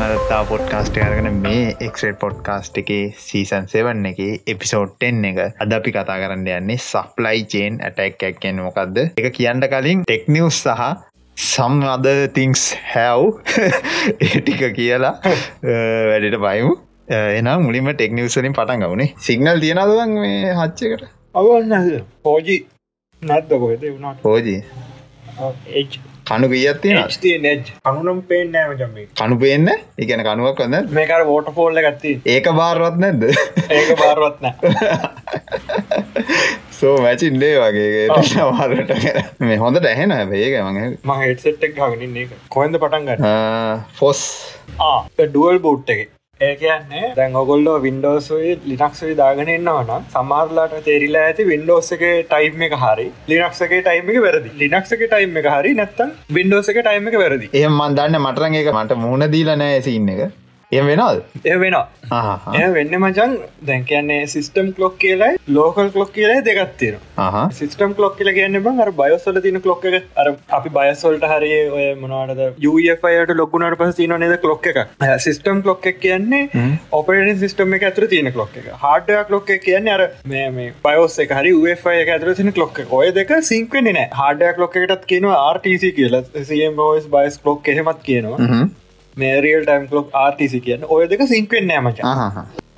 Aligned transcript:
අදත්තා 0.00 0.44
podcast 0.48 0.96
අරගෙන 0.98 1.26
මේ 1.36 1.72
එක්ට 1.78 2.16
podcast 2.20 2.78
එක 2.80 2.90
සීසන් 3.20 3.66
සෙවන්න 3.72 4.06
එක 4.10 4.20
එපිසෝට්ටෙන් 4.46 5.18
එක 5.30 5.40
අද 5.60 5.74
අපි 5.76 5.92
කතා 5.92 6.16
කරන්න 6.22 6.46
යන්නේ 6.54 6.80
සප්ලයි 6.80 7.42
චේන් 7.52 7.76
ඇටැක්කැක් 7.80 8.38
කියෙන් 8.40 8.62
මොකක්ද 8.64 9.00
එක 9.02 9.28
කියන්න 9.36 9.66
කලින් 9.66 10.04
ටෙක්නිවස් 10.04 10.60
සහ 10.64 10.86
සම් 11.36 11.84
අද 11.86 12.08
තිංස් 12.34 12.62
හැව් 12.92 13.26
ඒටික 14.20 14.62
කියලා 14.78 15.14
වැඩට 15.22 16.38
බයිමු. 16.44 16.74
එනම් 17.32 17.66
මුලින්ම 17.66 17.90
ටෙක්නිවසලින් 17.92 18.56
පටන් 18.56 18.86
ගවුණේ 18.86 19.14
සිගනල් 19.26 19.60
තියෙනදන් 19.64 20.16
මේ 20.18 20.54
හච්චකට 20.54 21.10
අවන්න 21.34 22.06
පෝජි 22.22 22.56
නැත්ද 23.22 23.52
කොහෙද? 23.56 23.84
වුණට? 23.90 24.22
පෝජී 24.22 24.60
කණු 26.30 26.48
ගියත්තින 26.48 26.98
නෙජ් 27.42 27.70
අනුනම් 27.84 28.18
පේෙන් 28.24 28.52
නෑම 28.54 28.74
ජම්ම 28.78 28.98
කණු 29.18 29.38
පේන්න? 29.38 29.70
එකන 29.98 30.22
කනුවක් 30.26 30.60
වන්න 30.62 30.92
මේකර 30.92 31.24
වෝට 31.26 31.48
ෆෝල්ල 31.56 31.80
ගත්ති 31.86 32.12
ඒක 32.26 32.50
බාරවත් 32.58 33.00
නැද්ද? 33.04 33.24
ඒක 33.70 33.90
බාරවත්න 33.98 34.46
සෝ 36.72 36.94
මැචින්ඩේ 37.02 37.56
වගේ. 37.56 38.06
සවාරට 38.30 38.94
මේ 39.40 39.58
හොඳ 39.64 39.82
ඇහෙන 39.84 40.14
ඒක 40.14 40.54
මඟ 40.60 40.96
මං 41.02 41.20
හෙටසෙට්ක් 41.24 41.76
ගනින්නේ 41.76 42.40
කොහෙද 42.48 42.78
පටන් 42.78 43.10
ගන්න? 43.10 43.84
ෆොස් 43.98 44.24
ඩුවල් 45.18 45.62
බෝට් 45.66 45.94
එක 45.96 46.08
ඒ 46.40 46.52
කියන්නේ 46.56 47.08
දැන් 47.16 47.34
ඔගොල්ලෝ 47.36 47.74
වින්ඩෝසුයි 47.82 48.52
ලිනක්සයි 48.68 49.16
දාගෙනන්නවන 49.16 50.06
සමාරලාට 50.14 50.76
තේරිලා 50.86 51.24
ඇති 51.24 51.44
වින්ඩෝස් 51.48 51.90
එක 51.96 52.04
ටයිම් 52.30 52.62
එක 52.66 52.76
හරි 52.82 53.04
ලිනක්සගේ 53.30 53.80
ටයිම් 53.82 54.08
එක 54.12 54.20
වැරදි. 54.24 54.52
ලිනක්සක 54.62 55.02
ටයිම් 55.04 55.36
එක 55.40 55.48
හරි 55.54 55.72
නැත්තම් 55.80 56.14
වින්ඩෝස 56.36 56.70
එක 56.72 56.80
ටයිම් 56.80 57.10
එක 57.10 57.18
වැරදි. 57.22 57.50
ඒ 57.54 57.66
මන්දන්න 57.70 58.16
මටරන් 58.20 58.56
එක 58.60 58.70
මට 58.74 58.98
මුණ 59.02 59.26
දීලා 59.34 59.58
නෑ 59.62 59.82
සින්න 59.88 60.08
එක 60.14 60.22
එ 60.72 60.80
වෙනල් 60.86 61.16
ඒ 61.44 61.54
වෙනවා. 61.60 61.86
එය 62.58 62.66
වෙන්න 62.74 62.92
මචන් 62.98 63.32
දැන් 63.68 63.84
කියන්නේ 63.88 64.18
සිිස්ටම් 64.32 64.68
කලොක් 64.76 64.96
කියලයි 65.04 65.30
ලෝකල් 65.56 65.88
කලොක් 65.94 66.12
කියලයි 66.16 66.44
දෙගත්තිර 66.48 66.98
සිිස්ටම් 67.58 67.94
කලොක් 67.98 68.16
කියල 68.18 68.30
කියන්න 68.36 68.58
බං 68.66 68.82
අර 68.84 68.90
බයස්සල 69.00 69.40
තින 69.46 69.60
කලොක් 69.64 69.86
එක. 69.90 69.96
අර 70.16 70.26
අපි 70.58 70.72
බයස්වල්ට 70.76 71.26
හරි 71.32 71.50
ඔය 71.76 71.86
මොනවාට 72.02 72.60
යුයට 72.66 73.34
ලොකුණට 73.40 73.78
පස 73.80 73.98
තින 74.00 74.14
නද 74.18 74.36
කලොක් 74.44 74.68
එක? 74.72 74.78
සිිස්ටම් 75.26 75.62
කලොක් 75.66 75.88
එක 75.92 75.98
කියන්නේ 76.04 76.68
ඔපරට 76.98 77.42
සිිටම 77.44 77.74
එක 77.78 77.86
ඇතුර 77.88 78.06
තියන 78.12 78.32
කලොක් 78.36 78.54
එක. 78.62 78.68
හාඩ 78.84 79.10
කලොක් 79.30 79.50
එක 79.56 79.64
කියන්නේ 79.64 79.96
අර 79.96 80.06
මේ 80.34 80.68
පයෝස් 80.86 81.18
එක 81.24 81.34
හරි 81.38 81.56
උය 81.62 81.72
එක 81.74 82.12
ඇතුර 82.16 82.36
තින 82.42 82.52
කලොක් 82.60 82.78
ඔය 83.00 83.10
දෙක 83.18 83.34
සිංකවෙන්නේ 83.50 83.96
නෑ 83.98 84.08
හාඩ 84.20 84.46
කලොක් 84.60 84.78
එකටත් 84.82 85.08
කියනවා 85.14 85.40
RTC 85.56 85.90
කියලා. 85.98 86.22
සම්ස් 86.44 87.10
බයිස් 87.16 87.40
කලොක් 87.46 87.74
එහෙමත් 87.74 88.06
කියනවා 88.10 88.38
මේරියල් 89.22 89.62
ටයිම් 89.64 89.86
ලොක් 89.92 90.16
ආර්ටිසි 90.22 90.60
කියන්න. 90.66 90.88
ඔය 90.94 91.06
දෙක 91.12 91.22
සිංකෙන් 91.32 91.70
නෑමච 91.70 92.02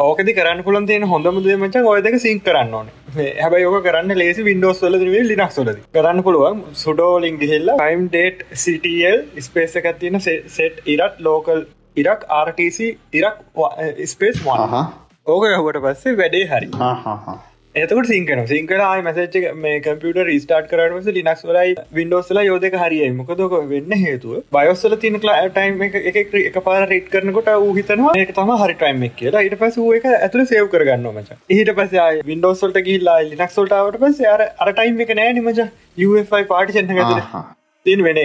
ඕකද 0.01 0.31
කරන්න 0.37 0.63
පුළන් 0.67 0.87
තියෙන 0.89 1.05
හොඳම 1.11 1.39
දෙමච 1.45 1.77
ඔය 1.85 2.01
දෙක 2.07 2.17
සිං 2.23 2.41
කරන්න 2.41 2.75
ඕන. 2.79 2.89
හැබ 3.17 3.55
යෝක 3.59 3.77
කරන්න 3.87 4.17
ලේසි 4.17 4.47
වින්ඩෝස් 4.49 4.83
වල 4.85 4.99
ලිනක් 5.31 5.55
සොලද 5.57 5.79
කරන්න 5.93 6.25
පුළුවන් 6.27 6.65
සුඩෝලින් 6.83 7.39
ගිහිල්ල 7.43 7.71
ටයිම් 7.75 8.09
ඩේට් 8.09 8.43
සිටල් 8.65 9.23
ස්පේස 9.47 9.79
එකත් 9.83 10.03
තියෙන 10.03 10.21
සෙට් 10.57 10.83
ඉරත් 10.95 11.23
ලෝකල් 11.29 11.63
ඉරක් 11.97 12.27
ආර්ටසි 12.33 12.91
ඉරක් 13.13 13.39
ස්පේස් 14.09 14.45
වා 14.49 14.83
ඕක 15.27 15.49
යහුවට 15.49 15.81
පස්සේ 15.87 16.19
වැඩේ 16.21 16.45
හරි 16.47 16.71
එතකට 17.75 18.09
සිංකන 18.09 18.41
සිංකරයි 18.49 19.03
මසච් 19.03 19.51
මේ 19.57 19.77
කම්පියට 19.85 20.19
රිස්ටාට 20.29 20.67
කරටස 20.71 21.07
ලිනක්ස් 21.17 21.45
වලයි 21.51 21.71
වින්ඩෝස්ල 21.99 22.41
යෝදක 22.41 22.75
හරියි 22.83 23.07
මොකදක 23.15 23.55
වෙන්න 23.71 23.95
හේතුව 24.01 24.43
බයස්සල 24.57 24.97
තින 25.05 25.17
කලා 25.23 25.47
ටයිම් 25.49 25.81
එක 25.87 26.19
එක 26.43 26.59
පාර 26.67 26.83
රේට් 26.91 27.09
කරනකොට 27.15 27.49
ඌහිතනවා 27.55 28.13
එක 28.25 28.35
තම 28.41 28.53
හරි 28.57 28.77
ටයිම් 28.77 29.07
එක 29.09 29.17
කියලා. 29.23 29.45
ඊට 29.47 29.57
පස 29.63 29.81
එක 30.01 30.07
ඇතුළ 30.11 30.45
සයව 30.53 30.69
කරගන්න 30.75 31.09
මච. 31.15 31.39
ඊට 31.51 31.73
පස 31.81 31.97
වින්ඩෝස්ල්ට 32.29 32.79
ගිල්ලා 32.91 33.17
ලිනක් 33.31 33.57
සොල්ටාවට 33.57 33.99
පස 34.05 34.23
අර 34.35 34.45
අර 34.45 34.75
ටයිම් 34.75 35.03
එක 35.07 35.17
නෑ 35.23 35.35
නිමච 35.41 35.65
UFI 36.11 36.45
පාටිචන්න 36.53 36.95
ඇතුළ 36.99 37.27
තින් 37.87 38.01
වෙන 38.07 38.19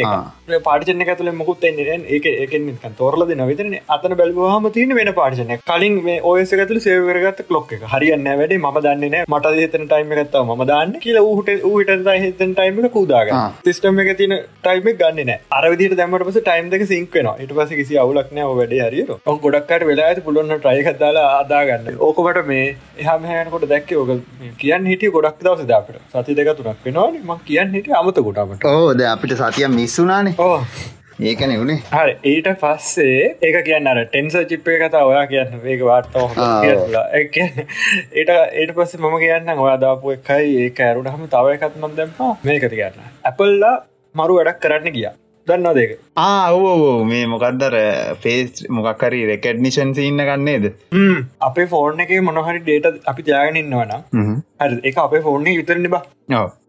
පාටිචන 0.65 0.99
ඇතුල 1.03 1.29
මුකුත් 1.33 1.63
ඒක 1.67 2.25
ඒකෙන් 2.31 2.65
තොරලද 2.97 3.31
නවිතරන 3.35 3.71
අතන 3.89 4.13
බැලවාහම 4.19 4.67
තියන 4.75 4.91
වෙන 4.97 5.09
පාටිචන 5.19 5.53
කලින් 5.69 5.95
ඔයස 6.23 6.51
ඇතුල 6.55 6.79
සේවරගත් 6.79 7.39
ලොක් 7.49 7.71
එක. 7.73 7.85
හරියන්න 7.93 8.27
වැඩ. 8.31 8.53
ම 8.57 8.77
දන්න 8.77 9.15
මට 9.27 9.53
හිතන 9.55 9.87
ටයිම 9.87 10.13
එකත්තාව 10.15 10.51
ම 10.51 10.61
දාන්න 10.71 10.93
කියල 11.05 11.17
ඌහට 11.21 11.49
ඌහිට 11.63 11.89
හිතන 12.25 12.53
ටයිම 12.53 12.77
එක 12.81 12.93
කූදාග 12.97 13.31
සිස්ටම 13.65 14.01
එක 14.03 14.11
තින 14.19 14.35
ටයිම 14.61 14.91
ගන්න 15.01 15.33
අරවිදිට 15.51 15.97
දැමට 15.99 16.27
පස 16.29 16.37
ටයිම් 16.41 16.69
දෙක 16.69 16.85
සිංකන 16.87 17.31
ඉට 17.39 17.55
පස 17.57 17.73
කිසි 17.79 17.97
අවුලක්න 17.97 18.41
වැඩ 18.51 19.11
ඔ 19.25 19.37
ගොඩක්කට 19.39 19.87
වෙලා 19.89 20.07
ඇති. 20.11 20.25
පුළුවන් 20.27 20.53
ට්‍රයිකදාලා 20.57 21.25
අදාගන්න 21.39 21.89
ඕකකට 22.01 22.43
මේ 22.45 22.69
එහමහයනකොට 22.99 23.67
දැක්ක 23.73 23.95
ඕක 23.97 24.13
කියන්න 24.61 24.87
හිටිය 24.93 25.11
ගොඩක් 25.17 25.41
දවස 25.41 25.67
දාපට 25.67 25.99
සති 26.15 26.37
දෙක 26.37 26.53
තුනක් 26.57 26.87
වෙනවා 26.87 27.09
ම 27.27 27.43
කියන්න 27.45 27.75
හිට 27.75 27.91
අමත 27.97 28.23
ගොටාමට 28.29 28.69
ඕද 28.75 29.05
අපිට 29.09 29.37
සතිය 29.47 29.67
මිස්සුනානේ 29.73 30.35
ඕ 30.45 30.55
ඒකන 31.25 31.51
වුණේ 31.59 31.77
හරි 31.91 32.13
ඊට 32.31 32.47
පස්සේ 32.61 33.27
ඒක 33.47 33.55
කියන්න 33.67 33.87
අර 33.91 33.99
ටෙන්ස 34.05 34.35
චිප්පේ 34.49 34.77
කතා 34.81 35.03
ඔයා 35.09 35.25
කියන්න 35.31 35.53
ඒක 35.67 35.83
කියලා 36.63 37.05
ඒට 37.21 38.31
ඒට 38.33 38.73
පස්සේ 38.79 39.01
මම 39.01 39.15
කියන්න 39.23 39.53
ඔයා 39.67 39.77
දාපු 39.85 40.13
එකයි 40.15 40.57
ඒක 40.65 40.81
ඇරුට 40.87 41.09
හම 41.13 41.23
තව 41.31 41.55
එකත් 41.55 41.79
මන් 41.81 41.95
දැම්පා 42.01 42.33
මේකති 42.43 42.75
කියන්න. 42.75 43.07
ඇපල්ලා 43.29 43.73
මරු 44.15 44.37
වැඩක් 44.39 44.61
කරන්න 44.65 44.95
ගියා. 44.97 45.13
දන්නවා 45.47 45.75
දෙක 45.75 45.91
ආවෝ 46.21 46.93
මේ 47.09 47.25
මොකක්දර 47.33 47.75
ෆේස් 48.23 48.63
මොකක්කරි 48.77 49.25
රෙකඩ්නිෂන් 49.31 49.97
ඉන්න 50.05 50.23
ගන්නේද 50.29 50.65
අපේ 51.49 51.67
ෆෝර්න 51.73 52.05
එක 52.05 52.15
මොනහරි 52.29 52.63
ඩේට 52.63 53.05
අපි 53.11 53.29
ජාගෙන 53.29 53.61
ඉන්නවන 53.63 53.93
හරි 54.61 54.81
එක 54.91 55.05
අපේ 55.05 55.21
ෆෝර්න 55.27 55.47
විතරන්න 55.51 55.93
බා. 55.95 56.03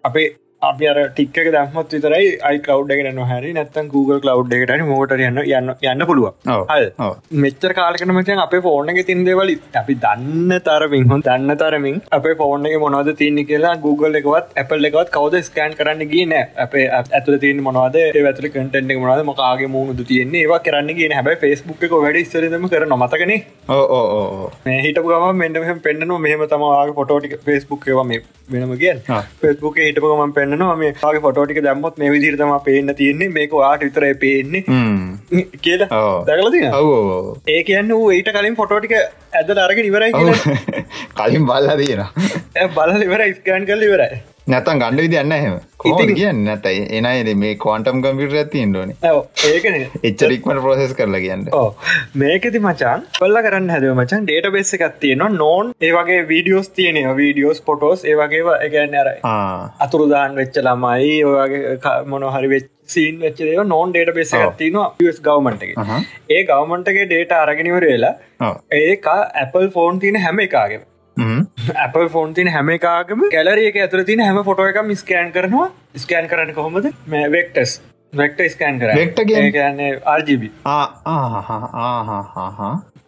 අපේ 0.05 0.29
අපි 0.63 0.87
අර 0.87 0.97
ටික්ක 1.09 1.37
දම්මත් 1.47 1.93
විතරයි 1.95 2.31
අයි 2.43 2.59
කව් 2.61 2.95
එකන 2.95 3.19
හැරි 3.25 3.51
නැත්තන් 3.53 3.91
Google 3.91 4.19
කලව් 4.21 4.55
එකට 4.57 4.83
මෝට 4.89 5.13
යන්න 5.17 5.41
යන්න 5.43 5.73
යන්න 5.83 6.05
පුළුව 6.09 6.33
මෙච්චර 7.37 7.75
කාලකන 7.77 8.13
මචන් 8.13 8.43
අපේ 8.45 8.61
ෆෝර්න 8.61 8.91
එක 8.93 8.99
තින් 9.07 9.23
දෙවල 9.25 9.53
අපි 9.77 9.97
දන්න 9.97 10.55
තරමින් 10.61 11.07
හො 11.07 11.19
දන්න 11.21 11.55
තරමින් 11.57 12.01
අපේ 12.11 12.35
ෆෝර්න 12.35 12.67
එක 12.67 12.75
මොනවද 12.85 13.11
තියන්නේ 13.21 13.47
කියලා 13.51 13.75
Google 13.79 14.19
එකවත් 14.21 14.59
Apple 14.63 14.89
එකවත් 14.89 15.13
කවද 15.15 15.43
ස්කෑන් 15.45 15.77
කරන්න 15.79 16.03
ගියන 16.09 16.35
අපේ 16.59 16.89
ඇතුල 16.97 17.39
තියන 17.39 17.63
මොනවද 17.63 18.01
ඇතුල 18.01 18.49
කටෙන්ට 18.49 18.97
මොනද 18.99 19.25
මකාගේ 19.31 19.71
මුණුද 19.71 20.03
තියන්නේ 20.11 20.43
ඒවා 20.43 20.61
කරන්න 20.61 20.99
කියන 20.99 21.17
හැබයි 21.19 21.39
ෆස්බුක් 21.45 21.87
එක 21.89 21.97
වැඩ 21.99 22.21
ස්තරදම 22.25 22.67
කර 22.69 22.89
නොමතකන 22.89 23.35
මේ 24.65 24.81
හිටපු 24.81 25.07
ගම 25.09 25.39
මෙන්නම 25.39 25.81
පෙන්න්නන 25.87 26.19
මෙහම 26.21 26.45
තමවාගේ 26.49 26.99
පොටෝටික 26.99 27.39
ෆස්බුක් 27.43 27.89
ඒවා 27.89 28.21
වෙනම 28.51 28.77
කිය 28.77 28.95
ෆස්බුක් 29.39 29.83
හිටපුගම 29.83 30.37
පෙන්න්න 30.53 30.79
මේ 30.83 30.93
ගේ 31.03 31.23
ෆොටෝටික 31.27 31.61
දැම්මොත් 31.67 31.99
මේ 32.03 32.11
විදිරතම 32.15 32.53
පේන්න 32.67 32.95
තියන්නේ. 33.01 33.29
මේක 33.39 33.57
වාට 33.61 33.85
විතරයි 33.87 34.15
පේන්නේ. 34.25 34.63
කියලා 35.63 36.03
දැකලති 36.29 36.61
ඒ 37.55 37.63
කියන්න 37.69 37.95
වූ 37.95 38.11
ඊට 38.19 38.31
කලින් 38.37 38.59
ෆොටෝටික 38.61 38.95
ඇද 39.33 39.55
අරගෙන 39.67 39.91
ඉවරයි 39.91 40.13
කලින් 41.19 41.47
බල්ල 41.47 41.71
තියෙන 41.81 42.05
බල 42.77 43.03
ඉවර 43.07 43.23
ස්කෑන් 43.39 43.67
කල් 43.69 43.83
ඉවරයි. 43.89 44.19
නැතන් 44.49 44.81
ගණඩ 44.81 45.03
විදි 45.05 45.19
යන්න 45.21 45.35
එහෙම. 45.37 45.57
ඉතින් 45.91 46.11
කියන්න? 46.19 46.39
නැතයි 46.47 46.85
එනයි 46.99 47.35
මේ 47.43 47.55
කෝන්ටම් 47.65 48.01
කම්පිට 48.05 48.37
ඇතින් 48.43 48.73
ඩෝන 48.73 48.95
ඒකන. 49.51 49.77
එච්චරික්මට 50.11 50.63
ප්‍රසෙස් 50.65 50.95
කරලා 51.01 51.21
කියන්න. 51.25 51.45
මේකති 52.23 52.63
මචන් 52.63 53.05
කොල්ල 53.19 53.43
කරන්න 53.47 53.69
හැදව 53.75 53.93
මචන් 53.95 54.25
ඩේට 54.25 54.49
බෙස්ස 54.57 54.75
එකක් 54.79 54.97
තියෙනවා 55.05 55.29
නෝන් 55.37 55.75
ඒවගේ 55.89 56.23
වීඩියෝස් 56.33 56.73
තියනය 56.79 57.05
වීඩියෝස් 57.21 57.61
පොටෝස් 57.69 58.07
ඒවගේ 58.07 58.57
එකගන්න 58.67 58.99
අර 59.03 59.13
අතුරුදාන් 59.87 60.41
වෙච්ච 60.41 60.59
ළමයි 60.65 61.15
ඔයාගේ 61.31 62.03
මොනොහරි 62.15 62.53
වෙච් 62.55 62.69
සීන් 62.89 63.19
වෙච්චේ 63.23 63.65
නෝන් 63.73 63.95
ඩේට 63.95 64.15
බෙස 64.19 64.35
තිනවා 64.61 64.87
ස් 65.09 65.19
ගවමන්ට 65.27 65.63
එක. 65.67 65.75
ඒ 66.31 66.43
ගවමන්ටගේ 66.51 67.09
ඩේට 67.11 67.35
අරගෙනවර 67.41 67.89
වෙලා 67.91 68.53
ඒක 68.83 69.11
Apple 69.45 69.69
ෆෝන් 69.77 70.01
තියන 70.05 70.21
හැම 70.27 70.41
එකාගේ 70.47 70.81
Apple 71.85 72.09
ෆෝන් 72.09 72.35
තින 72.35 72.51
හැම 72.55 72.69
එකගම 72.75 73.23
කැලරියක 73.37 73.79
ඇතුර 73.85 74.05
තින 74.11 74.21
හැම 74.21 74.43
ෆොටෝ 74.49 74.67
එක 74.73 74.81
ස්කෑන් 75.03 75.33
කරනවා. 75.37 75.69
ස්කෑන් 75.99 76.29
කරන්න 76.33 76.55
කොහොමද? 76.55 76.91
මේ 77.09 77.31
වෙක්ටස් 77.37 77.73
වෙක්ට 78.13 78.39
ස්කෑන් 78.51 78.79
කර 78.81 78.95
වෙක්ට 78.97 79.19
කියන්නේ 79.25 79.89
RGB 80.13 80.45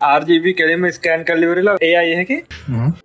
RGB 0.09 0.53
කෙලෙම 0.55 0.85
ස්කෑන් 0.91 1.25
කල්ලිවරලා 1.25 1.77
ඒ 1.81 1.93
අයහකි 1.95 2.37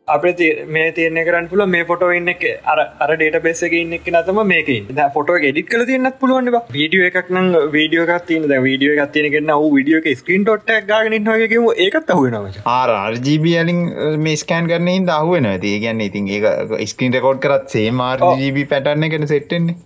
අප 0.08 0.26
මේ 0.70 0.92
තියන 0.92 1.20
කරන්න 1.22 1.48
පුල 1.48 1.66
මේ 1.68 1.86
පොටෝ 1.86 2.10
ඉන්න 2.12 2.34
අර 2.66 2.78
අර 3.00 3.10
ඩේට 3.14 3.38
බෙස්සක 3.44 3.78
ඉන්න 3.80 3.96
නතම 3.96 4.42
මේක 4.46 4.72
ෆොටෝ 5.14 5.38
ගෙඩික් 5.38 5.70
කල 5.70 5.86
තියන්නත් 5.86 6.20
පුළුවන් 6.20 6.52
වීඩියෝ 6.72 7.08
එකක් 7.12 7.32
නම් 7.32 7.72
වීඩියෝ 7.72 8.20
තියන 8.26 8.50
වීඩියෝ 8.62 8.98
එකක් 8.98 9.14
තියෙන 9.14 9.32
කෙන 9.32 9.54
වූ 9.54 9.72
වීඩියෝ 9.76 10.04
එක 10.04 10.20
ස්ක්‍රීන් 10.20 10.44
ටොට් 10.44 10.76
ගාගෙන 10.88 11.18
හගකම 11.30 11.72
ඒකත් 11.78 12.14
අහුවෙනව 12.18 12.60
ආර්ජීබියලින් 12.74 13.82
මේ 14.20 14.36
ස්කෑන් 14.44 14.70
කරන 14.70 14.92
දහුවෙන 15.08 15.50
ඇති 15.54 15.74
ගැන්න 15.80 16.04
ඉතින් 16.04 16.30
ඒ 16.34 16.86
ස්ක්‍රීන් 16.88 17.18
රකෝඩ් 17.18 17.42
කරත් 17.48 17.74
සේමාර්ජීබි 17.78 18.70
පැටන්න 18.76 19.10
කෙන 19.16 19.28
සෙට්ටෙන්නේ 19.28 19.82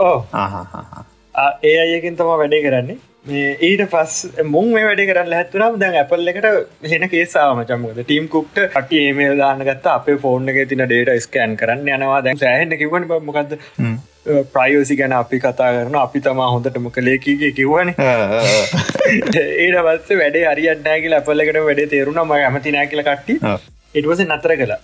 ඕ 0.00 0.18
ඒ 1.34 1.74
අයකින් 1.86 2.16
තම 2.20 2.30
වැඩේ 2.42 2.62
කරන්නේ. 2.66 2.98
ඊට 3.66 3.82
පස් 3.90 4.14
මුන් 4.52 4.70
මේ 4.74 4.84
වැඩි 4.84 5.04
කරන්න 5.08 5.34
හැත්තුනම් 5.38 5.74
දැන් 5.80 5.98
ඇපල් 5.98 6.30
එකට 6.32 6.46
හෙන 6.92 7.04
කේසාම 7.10 7.60
චමකද 7.68 8.06
ටීම් 8.06 8.24
කුක්ට 8.32 8.56
ට 8.62 9.00
ඒමේල් 9.00 9.36
දාන්නගත්ත 9.40 9.86
අපේ 9.92 10.16
ෆෝර්න 10.24 10.48
එක 10.52 10.58
තින 10.72 10.82
ඩේට 10.84 11.22
ස්කෑන් 11.26 11.54
කරන්න 11.60 11.92
යනවා. 11.96 12.22
දැන් 12.24 12.40
සෑහෙන්න 12.42 12.74
කිවන 12.80 13.06
මොකක්ද 13.28 13.54
ප්‍රයෝසි 14.56 14.96
ගැන 15.00 15.14
අපි 15.20 15.38
කතා 15.44 15.70
කරන 15.76 15.96
අපි 16.00 16.24
තමා 16.26 16.50
හොඳටම 16.54 16.90
කලේකීගේ 16.96 17.52
කිව්වන. 17.60 17.94
ඒට 17.94 19.78
පස්ස 19.86 20.10
වැඩේ 20.22 20.44
හරියන්නෑකිල 20.50 21.16
අපල්ලකට 21.20 21.62
වැඩේ 21.68 21.88
තේරුණම 21.94 22.36
ඇමති 22.40 22.74
නෑ 22.76 22.90
කියල 22.92 23.04
කට්ටි 23.08 23.38
ඉටවස 23.94 24.26
නතර 24.26 24.58
කලා 24.60 24.80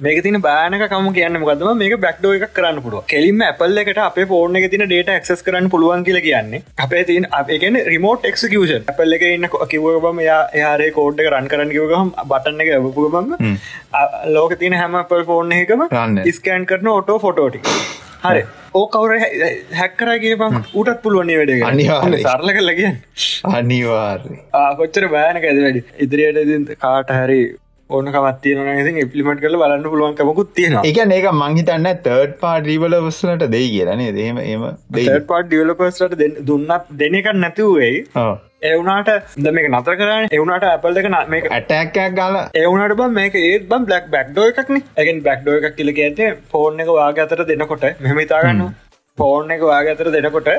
මේක 0.00 0.22
තින 0.22 0.36
බානක 0.40 0.84
කම 0.84 1.08
කියන්න 1.14 1.38
මොකදම 1.40 1.78
මේක 1.78 1.94
බැක්්ඩෝ 2.00 2.32
එකක් 2.36 2.54
කරන්න 2.54 2.78
පුළුව 2.84 3.04
කෙලින්ම 3.06 3.42
ඇපල් 3.46 3.80
එකට 3.82 4.00
අපේ 4.04 4.26
ෆෝර්න 4.26 4.58
එක 4.60 4.66
තින 4.72 4.84
ඩේට 4.84 5.10
ක්සස් 5.16 5.44
කරන්න 5.46 5.68
පුළුවන් 5.70 6.04
කියල 6.04 6.18
කියන්නේ 6.26 6.62
අපේ 6.78 7.02
තින් 7.04 7.26
අපේගෙන 7.32 7.78
රිමෝට් 7.86 8.28
එක්කෂන් 8.30 8.88
අපල් 8.92 9.16
එක 9.18 9.26
ඉන්න 9.28 9.48
කිවබම 9.72 10.22
යා 10.24 10.40
එයාරේ 10.52 10.90
කෝඩ් 10.92 11.24
එක 11.24 11.30
රන් 11.32 11.50
කරන්න 11.52 11.74
කිවගහම 11.76 12.14
බටන්න 12.24 12.64
එක 12.64 12.72
ඇවපුගම 12.72 13.34
ලෝක 14.28 14.56
තින 14.58 14.78
හැම 14.80 14.98
පල් 15.10 15.26
ෆෝර්න 15.30 15.58
එකම 15.58 15.86
ස්කෑන් 16.32 16.68
කරන 16.72 16.92
ඔටෝ 16.94 17.18
ෆොටෝටි 17.18 17.62
හරි. 18.24 18.42
ඕ 18.74 18.84
කවර 18.88 19.12
හැක්කරගේ 19.78 20.36
බං 20.40 20.60
උටත් 20.74 21.02
පුළුවන්නේ 21.02 21.38
වැඩ 21.40 21.66
අනිවාර්ය. 21.70 22.22
සරල 22.22 22.54
කල්ලගිය 22.58 22.90
අනිවාර්ය 23.52 24.38
කොච්චර 24.78 25.08
බෑනක 25.14 25.50
ඇද 25.50 25.60
වැඩි. 25.64 25.84
ඉදිරියට 26.04 26.72
කාට 26.86 27.12
හැරි 27.16 27.40
ඕන 27.90 28.06
කමත්තියන 28.08 28.60
ති 28.86 28.92
ඉපලිමට 29.00 29.40
කල 29.40 29.56
බලන්න 29.56 29.84
පුළුවන්කමකුත් 29.86 30.52
තියෙනවා. 30.54 30.84
එක 30.84 30.98
ඒක 30.98 31.26
මංහිතන්න 31.34 31.88
තර්ඩ් 32.04 32.38
පාට 32.40 32.64
රීවල 32.66 32.96
වස්සලට 33.00 33.50
දෙයි 33.50 33.68
කියලනේ 33.70 34.14
දේම 34.14 34.38
එම 34.44 34.64
තර්ඩ් 34.92 35.26
පාට 35.26 35.48
ඩියලපස්ලට 35.48 36.16
දුන්නත් 36.44 36.94
දෙනකක් 36.98 37.28
නැතිවයි 37.36 37.90
එවුනාට 38.64 39.10
ද 39.38 39.52
මේක 39.52 39.68
නතර 39.70 39.96
කරන්න 39.96 40.28
එවුනාට 40.32 40.66
ඇපල් 40.66 41.00
එක 41.00 41.10
මේ 41.28 41.42
ඇටැක්කයක් 41.50 42.14
ගාල 42.14 42.38
එවුනට 42.56 42.96
බ 42.96 43.10
මේක 43.12 43.36
ඒත් 43.40 43.68
බම් 43.68 43.86
බ්ලක් 43.86 44.08
බක්්ඩෝ 44.10 44.48
එකක්න 44.52 44.80
එකෙන් 44.96 45.20
බක්්ඩෝ 45.22 45.58
එකක් 45.60 45.76
කියල 45.76 45.92
ඇතේ 45.96 46.32
ෆෝර්න 46.50 46.80
එක 46.80 46.94
වාගේ 46.94 47.24
අතර 47.24 47.44
දෙන්නකොට 47.44 47.86
මෙමතාගන්න 48.02 48.64
ෆෝර්න 49.18 49.50
එක 49.52 49.64
වාගේ 49.64 49.94
අතර 49.94 50.10
දෙනකොට 50.10 50.52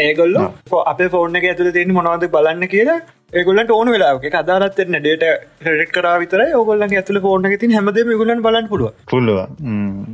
ඒගොල්ල 0.00 0.40
අප 0.84 1.00
ෆෝර්න 1.10 1.38
එක 1.38 1.46
ඇතුළ 1.46 1.72
තියන්න 1.72 1.96
මොනවද 1.96 2.28
බලන්න 2.30 2.68
කියලා 2.70 3.00
ඒගොලට 3.32 3.70
ඕන 3.70 3.88
වෙලාක 3.88 4.24
අදාරත්න්න 4.32 4.96
ඩේට 4.98 5.24
රෙඩ් 5.68 5.88
කර 5.90 6.06
විතර 6.16 6.42
ඔගොල්ලගේ 6.54 6.98
ඇතුල 7.00 7.18
ෆෝර්න 7.20 7.48
ති 7.54 7.70
හැමද 7.70 7.98
ගලන් 8.12 8.40
බලන්න 8.40 8.68
පුළුව 8.68 8.92
පුළුව 9.06 9.40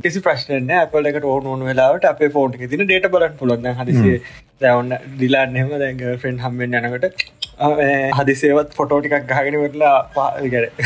කිසි 0.01 0.19
ප්‍රශ්න 0.19 0.71
අපලට 0.77 1.19
ඕන 1.25 1.45
ඕන 1.47 1.61
වෙලාට 1.63 2.07
අපේ 2.07 2.31
ෆෝර්ට 2.31 2.57
තින 2.65 2.81
ඩේට 2.81 3.05
බලන්න 3.09 3.37
පුලන්න 3.37 3.69
හදිසේ 3.75 4.17
දැවන්න 4.61 5.13
දිලාන්නම 5.19 5.75
දැන්ග 5.75 6.03
ෆෙන්න් 6.19 6.41
හම්බෙන් 6.41 6.79
යනකට 6.81 7.23
හදිසේවත් 8.15 8.73
ෆොටෝටිකක් 8.73 9.29
ගහගෙන 9.29 9.59
වෙටලා 9.59 9.95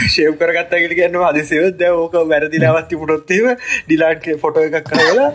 ශේව් 0.09 0.37
කරගත්ත 0.41 0.77
ගල 0.77 0.95
කියන්න 0.95 1.19
හදිසේවත් 1.23 1.79
දැ 1.79 1.95
ඕක 1.97 2.21
වැරදිලාවත්ති 2.27 3.01
පුටොත්තේව 3.01 3.51
ඩිලාට් 3.55 4.31
ෆොටෝ 4.43 4.67
එකක් 4.67 4.91
කරලා 4.91 5.31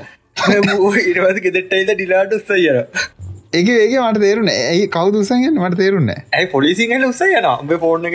ඉරවද 1.07 1.43
ගෙදෙට්ටයිද 1.43 1.93
ඩිලාට 1.93 2.41
උත්සයර 2.41 2.83
ඒක 3.53 3.69
ඒක 3.69 3.95
මට 4.01 4.21
තේරුණ. 4.21 4.51
ඇයි 4.51 4.85
කවුදුසගෙන් 4.89 5.57
මට 5.57 5.79
තේරුන්න 5.79 6.13
ඇයි 6.13 6.47
පොලිසිගල 6.53 7.05
උස 7.09 7.21
යන 7.27 7.49
උඹ 7.49 7.75
ෆෝර්න 7.83 8.07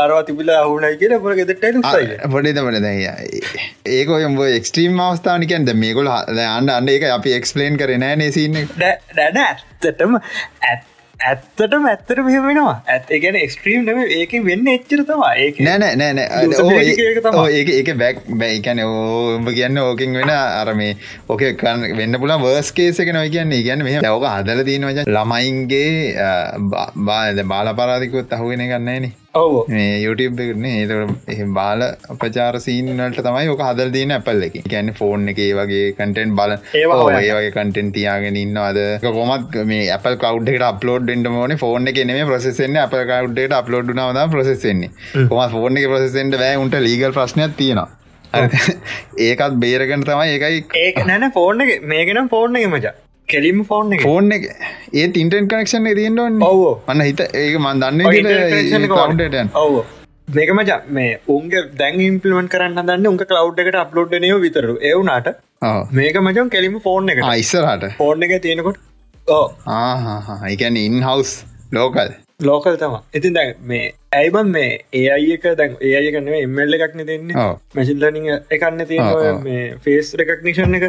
අරවා 0.00 0.20
තිබිල 0.24 0.52
හුනයි 0.56 0.92
කිය 1.00 1.16
පොර 1.22 1.36
ගෙදට 1.38 1.64
පොඩි 2.28 2.52
තමට 2.52 2.82
දැ 2.84 3.14
ඒක 3.94 4.12
ඔයම්බ 4.18 4.44
එක්ස්ට්‍රීම් 4.48 5.00
අවස්ථානිකන්ද 5.00 5.72
මේකොල 5.76 6.12
අන්න 6.12 6.68
අන්න 6.68 6.92
ඒක 6.94 7.08
අපි 7.10 7.34
එක්ස්පලේන් 7.38 7.80
කර 7.80 7.96
නෑ 7.98 8.20
නේසින්න 8.20 8.60
දැන 8.76 9.42
ඇත්තටම 9.46 10.20
ඇත් 10.20 10.28
ඇත්තටම 10.68 10.97
ඇත්තට 11.20 11.74
මෙහ 12.24 12.38
වෙනවා. 12.46 12.74
ඇත් 12.86 13.08
ගැන 13.22 13.36
එක්ස්ට්‍රීම් 13.36 13.84
නම 13.84 14.00
ඒක 14.18 14.32
වෙන්න 14.48 14.70
එච්චර 14.74 15.02
තවා 15.08 15.30
ඒ 15.36 15.48
නෑ 15.66 15.94
නෑ 15.96 16.12
නෑ 16.18 17.48
ඒක 17.50 17.72
ඒක 17.74 17.90
බැක් 18.02 18.22
බැයිකැන 18.42 18.82
ඕඹ 18.84 19.50
කියන්න 19.50 19.82
ඕකින් 19.84 20.14
වෙන 20.14 20.30
අර 20.30 20.74
මේ 20.74 20.96
ඕක 21.28 21.42
වෙන්න 22.00 22.20
පුලා 22.20 22.38
වර්ස් 22.38 22.72
කේසක 22.72 23.12
නොයි 23.12 23.30
කියන්නේ. 23.30 23.62
ගැන්න 23.62 23.84
මෙහ 23.84 23.98
ලවක 24.00 24.24
අදල 24.32 24.60
තියෙනවජ 24.64 25.00
ළමයින්ගේ 25.06 25.92
බාද 27.06 27.38
බාල 27.44 27.74
පරාධිකුත් 27.74 28.32
අහුවෙන 28.32 28.62
ගන්නේනේ 28.64 29.12
ඔව 29.27 29.27
මේ 29.68 29.88
YouTube 30.04 30.38
එකනේ 30.44 30.74
ඒතකොට 30.82 31.30
එහෙම 31.34 31.50
බාල 31.58 31.82
අපචාර 32.14 32.56
සීන් 32.66 32.88
වලට 32.92 33.24
තමයි 33.26 33.50
ඔක 33.54 33.62
හදලා 33.66 33.92
තියෙන 33.96 34.14
Apple 34.16 34.46
එකේ. 34.46 34.62
ඒ 34.64 34.70
කියන්නේ 34.74 34.96
ෆෝන් 35.00 35.28
එකේ 35.32 35.50
වගේ 35.58 35.84
ඔව් 36.86 37.02
හොයන්න. 37.02 37.18
ඒ 37.20 37.34
වගේ 37.38 37.52
කන්ටෙන්ට් 37.56 37.94
තියාගෙන 37.98 38.40
ඉන්නවද? 38.42 38.80
ඒක 38.86 39.06
කොහොමත් 39.18 39.58
මේ 39.72 39.84
cloud 40.22 40.48
එකට 40.54 40.66
අප්ලෝඩ් 40.70 41.12
වෙන්න 41.12 41.28
ඕනේ 41.34 41.60
ෆෝන් 41.64 41.92
එකේ 41.92 42.08
වෙන්නේ 42.64 42.84
Apple 42.86 43.04
cloud 43.12 43.42
එකට 43.44 43.58
අප්ලෝඩ් 43.60 43.94
ප්‍රොසෙස් 44.36 44.64
වෙන්නේ. 44.64 44.90
කොහොමත් 45.28 45.54
ෆෝන් 45.58 45.76
එකේ 45.76 45.92
ප්‍රොසෙස් 45.94 46.16
වෙන්න 46.20 46.36
බෑ 46.44 46.60
උන්ට 46.64 46.80
ලීගල් 46.88 47.16
ප්‍රශ්නයක් 47.20 47.56
තියෙනවා. 47.62 47.88
ඒකත් 49.28 49.60
බේරගෙන 49.60 50.02
තමයි 50.04 50.32
ඒකයි 50.36 50.64
ඒක 50.86 51.04
නැන 51.06 51.30
ෆෝර්න 51.36 51.62
එක 51.64 51.84
මේකනම් 51.92 52.28
ෆෝර්න 52.32 52.58
එක 52.60 52.66
මචා 52.74 52.92
කෙලිම 53.32 53.60
එක? 53.60 54.02
ෆෝන් 54.08 54.32
එක. 54.36 54.44
ඒ 54.94 55.06
ඉන්ටන් 55.22 55.48
කනෙක්ෂන් 55.52 55.88
තියෙන්න. 55.98 56.42
ඔව් 56.48 56.62
මන්න 56.88 57.04
හිත 57.08 57.20
ඒක 57.42 57.56
මන් 57.62 57.82
දන්න 57.82 59.50
ඔව්, 59.62 59.74
මේක 60.36 60.50
මචා 60.58 60.78
මේ 60.98 61.10
උන්ගේ 61.36 61.62
දැන් 61.80 62.00
ඉම්පලිමෙන්ට් 62.06 62.52
කරන්න 62.54 62.88
දන්න 62.90 63.10
උන්ක 63.12 63.24
කලව් 63.32 63.62
එකට 63.64 63.78
අප්ලෝඩ් 63.82 64.16
නයෝ 64.24 64.40
විතරු 64.46 64.74
එවුනාට 64.92 65.28
ඔව්. 65.62 65.80
මේක 66.00 66.16
මචන් 66.22 66.48
කෙලිම 66.56 66.80
ෆෝර්න 66.86 67.12
එක 67.14 67.22
ආ 67.24 67.36
ඉස්සරහට. 67.44 67.84
ෆෝර්න 68.00 68.26
එක 68.28 68.34
තියෙනකොට 68.46 68.78
ඕ 69.28 69.46
ආහා 69.78 70.40
ඒ 70.50 70.56
කියන්නේ 70.56 70.88
ඉන් 70.90 70.98
හවුස් 71.08 71.32
ලෝකල්. 71.78 72.10
ලෝකල් 72.48 72.76
තම 72.82 72.94
ඉතින් 73.20 73.38
දැන් 73.38 73.54
මේ 73.72 73.86
ඇයිබන් 74.12 74.50
මේ 74.52 74.68
ඒ 74.98 75.08
අයක 75.14 75.42
දැන් 75.58 75.72
ඒ 75.86 75.90
අය 75.98 76.06
කන්න 76.12 76.36
එමල්ල 76.36 76.76
එකක්න 76.76 77.02
දෙන්නේ. 77.08 77.42
මැසිල්ලනිං 77.76 78.28
එකන්න 78.56 78.84
තියෙන. 78.90 79.40
මේ 79.42 79.64
ෆේස් 79.86 80.12
රෙකක්නිෂන් 80.20 80.76
එක. 80.78 80.86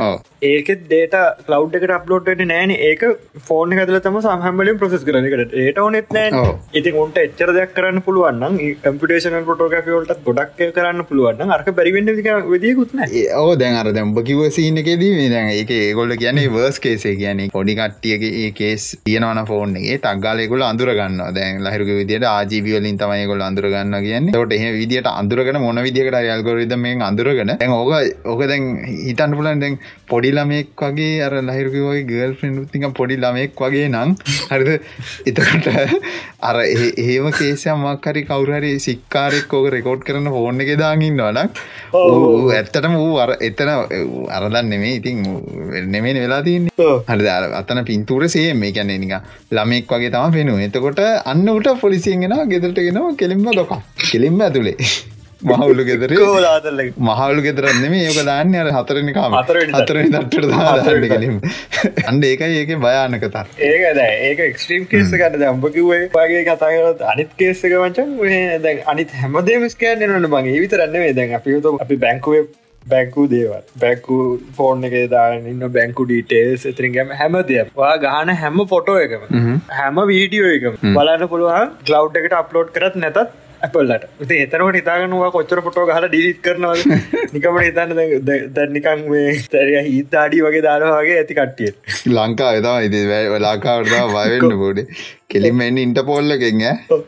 ඒකෙත් 0.52 0.86
ඩේට 0.86 1.16
කලව් 1.48 1.76
එකට 1.80 1.94
අප්ලෝඩ්ට 1.98 2.44
නෑන 2.52 2.72
ඒක 2.76 3.04
ෆෝර්න 3.50 3.76
ඇදල 3.78 3.98
තම 4.06 4.20
සහමලින් 4.26 4.80
ප්‍රසෙස් 4.84 5.04
කරනකට 5.10 5.56
ඒට 5.64 5.82
ඕනෙත් 5.86 6.14
නෑ. 6.18 6.46
ඉතින් 6.82 7.00
උන්ට 7.04 7.20
එච්චර 7.26 7.52
දෙයක් 7.58 7.74
කරන්න 7.80 8.06
පුළුවන්න 8.08 8.58
කම්පිටේෂන 8.86 9.38
පොටෝග්‍රෆියෝල්ට 9.50 10.16
ගොඩක් 10.30 10.64
කරන්න 10.78 11.06
පුළුවන්න 11.12 11.54
අර්ක 11.58 11.70
බැරිවෙන්න 11.82 12.14
විදියකුත්න 12.54 13.04
ඒ 13.10 13.26
ඕ 13.42 13.52
දැන් 13.64 13.82
අර 13.82 13.92
දැම්ඹ 14.00 14.24
කිව 14.32 14.46
සීන 14.60 14.82
එකෙදී 14.84 15.12
මේ 15.20 15.30
දැන් 15.36 15.52
ඒක 15.58 15.76
ඒගොල්ල 15.82 16.16
කියන්නේ 16.24 16.54
වර්ස් 16.56 16.80
කේසේ 16.88 17.16
කියන්නේ 17.20 17.52
පොඩි 17.58 17.78
කට්ටියගේ 17.82 18.32
ඒ 18.46 18.56
කේස් 18.64 18.90
තියෙනවන 19.04 19.44
ෆෝන් 19.52 19.78
එකේ. 19.84 20.00
ටක්ගාලෙකුල 20.00 20.68
අඳුරගන්න 20.72 21.22
දැන් 21.40 21.64
ලහිරුක 21.68 21.94
විදියට 22.02 22.30
ආජීවියලින් 22.32 22.98
තමයි 23.10 23.28
ගොල් 23.32 23.46
අඳුරගන්න 23.50 24.00
කියන්නේ. 24.08 24.34
ට 24.40 24.58
එහ 24.58 24.74
විදිට 24.80 25.08
අඳුරගෙන 25.12 25.62
මොන 25.66 25.84
විදිකට 25.88 26.18
අල්ගොරිදමෙන් 26.36 27.06
අඳුරගෙන 27.10 27.54
දැන් 27.54 27.72
ඕක 27.72 27.92
ඕක 28.26 28.42
දැන් 28.52 28.66
හිතන්න 29.06 29.36
පුලන් 29.38 29.62
දැන් 29.64 29.78
පොඩි 30.12 30.32
ළමෙක් 30.38 30.84
වගේ 30.84 31.22
අර 31.28 31.34
ලහිරුකවගේ 31.50 32.04
ගල් 32.12 32.34
තික 32.74 32.86
පොඩි 33.00 33.18
ළමෙක් 33.24 33.62
වගේ 33.64 33.88
නම් 33.90 34.16
හරිද? 34.52 34.70
එතකට 35.30 35.68
අර 36.50 36.58
ඒම 36.64 37.30
කේසයක් 37.40 38.08
හරි 38.10 38.24
කවුරහරි 38.30 38.72
සික්කාරෙක් 38.88 39.54
ඕක 39.60 39.68
රෙකෝඩ් 39.76 40.06
කරන 40.08 40.30
ෆෝන් 40.36 40.64
එක 40.66 40.72
දාගන්නවනම් 40.84 41.50
ඌ 42.02 42.50
ඇත්තටම 42.58 42.96
වූ 43.04 43.18
අර 43.26 43.36
එතන 43.50 43.72
අරදන්න 44.38 44.70
නෙමේ 44.74 44.96
ඉතින් 45.00 45.24
නෙමේ 45.96 46.16
වෙලා 46.20 46.42
තියන්නේ. 46.48 46.90
හරි 47.10 47.30
අතන 47.62 47.84
පින්තූර 47.92 48.28
සේ 48.36 48.54
මේ 48.54 48.74
කැනෙ 48.78 48.96
නික 49.04 49.16
ළමෙක් 49.58 49.94
වගේ 49.96 50.14
තම 50.16 50.38
පෙනු 50.38 50.58
එතකොට 50.68 51.02
අන්න 51.34 51.48
උට 51.58 51.70
පොලිසියෙන්ගෙන 51.84 52.36
ගෙදරටගෙනවා 53.00 53.16
කෙලින්ම 53.16 53.46
දොක. 53.54 53.72
කෙලින්ම 54.12 54.42
ඇතුළේ 54.42 54.76
මහවුලු 55.42 55.84
ගෙදර. 55.86 56.12
මහවුලු 57.00 57.42
ගෙදරන්නෙම 57.42 57.94
ඒක 57.96 58.20
දාන්න 58.26 58.56
අර 58.56 58.70
හතරනිකාම 58.70 59.38
තට්ට 59.42 60.48
දාන්න 60.48 61.08
කෙලින් 61.08 61.36
අන්ඩ 62.06 62.24
ඒකයි 62.24 62.60
ඒක 62.62 62.74
භයානකතර 62.78 63.46
ඒක 63.62 63.86
ඒක 64.22 64.40
එක්ස්ට්‍රීම් 64.48 64.88
කේස 64.88 65.12
ගන්න 65.14 65.40
දම්පකිවේ 65.44 66.02
වගේ 66.16 66.44
කතාකරත් 66.46 67.06
අනිත් 67.14 67.36
කේසක 67.38 67.68
වචන් 67.76 68.18
දැන් 68.64 68.82
අනිත් 68.86 69.16
හැමදේම 69.22 69.70
ස්කෑන්නනට 69.70 70.32
මගේ 70.36 70.60
විතරන්නේ 70.60 71.14
දැන් 71.14 71.38
අපිතු 71.40 71.78
අපි 71.80 72.02
බැංකුවේ 72.06 72.44
බැංකු 72.86 73.28
දේවල්. 73.30 73.62
බැංකු 73.80 74.18
ෆෝර්න් 74.56 74.88
එක 74.90 74.96
දාන්න 75.12 75.46
ඉන්න 75.48 75.68
බැංකු 75.76 76.08
ඩීටේල්ස් 76.08 76.66
එතරින්ගම 76.72 77.14
හැම 77.20 77.38
දෙයක් 77.52 77.76
වා 77.76 77.92
ගහන 77.98 78.34
හැම 78.38 78.64
ෆොටෝ 78.68 78.98
එකම 79.00 79.28
හැම. 79.74 80.02
වීඩියෝ 80.08 80.56
එකම 80.56 80.82
බලන්න 80.96 81.28
පුළුවන් 81.28 81.78
කලව් 81.86 82.24
එකට 82.24 82.40
අප්ලෝඩ් 82.40 82.74
කරත් 82.78 82.96
නැතත් 82.96 83.22
ඇපල්ලට 83.62 84.06
ති 84.28 84.36
එතනට 84.42 84.78
හිතාගනවා 84.78 85.32
කොච්චර 85.32 85.62
පොටෝ 85.66 85.86
හල 85.90 86.08
ඩිලිත් 86.08 86.40
කරනවද? 86.42 86.84
නිකමට 87.34 87.64
හිතන්න 87.66 87.92
දැන්නිකන් 88.56 89.04
මේ 89.10 89.34
තැරිය 89.54 89.82
හිත 89.88 90.16
අඩි 90.24 90.44
වගේ 90.46 90.64
දානවාගේ 90.68 91.18
ඇති 91.22 91.40
කට්ටිය 91.40 92.14
ලංකා 92.18 92.52
වෙතම 92.58 92.78
ඉති 92.88 93.02
ලාකාවටා 93.48 94.06
වයවෙන්න 94.16 94.58
පොඩි. 94.64 94.88
කෙලින්ම 95.28 95.62
ඉන්ට 95.68 96.02
පොල්ලකෙන් 96.06 96.66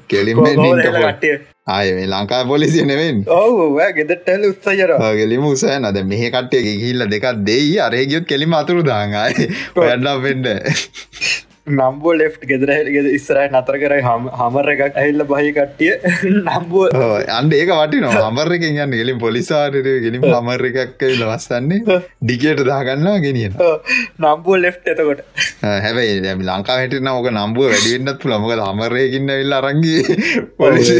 කෙලින්ම 0.07 0.43
ඉන්ට 0.45 0.65
පොල් 0.65 1.07
කට්ටිය 1.07 1.39
ආය 1.71 1.93
මේ 1.97 2.07
ලංකා 2.07 2.41
පොලිසිය 2.45 2.85
නෙවෙන් 2.91 3.21
ඔව 3.37 3.79
ගෙදටැල් 3.97 4.49
උත්සජර 4.49 4.93
ගෙලිම 5.19 5.45
උසෑන 5.51 5.89
අද 5.91 6.01
මෙහ 6.05 6.23
කට්ටය 6.25 6.63
ගිහිල්ල 6.67 7.07
දෙකක් 7.13 7.29
දෙයි 7.47 7.71
අරේගියොත් 7.81 8.27
කෙලිම 8.31 8.57
අතුරු 8.61 8.83
දාඟයි 8.83 9.47
වැඩ්ඩම් 9.77 10.21
පෙන්ඩ 10.25 10.47
නම්බෝ 11.67 12.13
ලෙෆ් 12.13 12.37
ගෙදරහගේ 12.41 13.11
ඉස්සරයි 13.13 13.49
නතර 13.49 13.75
කරයි 13.77 14.01
හම 14.01 14.23
හමර 14.33 14.69
එකක් 14.73 14.81
ඇහිල්ල 14.91 15.23
බහි 15.25 15.51
කට්ටිය 15.53 15.91
නම්බුව. 16.37 16.95
අන්ඩ 17.31 17.53
ඒක 17.53 17.71
වටි 17.71 17.99
නො 18.01 18.09
හමර 18.11 18.55
එක 18.55 18.63
යන්න 18.65 18.95
එලින් 18.95 19.19
පොලිසාරය 19.19 19.83
ගෙලින් 20.05 20.25
හමර 20.25 20.65
එකක් 20.69 21.05
ලවස්සන්නේ 21.11 21.99
ඩිගට 22.23 22.63
දාගන්නවා 22.65 23.21
ගෙනිය 23.21 23.49
නම්බුව 23.49 24.57
ලෙෆ් 24.57 24.79
එතකොට. 24.85 25.21
හැබයි 25.85 26.17
දැම 26.25 26.41
ලංකා 26.41 26.79
හැටන 26.79 27.11
ඕක 27.13 27.29
නම්බුව 27.29 27.69
වැඩිවෙන්නත් 27.69 28.17
පුළමක 28.23 28.63
හමරයකින්න 28.63 29.31
වෙල්ල 29.31 29.57
අරංගේ 29.59 30.17
පොලිසි 30.57 30.97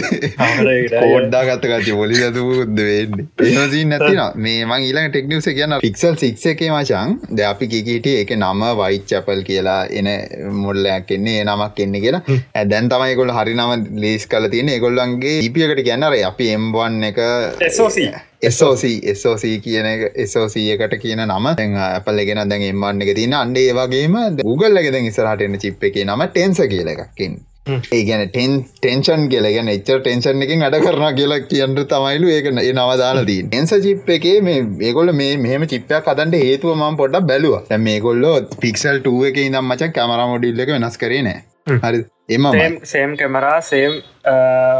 ඕඩ්ඩා 1.01 1.43
ගත්තකච්චි 1.49 1.97
පොලි 1.97 2.21
ඇතුද 2.21 2.79
වෙන්න. 2.79 3.25
ඒමසී 3.47 3.83
නැතින 3.85 4.23
මේ 4.37 4.61
මං 4.65 4.87
ඊළඟ 4.87 5.09
ටෙක්නිවස 5.09 5.49
කියන්න 5.51 5.79
පික්සල් 5.81 6.21
සික්ස 6.21 6.45
එකේ 6.53 6.71
මචන් 6.71 7.17
ද 7.31 7.49
අපි 7.49 7.71
කිකට 7.73 8.13
එක 8.13 8.37
නම 8.37 8.63
වයි් 8.77 9.03
චපල් 9.09 9.45
කියලා 9.49 9.81
එන 9.91 10.13
මුල්ලයක් 10.55 11.13
එන්නේ 11.17 11.43
නමක් 11.43 11.85
එන්න 11.85 11.99
කියලා. 12.05 12.23
ඇදැන් 12.55 12.89
තමයිකොල් 12.89 13.31
හරි 13.37 13.55
නම 13.55 13.85
ලේස් 14.03 14.25
කල 14.27 14.49
තියෙන 14.49 14.73
එකොල්ලන්ගේ 14.75 15.37
ඉපියකට 15.47 15.83
කියන්නර 15.87 16.17
අපි 16.31 16.51
එම්බන් 16.57 17.07
එක 17.11 17.21
එසෝසී 17.61 18.11
SOC 18.49 18.83
SOC 19.15 19.43
කියන 19.63 19.87
SOC 20.25 20.55
එකට 20.75 20.97
කියන 21.03 21.23
නම. 21.27 21.47
අපල් 21.91 22.25
ගෙන 22.25 22.43
දැන් 22.49 22.67
එම්මන්න 22.71 23.05
එක 23.05 23.15
තින 23.15 23.33
අන්ඩේ 23.35 23.73
වගේම 23.73 24.17
Google 24.41 24.81
එක 24.81 24.91
දැන් 24.93 25.09
ඉස්සරහට 25.11 25.47
එන්න 25.47 25.61
චිප් 25.63 25.87
එක 25.89 26.03
නම 26.05 26.27
ටෙන්ස 26.27 26.61
කියල 26.73 26.93
එකක්කින් 26.95 27.39
ඒ 27.65 27.99
ගැන 28.05 28.21
ටෙන් 28.27 28.53
ටෙන්ෂන් 28.75 29.23
කියලගෙන 29.31 29.67
එච්ච 29.73 29.89
ටෙන්ෂන් 29.89 30.43
එකින් 30.45 30.63
අඩ 30.67 30.77
කරන 30.85 31.03
කියලා 31.17 31.41
කියන්න 31.49 31.75
තමයිලු 31.91 32.31
ඒක 32.35 32.47
ඒ 32.51 32.71
නවදාලදී 32.73 33.43
එන්ස 33.59 33.73
චිප් 33.83 34.09
එකේ 34.15 34.37
මේ 34.47 34.63
ඒගොල්ල 34.87 35.13
මේ 35.19 35.35
මෙහම 35.43 35.65
චිප්පයක් 35.73 36.07
කදන්ට 36.07 36.41
හේතුව 36.43 36.73
ම 36.77 36.97
පොඩක් 37.01 37.27
බැලුව. 37.31 37.69
මේගොල්ලෝ 37.87 38.33
පික්සල් 38.63 38.97
ටුව 38.99 39.27
එක 39.29 39.37
ඉදම් 39.43 39.61
මචක් 39.63 39.91
කමර 39.97 40.23
මොඩිල්ල 40.31 40.63
එක 40.65 40.73
වෙනස් 40.75 40.97
කරේ 41.03 41.21
නෑ. 41.27 41.43
හරි. 41.83 42.01
එම 42.29 42.49
සේම් 42.93 43.13
කැමරා 43.21 43.59
සේම් 43.69 44.01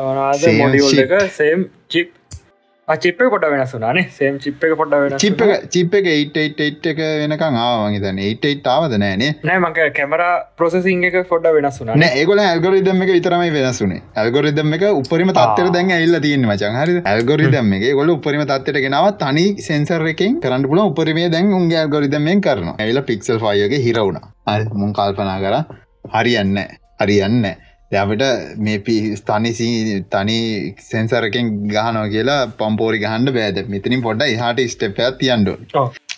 වනාද 0.08 0.48
මොඩියල් 0.64 1.04
එක 1.06 1.16
සේම් 1.38 1.70
චිප් 1.90 2.10
චිප්ප 2.98 3.22
කොට 3.32 3.46
වෙනසුනානේ 3.48 4.06
සේම් 4.12 4.38
චිප් 4.40 4.64
එක 4.64 4.74
පොඩ 4.78 4.94
වෙන 4.96 5.18
චිප් 5.18 5.42
චිප් 5.70 5.94
එක 5.94 6.08
ඒට 6.08 6.38
එක 6.92 7.02
වෙනකං 7.22 7.58
ආවගේතන 7.58 8.22
ඒට 8.22 8.68
ආවද 8.68 8.96
නෑනේ 8.96 9.32
නෑ? 9.44 9.60
මක 9.60 9.88
කැමර 9.98 10.24
ප්‍රසසිං 10.58 11.04
එක 11.10 11.18
ොඩ 11.32 11.48
වෙනසුන 11.58 11.94
ඒගොල 12.02 12.42
ඇල්ගොරිදම් 12.42 13.04
එක 13.06 13.14
විතරමයි 13.18 13.54
වෙනසුනේ 13.58 14.02
ඇල්ගොරිදම් 14.16 14.78
එක 14.78 14.86
උපරිම 14.92 15.32
තත්තර 15.32 15.72
දැන් 15.72 15.94
ඇල්ල 15.98 16.20
තියන්න 16.22 16.48
මචන් 16.48 16.80
හරි 16.82 16.98
ඇල්ගොරිදම් 17.06 17.74
එක. 17.78 17.88
ගොල 17.94 18.14
උපරිම 18.16 18.44
තත්තට 18.44 18.84
ගෙනාව 18.86 19.10
තනි 19.18 19.48
සෙන්සර් 19.62 20.06
එකෙන් 20.14 20.40
කරන්න 20.42 20.68
පුල 20.68 20.84
උපරිමේ 20.84 21.30
දැන් 21.30 21.54
උන්ගේ 21.54 21.82
ඇල්ගොරිදම්ෙන් 21.84 22.42
කරන 22.42 22.76
ඇල්ල 22.76 23.02
පික්සල් 23.04 23.40
ෆයගේ 23.40 23.82
හිරවුණ 23.82 24.22
මුන් 24.76 24.94
කල්පනා 24.94 25.40
කර. 25.46 25.56
හරියන්න 26.12 26.58
හරියන්න 27.00 27.44
යමට 27.92 28.24
මේ 28.66 29.16
ස්ථානිසි 29.20 29.68
තනි 30.14 30.40
සෙන්සරකෙන් 30.90 31.48
ගහනෝ 31.74 32.06
කියලා 32.14 32.42
පම්පෝරි 32.60 33.00
ගහන්ඩ 33.04 33.34
බෑද 33.38 33.58
මෙතනින් 33.74 34.04
පොඩ්ඩ 34.06 34.28
එහට 34.28 34.62
ස්ටප්යක් 34.74 35.18
තියන්ඩු 35.22 35.56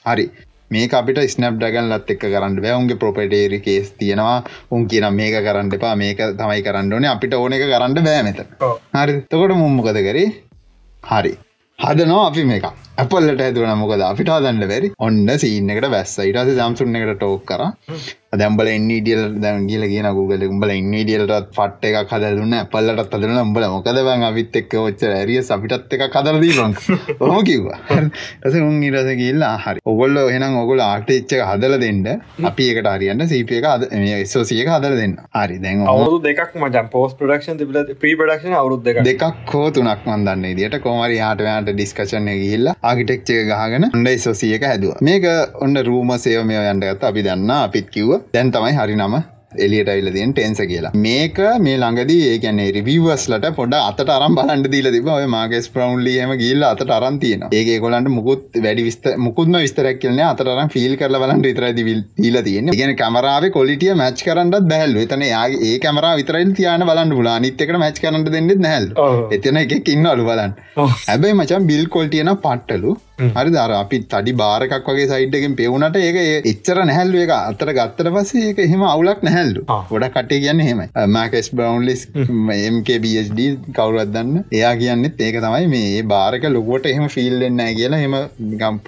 හරි. 0.05 0.25
මේ 0.71 0.89
අපිට 0.99 1.19
ස්නප් 1.23 1.55
ඩගන් 1.57 1.89
ලත් 1.89 2.13
එක් 2.15 2.21
කරන්න 2.25 2.61
බැවුන්ගේ 2.65 2.99
ප්‍රොපටේරි 3.01 3.59
කේස් 3.67 3.89
තියෙනවා. 3.99 4.37
උන් 4.71 4.87
කියන 4.87 5.09
මේක 5.19 5.39
කරන්න 5.47 5.73
එපා. 5.79 5.95
මේක 6.03 6.21
තමයි 6.39 6.61
කරන්න 6.67 6.93
ඕනේ. 6.93 7.13
අපිට 7.15 7.33
ඕන 7.33 7.57
එක 7.57 7.65
කරන්න 7.65 8.07
බෑමත 8.07 8.39
හරි 8.95 9.19
තකොට 9.31 9.57
මුම්මකද 9.63 10.01
කරේ? 10.09 10.29
හරි. 11.03 11.33
හදනවා 11.79 12.25
අපි 12.29 12.49
මේක 12.51 12.65
ඇපල්ලට 13.01 13.39
ඇතුවන 13.43 13.79
මොකද? 13.79 14.01
අපිට 14.05 14.29
හදන්න 14.29 14.67
බැරි. 14.71 14.89
ඔන්න 15.05 15.29
සීන්න 15.43 15.71
එකට 15.73 15.89
බැස්ස 15.93 16.17
ඉටස 16.23 16.51
සම්සුන්න 16.57 16.99
එකට 16.99 17.15
ටෝක් 17.17 17.47
කර. 17.49 17.63
දැම්බල 18.41 18.67
ඉන්ඩියල් 18.69 19.23
දැන් 19.41 19.65
කියල 19.69 19.83
කියන 19.89 20.07
ගුගල 20.17 20.43
උඹල 20.47 20.71
ඉන්ඩියල්ටත් 20.73 21.49
පට් 21.57 21.89
එක 21.89 22.09
කදලන්න 22.11 22.55
පල්ලටත් 22.71 23.15
අදරන 23.17 23.39
උඹල 23.41 23.65
මොකදවන් 23.73 24.25
අපිත් 24.29 24.57
එක්ක 24.61 24.75
ඔච්ච 24.81 25.05
ඇරිය 25.09 25.41
අපිටත් 25.55 25.93
එක 25.97 26.03
කදරදී 26.15 26.55
බං 26.57 26.73
හොම. 27.21 27.41
කිව්වා 27.49 27.79
ඇස 27.89 28.57
උන් 28.59 28.77
ඉරස 28.89 29.09
කියල්ලා 29.21 29.51
හරි. 29.65 29.83
ඔගොල්ල 29.85 30.21
එනම් 30.23 30.57
ඔගොල 30.61 30.81
ආටච්චක 30.81 31.43
හදල 31.47 31.77
දෙන්න. 31.85 32.05
අපි 32.51 32.69
එකට 32.73 32.91
හරියන්න 32.93 33.27
සීපය 33.33 33.59
එක 33.59 33.69
අද 33.71 33.87
සෝසියක 34.33 34.69
හදල 34.69 34.97
දෙන්න. 35.01 35.17
හරි 35.39 35.59
දැන් 35.65 35.85
අවුදු 35.87 36.21
දෙකක් 36.27 36.57
මජන් 36.61 36.93
පෝස් 36.93 37.17
ප්‍රඩක්ෂන් 37.19 37.61
තිබල 37.61 37.81
ප්‍රීපඩක්ෂන් 38.01 38.57
අවුත් 38.61 38.85
දෙක 38.85 39.03
දෙකක් 39.09 39.53
හෝ 39.53 39.65
තුනක් 39.71 40.09
මන්දන්න 40.09 40.57
දිට 40.61 40.79
කොමරි 40.87 41.21
හටවයාට 41.21 41.73
ඩිස්කශනය 41.73 42.37
ගිල්ල 42.45 42.73
ආගිටෙක්්චක 42.83 43.29
ගහගෙන 43.49 43.85
ඔන්නයි 43.89 44.17
සෝසියක 44.25 44.63
හැදුව. 44.69 44.97
මේක 45.07 45.25
ඔන්න 45.65 45.83
රූම 45.89 46.11
සේව 46.25 46.43
මේ 46.49 46.65
යන්ටගත් 46.71 47.07
අපි 47.09 47.23
දන්න 47.27 47.53
අපිත් 47.59 47.87
කිව්ව. 47.95 48.19
දැන් 48.33 48.51
තමයි 48.55 48.75
හරි 48.79 48.97
නම 48.99 49.15
එලියට 49.65 49.91
අයිලදෙන් 49.93 50.33
ටෙන්ස 50.33 50.61
කියලා. 50.71 50.93
මේක 51.05 51.37
මේ 51.65 51.77
ළඟදී 51.77 52.29
ඒකැන්නේ 52.33 52.69
රිවවස්ලට 52.77 53.47
පොඩ 53.59 53.75
අත 53.79 54.01
අරම් 54.17 54.37
බලන්ට 54.39 54.71
දීල 54.73 54.89
තිබ 54.95 55.09
ඔය 55.17 55.27
මාගස් 55.35 55.69
ප්‍රවන්්ලියම 55.75 56.33
ගිල්ල 56.43 56.67
අත 56.71 56.83
අරන් 56.97 57.19
තියෙන 57.23 57.47
ඒ 57.51 57.79
කොලන්ට 57.85 58.11
මුකුත් 58.17 58.61
වැඩි 58.65 58.87
විස්ත 58.89 59.07
මුකුත්ම 59.25 59.57
විස්තරක් 59.57 60.01
කියලන 60.03 60.21
අතරම් 60.29 60.73
ෆිල් 60.75 60.95
කරල 61.01 61.19
බලන්ට 61.23 61.49
විතරයි 61.49 61.73
දීල 62.19 62.39
තියෙන 62.49 62.73
ගෙන 62.79 62.95
කමරාව 63.01 63.49
කොලිටිය 63.57 63.93
මච් 63.95 64.27
කරන්නත් 64.27 64.69
බැහල් 64.71 64.97
එතන 65.05 65.25
යාගේ 65.29 65.69
ඒ 65.69 65.79
කමර 65.85 66.07
විතරයිල් 66.21 66.53
තියන 66.59 66.85
බලන්න 66.89 67.15
පුලා 67.19 67.37
නිත්තකට 67.45 67.77
මච් 67.79 68.03
කරන්නට 68.03 68.31
දෙන්නෙත් 68.35 68.61
නැල් 68.67 68.87
එතන 69.37 69.59
එක 69.63 69.89
ඉන්න 69.95 70.11
අලු 70.11 70.27
බලන්න. 70.29 70.53
හැබැයි 71.07 71.39
මචන් 71.39 71.67
බිල් 71.71 71.85
කොල්ටියන 71.95 72.31
පට්ටලු 72.45 72.93
හරි 73.19 73.49
දර 73.49 73.73
අපි 73.73 73.99
තඩි 74.05 74.33
බාරකක් 74.35 74.89
වගේ 74.89 75.07
සයිඩ්ඩකින් 75.07 75.55
පෙවුණට 75.55 75.97
ඒක 75.99 76.17
එච්චර 76.51 76.77
නැහැල්ලු. 76.83 77.17
එක 77.25 77.33
අතර 77.33 77.69
ගත්තර 77.71 78.09
පසේ 78.15 78.45
ඒක 78.49 78.59
එහෙම 78.59 78.83
අවුලක් 78.85 79.21
නැහැල්ලු. 79.23 79.63
ගොඩ 79.91 80.07
කටේ 80.09 80.41
කියන්න 80.43 80.61
හෙම. 80.61 80.81
මකස් 81.07 81.49
බ්‍රවන්ලිස් 81.53 82.03
MKBD 82.73 83.41
කවුරත්දන්න 83.77 84.33
එයා 84.51 84.73
කියන්නෙත් 84.75 85.21
ඒක 85.21 85.37
තමයි 85.39 85.67
මේ 85.67 86.01
බාරක 86.05 86.47
ලොකොට 86.49 86.85
එහෙම 86.85 87.05
ෆිල්ලෙන්න 87.07 87.61
කියලා 87.73 88.01
හෙම 88.03 88.15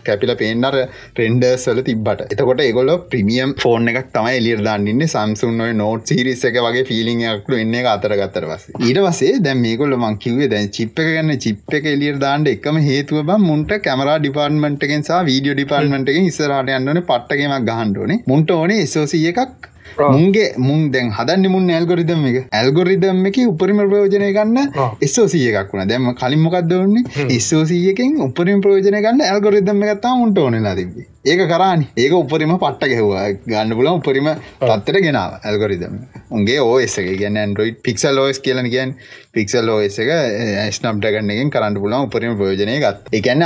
කැපිල 0.08 0.34
පේන්නර 0.36 0.78
ටෙන්ඩර්ස්වල 1.16 1.82
තිබට 1.84 2.26
එතකොට 2.28 2.64
එගොල 2.66 2.92
ප්‍රමියම් 3.12 3.54
ෆෝන් 3.64 3.94
එකක් 3.94 4.10
තමයි 4.16 4.36
එලියර් 4.40 4.62
දන්නන්න 4.62 5.08
සම්සුන් 5.08 5.64
නෝට් 5.76 6.14
සිරිස 6.14 6.44
එක 6.50 6.60
වගේ 6.60 6.86
ෆිලිං 6.90 7.24
එකක්ලු 7.32 7.62
එන්න 7.62 7.78
එක 7.82 7.92
අතර 7.94 8.16
ගත්තර 8.20 8.50
පස 8.52 8.68
ඊට 8.82 9.02
වසේ 9.08 9.40
දැම් 9.40 9.64
මේකොල්ල 9.66 9.98
මංකිවේ 10.00 10.52
දැන් 10.54 10.72
චිප්ප 10.78 11.04
ගන්න 11.08 11.42
චිප් 11.46 11.78
එක 11.80 11.90
එලියර් 11.94 12.20
දාන්ට 12.26 12.54
එකම 12.56 12.82
හේතුව 12.90 13.24
බම් 13.30 13.48
මුන්ට 13.50 13.74
කැමරා 13.86 14.15
ඩිපාර්ට්මන්ට්ගෙන් 14.20 15.06
සහ 15.08 15.22
වීඩියෝ 15.30 15.56
ඩිපාර්ට්මන්ට්ගෙන් 15.58 16.28
ඉස්සරහට 16.32 16.74
යන්නන 16.80 17.02
පට්ටගේමක් 17.10 17.70
ගහන්ඩෝනේ 17.70 18.20
මුන්ට 18.32 18.52
ඕනේ 18.58 18.84
සෝසිය 18.88 19.26
එකක්. 19.32 19.72
මුන්ගේ 20.16 20.48
මුන් 20.58 20.80
දැන් 20.94 21.10
හදන්න 21.18 21.52
මුන් 21.54 21.68
ඇල්ගොරිදම් 21.76 22.24
එක. 22.30 22.38
ඇල්ගොරිදම් 22.60 23.26
එක 23.30 23.38
උපරිම 23.46 23.82
ප්‍රයෝජනය 23.84 24.30
ගන්න 24.38 24.58
එස්සෝසිය 25.08 25.46
එකක් 25.52 25.74
වුණ. 25.74 25.88
දැම 25.92 26.08
කලින් 26.22 26.42
මොකක්ද 26.46 26.74
ඔන්නේ 26.80 27.28
එස්සෝසියකින් 27.38 28.16
උපරිම 28.28 28.64
ප්‍රයෝජනය 28.66 29.02
ගන්න 29.06 29.28
ඇල්ගොරිදම් 29.28 29.84
එකත්තා 29.88 30.16
මුන්ට 30.22 30.42
ඕනෙලා 30.46 30.76
තිබේ 30.80 31.08
ඒක 31.26 31.40
කරානි. 31.50 31.86
ඒක 31.98 32.14
උපරිම 32.14 32.52
පට්ට 32.56 32.90
ගැහවා. 32.92 33.24
ගන්න 33.48 33.72
පුල 33.78 33.88
උපරිම 33.92 34.28
තත්තර 34.62 34.98
ගෙනාව 35.06 35.32
ඇල්ගොරිදම් 35.42 35.96
උන්ගේ 36.30 36.58
ඕස් 36.64 36.98
එක. 37.02 37.08
ගැන 37.22 37.40
ඇන්ඩරෝයිඩ් 37.44 37.80
පික්සල් 37.88 38.14
ලෝස් 38.18 38.40
කියලන 38.40 38.70
කියන් 38.70 38.92
පික්සල් 39.34 39.66
ලෝස් 39.66 39.98
එක 40.04 40.12
eh, 40.12 40.70
ස්නප් 40.70 41.02
ඩගන්නකින් 41.02 41.50
කරන්න 41.56 41.80
පුලන් 41.82 41.96
උපරිම 42.00 42.36
ප්‍රයෝජනය 42.42 42.76
ගත් 42.84 43.14
එකන්න 43.20 43.46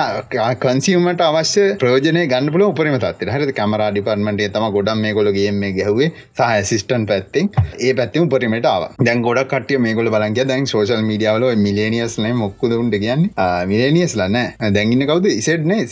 කන්සිීමට 0.66 1.24
අවශ්‍ය 1.28 1.64
ප්‍රයෝජනය 1.84 2.26
ගන්න 2.34 2.52
පුල 2.56 2.66
උපරිම 2.68 2.98
තත්තර 2.98 3.32
හරි 3.36 3.56
කමර 3.60 3.86
ඩිපර්මට 3.90 4.44
තම 4.58 4.68
ගොඩම් 4.76 5.06
මේ 5.06 5.16
කොලගේ 5.20 5.56
මේ 5.62 5.72
ගැහවේ. 5.80 6.12
සහ 6.36 6.68
සිිස්ටන් 6.72 7.08
පැත්තිෙන්. 7.12 7.48
ඒ 7.80 7.94
පැත්තිම 7.94 8.28
උපරිමට 8.28 8.70
ආව. 8.74 8.90
දැන් 9.08 9.24
ගොඩ 9.24 9.44
කටිය 9.54 9.80
මේ 9.80 9.96
කොල 9.96 10.12
බලන්ගේ 10.12 10.48
දැන් 10.52 10.68
සෝශල් 10.74 11.06
මිඩියාවල 11.12 11.48
මිලේනියස්ලන 11.64 12.28
මොක්කුදුන්ට 12.44 13.00
කියන්න? 13.06 13.30
මිලේනියස් 13.72 14.20
ලන්න 14.20 14.76
දැන්ගන්න 14.76 15.08
කවුද? 15.08 15.32
ඉසෙට්නේ 15.34 15.88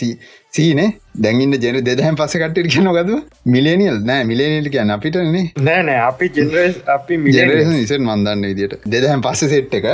සීනේ. 0.57 0.89
දැන්ඉන්න 1.17 1.55
ජන 1.57 1.77
දෙදහම් 1.85 2.17
පස 2.19 2.33
කටට 2.37 2.67
කියනොකද 2.73 3.09
මිලේනියල් 3.53 3.97
නෑ 4.09 4.25
මිලේනිට 4.31 4.69
කියන්න 4.73 4.93
අපිටන්නේ 4.95 5.45
නෑනෑ 5.67 6.01
අපි 6.01 6.29
ජෙනරස් 6.35 6.77
අපි 6.95 7.17
නිසට 7.21 7.97
මන්දන්න 7.99 8.45
විදිට 8.49 8.75
දෙදහම් 8.87 9.23
පස්ස 9.25 9.49
සෙට් 9.53 9.73
එක 9.79 9.87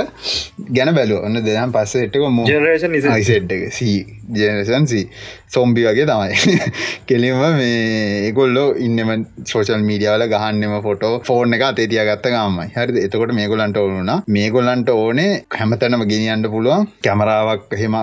ගැන 0.70 0.92
බැලුව. 0.98 1.24
ඔන්න 1.26 1.40
දෙදහම් 1.40 1.72
පස්ස 1.76 2.02
එට්ක 2.02 2.28
ම 2.28 2.44
ජනරේෂන් 2.44 3.24
සෙට් 3.30 3.56
එක. 3.56 3.64
ජනසන් 4.32 4.86
සොම්බි 5.48 5.84
වගේ 5.84 6.06
තමයි. 6.06 6.60
කෙලිම 7.08 7.40
මේ 7.56 8.28
ඒගොල්ලෝ 8.28 8.66
ඉන්නම 8.78 9.24
සෝෂල් 9.44 9.82
මීඩියාවල 9.88 10.26
ගහන්නම 10.32 10.76
ෆොටෝ 10.86 11.12
ෆෝර්න 11.28 11.56
එක 11.56 11.64
අතේතිය 11.68 12.02
ගත්ත 12.08 12.32
ගමයි. 12.34 12.68
හරි 12.76 13.04
එතකොට 13.06 13.34
මේගොලන්ට 13.40 13.76
ඕනුනා 13.76 14.18
මේගොල්ලන්ට 14.28 14.92
ඕනේ 14.94 15.30
හැමතැනම 15.58 16.04
ගෙනියන්ට 16.12 16.50
පුළුවන්. 16.50 16.88
කැමරාවක් 17.06 17.76
හෙම 17.82 17.96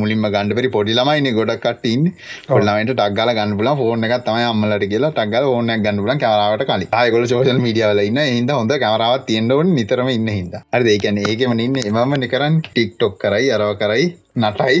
මුලින්ම 0.00 0.28
ගණඩපරි 0.28 0.74
පොඩි 0.76 0.96
ළමයින්න 0.98 1.32
ගොඩක් 1.40 1.68
කටඉන්න 1.98 2.54
ොල්ලමට 2.56 2.92
ටක්ගල 2.92 3.32
ගන්න 3.36 3.56
පුල 3.58 3.70
ෆෝර්න 3.80 4.06
එක 4.06 4.14
තම 4.26 4.38
අම්මලට 4.44 4.86
කියලා 4.92 5.10
ටක්ගල 5.16 5.48
ඕන 5.50 5.72
ගන්න 5.76 6.00
පුලන් 6.04 6.20
කමරාවට 6.22 6.64
කලි 6.70 6.88
ආයකොල 6.92 7.26
සෝෂල් 7.32 7.60
මඩියාවල 7.64 8.02
ඉන්න. 8.04 8.20
හිද 8.28 8.52
හොඳ 8.52 8.74
කමරාවත් 8.76 9.26
තියෙන්ඩවන් 9.28 9.74
නිතරම 9.74 10.10
ඉන්න 10.14 10.30
හිද 10.36 10.54
අර 10.56 10.88
ඒකැන 10.94 11.20
ඒකම 11.24 11.58
ඉන්න. 11.58 11.78
එමම 11.82 12.16
නිකරන් 12.24 12.62
ටික්ටොක් 12.64 13.18
කරයි 13.18 13.52
අරව 13.56 13.74
කරයි 13.82 14.06
නටයි. 14.40 14.78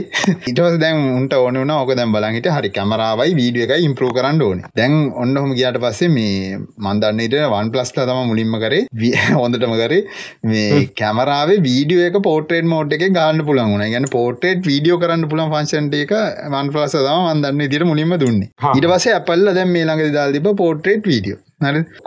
ඉටවස් 0.50 0.76
දැන් 0.82 0.98
උන්ට 1.18 1.34
ඕන 1.38 1.58
වන 1.60 1.72
ඕක 1.74 1.92
දැම් 1.98 2.14
බලහිට 2.14 2.48
හරි 2.54 2.70
කැමරාවයි 2.76 3.36
වීඩිය 3.38 3.64
එක 3.66 3.72
ඉම්පරෝ 3.86 4.10
කරන්න 4.16 4.42
ඕන. 4.46 4.60
දැන් 4.78 4.94
ඔන්න 5.22 5.34
හොම 5.36 5.54
ගියට 5.58 5.78
පස්සේ 5.84 6.10
මේ 6.16 6.58
මන්දන්නට 6.86 7.36
වන් 7.54 7.72
පලස්ලා 7.74 8.06
තම 8.10 8.20
මුලින්ම 8.30 8.56
කරේ. 8.64 8.84
හොඳටම 9.40 9.74
කරේ. 9.82 10.02
මේ 10.44 10.84
කැමරාවේ 11.00 11.58
වීඩියෝ 11.68 12.06
එක 12.10 12.20
පෝට්‍රේට් 12.28 12.70
මෝට් 12.74 12.96
එක 12.98 13.06
ගන්න 13.08 13.44
පුළන් 13.50 13.74
වුණ. 13.74 13.86
ගැන 13.94 14.08
පෝට්‍රේට් 14.16 14.70
වීඩියෝ 14.70 15.02
කරන්න 15.02 15.28
පුළන් 15.32 15.52
ෆංශන්ට 15.54 15.98
එක 16.04 16.14
වන් 16.54 16.72
පලස 16.74 16.96
තම 16.98 17.26
මන්දන්න 17.26 17.74
දිර 17.74 17.88
මුලින්ම 17.90 18.16
දුන්නේ. 18.24 18.52
ඉට 18.74 18.88
පසේ 18.94 19.18
අපල්ල 19.20 19.54
දැම් 19.60 19.76
මේ 19.76 19.86
ළඟ 19.88 20.16
දාල්දිප 20.18 20.50
පෝට්‍රේට් 20.62 21.12
වීඩියෝ 21.12 21.42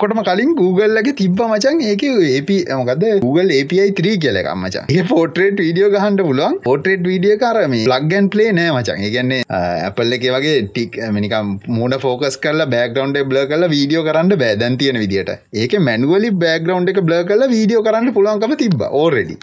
කොටම 0.01 0.20
කලින් 0.27 0.51
Googleලගේ 0.60 1.13
තිබ්බ 1.22 1.39
මචන් 1.46 1.79
ඒක 1.88 2.03
AP 2.36 2.51
මොකද 2.79 3.01
Google 3.24 3.50
API 3.55 3.88
3 3.98 4.13
කියලක 4.24 4.48
මචන් 4.53 4.86
ඒ 4.93 5.03
පෝට්‍රේට් 5.10 5.58
වීඩියෝ 5.63 5.89
ගහන්ට 5.96 6.22
පුළුවන්. 6.27 6.53
පෝට්‍රේට් 6.67 7.03
වීඩිය 7.10 7.36
කරම 7.41 7.74
ලක්ගන් 7.81 8.29
පලේ 8.34 8.53
නෑ 8.58 8.72
මචන් 8.75 9.03
ඒගන්නේ 9.08 9.39
ඇපල්ල 9.58 10.15
එක 10.17 10.27
වගේ 10.36 10.53
ටික් 10.67 10.96
මනිකම් 11.15 11.50
මූඩ 11.79 11.96
ෆෝකස් 12.05 12.38
කල 12.46 12.63
බෑග්‍රවන්් 12.75 13.17
බ්ල 13.31 13.41
කල 13.51 13.67
වීඩියෝ 13.74 14.05
කරන්න 14.08 14.39
බෑදැන් 14.43 14.77
තියෙන 14.84 15.01
විදිට 15.03 15.34
ඒක 15.63 15.75
මැනුවලි 15.89 16.31
බෑග්‍රවන්් 16.46 16.88
එක 16.93 17.01
බ්ල 17.10 17.17
කල 17.34 17.46
වීඩියෝ 17.55 17.84
කරන්න 17.89 18.15
පුළුවන්කම 18.20 18.55
තිබ 18.63 18.88
ඕරෙඩි 19.01 19.38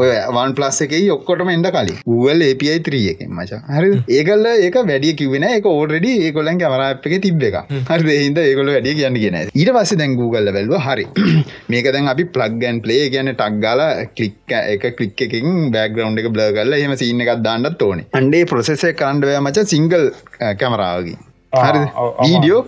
ඔය 0.00 0.08
වන් 0.38 0.56
පලස් 0.58 0.80
එක 0.88 0.96
ඔක්කොටම 1.18 1.52
එඩ 1.56 1.70
කලින්. 1.76 2.00
Google 2.06 2.48
API 2.48 2.78
3 2.88 3.02
එක 3.12 3.22
මචා. 3.36 3.60
හරි 3.76 3.92
ඒකල්ල 4.18 4.50
ඒක 4.54 4.80
වැඩිය 4.90 5.14
කිවෙන 5.20 5.46
එක 5.52 5.70
ඕඩඩි 5.76 6.16
ඒකොලන් 6.30 6.64
කමරාප් 6.64 7.12
එක 7.12 7.20
තිබ්බ 7.28 7.48
එක 7.50 7.62
හරි 7.92 8.18
හිද 8.22 8.44
ඒකොල 8.46 8.74
වැඩිය 8.74 8.98
කියන්න 8.98 9.22
කියෙන 9.22 9.40
ඊට 9.50 9.72
පස්සේ 9.76 10.00
දැන් 10.00 10.16
Google 10.20 10.54
බැලුව 10.56 10.78
හරි. 10.86 11.06
මේක 11.72 11.90
දැන් 11.96 12.12
අපි 12.14 12.28
ප්ලග් 12.36 12.68
ඇන් 12.70 12.80
ප්ලේ 12.86 13.10
කියන 13.14 13.32
ටක් 13.32 13.60
ගාලා 13.64 14.06
ක්ලික් 14.16 14.56
එක 14.58 14.86
ක්ලික් 15.00 15.26
එකකින් 15.26 15.68
බෑග්‍රවුන්් 15.74 16.22
එක 16.22 16.30
බ්ලර් 16.36 16.54
කරලා 16.58 16.80
එහෙම 16.80 16.96
සීන් 17.02 17.26
එකක් 17.26 17.44
දාන්නත් 17.48 17.84
ඕනේ. 17.88 18.08
අන්ඩේ 18.20 18.48
ප්‍රොසෙස් 18.54 18.88
එක 18.90 18.98
කරන්න 19.02 19.26
බෑ 19.26 19.44
මචං 19.44 19.70
සිංගල් 19.74 20.08
කැමරාවකින් 20.62 21.20
හරි 21.20 21.31
වීඩියෝ 21.52 22.60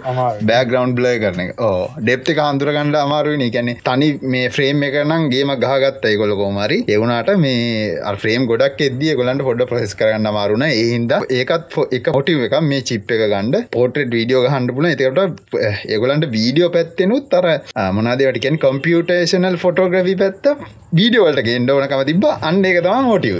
බෑග්‍රවන්් 0.42 0.90
බ්ලය 0.96 1.12
කරන 1.22 1.50
ඕ 1.60 1.84
ඩෙප්ති 1.98 2.32
කාන්දුරගන්නඩ 2.38 2.98
අමාරුවනි 2.98 3.48
කැනෙ 3.50 3.72
තනි 3.86 4.08
මේ 4.34 4.50
ෆ්‍රේම් 4.54 4.84
එක 4.88 4.96
නම් 5.02 5.24
ගේම 5.32 5.52
ගහගත්ත 5.56 6.04
එකොල 6.10 6.34
කෝමරි 6.40 6.78
එවුණට 6.88 7.32
මේ 7.38 8.12
ෆ්‍රේම් 8.22 8.44
ගොඩක් 8.50 8.84
එද්දිය 8.88 9.14
ගොලන්ට 9.20 9.46
පොඩ 9.48 9.64
ප්‍රෙස් 9.72 9.96
කරන්න 10.00 10.30
අමාරුණ 10.32 10.66
ඒහින්ද 10.68 11.14
ඒකත් 11.32 11.78
එක 11.98 12.12
පොටි 12.12 12.36
එක 12.48 12.56
මේ 12.64 12.86
චිප් 12.90 13.16
එක 13.16 13.24
ගණඩ 13.24 13.70
පෝට්‍රෙට් 13.70 14.14
වීඩියෝ 14.18 14.44
ගහන්ඩ 14.46 14.76
පුල 14.76 14.90
එතකට 14.90 15.58
ඒගොලන්ට 15.88 16.30
වීඩියෝ 16.36 16.72
පැත්තෙනුත් 16.76 17.28
තර 17.32 17.50
මනාදවටකෙන් 17.94 18.62
කම්පියුටේෂනල් 18.64 19.60
ෆොටෝග්‍රවි 19.64 20.16
පැත්ත 20.16 20.50
වීඩියෝවලට 20.92 21.46
ගෙන්ඩ 21.46 21.70
ඕනකම 21.72 22.02
තිබ 22.06 22.24
අන්න 22.42 22.60
එක. 22.64 22.76
තම 22.80 23.06
මොටිව 23.08 23.36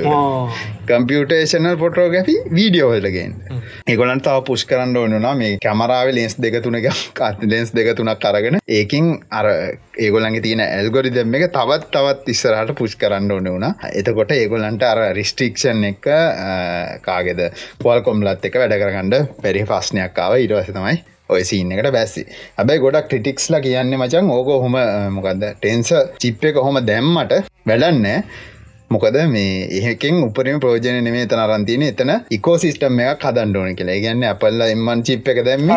කම්පියුටේෂනල් 0.88 1.76
ෆොටෝග්‍රි 1.82 2.34
වීඩියෝවලටගෙන් 2.56 3.32
ඒගොලන් 3.86 4.22
තාව 4.26 4.42
පුෂ් 4.48 4.64
කරන්න 4.70 4.96
ඕනුනා 4.96 5.34
මේ 5.40 5.58
කැමරාව 5.64 6.10
ලෙන්ස් 6.16 6.36
දෙක 6.44 6.58
තුනක 6.64 6.88
කත් 7.14 7.48
ලෙන්ස් 7.52 7.72
දෙක 7.78 7.90
තුනක් 7.98 8.20
කරගෙන 8.24 8.58
ඒකින් 8.78 9.08
අර 9.32 9.48
ඒගොලන්ගේ 9.98 10.44
තියෙන 10.46 10.64
ඇල්ගොරි 10.66 11.14
දෙම 11.14 11.34
එක 11.38 11.46
තවත් 11.56 11.90
තවත් 11.94 12.34
ඉස්සරහට 12.34 12.74
පුෂ් 12.78 12.98
කරන්න 13.00 13.30
ඕන 13.30 13.50
වුණ. 13.52 13.66
එතකොට 13.92 14.36
ඒගොලන්ට 14.36 14.86
අර 14.90 15.00
රිස්ට්‍රික්ෂන් 15.18 15.84
එක 15.90 16.08
කාගෙද? 17.02 17.42
පොල් 17.82 18.04
කොම්ලත් 18.06 18.46
එක 18.48 18.60
වැඩ 18.60 18.78
කරගන්නඩ 18.82 19.34
පැරි 19.42 19.66
පස්්නයක්කාව 19.70 20.38
ඉරවස 20.44 20.72
තමයි 20.72 21.02
ඔය 21.32 21.44
සීන 21.48 21.70
එකට 21.72 21.92
බැස්සි. 21.92 22.24
ඇබැයි 22.58 22.82
ගොඩක් 22.82 23.06
ක්‍රටික්ස්ලා 23.10 23.62
කියන්නේ 23.64 24.00
මචන් 24.00 24.32
ඕක 24.32 24.50
හොම 24.64 24.76
මොකක්ද 25.16 25.46
ටෙන්ස 25.60 25.92
චිප් 26.20 26.44
එක 26.50 26.60
හොම 26.66 26.80
දැම්මට 26.90 27.38
වැඩන්නේ 27.68 28.18
මොකද 28.94 29.16
මේ 29.34 29.68
ඒකෙන් 29.80 30.18
උපරම 30.26 30.58
ප්‍රෝජන 30.62 30.98
නෙමේ 31.06 31.26
තන 31.30 31.42
අරන්තින 31.44 31.84
එතන 31.88 32.12
ඉකෝ 32.36 32.56
සිිස්ටම් 32.64 33.00
එකක් 33.04 33.24
හදන්න 33.28 33.56
ඕන 33.60 33.76
කියලා. 33.78 33.98
ගැන්න 34.04 34.24
අපල්ල 34.32 34.64
එම්මන් 34.66 35.04
චිප් 35.08 35.30
එක 35.32 35.40
දැම්ම. 35.48 35.72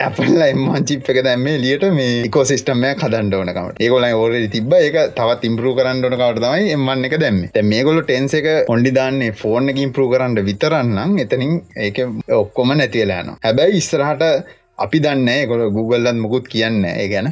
ඇපල්ල 0.00 0.42
එම්මන් 0.48 0.86
චිප් 0.90 1.10
එක 1.14 1.20
දැම්මේ 1.26 1.56
ලියට 1.64 1.86
මේ 1.98 2.22
ඉකෝ 2.28 2.44
සිිස්ටම්මයක් 2.50 3.04
හදන්න 3.06 3.34
ඕනකමට 3.40 3.82
ඒගොල 3.86 4.08
ඕර 4.12 4.38
තිබ 4.54 4.74
එක 4.78 4.98
තවත් 5.18 5.50
ඉම්පරු 5.50 5.74
කරන්න 5.78 6.04
ඕන 6.04 6.18
කවට 6.18 6.44
තමයි 6.46 6.72
එම්මන් 6.78 7.10
එක 7.10 7.18
දැම්ම. 7.24 7.42
මේගොල 7.72 8.02
ටෙන්ස 8.02 8.38
එක 8.40 8.48
පොඩි 8.70 8.94
දාන්නේ 8.98 9.36
ෆෝර්න 9.42 9.70
එක 9.74 9.84
ඉම්පරු 9.86 10.08
කරන්න 10.12 10.42
විතරන්නම් 10.48 11.20
එතනින් 11.24 11.54
ඒක 11.88 12.02
ඔක්කොම 12.40 12.74
නැතිවෙලාන 12.74 13.36
හැබැයි 13.44 13.80
ඉස්සරහට 13.82 14.26
අපි 14.78 14.98
දන්න 15.00 15.48
ගොල 15.48 15.62
Googleලත් 15.70 16.18
මුකුත් 16.18 16.46
කියන්න 16.48 16.84
ඒ 16.88 17.08
ගැන 17.10 17.28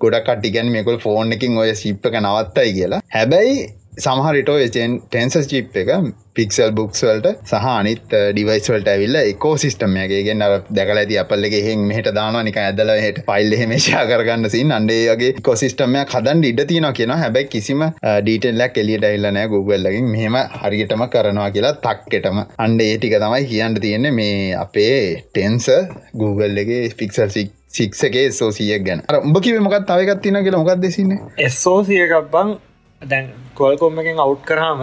ගොඩක් 0.00 0.24
කටිගැන් 0.28 0.72
මේකොල් 0.72 0.98
ෆෝන් 0.98 1.32
එකින් 1.32 1.58
ඔය 1.58 1.74
සිප් 1.74 2.06
එක 2.06 2.16
නවත්තයි 2.20 2.72
කියලා. 2.72 3.04
හැබැයි 3.14 3.60
සමහරිටෝ 3.98 4.58
එචෙන් 4.64 4.92
ටෙන්සස් 5.04 5.46
චිප් 5.50 5.76
එක 5.80 5.88
පික්සල් 6.36 6.70
බුක්ස්වල්ට 6.70 7.26
සහ 7.42 7.66
අනිත් 7.70 8.12
ඩිවයිස්වලට 8.12 8.90
ඇවිල්ල 8.92 9.18
එකෝ. 9.20 9.54
සිිටම්යගේ 9.62 10.20
ගෙන 10.28 10.44
දැකල 10.70 11.00
ඇති 11.00 11.18
අපල්ලගේ 11.22 11.62
හෙන් 11.66 11.82
මෙහට 11.90 12.10
දාන 12.14 12.38
නික 12.46 12.58
ඇදල 12.62 12.92
හට 12.94 13.26
පයිල් 13.26 13.58
හෙමේශා 13.62 14.04
කරගන්න 14.10 14.52
සින් 14.54 14.72
අන්ඩේගේ 14.78 15.32
කොසිිස්ටම්මයක් 15.42 16.16
හදන් 16.16 16.46
ඉඩ 16.52 16.64
තියන 16.70 16.88
කියෙන 16.94 17.14
හැබැයි 17.16 17.52
කිසිම 17.54 17.84
ඩීටෙල්ලක් 18.22 18.82
එලියට 18.84 19.06
ඇල්ලනෑ 19.10 19.52
Googleලගින් 19.54 20.10
මෙහෙම 20.14 20.38
හරිගටම 20.62 21.06
කරනවා 21.14 21.50
කියලා 21.50 21.76
තක්කෙටම 21.86 22.44
අන්ඩ 22.58 22.86
ඒටික 22.88 23.16
තමයි 23.18 23.48
කියන්න 23.52 23.80
තියෙන්නේ 23.86 24.18
මේ 24.20 24.36
අපේ 24.56 25.00
ටෙන්ස 25.28 25.72
Googleගේ 26.16 26.84
පික්සල් 26.96 27.34
සික් 27.36 27.56
සික්සගේ 27.74 28.26
සෝසියක් 28.32 28.82
ගැන. 28.86 29.04
උඹ 29.20 29.36
කිව 29.42 29.60
මොකත් 29.60 29.86
තවකත් 29.86 30.20
තින 30.22 30.42
කියලා 30.44 30.64
මොකක් 30.64 30.82
දෙසින්න 30.82 31.12
එස්සෝසියකක් 31.46 32.14
බං 32.32 32.56
දැන් 33.02 33.28
කොල්කොම් 33.54 33.98
එකෙන් 34.00 34.18
අවුට් 34.18 34.42
කරාම 34.44 34.80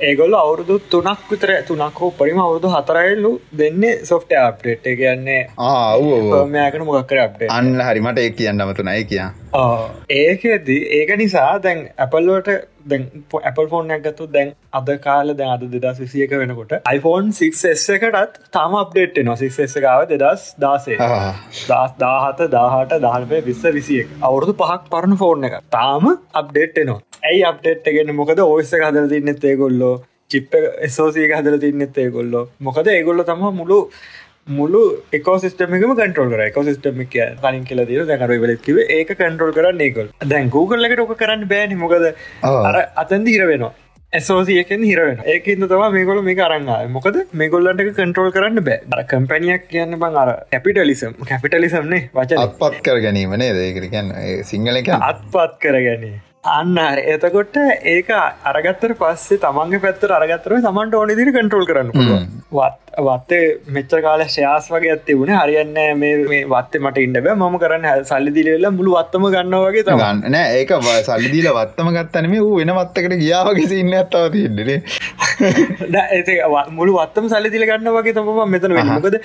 ඒගොල්ල 0.00 0.36
අවුරුදු 0.38 0.76
තුනක් 0.92 1.24
විතර 1.30 1.50
තුනක් 1.68 1.98
හෝ 2.02 2.10
පරිම 2.20 2.38
අවුරුදු 2.38 2.70
හතරයිල්ලු 2.74 3.32
දෙන්නේ 3.58 3.94
සොෆ්ට 4.10 4.36
අප්‍රේට් 4.42 4.86
කියන්නේ 5.00 5.40
ආමයකන 5.68 6.86
මොකක්කර 6.90 7.20
අපේ 7.24 7.50
අන්න 7.56 7.72
හරිමට 7.88 8.22
ඒ 8.24 8.30
කියන්න 8.32 8.64
අමතුනයි 8.66 9.04
කිය. 9.04 9.26
ඒකදී 10.20 10.80
ඒක 11.00 11.16
නිසා 11.16 11.50
දැන් 11.58 11.82
ඇපල්ලෝට 11.98 12.48
දැන් 12.92 13.04
Apple 13.50 13.66
ෆෝන් 13.72 13.92
ඇගත්තු 13.96 14.28
දැන් 14.36 14.52
අද 14.80 14.90
කාල 15.06 15.34
දැන් 15.40 15.52
අද 15.56 15.64
දෙදස් 15.74 16.00
විසියක 16.04 16.34
වෙනකොට 16.42 16.74
iPhone 16.92 17.32
6S 17.40 17.86
එකටත් 17.96 18.40
තාම 18.58 18.78
අප්ඩේට් 18.82 19.20
නො 19.28 19.36
6S 19.42 19.76
එකාව 19.82 20.06
දෙදස් 20.12 20.46
දාසේ 20.66 20.98
දස් 21.00 21.92
දාහත 22.04 22.42
දාහට 22.56 22.96
දාහපේ 23.06 23.44
විස්ස 23.50 23.62
විසියෙක්. 23.78 24.16
අවුරුදු 24.28 24.56
පහක් 24.62 24.90
පරණ 24.94 25.20
ෆෝන් 25.22 25.50
එක 25.50 25.60
තාම 25.76 26.10
අප්ඩේට් 26.42 26.82
නවා 26.88 27.28
ඇයි 27.28 27.46
අප්ඩේට් 27.52 27.92
එකගෙන 27.92 28.16
මොකද 28.20 28.42
ඕස්ස 28.48 28.74
හදල 28.80 29.08
තින්නෙත් 29.14 29.48
ඒගොල්ලෝ. 29.52 29.94
චිප්ප 30.32 30.54
එසෝසියක 30.86 31.32
හදල 31.38 31.58
තින්නෙත් 31.64 31.98
ඒගොල්ලෝ. 32.04 32.44
මොකද 32.66 32.86
ඒගොල්ල 32.92 33.24
තම 33.30 33.42
මුළු 33.60 33.78
මුළු 34.46 34.80
එකෝසිස්ටමකම 35.12 35.92
කටරල් 35.98 36.32
කිය 37.12 37.28
කලින් 37.40 37.64
කියල 37.64 37.80
දීර 37.90 38.04
දැකර 38.10 38.32
වෙලකිව 38.42 38.82
ඒක 38.88 39.12
කටරල් 39.12 39.54
කරන්න 39.56 39.80
ඒකොල් 39.80 40.10
දැන් 40.32 40.50
ගූගල්ලකට 40.50 41.00
ඕක 41.00 41.16
කරන්න 41.16 41.48
බෑනි. 41.48 41.74
මොකද 41.76 42.04
අතන්ද 43.02 43.28
හිර 43.28 43.46
වෙනවා. 43.46 43.72
ඇසෝසියකෙන් 44.12 44.84
හිරවෙන 44.84 45.22
ඒකන්ද 45.26 45.68
තවා 45.70 45.88
මේගොල 45.90 46.20
මේ 46.22 46.36
අරන්න 46.48 46.68
මොකද 46.90 47.16
මේගොල්ලන්ට 47.34 47.82
කටරෝල් 47.88 48.30
කරන්න 48.36 48.60
බෑ. 48.68 48.78
අර 48.92 49.02
කම්පැනියක් 49.04 49.66
කියන්න 49.72 49.98
බං 49.98 50.20
අර 50.24 50.34
කැපිටලිසම් 50.52 51.16
කැපිටලිසම්නේ 51.24 52.04
වච 52.12 52.44
අත්පත් 52.44 52.84
කර 52.84 53.00
ගැනීමනේ 53.06 53.50
දේකර 53.58 53.88
කියන්න 53.88 54.14
සිංහල 54.44 54.82
එක 54.82 54.94
අත්පත් 55.00 55.58
කර 55.64 55.80
ගැනී 55.88 56.14
අන්න 56.44 56.76
එතකොට 57.10 57.56
ඒක 57.86 58.08
අරගත්තර 58.50 58.92
පස්සේ 59.00 59.40
තමන්ගේ 59.44 59.80
පැත්තර 59.84 60.12
අරගත්තර 60.16 60.54
තමන්ට 60.58 60.96
ඕනි 60.98 61.14
දිරි 61.18 61.32
කටරෝල් 61.32 61.68
කරන්න 61.68 61.92
වත් 62.52 62.84
වත්තේ 63.02 63.46
මෙච්ච 63.68 63.94
කාල 64.02 64.24
ශයාස් 64.26 64.68
වගේ 64.70 64.92
ඇත්තේ 64.94 65.16
වුණ. 65.16 65.32
හරියන්න 65.34 65.78
මේ 65.98 66.42
වත්තේ 66.46 66.80
මට 66.80 66.98
ඉන්න 66.98 67.16
බෑ. 67.16 67.36
මම 67.36 67.56
කරන්න 67.58 67.88
හැ 67.88 68.04
සල්ලිදිලවෙල්ල 68.04 68.68
මුළු 68.78 68.96
වත්තම 68.96 69.26
ගන්න 69.28 69.56
වගේ 69.62 69.84
තමන්න 69.84 70.36
ඒක 70.40 70.74
සල්ලිදිල 71.08 71.48
වත්තම 71.50 71.90
ගත්තනම 71.96 72.36
වූ 72.36 72.58
වෙන 72.58 72.74
වත්තකට 72.78 73.16
ගියාවගේ 73.22 73.80
ඉන්න 73.80 73.96
ඇත්තාව 74.00 74.28
තියන්නේ 74.36 74.78
මුළු 76.76 76.92
වත්තම 76.96 77.28
සල්ලිදිල 77.28 77.66
ගන්න 77.66 77.90
වගේ 77.96 78.14
තම 78.14 78.30
මෙතන 78.48 78.76
වෙනකොද 78.78 79.18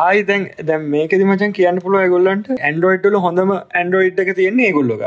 ආයි 0.00 0.24
දැන් 0.24 0.48
දැම් 0.64 0.88
මේක 0.90 1.14
දිමචන් 1.14 1.52
කියන්න 1.52 1.80
පුළුව 1.80 2.06
ගොල්ලන්ට 2.08 2.50
ඇන්ඩරෝයිට්ල 2.60 3.18
හොඳම 3.26 3.52
ඇන්ඩරෝයිට් 3.54 4.22
එක 4.24 4.32
තියෙන්නේ 4.34 4.72
ගොල්ලොක 4.72 5.04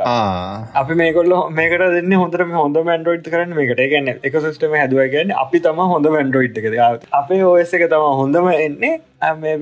අපි 0.75 0.93
මේකොල්ල 0.95 1.35
මේකට 1.51 1.85
දෙන්න 1.95 2.15
හොඳරම 2.15 2.55
හොඳ 2.55 2.79
මන්ඩරෝයිට් 2.83 3.27
කරන්න 3.27 3.55
මේකට. 3.55 3.83
ගැන්න 3.85 4.09
එක 4.23 4.37
සිස්ටම 4.41 4.75
හැදුව 4.75 5.03
ගැන්න 5.09 5.35
අපි 5.37 5.61
තම 5.61 5.81
හොඳ 5.87 6.09
මන්ඩරෝයිට් 6.11 6.57
එක 6.61 7.11
අපේ 7.13 7.43
ඔස 7.45 7.73
එක 7.73 7.85
තම 7.89 8.07
හොඳම 8.19 8.49
එන්නේ 8.57 8.93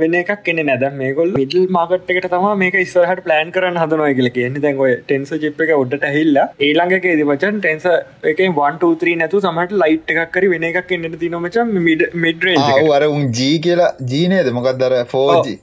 වෙන 0.01 0.17
එකක් 0.21 0.31
කෙන 0.47 0.61
නැද 0.69 0.85
මේකොල් 1.01 1.33
මිටල් 1.37 1.67
මාකට් 1.77 2.13
එකට 2.15 2.29
තම 2.33 2.47
මේක 2.63 2.79
ඉස්සරහට 2.83 3.23
ප්ලෑන් 3.27 3.53
කරන්න 3.57 3.81
හදනොය 3.83 4.13
කියල 4.19 4.29
කියන්නේ. 4.37 4.63
දැන් 4.65 4.81
ඔය 4.85 4.93
ටෙන්ස 5.07 5.33
චිප් 5.43 5.61
එක 5.67 5.73
උඩට 5.77 6.07
හිල්ල 6.17 6.41
ඒළඟක 6.41 7.09
දිමචන් 7.21 7.61
ටෙන්ස 7.65 7.87
එක 8.33 8.43
වන්ටූත්‍රී 8.59 9.15
නැතු 9.21 9.43
සමට 9.43 9.79
ලයිට් 9.83 10.13
එකක්කර 10.15 10.49
වෙන 10.53 10.67
එකක් 10.71 10.93
එන්නට 10.97 11.19
තිනොමච 11.23 11.59
මිඩ 11.89 12.05
මිඩ්‍රේ 12.25 12.57
අර 12.97 13.07
උන් 13.09 13.25
ජී 13.39 13.59
කියලා 13.65 13.91
ජීනේද 14.11 14.49
මොකක්දර 14.57 14.95
four G 15.13 15.55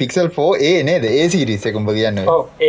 Pixel 0.00 0.28
four 0.36 0.50
A 0.70 0.74
නේද? 0.88 1.04
ඒ 1.10 1.28
සිරිස 1.34 1.66
එකුම්ඹ 1.70 1.92
කියන්න. 1.98 2.20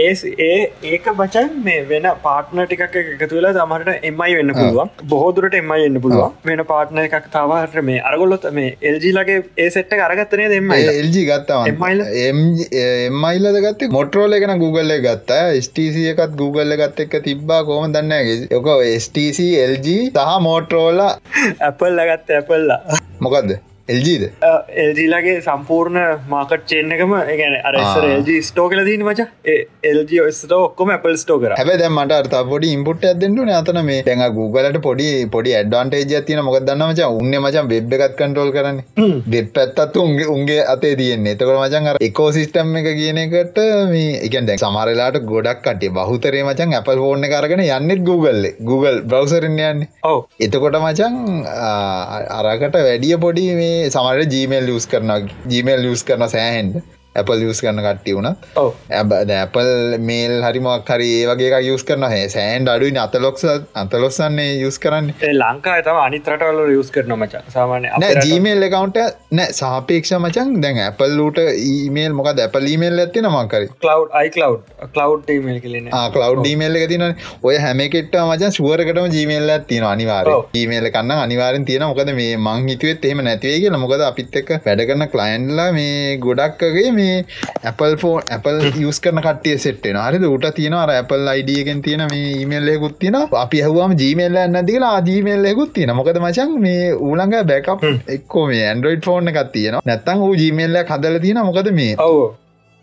ඒ 0.02 0.14
ඒ 0.48 0.60
ඒක 0.92 1.10
බචන් 1.20 1.52
මේ 1.68 1.86
වෙන 1.92 2.08
පාට්න 2.26 2.64
ටිකක් 2.64 2.98
එකතු 3.02 3.34
වෙලා 3.38 3.54
තමට 3.58 4.06
එමයි 4.12 4.38
වෙන්න 4.40 4.56
පුළුවන්. 4.60 4.94
බොහෝදුරට 5.14 5.60
එමයි 5.62 5.88
එන්න 5.90 6.02
පුළුවන්. 6.06 6.36
වෙන 6.50 6.64
පාට්න 6.74 7.04
එකක් 7.06 7.30
තවහට 7.36 7.86
මේ 7.90 8.04
අරගොල්ලොත් 8.12 8.48
මේ 8.60 8.76
එල්ජිලගේ 8.92 9.40
ඒ 9.66 9.70
සෙට්ට 9.78 9.98
අරගත්තනේ 10.36 10.50
දෙම 10.52 10.72
එල්ජි 10.72 11.22
ගත්තා 11.30 11.62
එම්මයිල්ලද 11.68 13.60
ගත්තේ 13.66 13.90
මොටරෝල 13.90 14.38
එකන 14.38 14.54
Google 14.64 14.98
ගත්තා. 15.06 15.44
ස්ටC 15.60 16.04
එකත් 16.14 16.36
Google 16.42 16.78
ගත්ත 16.78 17.06
එක 17.06 17.16
තිබ්බා 17.28 17.62
කෝම 17.70 17.86
දන්නගේ 17.94 18.36
යොක 18.52 18.68
ස්ටC 18.98 19.40
එල්ජ 19.66 19.88
සහ 20.10 20.36
මෝටරෝල 20.48 21.00
ඇපල් 21.06 21.92
ලගත්ත 22.00 22.36
ඇපල්ලා 22.40 23.00
මොකක්ද 23.20 23.56
එල්ජීද 23.94 24.24
එල්ජීලගේ 24.84 25.34
සම්පූර්ණ 25.46 25.98
මාකට් 26.30 26.64
චෙන් 26.70 26.94
එකම 26.96 27.12
ගැන 27.40 27.56
අරස්සර 27.70 28.06
එල්ජී 28.12 28.46
ස්ටෝ 28.48 28.66
කල 28.72 28.80
දීන 28.88 29.04
මච. 29.06 29.26
එල්ජ 29.90 30.14
ස්ට 30.38 30.54
ඔක්කොම 30.58 30.92
පල් 31.04 31.18
ස්ටෝ 31.24 31.38
කර. 31.44 31.54
හැබ 31.60 31.70
දැමට 31.82 32.14
අර්ත 32.18 32.34
පොඩි 32.52 32.72
ඉම්පුට් 32.78 33.06
ඇදෙන්ට 33.10 33.52
අතන 33.58 33.80
මේ 33.90 34.00
දැන් 34.08 34.24
ගූගලට 34.38 34.80
පොඩි 34.88 35.10
පොඩි 35.36 35.54
ඇඩ්වාන්ටේජ 35.60 36.24
තියන 36.30 36.42
මොක 36.48 36.58
දන්න 36.70 36.86
මච? 36.88 37.10
උන්න 37.20 37.38
මචන් 37.42 37.70
වෙබ් 37.74 37.94
එකත් 37.98 38.16
කටෝල් 38.22 38.50
කරන්න. 38.56 38.80
ඩෙත් 39.28 39.52
පැත්තත් 39.60 40.02
උන්ගේ 40.06 40.28
උන්ගේ 40.36 40.66
අතේ 40.74 40.96
තියන්නේ. 41.02 41.36
එතකට 41.38 41.54
මචන් 41.60 41.92
අර 41.94 42.02
එකෝසිිස්ටම් 42.10 42.74
එක 42.82 42.90
කියන 43.02 43.22
එකට 43.26 43.62
මේ 43.94 44.18
එකන් 44.30 44.50
දැ 44.50 44.58
සමරලාට 44.64 45.22
ගොඩක් 45.34 45.62
කටේ 45.68 45.94
බහුතරේ 46.00 46.44
මචන් 46.48 46.76
Apple 46.80 46.98
ෆෝර්න 47.04 47.30
කරගෙන 47.36 47.64
යන්නෙත් 47.68 48.04
Google 48.10 48.56
Google 48.72 48.98
බ්‍රවසරන්න 49.14 49.64
යන්නේ. 49.70 49.94
ඔව. 50.12 50.26
එතකොට 50.50 50.82
මචන් 50.82 51.22
අරකට 52.42 52.82
වැඩිය 52.90 53.22
පොඩි 53.28 53.48
මේ 53.62 53.74
සමට 53.86 54.34
ජීමල් 54.34 54.68
ලියස් 54.70 54.86
කරන 54.92 55.12
ජීමල් 55.50 55.82
ලියස් 55.86 56.04
කරන 56.04 56.28
සෑහන්ඩ 56.28 56.82
Apple 57.22 57.42
යස් 57.50 57.60
කරන 57.64 57.80
කට්ටි 57.86 58.16
වුණ 58.18 58.30
Apple 59.44 59.74
මේල් 60.10 60.34
හරිමක් 60.46 60.90
හරි 60.94 61.10
වගේ 61.30 61.62
යස් 61.74 61.84
කරන 61.90 62.06
හැ 62.14 62.24
සෑන්ඩ 62.36 62.72
අඩුයි 62.74 62.98
අතලොක්ස 63.06 63.46
අතලොස්සන්නේ 63.84 64.50
යස් 64.70 64.78
කරන්න. 64.84 65.08
ලංකා 65.42 65.78
තම 65.88 66.00
අනිතරටවල 66.06 66.74
යස් 66.80 66.90
කරන 66.96 67.16
මච. 67.18 67.34
සාමානය 67.56 67.88
ජීමේල් 68.26 68.68
එකකවන්ට 68.68 69.00
නෑ 69.40 69.56
සාපේක්ෂ 69.62 70.14
මචන් 70.20 70.50
දැන් 70.66 70.82
Appleලට 70.88 71.40
ඊමේල් 71.72 72.14
මොක 72.20 72.30
Apple 72.48 72.66
ඊමේල් 72.74 73.04
ඇති 73.06 73.26
නමකරි 73.26 73.68
කලව් 76.16 76.44
මේල් 76.62 76.76
එක 76.82 76.88
තින 76.94 77.06
ඔය 77.50 77.56
හැමකෙට 77.66 78.20
මචන් 78.26 78.52
සුවරකටම 78.60 79.08
ජීමේල් 79.16 79.56
ඇතින 79.56 79.88
අනිවාර 79.94 80.32
ඊමේල් 80.62 80.92
කන්න 80.98 81.16
අනිවාරෙන් 81.26 81.66
තියෙන 81.72 81.88
මොකද 81.92 82.14
මේ 82.20 82.36
මං 82.38 82.70
හිතුවත් 82.74 83.06
එහෙම 83.10 83.24
නැතිවේ 83.30 83.60
කියලා. 83.64 83.82
මොකද 83.86 84.02
අපිත් 84.10 84.36
එක්ක 84.42 84.50
වැඩ 84.68 84.82
කරන 84.90 85.04
කලයින්ලා 85.16 85.70
මේ 85.80 86.18
ගොඩක්ගේ 86.26 86.88
මේ 86.98 87.05
මේ 87.06 87.18
Apple 87.66 87.98
ෆෝන් 87.98 88.32
Apple 88.32 88.72
යස් 88.84 89.00
කරන 89.00 89.22
කටිය 89.22 89.58
සෙට්න 89.60 90.00
හරි 90.02 90.22
උට 90.30 90.48
තියෙන 90.56 90.76
අර 90.76 90.94
Apple 90.94 91.32
අයිඩියගෙන් 91.32 91.82
තියෙන 91.82 92.06
මේ 92.08 92.32
ඉමල්ලෙකුත් 92.38 92.98
තින 93.00 93.20
අපි 93.38 93.62
හවම 93.62 93.98
ජීමල්ල 93.98 94.40
නැදිලා 94.50 94.94
ආජීමල්ලෙකුත් 94.96 95.74
තියෙන 95.74 95.96
මොකද 95.96 96.22
මචන් 96.22 96.56
මේ 96.62 96.88
ඌළඟ 97.02 97.38
බැකප් 97.46 97.86
එක්කෝ 98.10 98.48
මේ 98.48 98.64
ඇන්ඩරෝයිඩ් 98.66 99.06
ෆෝර්න 99.06 99.34
එකක් 99.34 99.54
තියෙන 99.54 99.80
නැත්තං 99.84 100.20
වූ 100.20 100.34
ජීමල්ල 100.36 100.82
හදල 100.86 101.22
තියෙන 101.22 101.42
මොකද 101.44 101.72
මේ 101.74 101.94
ඔව 102.04 102.20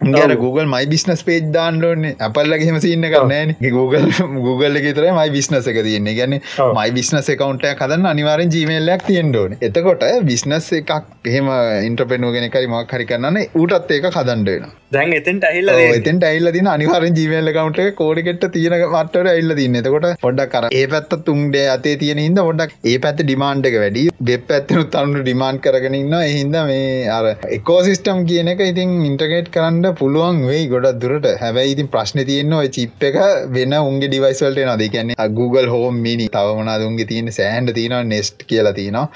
ගැන 0.05 0.35
Google 0.37 0.67
මයි 0.67 0.87
බිස්නස් 0.87 1.23
පේජ් 1.25 1.41
දාන්නන්නේ 1.57 2.15
අපල්ලගේ 2.21 2.69
හෙම 2.69 2.79
සින්න 2.81 3.09
කරන්නන 3.09 3.55
Google 3.71 4.07
Google 4.47 4.81
තර 4.91 5.07
මයි 5.13 5.31
බිස්නස 5.31 5.67
එක 5.67 5.81
තියන්නේ. 5.83 6.15
ගැන 6.15 6.37
මයි 6.79 6.91
බිස්නස 6.93 7.31
කකවන්ට 7.31 7.67
කදන්න 7.81 8.11
අනිවාරෙන් 8.13 8.53
ජීමල්ලයක් 8.55 9.07
තියෙන්ඩෝන 9.09 9.57
එතකොට 9.61 10.05
බිස්නස් 10.25 10.71
එකක් 10.81 10.93
එහෙම 11.27 11.51
ඉන්ට්‍රපෙනුවගෙන 11.89 12.49
කරි 12.51 12.69
මක් 12.69 12.97
හරි 12.97 13.07
කරන්න 13.07 13.41
ඌටත් 13.55 13.93
ඒක 13.97 14.09
කදන්ඩෙන 14.11 14.71
දැන් 14.93 15.13
එතෙන්ට 15.19 15.45
ඇහිල්ල 15.49 15.71
එතෙන්ට 15.75 16.25
ඇල්ල 16.29 16.49
දින 16.57 16.69
අනිවාරෙන් 16.73 17.19
ජීමල්ල 17.19 17.53
කවන්ට 17.57 17.87
කෝඩිගෙට 18.01 18.47
තියෙන 18.57 18.77
මටට 18.81 19.31
ඇල්ල 19.33 19.55
තින්න 19.61 19.79
එතකොට 19.81 20.09
පොඩක් 20.23 20.53
කර 20.55 20.69
ඒ 20.73 20.87
පැත්ත 20.93 21.15
තුන්ඩේ 21.29 21.67
අතේ 21.75 21.97
තියෙන 22.03 22.23
හිද 22.23 22.41
ොඩක් 22.43 22.75
ඒ 22.85 22.99
පැත්ත 22.99 23.23
ඩිමාන්්ඩ 23.23 23.69
එක 23.71 23.77
වැඩි. 23.83 24.05
වෙබ් 24.29 24.53
ඇත්තනු 24.57 24.83
තරුණු 24.93 25.23
ඩිමාන්් 25.23 25.61
කරගෙනන්න 25.65 26.15
එහින්ද 26.19 26.57
මේ 26.69 27.09
අර 27.11 27.27
එකෝසිිස්ටම් 27.59 28.21
කියන 28.29 28.53
එක 28.53 28.63
ඉතින් 28.67 28.93
ඉන්ටගේට් 29.09 29.51
කරන්න 29.55 29.92
පුළුවන් 30.01 30.41
වෙයි 30.51 30.67
ගොඩක් 30.73 30.99
දුරට. 31.03 31.29
හැබැයි 31.43 31.75
ඉතින් 31.75 31.89
ප්‍රශ්න 31.95 32.23
තියෙන්න 32.31 32.53
ඔය 32.59 32.69
චිප් 32.77 33.05
එක 33.09 33.19
වෙන 33.57 33.75
උන්ගේ 33.79 34.09
ඩිවයිස්වල්ට 34.13 34.63
නද 34.65 34.89
කියන්නේ 34.95 35.29
Google 35.39 35.69
හෝම් 35.75 36.01
මිනි 36.07 36.27
තවමනා 36.37 36.77
දුන්ගේ 36.83 37.09
තියෙන 37.11 37.31
සෑහන්ඩ 37.39 37.75
තියෙනවා 37.79 38.03
නෙස්ට් 38.13 38.47
කියලා 38.53 38.75
තියෙනවා. 38.79 39.07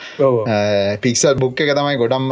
පික්සල් 1.05 1.35
බුක් 1.43 1.61
එක 1.67 1.73
තමයි 1.79 1.97
ගොඩම් 2.03 2.29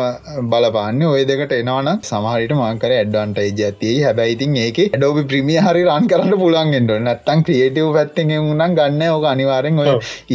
බලපාන්න. 0.52 1.02
ඔය 1.12 1.24
දෙකට 1.30 1.54
එනවන 1.58 1.90
සමහරිට 2.10 2.54
මාකර 2.60 2.96
ඇඩ්වන්ට 2.98 3.42
ජතිය 3.60 3.96
හැබැයිතින් 4.06 4.56
ඒක 4.64 4.78
ඩෝබි 4.96 5.26
ප්‍රමිය 5.32 5.60
හරි 5.66 5.84
රන් 5.88 6.10
කරන්න 6.12 6.38
පුළන්ගෙන්ට 6.44 6.94
නත්තන් 6.98 7.44
ක්‍රියටව 7.48 7.92
පැත්තෙන් 7.98 8.34
උන්නන් 8.38 8.78
ගන්න. 8.80 9.02
ඕක 9.14 9.24
අනිවාරෙන් 9.32 9.78
ඔය 9.84 9.90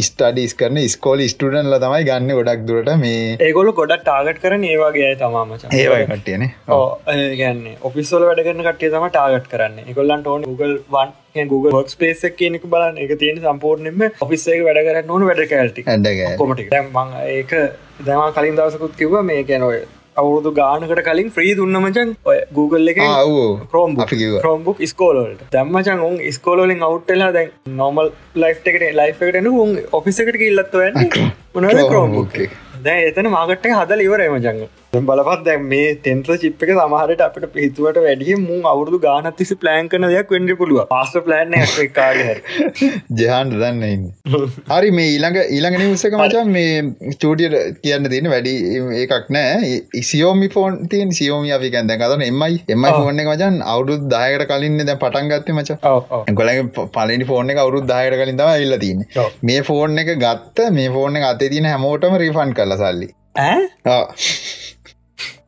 ස්ටඩිස් 0.06 0.52
කරන 0.60 0.78
ස්කෝල 0.94 1.20
ස්ටඩන්ල 1.26 1.76
තමයි 1.84 2.04
ගන්න 2.08 2.34
ගොඩක් 2.38 2.62
දුරට. 2.68 2.90
මේ 3.02 3.36
ඒගොලු 3.48 3.72
ගොඩක් 3.80 4.04
ටාගට් 4.06 4.40
කරන 4.44 4.64
ඒවාගේ 4.72 5.10
තමාමච 5.22 5.64
ඒවයි 5.70 6.06
කට්ටියන. 6.10 6.44
ඕ 6.76 6.86
ගැන්නේ 7.40 7.76
ඔෆිස්වල 8.00 8.24
වැඩගන්න 8.26 8.62
කටේ 8.66 8.90
තම 8.92 9.06
ටාගට් 9.08 9.48
කරන්න. 9.52 9.78
එකොල්ලන්ට 9.84 10.28
ඕන 10.32 10.44
Google 10.44 10.74
වන් 10.90 11.10
Google 11.48 11.72
වක් 11.74 11.98
පේස 11.98 12.22
කියනෙක 12.38 12.66
බලන්න. 12.66 12.98
එක 12.98 13.12
තියෙන 13.20 13.40
සම්පූර්ණයම 13.42 14.04
ඔෆිස්සේ 14.20 14.60
වැඩ 14.66 14.82
කරන්න 14.86 15.10
ඕන 15.10 15.26
වැඩ 15.28 15.42
කෑල්ටි 15.50 15.84
කොමටි 16.38 16.68
දැම් 16.70 17.16
ඒක 17.28 17.56
දැම 18.06 18.26
කලින් 18.36 18.56
දවසකුත් 18.58 18.96
කිව්ව 19.00 19.18
මේ 19.22 19.44
කැනොය 19.44 19.80
අවුරුදු 20.16 20.54
ගානකට 20.54 21.02
කලින් 21.08 21.30
්‍රී 21.36 21.52
දුන්නමචන් 21.58 22.16
ඔය 22.24 22.38
Google 22.52 22.94
එක 22.94 23.02
ප්‍රෝම් 23.70 24.00
ප්‍රෝම්බුක් 24.38 24.82
ස්කෝලට 24.86 25.46
දැම්මචන් 25.52 26.04
උන් 26.08 26.18
ස්කෝලින් 26.32 26.84
අවට්ටලා 26.88 27.30
දැන් 27.36 27.54
නොමල් 27.76 28.12
ලයි් 28.36 28.56
එකට 28.56 28.88
ලයි් 28.98 29.08
එකටන 29.10 29.52
උන් 29.54 29.78
ඔෆිස 29.92 30.20
එකට 30.24 30.44
ඉල්ලත්ව 30.48 30.84
මොනද 31.54 31.86
කරෝම්බුක් 31.86 32.38
දැ 32.84 33.00
එතන 33.06 33.30
මාගට්ට 33.30 33.74
හදල 33.74 34.06
ඉවරම 34.06 34.38
ජංග 34.38 34.68
බලපත් 34.92 35.42
දැ 35.46 35.56
මේ 35.64 35.90
තෙන්ත්‍ර 36.04 36.36
චිප් 36.42 36.62
එක 36.64 36.70
සමහරට 36.74 37.20
අපට 37.26 37.44
පිහිතුවට 37.52 37.98
වැඩිය 38.04 38.34
මු 38.38 38.56
අවුරදු 38.70 38.98
ගානත්තිසි 39.04 39.56
ප්ලෑන් 39.60 39.90
කන 39.92 40.06
දෙයක් 40.12 40.32
වෙන්ඩ 40.34 40.52
පුළුව 40.60 40.80
පස්ස 40.90 41.22
ප්ලෑන් 41.26 41.54
ජහන්ට 43.20 43.54
දන්න 43.54 44.02
හරි 44.70 44.90
මේ 44.96 45.12
ඊළඟ 45.12 45.38
ඊළඟ 45.44 45.76
නිවසක 45.82 46.16
මචන් 46.18 46.50
මේ 46.56 47.12
චූටියට 47.16 47.78
කියන්න 47.84 48.10
තියෙන 48.14 48.30
වැඩි 48.32 48.54
එකක් 49.04 49.30
නෑ. 49.30 49.70
ඉසිෝමි 49.94 50.48
ෆෝන් 50.56 50.80
තියන් 50.88 51.14
සියෝමි 51.20 51.54
අපි 51.58 51.70
ගැන්ද 51.76 51.94
කතන 51.94 52.26
එමයි 52.26 52.58
එම 52.68 52.88
ෆෝන 52.90 53.22
මචන් 53.26 53.62
අවුරුදු 53.66 54.10
දායකට 54.16 54.46
කලින් 54.50 54.82
දැ 54.82 54.98
පටන් 55.04 55.30
ගත්ත 55.32 55.56
මච. 55.56 55.78
ගොල 56.34 56.52
පලනි 56.96 57.30
ෆෝන 57.30 57.54
එක 57.54 57.62
අවුරුදු 57.66 57.92
දායකට 57.92 58.18
කලින් 58.22 58.42
තම 58.42 58.66
ඉල්ල 58.66 58.78
තින්න 58.82 59.06
මේ 59.44 59.62
ෆෝන් 59.70 60.04
එක 60.04 60.12
ගත්ත 60.18 60.68
මේ 60.72 60.90
ෆෝන 60.90 61.22
එක 61.22 61.30
අතේ 61.30 61.54
තින 61.54 61.72
හැමෝටම 61.72 62.20
රිෆන් 62.24 62.58
කල 62.58 62.78
සල්ලි 62.82 63.12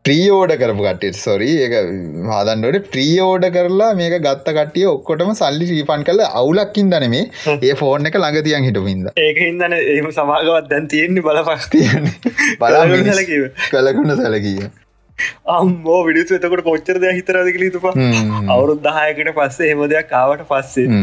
ප්‍රියෝඩ 0.04 0.52
කරපු 0.60 0.84
කටට 0.84 1.18
සොරි 1.18 1.50
එක 1.64 1.74
හදන්නට 2.28 2.88
ප්‍රියෝඩ 2.88 3.44
කරලා 3.56 3.90
මේක 3.94 4.16
ගත්ත 4.18 4.54
කටිය 4.56 4.86
ඔක්කොටම 4.88 5.30
සල්ලි 5.40 5.68
රීපන් 5.68 6.02
කල 6.08 6.22
අවුලක්කින් 6.24 6.90
දනමේ 6.92 7.54
ඒ 7.60 7.76
ෆෝර්න 7.76 8.10
එක 8.10 8.18
ළඟතියන් 8.18 8.66
හිටමින්ද 8.68 9.12
ඒක 9.16 9.38
හිදන 9.38 9.78
එම 9.78 10.10
සමාගවත් 10.12 10.70
දැන් 10.72 10.88
තියෙන්නේ 10.88 11.26
බලපක් 11.28 11.70
තියන 11.70 12.10
බලා 12.58 12.84
සැලකිව 13.10 13.46
කලකුණ 13.68 14.16
සැලකිය 14.16 14.70
අම්මෝ 15.52 16.00
විඩිස 16.04 16.32
එතකොට 16.32 16.64
කොච්චර 16.64 16.98
දෙයක් 16.98 17.18
හිතරද 17.18 17.54
කළ 17.54 17.70
තුපා 17.70 17.94
අවුරුත් 18.50 18.84
දහයකට 18.84 19.34
පස්සේ 19.38 19.70
හෙම 19.70 19.86
දෙයක් 19.88 20.10
කාවට 20.10 20.46
පස්සේ 20.48 21.02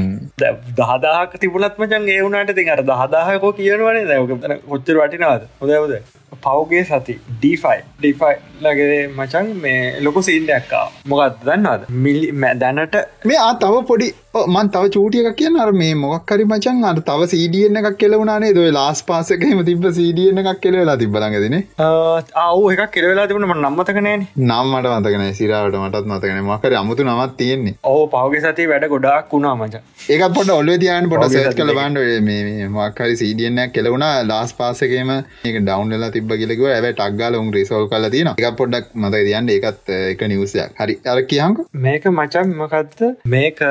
දහදාහක 0.77 1.39
තිබුණත්මචන් 1.39 2.09
ඒ 2.09 2.21
වුණට 2.21 2.55
තින් 2.55 2.75
අර 2.75 2.81
දහදාහකෝ 2.85 3.57
කියනවනේ. 3.57 4.07
දැක 4.07 4.65
කොච්චර 4.67 4.99
වටිනාද 4.99 5.51
හොදවද 5.61 6.01
පවගේ 6.45 6.83
සති 6.91 7.15
ඩීෆයි 7.33 7.79
ඩිෆයි 7.99 8.35
ලගේ 8.61 9.01
මචන් 9.09 9.51
මේ 9.63 9.81
ලොකු 10.05 10.21
සිල්ඩක්කා 10.29 10.85
මොකත් 11.05 11.45
දන්නවාද? 11.45 11.85
මිලි 12.05 12.31
දැනට 12.63 12.95
මේ 13.25 13.45
තව 13.61 13.83
පොඩි 13.89 14.09
මන් 14.47 14.67
තව 14.73 14.89
චූටියක් 14.95 15.29
කියන 15.37 15.55
අර 15.61 15.71
මේ 15.73 15.93
මොක්කරි 15.95 16.45
මචන් 16.45 16.83
අර 16.89 16.95
තව 17.07 17.27
සීඩියෙන් 17.33 17.79
එකක් 17.81 17.97
කෙලවුණනේ 18.01 18.51
දොයි 18.57 18.73
ලාස් 18.77 19.01
පාසකම 19.07 19.63
තිබ 19.69 19.87
සීඩියෙන් 19.99 20.41
එකක් 20.43 20.61
කෙලවෙලා 20.65 20.97
තිබලඟදන 21.03 21.57
ආව 21.85 22.65
එක 22.73 22.83
කෙලවෙලා 22.95 23.27
තිබුණම 23.31 23.55
නම්මතකනෑ 23.57 24.17
නම්මට 24.49 24.89
මතකන 24.91 25.25
සිරාවට 25.39 25.79
මටත් 25.81 26.11
මතකන 26.11 26.41
මකර 26.43 26.77
අමුතු 26.81 27.07
නමත් 27.07 27.37
තියෙන්නේ. 27.41 27.75
ඕ 27.83 28.03
පවගේ 28.13 28.43
සති 28.45 28.69
වැඩ 28.71 28.87
ගොඩක් 28.93 29.33
වුණා 29.33 29.55
මච. 29.55 29.81
ඒක 30.09 30.23
පොට 30.37 30.53
ඔල්ල 30.57 30.71
තියන් 30.83 31.09
පොට 31.11 31.27
සත් 31.29 31.55
කල 31.59 31.73
බන්ඩ 31.79 32.29
මේ 32.29 32.69
මක්කරි 32.69 33.19
සීඩියන්නයක් 33.23 33.73
කෙලවුණා 33.77 34.13
ලාස් 34.31 34.53
පාසකේම 34.59 35.11
ඒක 35.15 35.57
ඩවන්් 35.59 35.95
වෙලා 35.95 36.11
තිබ 36.29 36.37
කියලක 36.41 36.61
ඇැ 36.67 36.91
ටක්ගල 36.91 37.39
උන් 37.39 37.49
රිසෝල් 37.53 37.87
කල 37.91 38.05
තින 38.15 38.29
එක 38.33 38.47
පොඩ්ඩක් 38.61 38.93
මත 38.95 39.23
තියන්න 39.27 39.49
ඒකත් 39.55 39.91
එක 39.95 40.21
නිවසයක් 40.33 40.79
හරි. 40.81 40.95
අර 41.05 41.17
කියහක. 41.23 41.65
මේක 41.85 42.07
මචන් 42.11 42.55
මකත්ත 42.59 43.01
මේක 43.35 43.61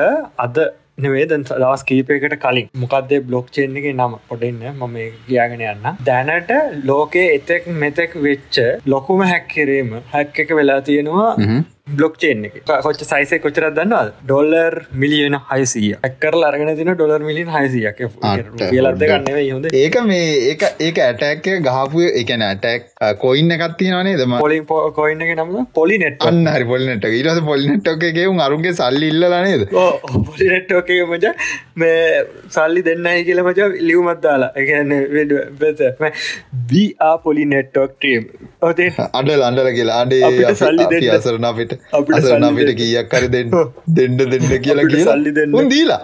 අද 0.45 0.59
නෙවේද 0.99 1.33
දවස් 1.39 1.83
කීපයකට 1.89 2.37
කලින්. 2.43 2.69
මොකක්දේ 2.75 3.21
බ්ලොක් 3.27 3.51
චේන් 3.55 3.77
එක 3.79 3.89
නම? 3.93 4.15
පොඩන්න 4.29 4.63
මම 4.73 4.97
ගියාගෙන 5.29 5.65
යන්න. 5.67 5.89
දැනට 6.05 6.53
ලෝකයේ 6.85 7.35
එතෙක් 7.37 7.67
මෙතෙක් 7.83 8.15
වෙච්ච 8.27 8.61
ලොකුම 8.87 9.25
හැක්කිරීම 9.31 9.99
හැක් 10.13 10.39
එක 10.45 10.55
වෙලා 10.61 10.81
තියෙනවා 10.81 11.29
බ්ලොක් 11.97 12.15
චේන් 12.23 12.45
එක 12.49 12.55
කොච්ච 12.85 13.01
සයිසේ 13.11 13.39
කොචරත් 13.45 13.75
දන්නවා 13.77 14.03
ඩොල්ලර් 14.29 14.75
මිලියන 15.03 15.37
හයිසිය. 15.51 15.91
ඇක්කරල 16.07 16.45
අරගෙන 16.49 16.71
තින 16.79 16.91
ඩොලර් 16.93 17.21
මිලියන් 17.29 17.49
හයිසියක්. 17.55 18.01
කියලද 18.73 19.03
ගන්න 19.03 19.29
හොඳ. 19.53 19.67
ඒක 19.83 19.97
මේ 20.11 20.27
ඒක 20.51 20.65
ඒක 20.87 21.01
ඇටැක්ක 21.07 21.49
ගහපු 21.67 22.05
එකන 22.21 22.45
ඇටැක් 22.49 22.89
කොයින්න 23.25 23.55
එකත්තිනනේ 23.57 24.17
දම 24.21 24.37
පොලින් 24.45 24.65
කොයින්න 24.99 25.25
එක 25.27 25.33
නම 25.37 25.69
පොලිනෙට් 25.79 26.27
අන්න 26.31 26.51
හරි 26.55 26.69
පොලිනට 26.73 27.09
ඉරස 27.21 27.41
පොලිනෙට්ගේ 27.51 28.27
උන් 28.33 28.43
අරුන්ගේ 28.47 28.75
සල්ලි 28.81 29.11
ඉල්ලනේද 29.13 29.65
පොලිනෙට්ෝකේ 30.29 31.01
මච 31.09 31.33
මේ 31.83 32.03
සල්ලි 32.57 32.85
දෙන්නයි 32.89 33.25
කියල 33.29 33.43
මච 33.47 33.69
ලියවමත් 33.89 34.21
දාලා. 34.27 34.51
එකන්න 34.59 34.91
වෙත. 35.61 35.81
බා 36.71 37.13
පොලි 37.25 37.43
නෙට්ටෝක් 37.53 37.91
ට්‍රියම් 37.97 38.23
ඔතේ 38.61 38.89
අඩ 39.13 39.31
අන්ඩල 39.47 39.71
කියලා. 39.71 40.01
අඩේ 40.03 40.53
සල්ලි 40.55 41.09
අසරන 41.15 41.47
අපිට. 41.51 41.73
අපිට 41.93 42.45
අපිට 42.49 42.71
කීයක් 42.81 43.09
කර 43.13 43.25
දෙන්න. 43.35 43.57
දෙන්න 43.97 44.21
දෙන්න 44.25 44.47
කියලා 44.59 44.87
කිය 44.91 45.03
සල්ලි 45.05 45.33
දෙන්න. 45.39 45.57
දීලා. 45.73 46.01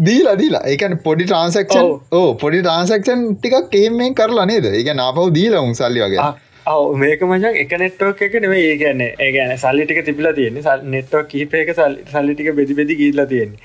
දීලා 0.00 0.36
දීලා. 0.36 0.62
ඒකන 0.66 0.98
පොඩි 1.06 1.26
ට්‍රන්සක්ෂන් 1.26 1.90
ඕ 2.12 2.28
පොඩි 2.34 2.62
ට්‍රන්සක්ෂන් 2.62 3.26
ටිකක් 3.36 3.70
කේමෙන් 3.70 4.14
කරලා 4.14 4.46
නේද? 4.52 4.70
ඒක 4.72 4.94
නාපව 4.94 5.28
දීලා 5.38 5.66
උන් 5.68 5.74
සල්ලි 5.74 6.06
වගේ 6.06 6.30
ඔව 6.72 6.96
මේක 7.02 7.22
මචන් 7.26 7.56
එක 7.62 7.72
නෙට්ටෝක් 7.82 8.22
එක 8.26 8.34
නෙවේ 8.44 8.62
ඒ 8.70 8.76
ගැන්න 8.82 9.02
ඒ 9.06 9.30
ගැන 9.36 9.52
සල්ලිටික 9.64 10.00
තිබිලා 10.08 10.32
තියෙන්නේ. 10.38 10.62
සල් 10.62 10.84
නෙට්ටෝක් 10.94 11.28
කීපයක 11.32 11.72
සල්ලිටික 12.12 12.50
බෙදි 12.60 12.78
බෙදි 12.80 12.98
ගීලා 13.00 13.26
තියෙන්නේ. 13.32 13.60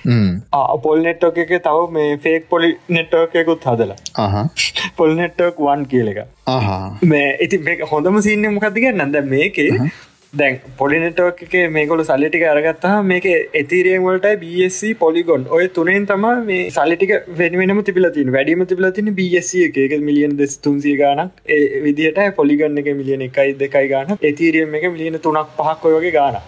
පොල් 0.86 1.04
නෙට්ටෝක 1.08 1.38
එක 1.46 1.54
තව 1.68 1.86
මේ 1.98 2.18
ෆේක් 2.26 2.50
පොලි 2.50 2.72
නෙට්ටෝකයකුත් 2.98 3.70
හදලා. 3.72 3.98
පොල් 4.98 5.16
නෙට්ටෝක් 5.22 5.62
වන් 5.68 5.86
කියල 5.94 6.12
එක 6.14 6.20
මේ 7.14 7.30
ඉති 7.48 7.62
හොඳම 7.94 8.22
සින්න 8.28 8.52
මොකක්දිග 8.58 8.92
නද 8.94 9.24
මේකේ 9.32 9.72
දැන් 10.40 10.58
පොලිනටෝක 10.80 11.42
එක 11.46 11.54
මේකොල 11.72 12.02
සල්ලිටික 12.04 12.44
අරගත්තා 12.46 12.96
මේක 13.04 13.26
එතිරියෙන් 13.62 14.02
වලට 14.06 14.32
බSC 14.42 14.92
පොලිගොන් 15.00 15.46
ඔය 15.50 15.68
තුනෙන් 15.70 16.08
තම 16.10 16.26
මේ 16.50 16.70
සල්ලිටික 16.70 17.14
වෙනම 17.40 17.82
තිබිලතින් 17.84 18.32
වැඩීම 18.36 18.66
තිබිලතින 18.66 19.12
බSC 19.20 19.64
එක. 19.68 19.94
මිලියන් 20.02 20.34
දෙස් 20.38 20.58
තුන්සිය 20.58 20.96
ගානක් 20.98 21.32
විදිහට 21.86 22.20
පොලිගන්න 22.36 22.82
එක 22.82 22.90
මිලියන 23.00 23.26
එකයි 23.28 23.56
දෙකයි 23.62 23.88
ගාන 23.88 24.12
එතිරියම් 24.24 24.76
එක 24.80 24.88
මිලියන 24.96 25.20
තුනක් 25.20 25.56
පහක් 25.60 25.92
ඔයගේ 25.92 26.14
ගාන 26.18 26.40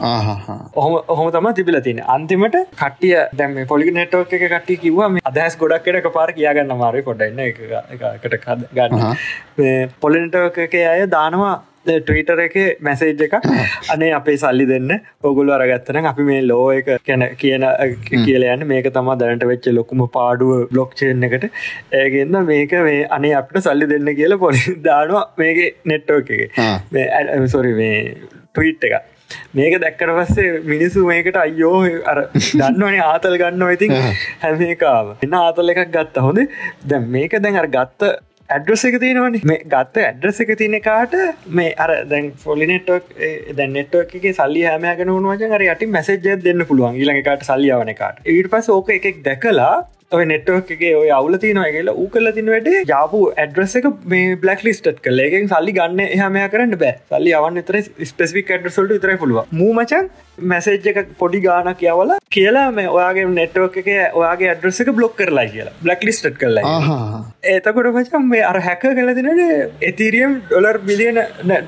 ඔහොම 0.76 0.98
ඔහොම 1.08 1.32
තම 1.32 1.50
තිබිලතින 1.60 2.04
අන්තිමට 2.16 2.60
කටිය 2.84 3.16
දැම 3.34 3.58
පොලිගනටෝක 3.68 4.36
එක 4.40 4.46
කට්ටි 4.46 4.80
කිවවා 4.84 5.10
අදහස් 5.32 5.58
ගොඩක්කට 5.64 6.12
පාර 6.14 6.30
කියගන්න 6.34 6.76
මාරය 6.84 7.06
කොඩන්න 7.08 7.42
එකට 7.42 8.38
ගන්න. 8.74 9.18
පොලිනටෝක 10.02 10.62
අය 10.88 11.08
දානවා 11.10 11.56
ට්‍රීටර 11.90 12.42
එක 12.46 12.56
මැසේජ් 12.82 13.24
එක 13.28 13.36
අනේ 13.94 14.12
අපේ 14.20 14.38
සල්ලි 14.38 14.68
දෙන්න. 14.72 14.94
ඔගුල 15.24 15.52
අරගත්තන 15.58 16.10
අපි 16.12 16.28
මේ 16.30 16.42
ලෝ 16.44 16.68
එක 16.72 16.90
කැන 17.06 17.26
කියන 17.36 17.68
කියලයන්න 18.26 18.68
මේක 18.68 18.90
තම 18.94 19.12
දැනට 19.24 19.48
වෙච්ච 19.52 19.70
ලොකුම 19.74 20.06
පාඩුව 20.18 20.70
බ්ලොක් 20.72 20.96
චේන් 20.96 21.28
එකට. 21.30 21.50
ඒගෙන්ද 21.94 22.40
මේක 22.46 22.78
මේ 22.88 23.04
අනේ 23.10 23.36
අපට 23.42 23.62
සල්ලි 23.68 23.92
දෙන්න 23.94 24.16
කියලා 24.16 24.42
පොලි 24.46 24.64
දානවා 24.90 25.28
මේක 25.38 25.84
නෙට්ටෝ 25.86 26.24
එක. 26.40 27.48
සොරි 27.48 27.74
මේ 27.74 28.02
ට්‍රීට් 28.54 28.90
එක 28.90 29.14
මේක 29.54 29.76
දැක්කට 29.82 30.14
පස්සේ 30.20 30.60
මිනිස්සු 30.72 31.06
මේකට 31.08 31.38
අයෝ 31.44 31.82
අර 32.12 32.20
දන්නවනේ 32.36 33.04
ආතල් 33.06 33.38
ගන්න 33.42 33.74
ඉතින් 33.74 33.94
හැමකාව 34.44 35.14
එන්න 35.28 35.38
ආතල 35.42 35.74
එකක් 35.74 35.92
ගත්ත. 35.92 36.24
හොඳ? 36.28 36.40
දැ 36.86 37.00
මේක 37.16 37.38
දැන් 37.44 37.60
අර 37.64 37.68
ගත්ත 37.68 38.14
ඇඩ්‍රස් 38.56 38.84
එක 38.90 38.96
තියෙනවනි. 39.04 39.42
මේ 39.50 39.64
ගත්ත 39.74 40.04
ඇඩ්‍රස් 40.04 40.40
එක 40.44 40.54
තියෙන 40.62 40.78
කාට 40.88 41.16
මේ 41.60 41.74
අර 41.86 41.92
දැන් 42.12 42.32
ෆොලිනෙට්ක් 42.46 43.12
දැ 43.58 43.68
නෙට්ක් 43.76 44.16
එක 44.20 44.28
සල්ලි 44.40 44.64
හමයගෙන 44.70 45.12
උනුවජ 45.18 45.44
අර 45.58 45.66
යට 45.68 45.86
මැසේජය 45.98 46.38
දෙන්න 46.48 46.66
පුළුවන්. 46.70 46.96
ඊළඟකාට 47.02 47.46
සල්ලියාවන 47.50 47.94
කාට 48.02 48.24
ඊට 48.36 48.50
පස් 48.54 48.70
ඕක 48.78 48.94
එකෙක් 48.98 49.24
දැකලා 49.28 49.76
ඔය 50.12 50.26
නෙට්වර්ක්ගේ 50.28 50.92
ඔය 50.98 51.10
අවුල 51.12 51.36
තියනවා 51.40 51.72
කියලා 51.72 51.94
ඌ 52.02 52.06
කල්ල 52.12 52.30
තින 52.36 52.50
වැඩ 52.52 52.68
ජාපු 52.90 53.20
ඇඩ්‍රස් 53.44 53.74
එක 53.80 53.88
මේ 54.12 54.36
බ්ලක් 54.44 54.62
ලිස්ට් 54.68 54.86
කල 55.06 55.22
එකෙන් 55.24 55.50
සල්ලි 55.52 55.74
ගන්න 55.78 56.00
එහමය 56.06 56.44
කරන්න 56.54 56.76
බෑ. 56.84 56.94
සල්ලි 57.12 57.34
අවන්න 57.40 57.66
තර 57.70 57.82
ස්පෙසිික් 58.12 58.54
ඇඩ්‍රසල්ට 58.56 58.94
විතර 58.94 59.12
පුළුව 59.24 59.52
මූමචන් 59.62 60.08
මැසේජ් 60.52 60.88
එක 60.92 61.12
පොඩි 61.22 61.42
ගානක් 61.46 61.84
යවල 61.92 62.14
කියලා 62.36 62.66
මේ 62.78 62.94
ඔයාගේ 62.94 63.26
නෙට්වර්ක් 63.34 63.76
එක 63.84 63.90
ඔයාගේ 64.22 64.50
ඇඩ්‍රස 64.54 64.80
එක 64.86 64.94
බ්ලොක් 65.00 65.18
කරලා 65.20 65.46
කියලා. 65.52 65.76
බ්ලක් 65.84 66.08
ලිස්ට් 66.10 66.30
කරලා 66.44 66.78
ඒතකොට 67.56 67.92
මචන් 67.94 68.30
මේ 68.32 68.46
අර 68.52 68.62
හැක 68.70 68.88
කල 69.02 69.12
තිනට 69.20 69.84
එතිරියම් 69.90 70.40
ඩොලර් 70.46 70.80
බිලියන 70.88 71.20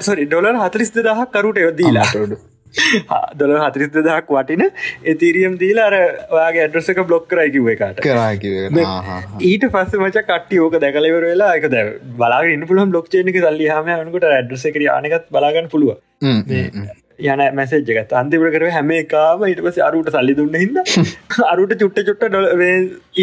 සොරි 0.08 0.30
ඩොලර් 0.32 0.64
හතරිස්ද 0.64 1.02
දහක් 1.10 1.28
කරුට 1.36 1.62
යොදීලාටඩු 1.66 2.40
දොල 3.40 3.54
හතරිස්ත 3.58 3.98
දහක් 3.98 4.30
වටින 4.30 4.64
එතිරියම් 5.06 5.58
දීලා 5.60 5.88
අර 5.90 5.96
ඔයාගේ 6.30 6.64
ඇඩ්‍රසක 6.66 7.02
බ්ලොක් 7.04 7.28
කරයිකිව 7.28 7.70
එකට 7.74 8.02
ඊට 9.44 9.68
පස්ස 9.68 10.00
මච 10.00 10.24
කට්ටි 10.24 10.62
ඕක 10.62 10.78
දැකලවර 10.78 11.26
වෙලා 11.26 11.52
එක 11.56 11.70
දැ 11.70 11.86
බලාගෙන 12.16 12.68
පුළන් 12.68 12.94
බ්ලොක් 12.94 13.10
චේනක 13.10 13.42
සල්ලි 13.42 13.70
හම 13.70 13.94
යනකට 13.98 14.32
ඇඩ්‍රසක 14.32 14.82
යනකත් 14.82 15.30
බලාගන්න 15.32 15.72
පුළුව 15.74 15.98
යන 17.22 17.44
මැසේජ්ගත් 17.56 18.14
අන්තිපට 18.14 18.52
කර 18.56 18.66
හැම 18.76 18.92
එකකාම 18.98 19.46
ඉට 19.48 19.62
පස 19.66 19.80
අරුට 19.88 20.12
සල්ලි 20.16 20.38
දුන්න 20.40 20.60
හිද 20.62 20.80
අරුට 21.52 21.76
චුට්ට 21.82 22.04
චුට්ට 22.08 22.28
ඩොල 22.28 22.48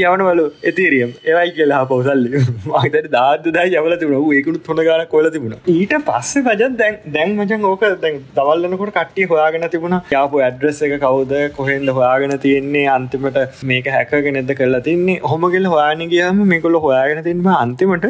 යවනවලු 0.00 0.46
එතේරියම් 0.70 1.12
ඒවයි 1.24 1.54
කියලා 1.56 1.82
පවසල්ලි 1.90 2.42
මතට 2.66 3.10
දාද 3.12 3.48
දා 3.56 3.66
යවල 3.72 3.94
තිබුණ. 4.00 4.26
ඒකුණු 4.36 4.60
හොඳ 4.68 4.82
ගන 4.88 5.04
කොල 5.12 5.28
තිබුණ. 5.30 5.56
ඊට 5.74 5.94
පස්සේ 6.08 6.44
පජන් 6.46 6.76
දැන් 6.80 6.98
දැන් 7.16 7.34
මචන් 7.36 7.66
ඕක 7.70 7.84
දැන් 8.04 8.20
දවල්ලනකොට 8.36 8.92
කට්ටිය 8.96 9.28
හොයාගෙන 9.32 9.66
තිබුණ. 9.74 9.98
යාපු 10.14 10.42
ඇඩ්‍රෙස් 10.46 10.82
එක 10.88 10.96
කවුද 11.04 11.34
කොහෙන්ද 11.58 11.94
හොයාගෙන 11.98 12.36
තියෙන්නේ 12.38 12.86
අන්තිමට 12.96 13.40
මේක 13.64 13.90
හැකගෙන 13.96 14.40
එද 14.42 14.54
කරලා 14.60 14.82
තින්නේ. 14.88 15.20
හොමගෙල් 15.24 15.70
හොයාන 15.74 16.06
ගියම 16.14 16.42
මේකොල 16.46 16.80
හොයාගෙන 16.86 17.22
තින්ම 17.28 17.52
අන්තිමට 17.56 18.08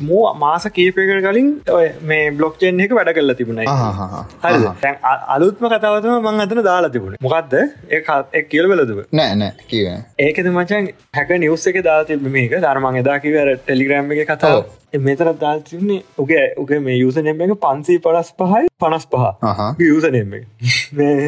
මූ 0.00 0.22
මාස 0.36 0.68
කීපයකට 0.70 1.22
කලින් 1.26 1.52
මේ 2.04 2.30
බ්ලොක්්චෙන් 2.32 2.80
එක 2.80 2.96
වැඩ 2.98 3.12
කරලා 3.16 3.38
තිබුණයි 3.38 3.66
හරි 4.42 4.58
අලුත්ම 5.34 5.68
කතාවතම 5.68 6.14
මං 6.22 6.44
අතන 6.44 6.62
දාලා 6.68 6.92
තිබුණ. 6.96 7.18
මොකක්ද 7.22 7.54
ඒ 7.90 8.42
කියල 8.50 8.68
වෙලදුව 8.72 9.02
නෑ 9.12 9.36
නෑ 9.42 9.68
කිව 9.68 9.86
ඒකද 10.26 10.50
මචන් 10.52 10.90
හැක 11.16 11.30
නිවස් 11.44 11.66
එක 11.72 11.78
දාලා 11.88 12.08
තිබ 12.10 12.26
මේක. 12.38 12.58
ධර්මන් 12.58 13.00
එදා 13.02 13.18
කිවර 13.24 13.54
ටෙලිග්‍රම් 13.56 14.12
එක 14.16 14.28
කතාව 14.30 14.64
මෙතර 15.00 15.28
දාල්තින්නේ 15.36 16.00
උගේ 16.18 16.44
උගේ 16.56 16.80
මේ 16.80 16.96
යුසනෙම් 16.96 17.42
එක 17.46 17.54
පන්සී 17.60 17.98
පලස් 18.00 18.32
පහයි 18.34 18.72
පනස් 18.78 19.06
පහ 19.06 19.82
යුසනෙම් 19.82 20.34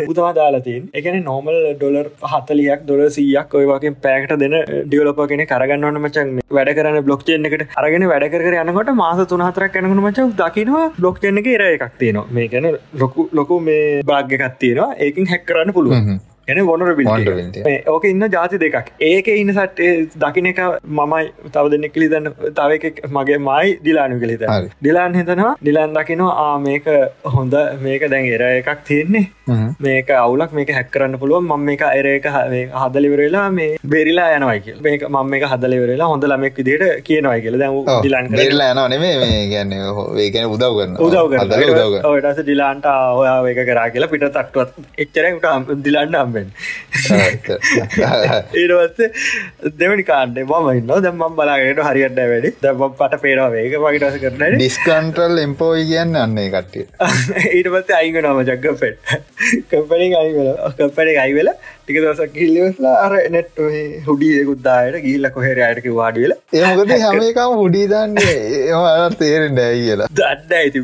උතවා 0.09 0.33
දාලාතින් 0.35 0.89
එකන 0.95 1.19
නෝමල් 1.23 1.59
ඩොලර් 1.75 2.11
හතලියක් 2.33 2.87
දොල 2.87 3.03
සීයක් 3.11 3.55
ඔයවාකින් 3.55 3.99
පෑකට 3.99 4.37
දෙන 4.39 4.57
ඩියලප 4.87 5.21
කෙන 5.29 5.45
කරගන්නවන්න 5.47 6.03
මචන් 6.03 6.35
වැඩ 6.51 6.73
කරන 6.77 6.99
බ්ලොක්්චෙන් 7.03 7.49
එකට. 7.49 7.67
අරගෙන 7.77 8.09
වැඩ 8.09 8.29
කර 8.33 8.59
යනකොට 8.63 8.95
මාස 8.95 9.23
තුනහතරක් 9.27 9.79
යනකුණ 9.83 10.05
මච 10.05 10.27
දකිනවා 10.41 10.87
බ්ලොක්්චෙන් 10.99 11.43
එක 11.43 11.53
ඉර 11.55 11.67
එකක් 11.67 11.87
තියෙනවා. 11.99 12.27
මේකන 12.31 12.73
ලොකු 12.95 13.29
ලොකු 13.33 13.61
මේ 13.61 14.03
භාග්‍යකත් 14.05 14.59
තියෙනවා. 14.59 14.91
ඒකින් 14.99 15.31
හැක් 15.33 15.47
කරන්න 15.47 15.73
පුළුවන් 15.73 16.21
එන 16.53 16.61
වොනරබිල් 16.71 17.09
ඕක 17.95 18.05
ඉන්න 18.11 18.27
ජාති 18.37 18.61
දෙකක්. 18.65 18.91
ඒක 19.11 19.27
ඉන්න 19.35 19.53
සට් 19.55 20.19
දකින 20.25 20.51
එක 20.53 20.61
මමයි 21.01 21.25
තව 21.57 21.65
දෙන්නෙක් 21.75 21.95
කලි 21.97 22.09
දන්න 22.13 22.55
තව 22.61 22.71
එක 22.79 23.01
මගේ 23.17 23.39
මයි 23.49 23.75
දිලානු 23.89 24.21
කලිත 24.23 24.45
දිලාන් 24.87 25.19
හිතනවා. 25.21 25.55
දිලන් 25.69 25.97
දකිනවා 25.99 26.37
ආ 26.45 26.59
මේක 26.69 26.87
හොඳ 27.37 27.59
මේක 27.87 28.09
දැන් 28.15 28.31
එර 28.37 28.45
එකක් 28.49 28.85
තියෙන්නේ. 28.91 29.27
මේක 29.87 30.09
අවුලක් 30.25 30.53
මේක 30.61 30.75
හැක්කරන්න 30.79 31.19
පුළුවන්. 31.25 31.49
මම 31.51 31.67
මේක 31.71 31.83
එර 31.91 32.07
එක 32.15 32.31
හදලිවරලා 32.83 33.47
මේ 33.59 33.77
බෙරිලා 33.95 34.31
යනවයි 34.39 34.59
කිය 34.67 34.79
මේක 34.89 35.07
මම 35.11 35.31
මේක 35.35 35.45
හදලිවරලා 35.53 36.11
හොඳ 36.15 36.29
ලමෙක් 36.33 36.57
විදිට 36.63 36.87
කියනවයි 37.11 37.41
කියල. 37.45 37.59
දැ 37.65 38.01
දිලන් 38.07 38.33
කරලා 38.33 38.71
යන 38.73 38.83
නෙමේ 38.95 39.15
මේ 39.23 39.45
ගැන්න 39.53 39.73
ඒකන 40.25 40.51
උදව් 40.55 40.73
කරන්න 40.79 40.97
උදව් 41.09 42.09
ඔටස 42.13 42.43
දිලාන්ට 42.51 42.87
ඔයා 43.21 43.39
ඒක 43.53 43.63
කරා 43.71 43.87
කියලා 43.95 44.13
පිට 44.15 44.27
තට්ටුවත් 44.37 44.73
එච්චරට 45.05 45.73
දිලන්න 45.87 46.19
අම්බ 46.23 46.38
කම්බෙන් 46.39 46.51
ඊටවස්සේ 48.63 49.09
දෙවනි 49.81 50.05
කාණ්ඩේ 50.11 50.47
මම 50.49 50.69
ඉන්න 50.79 50.93
දැම්මම් 51.07 51.39
බලාගට 51.39 51.83
හරියට 51.89 52.21
වැඩි. 52.33 52.51
දැම 52.65 52.85
පට 53.01 53.21
පේනවා 53.25 53.51
වේක 53.55 53.75
වගටස 53.85 54.17
කරන 54.25 54.59
ඩිස්කන්ටල් 54.59 55.37
එම්පෝයි 55.47 55.85
කියන්න 55.91 56.21
අන්නේ 56.25 56.49
කට්ටිය. 56.55 56.85
ඊට 57.57 57.69
පස්සේ 57.75 57.99
අයිග 58.01 58.17
නම 58.23 58.41
ජක්ක 58.51 58.67
පෙට් 58.85 58.99
කම්පනි 59.73 60.09
අයිවල 60.23 60.49
කම්පනි 60.79 61.13
අයිවෙල 61.25 61.51
ටික 61.59 61.99
දසක් 62.05 62.31
කිල්ලවෙලා 62.39 62.97
අර 63.05 63.13
නෙට් 63.37 63.63
හුඩියකුද්දායට 64.09 64.99
ගිල්ල 65.07 65.31
කොහෙර 65.37 65.59
අයටක 65.69 65.89
වාඩිවෙල 66.01 66.33
ඒමකද 66.63 66.93
හැමකම 67.05 67.53
හුඩිදන්නේ 67.63 68.37
ඒවා 68.59 69.09
තේරෙන් 69.23 69.53
ඩෑ 69.57 69.79
කියලා. 69.85 70.09
දන්න 70.21 70.53
ඇති 70.61 70.81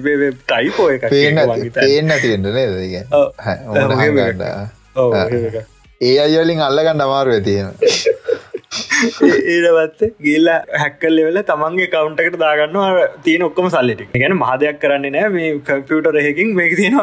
ටයිපෝ 0.47 0.89
එක 0.95 1.05
පේන්න 1.11 1.39
තියෙන්න්න 1.75 2.49
නේද 2.57 2.75
ඒ 6.01 6.15
අයවලින් 6.21 6.61
අල්ලගන්න 6.61 7.03
අමාරුව 7.03 7.41
තියෙන 7.45 7.69
ඊටවත් 9.53 10.01
ගිල්ල 10.27 10.49
හැක්කල් 10.75 11.19
වෙල 11.27 11.39
තමන්ගේ 11.51 11.89
කවුන්ටකට 11.95 12.39
දාගන්න 12.43 12.79
තියෙන 13.25 13.45
ඔක්කම 13.49 13.69
සල්ලිටි 13.75 14.07
ගැන 14.15 14.37
මහදයක් 14.37 14.81
කරන්න 14.83 15.07
නෑ. 15.17 15.29
මේ 15.37 15.51
කම්පියුටර් 15.69 16.19
එකකින් 16.23 16.55
මේ 16.55 16.71
තියෙන 16.73 16.99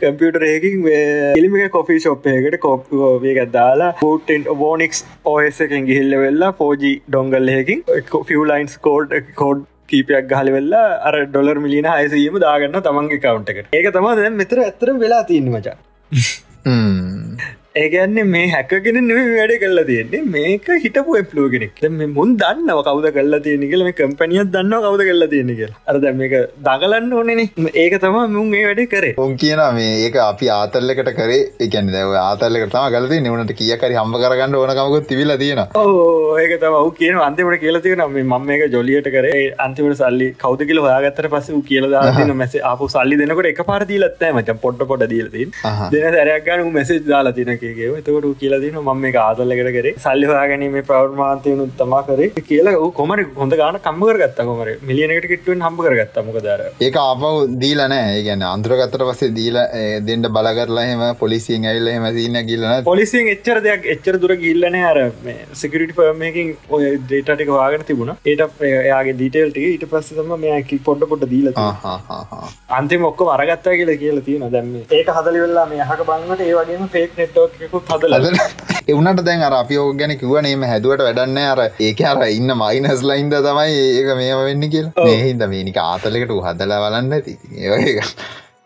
කම්පියුටර් 0.00 0.46
එකකින් 0.48 0.88
එලිමික 1.34 1.70
කොෆි 1.70 1.98
ශොප්යකට 1.98 2.58
කෝප්ේ 2.60 3.46
දාලා 3.50 3.92
පූටන් 4.00 4.48
බෝනික්ස් 4.56 5.04
ඕස් 5.26 5.60
එකෙන් 5.60 5.88
ගිහිල්ල 5.90 6.18
වෙල්ලා 6.24 6.52
පෝජි 6.54 6.92
ඩොංගල්ලයකින් 7.08 7.84
ෆියලයින්ස් 8.30 8.76
කෝඩ් 8.80 9.16
කෝඩ් 9.34 9.66
කීපයක් 9.88 10.30
ගහල 10.30 10.50
වෙල්ලා 10.52 10.86
අර 11.08 11.16
ඩොලර් 11.26 11.58
මිලින 11.66 11.90
හයසීම 11.92 12.40
දාගන්න 12.40 12.80
තමන්ගේ 12.82 13.22
කවුන්ට 13.26 13.54
එක 13.54 13.60
ඒක 13.72 13.92
තම 13.92 14.10
දැ 14.20 14.32
මෙතර 14.38 14.62
ඇතර 14.62 14.96
වෙලා 14.98 15.22
තින්න 15.24 15.52
මචා 15.52 15.78
ඒගැන්නේ 17.82 18.24
මේ 18.32 18.48
හැකගෙන 18.50 18.98
වැඩ 19.36 19.52
කල්ලා 19.62 19.84
තියෙන්නේ. 19.88 20.20
මේක 20.34 20.66
හිටපු 20.82 21.16
එප්ලෝ 21.20 21.46
කෙනෙක්. 21.54 21.80
මේ 22.00 22.08
මුන් 22.16 22.34
දන්නව 22.42 22.82
කවද 22.88 23.10
කල්ලා 23.16 23.40
තියෙන 23.46 23.64
කියල 23.70 23.82
මේ 23.86 23.96
කම්පනියත් 24.00 24.52
දන්න 24.54 24.84
කවද 24.84 25.06
කල්ලා 25.08 25.30
තියෙන 25.32 25.50
කිය 25.60 25.68
අර 25.92 25.96
දැ 26.04 26.12
මේක 26.20 26.34
දගලන්න 26.68 27.12
ඕනෙන 27.20 27.40
ඒක 27.84 27.96
තම 28.04 28.18
මුන් 28.36 28.54
ඒ 28.58 28.62
වැඩ 28.68 28.82
කරේ. 28.92 29.14
ඔන් 29.24 29.34
කියන 29.42 29.62
මේ 29.78 29.96
ඒක 30.04 30.18
අපි 30.26 30.50
ආතල්ලකට 30.58 31.10
කරේ. 31.18 31.40
එකැන 31.66 31.90
දැව 31.96 32.14
ආතල්ලක 32.20 32.68
තම 32.76 32.86
ගලති 32.96 33.18
නිවනට 33.26 33.54
කියකරි 33.62 33.98
හම්බ 34.00 34.22
කරගන්න 34.24 34.54
ඕනකමකුත් 34.60 35.10
තිබිල 35.10 35.36
තියෙන 35.42 35.64
ඕ 35.82 36.38
ඒක 36.44 36.54
තම 36.66 36.78
කියන 37.00 37.20
අන්තිමට 37.26 37.60
කියල 37.64 37.80
තියෙන 37.88 38.04
මේ 38.18 38.28
මම 38.30 38.48
මේක 38.52 38.64
ජොලියට 38.76 39.10
කරේ. 39.16 39.42
අන්තිමට 39.66 39.98
සල්ලි 40.02 40.30
කවද 40.44 40.70
කියල 40.70 40.82
හයාගත්තර 40.86 41.30
පස 41.34 41.50
කියලදාන 41.72 42.36
මැස 42.44 42.56
අප 42.72 42.86
සල්ලි 42.96 43.20
දෙනකට 43.24 43.52
එක 43.52 43.66
පාරදීලත්තෑ 43.72 44.32
මච 44.38 44.58
පොට්ට 44.64 44.88
පොට 44.94 45.06
දීලතින් 45.16 45.54
දෙන 45.66 46.08
සැරයක් 46.18 46.48
ගන්න 46.48 46.74
මෙසේ් 46.80 47.02
දාලා 47.12 47.36
තින 47.42 47.54
එකගේ 47.70 47.90
එතකොට 48.00 48.30
කියලදින 48.42 48.78
ම 48.82 48.90
මේ 49.04 49.14
ආදල්ලකට 49.24 49.72
කරේ. 49.78 49.94
සල්ලි 50.04 50.26
හොයාගැනීම 50.30 50.78
ප්‍රවර්මාන්තයනුත් 50.90 51.74
තමා 51.80 52.02
කරේ. 52.08 52.30
කියලා 52.50 52.74
කොමර 52.98 53.18
හොඳ 53.40 53.54
ගාන 53.60 53.78
කම්ම 53.86 54.04
කරගත්ත 54.08 54.40
කොමර 54.50 54.68
මිලියනකට 54.88 55.28
කිටුවෙන් 55.32 55.64
හම්බ 55.66 55.80
කරගත්ත 55.86 56.16
මොකදර 56.28 56.64
ඒක 56.86 56.96
අපව 57.02 57.24
දීලනෑ 57.62 58.22
ගැන 58.28 58.44
අන්ත්‍රගත්තර 58.48 59.04
පසේ 59.10 59.32
දීල 59.38 59.58
දෙන්නට 60.08 60.30
බලකරලාහෙම 60.36 61.04
පොලිසියෙන් 61.22 61.68
ඇල්ල 61.72 61.90
හෙම 61.94 62.06
දීන 62.18 62.40
ගිල්ලන 62.50 62.84
පොලිසියෙන් 62.90 63.30
එච්චර 63.34 63.62
දෙයක් 63.66 63.88
එච්චර 63.94 64.18
දුර 64.24 64.36
ගිල්ලන 64.44 64.78
අර 64.90 65.00
සිකට 65.62 65.94
ෆර්මයකින් 65.98 66.54
ඔය 66.78 66.84
දේටටික 67.12 67.50
වාගෙන 67.58 67.86
තිබුණ. 67.90 68.14
ඒට 68.30 68.62
එයාගේ 68.70 69.16
දීටල්ට 69.22 69.60
ඊට 69.64 69.86
පස්ස 69.92 70.18
තම 70.18 70.34
මේකි 70.44 70.80
පොඩ්ඩ 70.88 71.08
පොට 71.12 71.26
දීල 71.32 71.52
අන්තිම 72.78 73.08
ඔක්ක 73.10 73.24
අරගත්තා 73.36 73.76
කියලා 73.80 74.00
කියලා 74.02 74.26
තියෙන 74.28 74.46
දැම 74.56 74.72
ඒක 74.98 75.10
හදලි 75.16 75.44
වෙල්ලා 75.44 75.66
මේ 75.72 75.88
හක 75.90 76.08
බන්නට 76.10 76.44
ඒ 76.48 76.54
වගේම 76.60 76.88
ෆේක් 76.96 77.18
හදල 77.18 77.53
එවනට 78.88 79.24
දැන් 79.26 79.42
අර 79.48 79.56
අපියෝ 79.58 79.88
ගැන 80.00 80.14
කිවනේම 80.20 80.64
හැදුවට 80.70 81.04
වැඩන්න 81.06 81.42
අර 81.46 81.60
ඒක 81.80 82.00
අර 82.04 82.22
ඉන්න 82.28 82.54
මයිනස්ලයින්ද 82.62 83.36
තමයි 83.40 83.82
ඒක 83.98 84.08
මේම 84.20 84.40
වෙන්න 84.46 84.70
කියලා. 84.70 85.08
මේහින්ද 85.08 85.44
මේනික 85.52 85.82
ආතලකට 85.82 86.32
හදලා 86.46 86.80
බලන්න 86.84 87.18
ඇති. 87.18 87.36
ඒ 87.56 88.08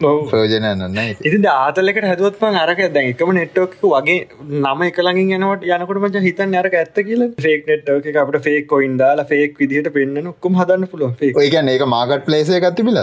ප්‍රෝජනයන්න 0.01 0.99
ඉති 1.29 1.39
ආතලකට 1.53 2.05
හැදුවත්ම 2.09 2.59
අරක 2.61 2.83
දැන් 2.95 3.09
එකම 3.09 3.33
නෙට්ෝක 3.39 3.75
වගේ 3.85 4.19
නම 4.61 4.85
එකලඟින් 4.89 5.35
යනවට 5.39 5.67
යනකට 5.71 6.01
මච 6.03 6.23
හිතන් 6.27 6.57
අරක 6.61 6.79
ඇත්ත 6.83 7.03
කියල. 7.09 7.25
ෆේක් 7.47 7.67
නෙට්ෝක 7.73 8.23
අපට 8.23 8.41
ෆේක් 8.47 8.71
කොයින් 8.75 8.95
දාලා 9.03 9.29
ෆේක් 9.33 9.61
විදිහට 9.63 9.93
පෙන්න්න 9.97 10.31
ක්කුම් 10.31 10.63
හදන්න 10.63 10.93
පුළුව 10.95 11.27
ඒ 11.27 11.51
ගැන 11.51 11.75
ඒක 11.75 11.87
මාගට 11.95 12.33
ලේසේ 12.35 12.63
ගත්තිබිල 12.65 13.03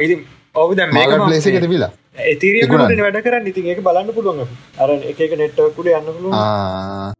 ඉති 0.00 0.22
ඔවු 0.56 0.74
දැ 0.74 0.88
මේක 0.92 1.18
ලේසක 1.28 1.58
තිබිලා 1.58 1.90
ඒතිරිය 2.16 2.66
වැඩ 2.68 3.18
කරන්න. 3.26 3.46
ඉතින් 3.50 3.68
ඒක 3.72 3.78
බලන්න 3.86 4.12
පුළුවන් 4.16 4.48
අර 4.84 4.90
එක 5.12 5.20
නෙට්ටකුඩ 5.40 5.88
යන්න 5.92 6.34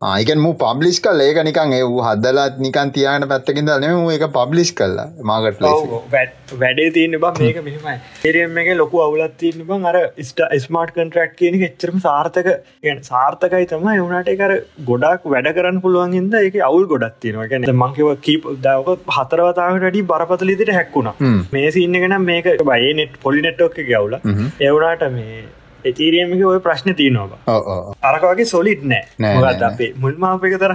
ආයකන් 0.09 0.43
මු 0.45 0.51
පබ්ලිස් 0.63 0.99
කල් 1.07 1.23
ඒක 1.27 1.41
නිකන් 1.49 1.73
ඒ 1.77 1.87
වූ 1.93 2.03
හදලත් 2.07 2.61
නිකන් 2.67 2.93
තියාන 2.97 3.25
පැත්තකින් 3.31 3.71
දනම 3.71 4.11
ඒක 4.17 4.25
පබ්ලිස් 4.37 4.73
කල්ලා 4.81 5.07
මාගට 5.31 5.65
වැඩේ 6.63 6.91
තියන්න 6.97 7.17
බ 7.23 7.31
මේක 7.45 7.61
මෙහමයි. 7.69 7.95
ඒරියම් 8.29 8.59
එක 8.65 8.69
ලොකු 8.83 9.01
අවුලත් 9.07 9.39
තියන්න 9.45 9.65
බං 9.71 9.89
අර 9.93 9.99
ස්ට 10.27 10.61
ස්මාර්ට් 10.67 10.95
කන්ට්‍රක්් 10.99 11.33
කියන 11.41 11.59
එච්චරම 11.71 11.97
සාර්ථක. 12.09 12.51
සාර්ථකයි 13.11 13.71
තම 13.73 13.89
එවුණට 13.95 14.31
එකර 14.35 14.57
ගොඩක් 14.91 15.27
වැඩ 15.37 15.51
කරන්න 15.61 15.81
පුළුවන්ගින්ද 15.87 16.39
ඒක 16.43 16.61
අවුල් 16.69 16.87
ගොඩක් 16.93 17.17
තියෙනවා. 17.25 17.49
ගැන 17.55 17.69
මංකිව 17.85 18.13
කීප 18.29 18.47
දවක 18.69 19.17
හතරවතාවට 19.19 19.89
වැඩි 19.89 20.05
බරපතලිදිට 20.13 20.77
හැක්කුණා. 20.79 21.17
මේ 21.57 21.75
සින්න 21.79 22.01
ගෙන 22.07 22.19
මේක 22.31 22.53
බයි 22.73 22.95
නෙට් 23.03 23.19
පොලි 23.27 23.43
නෙට්ෝක 23.49 23.83
ගවුල 23.91 24.21
එවුණ 24.69 24.81
වුණාට 24.83 25.13
මේ 25.17 25.43
එතීරියමක 25.91 26.43
ඔය 26.49 26.59
ප්‍රශ්න 26.67 26.95
තියනවා 26.99 27.39
අරක 28.11 28.25
වගේ 28.29 28.47
සොලිට් 28.53 28.83
නෑ. 28.91 29.33
මොකත් 29.37 29.63
අපේ 29.69 29.89
මුල්මාපක 30.03 30.55
තර 30.63 30.75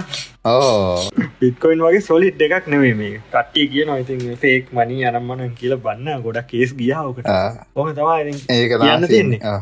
පිටකොයින් 1.40 1.80
වගේ 1.86 2.02
සොලිට් 2.08 2.42
එකක් 2.46 2.68
නෙවේ 2.74 2.92
මේ 3.00 3.14
කට්ටිය 3.32 3.66
කිය 3.72 3.86
නොයිති 3.88 4.36
ෆේක් 4.44 4.68
මනි 4.76 5.00
අනම්මන 5.08 5.56
කියල 5.60 5.74
බන්න. 5.86 6.22
ගොඩක් 6.26 6.48
කේස් 6.52 6.76
ගියාවකට 6.82 7.28
ඕක 7.76 7.90
තමයි 7.96 8.36
ඒක 8.58 8.72
යන්න 8.92 9.08
තියන්නේ. 9.14 9.58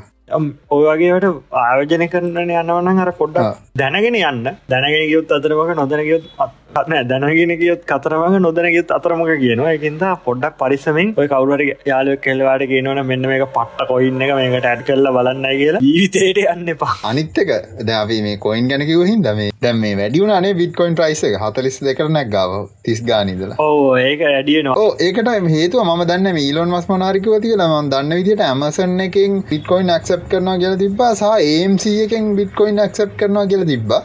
ඔය 0.75 0.85
වගේට 0.89 1.27
ආයෝජන 1.63 2.05
කරන 2.13 2.39
යන්නවන 2.43 3.03
අර 3.05 3.13
පොඩ්ඩක් 3.21 3.63
දැනගෙන 3.83 4.17
යන්න. 4.21 4.47
දැනගෙන 4.73 5.09
ගියොත් 5.13 5.31
අතරමක 5.39 5.71
නොදැන 5.81 6.03
ගියොත් 6.09 6.25
නෑ 6.71 7.05
දැනගෙන 7.11 7.53
කියොත් 7.61 7.83
කතරමක 7.91 8.37
නොදැනගෙත් 8.47 8.91
අතරමක 8.97 9.31
කියනවා. 9.43 9.73
එකින්ද 9.79 10.03
පොඩ්ඩක් 10.27 10.57
පරිසමෙන් 10.63 11.13
ඔය 11.21 11.29
කවුරට 11.29 11.87
යාලුවක් 11.91 12.21
කෙල්ලවාට 12.27 12.65
කියනවන 12.73 13.01
මෙන්න 13.11 13.29
මේක 13.31 13.45
පට්ට 13.57 13.89
කොයින්න 13.91 14.25
එක 14.27 14.35
මේකට 14.39 14.69
ඇඩ් 14.73 14.83
කරල 14.89 15.11
බලන්න 15.17 15.47
කියලා 15.61 15.83
ජීවිතයට 15.87 16.43
යන්න 16.55 16.73
එපා. 16.75 16.93
අනිත්තක 17.11 17.53
දැවී 17.91 18.21
මේ 18.27 18.37
කොයින් 18.47 18.69
ගැනකිව 18.73 19.05
හින්ද 19.11 19.31
මේ 19.41 19.51
දැම් 19.63 19.81
මේ 19.85 19.95
වැඩියුනේ 20.01 20.53
බිට්කොයින් 20.61 20.99
ප්‍රයිස 21.01 21.25
එක 21.31 21.39
හතලිස් 21.45 21.81
දෙකරනක් 21.89 22.33
ගාව 22.35 22.57
තිස් 22.89 23.03
ගානිදල 23.09 23.57
ඕ 23.59 23.97
ඒක 23.99 24.27
ඇඩියන 24.31 24.71
ඕ 24.75 24.91
ඒකට 25.09 25.33
හේතුව 25.55 25.87
ම 25.87 26.05
දන්න 26.11 26.43
ඊලොන් 26.45 26.75
මස් 26.75 26.91
මනාරිකව 26.93 27.39
තිය 27.47 27.57
ලම 27.57 27.91
දන්න 27.95 28.17
විදිට 28.19 28.45
ඇමසන් 28.49 29.01
එකින් 29.07 29.41
පිටකොයින් 29.51 29.95
ක්සප් 29.97 30.29
කරනවා 30.31 30.59
කියල 30.63 30.77
තිබා 30.83 31.13
සහ 31.15 31.33
ඒම්ස 31.47 31.89
එකෙන් 31.95 32.31
බිට්කොයින් 32.39 32.83
ක්සප් 32.85 33.17
කරනවා 33.19 33.47
කියල 33.47 33.65
තිබ්බා. 33.73 34.03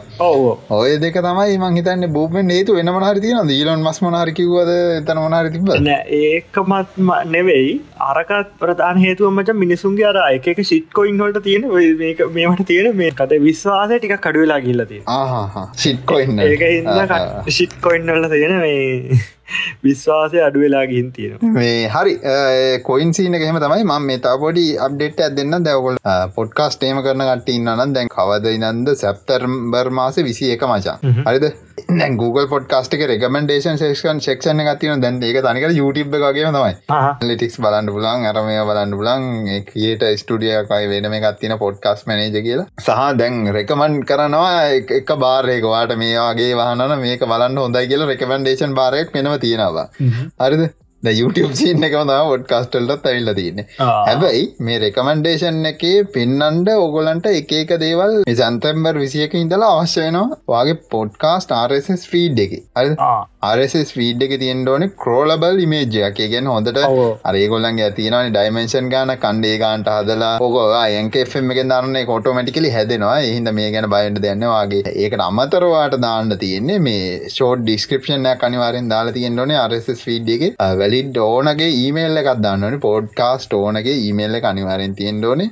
ඔය 0.80 0.98
දෙක 1.04 1.20
තමයි 1.20 1.58
මං 1.58 1.78
හිතන්න 1.78 2.08
බෝපෙන් 2.16 2.51
හේතු 2.52 2.76
වෙන 2.76 2.92
මනහර 2.92 3.20
තියෙන 3.20 3.48
දීලොන් 3.48 3.82
මස් 3.82 4.00
මනාරකිවද 4.02 4.72
එතන 4.72 5.20
මනාර 5.20 5.50
තිබ 5.50 5.68
ඒකමත් 6.18 6.96
නෙවෙයි. 7.28 7.72
අරකත් 8.02 8.54
ප්‍රධාන 8.58 8.98
හේතුවමච 8.98 9.52
මිනිසුන්ගේ 9.56 10.08
අර 10.08 10.16
එක 10.30 10.62
ශිට් 10.64 10.88
කොයින් 10.92 11.20
හොට 11.20 11.42
තියෙන 11.42 11.68
මේමට 12.32 12.64
තියෙන 12.66 12.96
මේ 12.96 13.12
කත 13.12 13.42
විශ්වාසය 13.42 13.94
ටික 13.96 14.16
කඩුවෙලා 14.20 14.60
ගිල්ලති 14.62 15.02
ශිට්කොයින් 15.78 16.40
ඒක 16.40 16.66
ශිට් 17.50 17.78
කොයින්වල්ල 17.80 18.28
තියෙන 18.30 18.58
මේ 18.60 19.22
විශ්වාසය 19.84 20.40
අඩුවෙලා 20.40 20.84
ගින් 20.86 21.08
තියෙන 21.12 21.54
මේ 21.54 21.88
හරි 21.88 22.14
කොයින්සින 22.82 23.36
එහෙම 23.36 23.58
තමයි 23.58 23.84
ම 23.84 24.06
මේ 24.06 24.20
තාපොඩි 24.20 24.64
අප්ඩේට් 24.78 25.20
ඇත් 25.20 25.36
දෙන්න 25.36 25.58
දැවගොල් 25.60 25.98
පොඩ්කාස්ටේම 26.36 27.02
කරන 27.02 27.24
කට 27.24 27.56
ඉන්නන 27.56 27.94
දැන් 27.94 28.10
කවද 28.10 28.54
නන්ද 28.60 28.96
සැප්තරම්බර් 28.96 29.92
මාස 29.92 30.20
විසි 30.22 30.52
එක 30.54 30.64
මචා 30.66 30.96
හරිද 31.22 31.48
Google 32.16 32.46
පොඩ්කාස්ට 32.52 32.94
එක 32.96 33.04
රෙකමෙන්ඩේෂන් 33.10 33.78
ශේෂකන් 33.80 34.20
ශක්ෂණ 34.24 34.62
ගතින 34.68 35.02
දැන් 35.04 35.20
ඒක 35.22 35.38
තනික 35.46 35.66
YouTube 35.78 36.16
එකගේ 36.18 36.52
තමයි. 36.56 36.74
ලිටික්ස් 37.28 37.58
බලන්න 37.64 37.90
පුලන් 37.96 38.26
අරමය 38.30 38.56
බලන්න 38.70 38.96
පුලන් 39.00 39.24
කියට 39.70 40.04
ස්ටඩියකයි 40.22 40.90
වෙන 40.92 41.10
මේ 41.14 41.22
ගත්තින 41.24 41.56
පොඩ්කාස් 41.64 42.04
මනේජ 42.10 42.38
කියලා. 42.48 42.68
සහ 42.80 43.00
දැන් 43.20 43.40
රෙකමන් 43.58 43.98
කරනවා 44.10 44.68
එක 45.00 45.16
බාරයකවාට 45.24 45.96
මේවාගේ 46.04 46.52
වහන 46.60 46.98
මේක 47.06 47.26
බලන්න 47.32 47.64
හොඳයි 47.64 47.88
කියල 47.88 48.06
රෙකමෙන්ඩේෂන් 48.12 48.78
බාරයක් 48.80 49.12
මෙනව 49.16 49.38
තියෙනවා. 49.46 49.88
හරිද 50.40 50.64
YouTube 51.10 51.54
සිීන 51.60 51.86
එකම 51.88 52.02
තම 52.10 52.30
ොඩ් 52.34 52.44
කස්ටල්ලත් 52.50 53.06
ඇවිල්ල 53.10 53.32
තියන්නේ. 53.38 53.66
හැබැයි 53.80 54.44
මේ 54.66 54.78
රෙකමන්ඩේෂන් 54.84 55.60
එකේ 55.72 56.04
පෙන්නන්ඩ 56.16 56.70
ඔගොලන්ට 56.76 57.26
එකක 57.32 57.74
දේවල් 57.84 58.16
සන්තැම්බර් 58.34 59.02
විසියක 59.04 59.34
ඉඳලා 59.42 59.72
අවශ්‍යයනවා 59.80 60.40
වගේ 60.54 60.80
පොඩ්කාස්ට 60.94 61.58
ආරස් 61.58 62.08
ෆීඩ් 62.12 62.42
එක 62.46 62.58
RSS 63.42 63.88
ෆීඩ් 63.94 64.20
එක 64.24 64.32
තියෙන්ඩෝන 64.40 64.82
කරෝලබල් 65.02 65.60
ඉමේජ් 65.62 65.96
එක 66.08 66.18
ගැන 66.32 66.48
හොඳට 66.50 66.76
අරේගොල්ලන්ගේ 67.30 67.86
ඇතිනවනි 67.86 68.28
ඩයිමන්ෂන් 68.34 68.90
ගාන 68.92 69.10
කණ්ඩේ 69.16 69.56
ගාන්ට 69.62 69.88
හදලා. 69.92 70.28
ඕකවා 70.38 70.82
එන්කෙම් 70.98 71.50
එක 71.54 71.60
දන්න 71.62 71.98
කොටෝමටිකලි 72.10 72.70
හැදෙනවා. 72.76 73.16
එහිද 73.22 73.50
මේ 73.58 73.72
ගැන 73.74 73.88
බයින්ට 73.94 74.20
දෙන්නවාගේ 74.26 74.92
ඒකට 74.96 75.24
අමතරවාට 75.26 75.96
දාන්න 76.04 76.30
තියෙන්නේ 76.42 76.78
මේ 76.86 77.08
ෂෝඩ් 77.28 77.64
ඩිස්ක්‍රපෂන් 77.64 78.28
අනිවාරෙන් 78.42 78.92
දාලා 78.92 79.16
තියෙන්න්නනේ 79.18 79.58
RSS 79.64 80.04
ෆීඩ් 80.06 80.30
එක. 80.36 80.46
වැලිඩ් 80.82 81.18
ඕනගේ 81.24 81.70
ඊමේල් 81.80 82.22
එකක් 82.22 82.30
දන්නවන 82.44 82.78
පෝඩ්කාස්ට 82.86 83.58
ඕනගේ 83.60 83.96
ඊමේල් 84.04 84.40
එක 84.40 84.48
අනිවාරෙන් 84.52 84.96
තියෙන්ඩෝනේ 85.00 85.50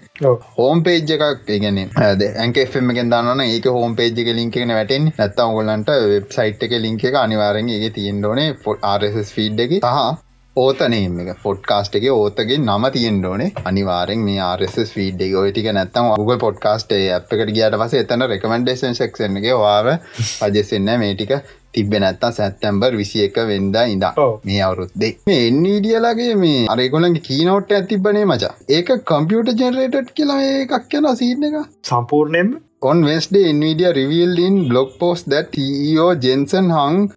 හෝම් 0.56 0.84
පේජ් 0.84 1.14
එකක් 1.16 1.52
ඉගෙන 1.56 1.82
ඇන්කෙම 1.82 2.94
එක 2.94 3.02
දන්න 3.08 3.44
ඒක 3.48 3.68
හෝම් 3.72 3.98
පේජ් 3.98 4.24
එක 4.24 4.32
ලින්කෙන 4.38 4.76
වැටෙන් 4.78 5.12
නැත්තම් 5.12 5.58
ගොලන්ට 5.58 5.92
වෙබ්සයිට් 6.14 6.66
එක 6.68 6.78
ලින්ක 6.86 7.10
එක 7.10 7.20
අනිවාරෙන් 7.26 7.76
ඒ 7.86 7.92
තියෙන්ඩෝනේ 8.00 8.48
ෆොට් 8.64 8.90
RSS 8.96 9.32
ෆීඩ් 9.36 9.64
එක 9.66 9.78
සහ 9.78 10.26
ඕතනේම 10.56 11.18
එක. 11.22 11.28
පොඩ්කාස්ට් 11.42 11.94
එක 11.98 12.06
ඕතගේ 12.12 12.58
නම 12.58 12.84
තියෙන් 12.94 13.20
ඕනේ. 13.24 13.52
අනිවාරෙන් 13.64 14.24
මේ 14.26 14.40
RSS 14.46 14.92
ෆීඩ් 14.96 15.22
එක. 15.26 15.36
ඔය 15.42 15.52
ටික 15.52 15.70
නැත්තම් 15.76 16.10
Google 16.16 16.38
පොඩ්කාස්ට් 16.44 16.92
අප් 17.16 17.32
එකට 17.36 17.52
ගියාට 17.56 17.78
පස්සේ 17.82 18.04
එතන 18.04 18.26
රෙකමෙන්ඩේෂන් 18.32 18.98
සෙක්ෂන් 19.00 19.40
එකේ 19.40 19.54
ඔයාව 19.54 19.90
සජෙස්ට් 20.18 20.78
මේ 21.02 21.14
ටික 21.14 21.36
තිබ්බ 21.72 21.94
නැත්තම් 22.04 22.34
සැප්තැම්බර් 22.38 22.96
21 23.02 23.46
වෙනිදා 23.50 23.84
ඉඳන්. 23.94 24.08
මේ 24.48 24.62
අවුරුද්දේ. 24.68 25.12
මේ 25.30 25.44
Nvidia 25.58 26.02
මේ 26.44 26.66
අර 26.74 26.82
ඒගොල්ලන්ගේ 26.86 27.26
කීනෝට් 27.28 27.76
එකක් 27.78 27.88
තිබ්බනේ 27.92 28.24
මචං. 28.24 28.66
ඒක 28.78 28.90
කම්පියුටර් 29.12 29.54
ජෙනරේටඩ් 29.62 30.10
කියලා 30.16 30.40
එකක් 30.64 30.98
යනවා 31.00 31.14
සීන් 31.22 31.46
එක. 31.50 31.62
සම්පූර්ණයෙන්ම 31.90 32.50
On 32.82 33.02
Wednesday, 33.04 33.52
Nvidia 33.52 33.94
revealed 33.94 34.38
in 34.38 34.66
blog 34.66 34.98
post 34.98 35.28
that 35.28 35.52
CEO 35.52 36.18
Jensen 36.18 36.70
Hung 36.70 37.08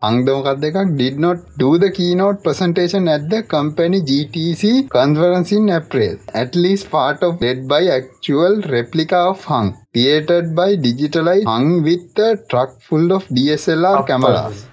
did 0.97 1.17
not 1.17 1.37
do 1.57 1.77
the 1.77 1.89
keynote 1.89 2.43
presentation 2.43 3.07
at 3.07 3.29
the 3.29 3.43
company 3.43 4.01
GTC 4.01 4.89
conference 4.89 5.53
in 5.53 5.69
April. 5.69 6.17
At 6.33 6.55
least 6.55 6.91
part 6.91 7.23
of 7.23 7.39
led 7.39 7.65
by 7.65 7.87
actual 7.87 8.61
replica 8.63 9.15
of 9.15 9.41
Hung. 9.45 9.82
Created 9.93 10.55
by 10.55 10.75
digitalize 10.75 11.43
hung 11.45 11.83
with 11.83 12.17
a 12.17 12.37
truck 12.49 12.81
full 12.81 13.11
of 13.11 13.23
DSLR 13.27 14.05
cameras. 14.07 14.65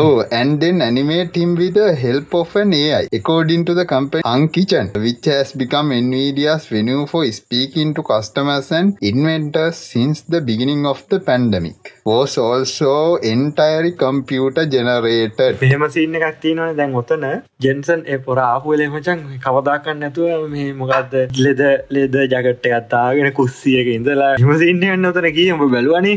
Oh, 0.00 0.24
and 0.32 0.60
then 0.60 0.80
animate 0.80 1.36
him 1.36 1.54
with 1.54 1.74
the 1.74 1.94
help 1.94 2.34
of 2.34 2.56
an 2.56 2.72
AI. 2.72 3.08
According 3.12 3.66
to 3.66 3.74
the 3.74 3.84
company 3.84 4.22
Hung 4.24 4.48
Kitchen, 4.48 4.90
which 4.94 5.24
has 5.26 5.52
become 5.52 5.90
Nvidia's 5.90 6.66
venue 6.68 7.06
for 7.06 7.30
speaking 7.32 7.94
to 7.94 8.02
customers 8.02 8.72
and 8.72 8.96
inventors 9.02 9.76
since 9.76 10.22
the 10.22 10.40
beginning 10.40 10.86
of 10.86 11.06
the 11.08 11.20
pandemic, 11.20 11.97
was 12.10 12.38
also 12.46 12.94
entirely 13.34 13.92
computer 14.04 14.66
generated. 14.76 15.60
මෙහෙම 15.62 15.86
scene 15.98 16.18
එකක් 16.22 16.40
තියෙනවනේ 16.46 16.78
දැන් 16.82 16.98
ඔතන. 17.02 17.28
ජෙන්සන් 17.66 18.04
ඒ 18.14 18.20
පොර 18.26 18.38
ආපු 18.46 18.74
වෙලේ 18.74 18.90
මචං 18.94 19.24
කවදාකවත් 19.46 19.98
නැතුව 20.02 20.48
මේ 20.56 20.68
මොකද්ද 20.82 21.16
ලෙද 21.46 21.64
ලෙද 21.98 22.20
ජැකට් 22.34 22.68
එකක් 22.72 22.90
දාගෙන 22.96 23.18
දාගෙන 23.18 23.34
කුස්සියක 23.38 23.88
ඉඳලා 23.94 24.30
හිමසින්න 24.40 24.82
යන්න 24.88 25.08
ඔතන 25.10 25.28
කිය 25.36 25.50
උඹ 25.54 25.64
බැලුවනේ. 25.74 26.16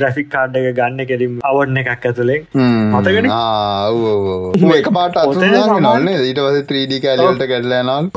ග්‍රෆික් 0.00 0.30
කාඩ් 0.34 0.56
එක 0.60 0.68
ගන්න 0.78 1.06
කෙලින් 1.10 1.38
අවඩ්න 1.50 1.80
එකක් 1.82 2.06
ඇතුළෙන් 2.10 2.42
මතගෙන 2.94 3.30
එක 4.78 4.90
පාට 4.98 5.18
නොන්න 5.86 6.08
ඊට 6.14 6.40
පස 6.44 6.64
3D 6.70 7.00
කෑලට 7.04 7.44
කැඩලනල් 7.52 8.10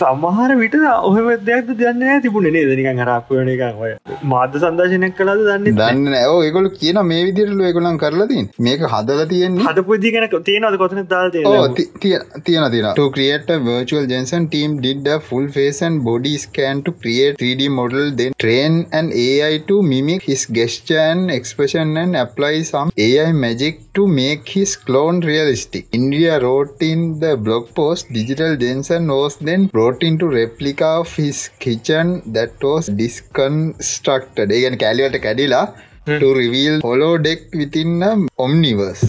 සමහර 0.00 0.56
විට 0.62 0.76
ඔහ 0.92 1.16
දෙයක් 1.48 1.72
දන්න 1.80 2.22
තිබුණ 2.26 2.50
නේ 2.56 2.66
දනික 2.70 2.90
හරක්වන 3.02 3.52
එක 3.56 3.82
ඔය 3.86 3.92
මාධ්‍ය 4.34 4.62
සන්දශනයක් 4.62 5.23
කලාද 5.24 5.44
දන්න 5.48 5.80
දන්න 5.82 6.18
ඇෝ 6.22 6.38
ඒකොල 6.48 6.70
කියන 6.80 7.02
මේ 7.12 7.22
විදිරල 7.30 7.66
ඒකොලන් 7.70 8.00
කරලතින් 8.04 8.48
මේක 8.68 8.86
හදල 8.94 9.24
තියෙන් 9.34 9.60
හදපුදි 9.68 10.14
කෙන 10.18 10.30
තියෙනද 10.50 10.80
කොතන 10.84 11.04
දාල් 11.14 11.30
තියෙන 11.36 12.30
තියෙන 12.48 12.92
to 12.96 13.10
create 13.10 13.48
a 13.50 13.58
virtual 13.58 14.06
Jensen 14.06 14.48
team 14.48 14.80
did 14.80 15.06
a 15.06 15.18
full 15.20 15.46
face 15.48 15.80
and 15.82 16.04
body 16.04 16.36
scan 16.36 16.82
to 16.82 16.92
create 16.92 17.38
3D 17.38 17.70
model, 17.70 18.10
then 18.10 18.32
train 18.38 18.86
an 18.92 19.10
AI 19.12 19.58
to 19.68 19.82
mimic 19.82 20.22
his 20.22 20.46
gesture 20.46 20.98
and 20.98 21.30
expression 21.30 21.96
and 21.96 22.16
apply 22.16 22.62
some 22.62 22.90
AI 22.96 23.32
magic 23.32 23.80
to 23.94 24.06
make 24.06 24.48
his 24.48 24.76
clone 24.76 25.20
realistic. 25.20 25.86
India 25.92 26.40
wrote 26.40 26.80
in 26.80 27.18
the 27.20 27.36
blog 27.36 27.74
post, 27.74 28.12
Digital 28.12 28.56
Jensen 28.56 29.08
was 29.08 29.36
then 29.36 29.66
brought 29.66 30.02
into 30.02 30.26
replica 30.26 30.86
of 31.02 31.14
his 31.14 31.48
kitchen 31.58 32.22
that 32.32 32.62
was 32.62 32.86
disconstructed. 32.86 34.50
Again, 34.50 34.78
කැලිවට 34.78 35.13
කැඩිලා 35.18 35.66
to 36.06 36.34
reveal 36.34 36.74
holodeck 36.80 37.44
within 37.60 38.02
a 38.02 38.10
omniverse. 38.38 39.04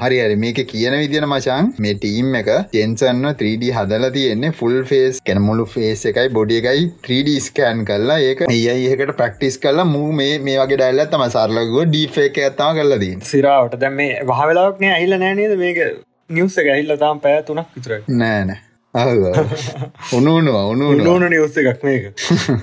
හරි 0.00 0.18
හරි. 0.22 0.36
මේක 0.44 0.58
කියන 0.72 0.96
විදින 1.02 1.26
මචන් 1.28 1.68
මේ 1.84 1.94
team 1.94 2.34
එක 2.40 2.50
ජෙන්සන්න 2.78 3.28
3D 3.32 3.70
හදලා 3.76 4.10
තියෙන්නේ 4.16 4.52
ෆුල් 4.60 4.76
ෆේස් 4.90 5.20
කැන 5.28 5.40
මුළු 5.46 5.66
ෆේස් 5.74 6.04
එකයි 6.12 6.32
බොඩි 6.38 6.58
එකයි 6.60 6.84
3D 7.06 7.36
ස්කෑන් 7.46 7.84
කරලා 7.90 8.18
ඒක 8.28 8.44
ඒයි 8.48 8.90
එකට 8.96 9.14
ප්‍රක්ටිස් 9.22 9.60
කරලා 9.64 9.88
මූ 9.94 10.10
මේ 10.20 10.34
මේ 10.48 10.58
වගේ 10.62 10.80
ඩයිල්ල 10.82 11.06
තම 11.14 11.26
සරලගුව 11.28 11.86
ඩීෆේක 11.86 12.42
ඇත්තම 12.44 12.80
කරලා 12.80 13.00
දී 13.04 13.14
සිරාවට. 13.32 13.80
දැ 13.80 13.94
මේ 14.02 14.20
වහවෙලාක්නේ 14.32 14.94
ඇහිල්ල 14.98 15.18
නෑනේද 15.24 15.58
මේක 15.64 15.82
නිවස 16.30 16.62
එක 16.62 16.76
ඇහිල්ල 16.76 17.00
තාම් 17.04 17.26
පැය 17.26 17.42
තුනක් 17.50 17.78
විතර 17.78 18.00
නෑනෑ 18.22 18.60
උනුනුව 18.94 20.56
උනු 20.72 20.90
උනුන 20.94 21.24
නිවස්ස 21.32 21.56
එකක් 21.62 21.82
මේක. 21.86 22.04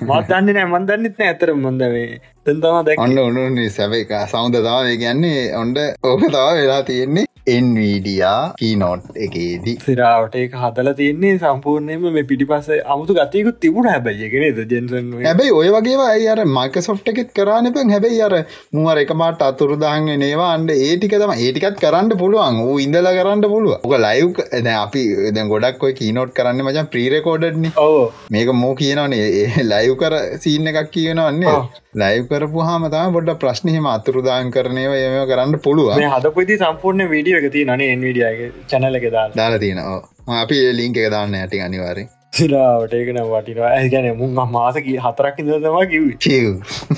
මත් 0.08 0.22
දන්න 0.28 0.54
නෑ 0.56 0.68
මන්දන්නෙත් 0.70 1.18
නෑ 1.18 1.28
ඇතර 1.32 1.52
මොඳ 1.64 1.82
මේ 1.94 2.20
තැන්තම 2.44 2.78
දැ 2.86 2.96
ඔන්න 3.04 3.18
උනුනි 3.24 3.66
සැබ 3.74 3.92
එක 3.98 4.14
සෞන්ද 4.32 4.56
තවා 4.56 4.80
කියන්නේ. 5.02 5.42
ඔොන්ඩ 5.60 5.78
ඕක 6.02 6.24
තවා 6.30 6.54
වෙලා 6.60 6.82
තියෙන්නේ 6.88 7.26
එන්වීඩියා 7.46 8.54
කීනෝට් 8.58 9.06
එකේදී. 9.18 9.74
සිරාවට 9.80 10.34
ඒක 10.36 10.52
හදල 10.54 10.90
තියන්නේ 10.98 11.32
සම්පූර්ණයම 11.38 12.04
මේ 12.08 12.24
පිටි 12.24 12.46
පස 12.46 12.68
අමුතු 12.86 13.16
ගතයකුත් 13.16 13.58
තිබුණ 13.60 13.88
හැබැයිගෙනද 13.88 14.60
ජෙන්සන් 14.72 15.08
හැබැයි 15.20 15.54
ඔය 15.54 15.72
වගේ 15.76 16.28
අර 16.34 16.42
මයික 16.48 16.78
සොෆ්ට 16.80 17.10
එකෙත් 17.12 17.32
කරන්න 17.34 17.74
පැන් 17.76 17.92
හැබැයි 17.94 18.22
අර 18.28 18.36
මුවර 18.72 19.02
එකමට 19.04 19.42
අතුරුදාහන් 19.48 20.12
නේවා 20.24 20.52
අන්ඩ 20.52 20.74
ඒටික 20.76 21.16
තම 21.16 21.34
ඒටිකත් 21.38 21.82
කරන්න 21.82 22.14
පුළුවන්. 22.16 22.62
ඌ 22.66 22.78
ඉඳල 22.78 23.10
කරන්න 23.10 23.44
පුළුව 23.46 23.74
ඕක 23.80 23.96
ලයිව් 23.98 24.42
ඇද 24.46 24.70
අපි 24.76 25.04
දැ 25.32 25.48
ගොඩක් 25.52 25.86
ඔය 25.88 25.94
කීනෝට් 25.94 26.34
කරන්න 26.38 26.66
මචන් 26.66 26.90
ප්‍රීරකෝඩ්න 26.94 27.70
ඕ 27.78 28.02
මේක 28.30 28.56
මෝ 28.62 28.74
කියනවනේ. 28.74 29.62
ලයිව් 29.72 29.96
කර 30.02 30.14
සීන්න 30.38 30.70
එකක් 30.70 30.92
කියනවන්නේ 30.92 31.58
ලයිව් 31.94 32.28
කරපු 32.28 32.60
හමතම 32.64 33.12
බොඩ 33.14 33.30
ප්‍රශ්නයම 33.40 33.86
අතුරුදාන් 33.88 34.52
කරනයව 34.52 34.92
එම 34.98 35.16
කරන්න 35.28 35.58
පුළුව 35.64 35.90
හදපති 36.06 36.56
සම්පූර්ණ 36.58 37.10
වීඩිය 37.32 37.50
එක 37.50 37.52
තිය 37.52 37.68
නේ 37.72 37.92
එන්විඩියගේ 37.92 38.50
චැනල 38.70 38.98
එක 39.02 39.06
දා 39.18 39.28
දාලා 39.36 39.62
තියෙනවා 39.66 40.40
අපි 40.42 40.64
ලිංක 40.80 40.98
එක 41.04 41.14
දාන්න 41.16 41.40
ඇති 41.42 41.64
අනිවාරෙන් 41.68 42.10
සිලාවට 42.36 42.94
ඒකන 42.96 43.18
වටිනවා. 43.30 43.70
ඇගැන 43.78 44.06
මුන් 44.18 44.30
මාසකි 44.52 44.94
හතරක් 45.06 45.40
ඉදතම 45.42 45.74
කිව 45.90 46.46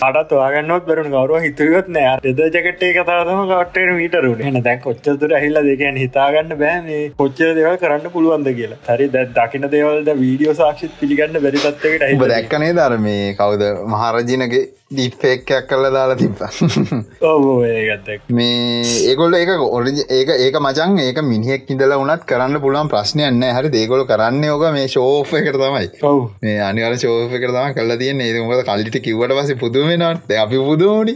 අටත් 0.09 0.35
වාගන්නත් 0.41 0.85
බරුණ. 0.89 1.11
ගවරුව 1.15 1.47
හිතුවත් 1.47 1.89
නෑ. 1.97 2.13
එද 2.31 2.43
ජකටේ 2.57 2.93
කතාතම 2.99 3.43
කට්ටේ 3.51 3.97
මීටරුට 3.97 4.45
එන 4.51 4.61
දැන් 4.69 4.85
කොච්චතුර 4.85 5.35
හිල්ල 5.45 5.61
දෙකන් 5.71 5.99
හිතාගන්න 6.03 6.55
බෑනේ 6.63 7.03
කොච්චර 7.19 7.51
දෙවල් 7.59 7.81
කරන්න 7.83 8.15
පුළුවන්ද 8.15 8.53
කියලා. 8.61 8.81
හරි 8.91 9.11
දැ 9.17 9.27
දකින 9.41 9.69
දේවල්ද 9.75 10.13
වීඩියෝ 10.23 10.57
සාක්ෂිත් 10.63 10.95
පිළිගන්න 11.03 11.43
බැරිතත්වකට 11.47 12.09
හිබ 12.13 12.25
දැක්කනේ 12.35 12.73
ධර 12.81 12.99
මේ 13.09 13.35
කවුද? 13.43 13.67
මහරජනගේ 13.95 14.65
ඩිප්ෆෙක්කයක් 14.95 15.69
කල්ල 15.69 15.89
දාලා 15.91 16.17
තිබ්බ. 16.17 16.41
මේ 18.31 18.83
ඒගොල්ල 19.05 19.35
ඒක 19.35 19.53
ඔරිජ 19.69 20.01
ඒක 20.11 20.33
ඒක 20.39 20.61
මචන් 20.61 20.99
ඒක 21.01 21.21
මිනිහෙක් 21.25 21.71
ඉඳලා 21.71 22.01
වනත් 22.01 22.29
කරන්න 22.31 22.63
පුළුවන් 22.65 22.93
ප්‍රශ්නයන්න 22.93 23.45
හරි 23.51 23.71
දේගොල 23.71 24.07
කරන්න 24.07 24.49
ඕක 24.51 24.67
මේ 24.73 24.89
ශෝෆ 24.89 25.35
එකට 25.35 25.59
තමයි. 25.59 25.91
මේ 26.43 26.59
අනිවර 26.63 26.99
ශෝෆ 26.99 27.33
එකට 27.33 27.51
තම 27.51 27.79
කල්ලා 27.79 27.99
තියන්න. 27.99 28.25
ඒකමට 28.25 28.65
කල්ලිට 28.67 29.01
කිවට 29.05 29.37
පස 29.37 29.55
පුදුවෙනට 29.61 30.35
අපි 30.37 30.59
පුදුවනි 30.67 31.15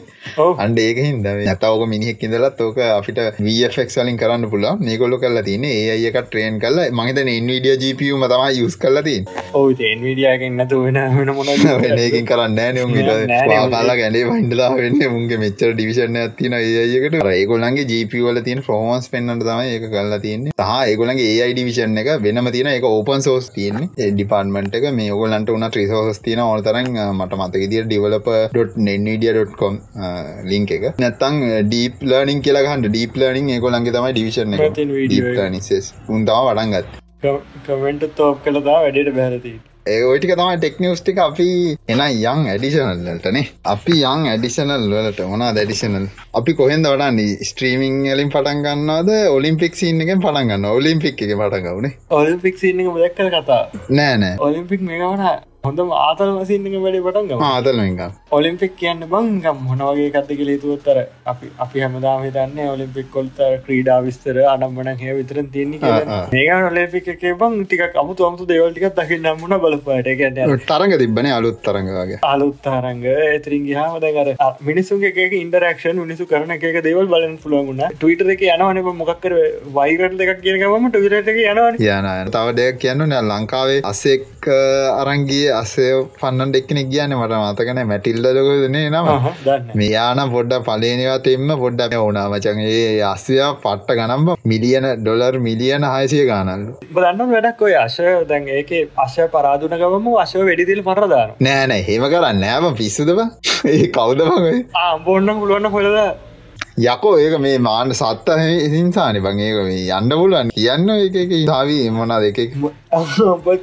අන්ඩ 0.59 0.79
ඒක 0.81 0.99
හිද 1.01 1.23
නැතවක 1.25 1.85
මිනිහෙක් 1.89 2.23
ඉඳලත් 2.23 2.61
ඕක 2.61 2.79
අපිට 2.89 3.21
වෆෙක් 3.39 3.91
වලින් 3.97 4.19
කරන්න 4.19 4.49
පුලා 4.51 4.75
මේකොල්ල 4.81 5.19
කල්ලා 5.19 5.45
තියන 5.45 5.65
ඒ 5.67 5.97
අයක 5.97 6.19
ට්‍රේන් 6.21 6.61
කල්ල 6.61 6.81
මහිත 6.93 7.21
එන්විඩිය 7.27 7.77
ජිපියම 7.83 8.25
තම 8.25 8.45
යුස් 8.59 8.77
කල්ලතින් 8.77 9.29
ඔව 9.55 9.83
එන්විඩියගෙන් 9.89 10.59
නැතු 10.59 10.83
වෙන 10.85 11.01
වෙන 11.15 11.33
මොන 11.33 11.49
ඒකින් 11.49 12.27
කරන්න 12.31 12.59
නෑ 12.59 13.68
කාලා 13.75 13.97
ගැඩේ 14.01 14.25
වන්ඩලා 14.29 14.69
වෙන්න 14.81 15.03
මුන්ගේ 15.15 15.39
මෙච්චර 15.45 15.71
ඩිවිෂණ 15.75 16.19
ඇතින 16.23 16.57
ඒයකට 16.59 17.17
ඒගොලන්ගේ 17.33 17.87
ජීපවල 17.93 18.41
තියන 18.49 18.61
ෆෝමන්ස් 18.69 19.09
පෙන්න්නට 19.15 19.45
තම 19.49 19.61
ඒක 19.65 19.87
කල්ලා 19.95 20.21
තියන්නේ. 20.27 20.55
තහ 20.61 20.73
ඒගොලන්ගේ 20.91 21.29
ඒයි 21.33 21.55
ඩිවිෂන් 21.55 22.03
එක 22.03 22.11
වෙනම 22.27 22.51
තියෙන 22.57 22.71
එක 22.73 22.89
ඕපන් 22.91 23.25
සෝස් 23.29 23.51
තියන්නේ. 23.57 24.11
ඩිපාර්ටමට 24.17 24.79
එක 24.81 24.89
මේ 25.01 25.19
ගොලන්ට 25.23 25.55
උන 25.57 25.69
ත්‍රිසෝස් 25.77 26.23
තියන 26.27 26.45
ඕනතරන් 26.47 26.93
මට 27.13 27.41
මතක 27.41 27.71
දිර 27.75 27.89
ඩිවලප.නෙඩිය.කොම් 27.89 29.75
ලිංක 30.53 30.71
එක. 30.79 30.89
නැත්තං 31.05 31.43
ඩීප 31.69 32.07
ලර්නිින් 32.13 32.45
කියලාහන්ට 32.47 32.93
ඩීප 32.93 33.21
ලර්නිින් 33.23 33.53
ඒගොලන්ගේ 33.57 33.97
තමයි 33.99 34.13
ඩිවිෂන් 34.15 34.59
එක. 34.59 34.81
නිසස් 35.57 35.93
උන්තාව 36.17 36.49
වඩන්ගත් 36.51 37.05
කමෙන්ට 37.67 38.05
තෝප් 38.19 38.37
කළදා 38.45 38.79
වැඩට 38.83 39.09
බැරති 39.17 39.53
ඒ 39.93 40.01
ඔටික 40.11 40.33
තමයි 40.39 40.57
ටෙක්නිියස්ටික 40.61 41.19
අපි 41.25 41.49
එන 41.93 42.01
යං 42.05 42.49
ඇඩිෂනල්ලටනේ 42.53 43.45
අපි 43.75 43.97
යං 44.13 44.27
ඇඩිෂනල් 44.33 44.87
වලට 44.93 45.29
මොනා 45.33 45.51
දැඩිෂනල් 45.59 46.09
අපි 46.41 46.55
කොහෙන්ද 46.61 46.89
වඩන්නේ? 46.91 47.37
ස්ට්‍රීමිං 47.51 48.01
එලින් 48.15 48.33
පටන් 48.35 48.65
ගන්නවාද? 48.67 49.13
ඔලිම්පික් 49.37 49.79
සින්න 49.81 50.05
එකෙන් 50.07 50.21
පටන් 50.25 50.53
ගන්න 50.53 50.71
ඔලිම්පික් 50.73 51.23
එක 51.27 51.37
පටන් 51.41 51.69
ගවනේ 51.69 51.95
ඔලිම්පික් 52.21 52.59
සින්න 52.65 52.85
එක 52.85 52.99
දැක්කර 53.03 53.31
කතා? 53.37 53.63
නෑනෑ 54.01 54.37
ඔලිම්පික් 54.49 54.85
මේකවන 54.91 55.25
හොඳම 55.65 55.91
ආතල් 55.95 56.29
වසින්නක 56.35 56.75
වැඩි 56.77 57.01
පටන් 57.05 57.41
ආතල්ක 57.45 58.35
ඔලිම්පික් 58.37 58.75
කියන්න 58.77 59.01
බංගම් 59.07 59.63
මොනවගේ 59.63 60.11
කත්ත 60.11 60.37
කලේතුවත්තර 60.41 60.99
අපි 61.27 61.49
අපි 61.59 61.83
හැමදාම 61.85 62.21
හිතන්න 62.27 62.61
ඔලිම්පික් 62.67 63.09
කොල්තර 63.11 63.49
ක්‍රීඩා 63.65 63.97
විස්තර 64.05 64.37
අනම්මන 64.45 64.91
හැ 64.95 65.17
විතර 65.19 65.41
තියන්නේ 65.49 65.93
මේක 66.35 66.53
ඔලිම්පික් 66.69 67.09
එක 67.15 67.25
බං 67.41 67.57
ටික 67.65 67.99
අමුතු 68.03 68.29
අමුතු 68.29 68.47
දෙවල්ටික 68.47 68.87
දකි 69.01 69.19
නම්මුණ 69.21 69.57
බලපට 69.65 70.63
තරග 70.69 71.01
තිබන 71.03 71.31
අලුත් 71.31 71.59
තරගගේ 71.63 72.21
අලුත් 72.31 72.63
තරංග 72.63 73.03
ඇතරින් 73.17 73.67
ගහම 73.67 73.99
දැකර 73.99 74.63
මිනිසුන්ගේ 74.63 75.29
ඉන්ඩරක්ෂන් 75.41 75.99
මිනිසු 75.99 76.29
කරන 76.29 76.55
එක 76.59 76.81
දේවල් 76.81 77.11
බලන්න 77.13 77.37
පුළුවන්ගුණ 77.43 77.85
ටවිටර 77.91 78.33
එක 78.37 78.47
යනවන 78.49 78.83
මොකක්කර 79.01 79.37
වයිරට 79.75 80.17
දෙකක් 80.23 80.47
කියනකම 80.47 80.89
ටවිට 80.91 81.35
එක 81.35 81.43
යනවන. 81.45 81.83
යන 81.91 82.33
තව 82.33 82.57
දෙයක් 82.57 82.81
කියන්න 82.81 83.21
ලංකාවේ 83.25 83.85
අසෙක් 83.87 84.51
අරංගිය 85.03 85.48
අසය 85.53 85.87
පන්නන් 86.15 86.53
දෙක්නෙක් 86.53 86.91
කියන්න 86.91 87.17
මට 87.17 87.41
මතකන 87.41 87.81
මැටිල්ල 87.87 88.29
ලොකදනේ 88.29 88.85
නම. 88.91 89.09
මෙයාන 89.75 90.23
පොඩ්ඩ 90.31 90.67
පලේනවතෙන්ම 90.69 91.55
පොඩ්ඩ 91.57 91.97
ඕනා 91.99 92.27
මචන්ගේ 92.31 93.03
අස්ය 93.05 93.41
පට්ට 93.63 93.99
ගනම්ම 93.99 94.29
මිලියන 94.45 94.87
ඩොලර් 95.01 95.41
මිලියන 95.41 95.89
හයසිය 95.89 96.25
ගානල්ලු 96.27 96.77
බලන්න 96.93 97.35
වැඩක් 97.35 97.63
ඔය 97.63 97.75
අශ 97.79 97.99
දැන් 98.31 98.49
ඒක 98.53 98.73
අශය 98.99 99.29
පරාදුනකවම 99.35 100.09
අශව 100.25 100.47
වැඩිදිල් 100.49 100.85
පරදාන 100.85 101.35
නෑනෑ 101.41 101.83
හෙම 101.89 102.09
කරන්න 102.09 102.41
නෑම 102.45 102.79
පිස්සුදව 102.81 103.21
ඒ 103.67 103.85
කවුදමගේ 103.91 104.57
ආම්බෝන්න 104.85 105.37
පුළුවන්න 105.37 105.71
හොලද 105.77 106.01
යකෝ 106.81 107.15
ඒක 107.19 107.35
මේ 107.41 107.59
මාන්න 107.61 107.93
සත්ත 107.93 108.37
හිංසානි. 108.73 109.21
බං 109.21 109.41
ඒක 109.41 109.57
මේ 109.65 109.81
යන්න 109.91 110.13
පුළුවන්. 110.13 110.53
කියන්න 110.55 110.91
එක 110.91 111.17
එක 111.17 111.33
සාවී 111.47 111.91
මොනා 111.91 112.21
දෙක 112.21 112.39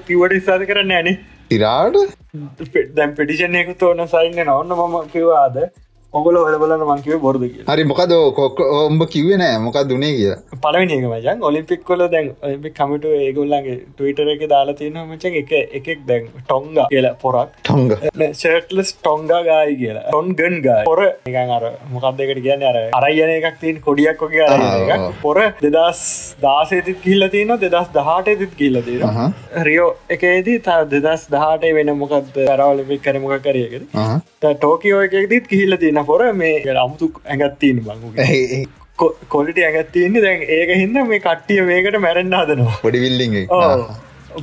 කිවට 0.04 0.36
ඉස්සාද 0.40 0.66
කරන්න 0.68 0.92
ෑනේ 0.92 1.16
ඉරාට 1.52 1.98
දැම් 2.94 3.16
පෙටිෂන් 3.16 3.56
එක 3.56 3.74
තෝන 3.78 4.06
සයින්න 4.08 4.46
නොන්න 4.46 4.76
මම 4.76 4.96
කිවාද 5.10 5.58
ඔගල 6.20 6.38
හොල 6.40 6.58
බලන්න 6.62 6.86
මංකිව 6.90 7.22
බොරද 7.26 7.46
හරි 7.70 7.88
මොකද 7.92 8.16
කොක් 8.38 8.60
ඔම්ඹ 8.68 9.08
කිවේ 9.14 9.40
නෑ 9.42 9.58
මොකක් 9.66 9.80
දුනේ 9.90 10.14
කිය 10.18 10.34
පලවෙනි 10.66 10.98
එක 10.98 11.08
මචන් 11.10 11.46
ඔලිම්පික් 11.50 11.84
කොල 11.90 12.04
දැන් 12.14 12.30
ඔලිපික් 12.44 12.76
කමිට 12.80 13.08
ඒගොල්ලන්ගේ 13.12 13.78
ටවිටර 13.96 14.32
එක 14.36 14.44
දාලා 14.54 14.78
තියෙන 14.80 15.00
මචන් 15.04 15.40
එක 15.42 15.52
එකෙක් 15.80 16.06
දැන් 16.10 16.30
ටොංග 16.42 16.68
කියලා 16.86 17.14
පොරක්. 17.24 17.56
ටොංග. 17.64 17.92
ෂර්ටලස් 18.32 18.94
ටොංගා 18.98 19.42
ගායි 19.50 19.76
කියලා. 19.82 20.06
ටොන් 20.10 20.32
ගන් 20.40 20.58
ගා 20.66 20.80
පොර 20.90 21.02
නිකන් 21.28 21.54
අර 21.58 21.64
මොකක්දකට 21.94 22.42
කියන්න? 22.46 22.64
අර 22.64 22.78
අරයන 23.00 23.34
එකක් 23.36 23.60
තින් 23.64 23.82
කොඩියක් 23.88 24.24
ොගේ 24.28 24.46
අර 24.48 25.06
පොර 25.22 25.36
දෙදස් 25.62 26.04
දාසේතිත් 26.42 27.02
කිල්ල 27.06 27.30
තියෙන 27.36 27.56
දෙදස් 27.66 27.92
දහටේතිත් 27.98 28.56
කිල්ල 28.62 28.82
තියෙන 28.88 29.36
රියෝ 29.70 29.90
එකේදී 30.18 30.58
තා 30.70 30.80
දෙදස් 30.96 31.28
දහටේ 31.36 31.76
වෙන 31.80 31.94
මොකක්ද 32.04 32.42
අරවලිපික් 32.48 33.06
කර 33.06 33.18
මොක 33.26 33.38
කරයකද 33.48 33.86
ටෝකියෝ 34.44 35.02
එකෙක්දීත් 35.08 35.48
කිහිල්ල 35.54 35.78
තියෙන 35.78 36.02
පොර 36.06 36.22
මේ 36.36 36.56
අමුතු 36.78 37.12
ඇඟත්තිීන 37.26 37.84
බංගු 37.84 38.14
කොලිට 39.28 39.60
ඇගත්තියන්නේ 39.60 40.22
දැන් 40.22 40.44
ඒක 40.58 40.74
හිද 40.76 40.98
මේ 41.06 41.22
කට්ටිය 41.22 41.62
මේකට 41.66 42.00
මැරෙන්න්න 42.00 42.36
හදනවා. 42.42 42.76
පොඩි 42.82 43.00
විල්ලිං 43.00 43.38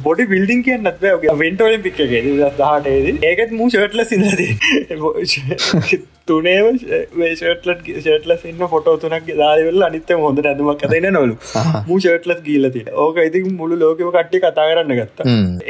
බොඩි 0.00 0.26
බිල්ඩින් 0.26 0.62
කියන්නත් 0.62 1.04
වෙන්ටෝලින් 1.38 1.82
පික්ගේ 1.82 2.22
දහටේද 2.56 3.24
ඒකත් 3.24 3.50
මූ 3.52 3.68
ෂට්ල 3.68 4.04
සිද 4.04 4.22
තුනේම 6.30 6.66
ෂටලට 6.78 7.86
ෂටලස් 8.02 8.42
ඉන්න 8.50 8.62
ෆොටෝ 8.72 8.96
තුනක් 9.02 9.28
දාරවෙල්ල 9.40 9.86
අනිත්තම 9.88 10.22
හොඳ 10.26 10.38
ඇඳමක් 10.50 10.84
අදන්න 10.88 11.08
නොලු. 11.16 11.34
මූ 11.88 11.98
ෂටලස් 12.04 12.40
ගීලති 12.48 12.84
ඕක 13.04 13.20
ඉති 13.26 13.42
මුළු 13.60 13.78
ලෝකව 13.82 14.08
කට්ටි 14.16 14.42
කතා 14.44 14.66
කරන්න 14.70 14.94
ගත්ත. 15.00 15.28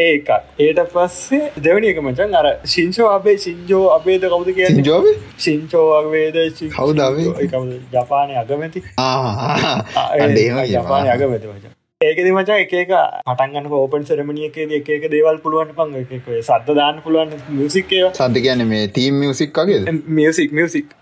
ඒක 0.09 0.29
ඒට 0.67 0.81
පස්සේ 0.95 1.43
දෙවනි 1.67 1.93
එක 1.93 2.01
මචන් 2.05 2.39
අර 2.41 2.47
ශිංෂෝ 2.77 3.11
අපේ 3.17 3.37
සිංජෝ 3.47 3.85
අපේද 3.99 4.29
කවුද 4.33 4.55
කිය 4.57 4.83
ජෝබ 4.91 5.07
සිංචෝ 5.47 5.87
අවේද 6.01 6.41
කවුදාව 6.79 7.21
ජපානය 7.93 8.41
අගමැති. 8.43 8.81
ජපානය 10.75 11.09
අගමැති 11.15 11.47
මචන් 11.55 11.82
ඒකෙද 12.03 12.29
මචා 12.37 12.59
එක 12.63 12.73
එක 12.79 12.93
පටන්ගන්න 13.27 13.75
ඕපන් 13.79 14.07
සරමනියකේද 14.09 14.75
එක 14.79 14.91
එක 14.97 15.09
දේවල් 15.13 15.41
පුළුවන් 15.45 15.73
පං 15.77 15.97
එක 16.01 16.31
සද්ද 16.39 16.77
දාන්න 16.81 17.01
පුළුවන් 17.05 17.35
මියසික්කය 17.59 18.03
සද 18.11 18.45
කියන 18.47 18.67
මේ 18.73 18.89
තීම් 18.99 19.21
මියසික්කගේ 19.23 19.97
මියසික් 20.19 20.57
මියසික් 20.61 20.95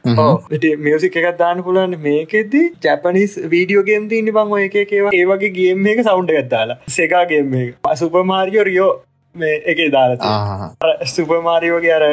මියසික් 0.87 1.21
එකක් 1.23 1.39
දාන්න 1.39 1.63
පුළුවන් 1.69 1.99
මේකෙද 2.01 2.57
ජැපනිස් 2.83 3.39
වීඩියෝගේම් 3.55 4.09
තින්න 4.09 4.33
එක 4.61 4.77
ඒවා. 4.93 5.13
ඒවගේ 5.15 5.53
ගේම් 5.53 5.87
එක 5.87 6.03
සෞන්ඩ 6.05 6.35
ගත්දාලා 6.37 6.79
සෙකාගේම් 6.97 7.55
එක. 7.63 7.95
සුපමාරියෝ 7.97 8.65
රියෝ 8.65 8.91
මේ 9.35 9.63
එක 9.73 9.81
දාලා 9.93 11.05
සුපමාරියෝගේ 11.15 11.93
අර 11.97 12.05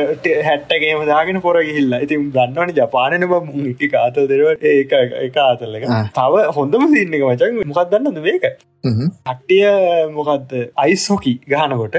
හැට්ටගේම 0.48 1.06
දාගෙන 1.12 1.42
පොර 1.42 1.56
ගිහිල්ලා. 1.70 2.02
ඉතින් 2.06 2.28
දන්නවන 2.36 2.74
ජපානන 2.80 3.28
බ 3.32 3.34
එක 3.74 3.92
කාතල් 3.94 4.28
දෙරවට 4.32 4.64
ඒ 4.64 4.76
එක 5.28 5.40
ආතල්ල 5.46 5.78
එක 5.80 5.88
තව 6.18 6.44
හොඳම 6.58 6.86
සින්න 6.94 7.18
එක 7.20 7.26
මචන් 7.30 7.58
මොකක් 7.72 7.90
දන්නද 7.94 8.22
මේක? 8.28 8.46
කට්ටිය 9.30 9.66
මොකක්ද 10.18 10.54
අයිස්හොකි 10.86 11.34
ගහනකොට 11.48 11.98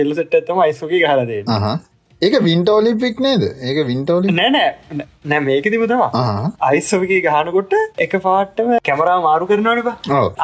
කෙල්ල 0.00 0.18
සෙට් 0.20 0.34
ඇතම 0.40 0.64
අයිස්හොකි 0.66 1.04
ගහලදේ 1.06 1.44
ඒක 2.22 2.34
වින්ට 2.42 2.68
ඔලිපික් 2.68 3.20
නේද? 3.20 3.42
ඒක 3.62 3.78
වින්ටෝලි 3.86 4.34
නෑනෑ 4.34 5.06
නෑ 5.32 5.44
මේකතිම 5.46 5.84
තවා 5.92 6.26
අයිස්සවකි 6.68 7.20
ගහනකොට 7.26 7.74
එක 8.06 8.16
පාට්ටම 8.26 8.72
කැමරා 8.88 9.16
මාරු 9.26 9.50
කරනවනිබ 9.50 9.90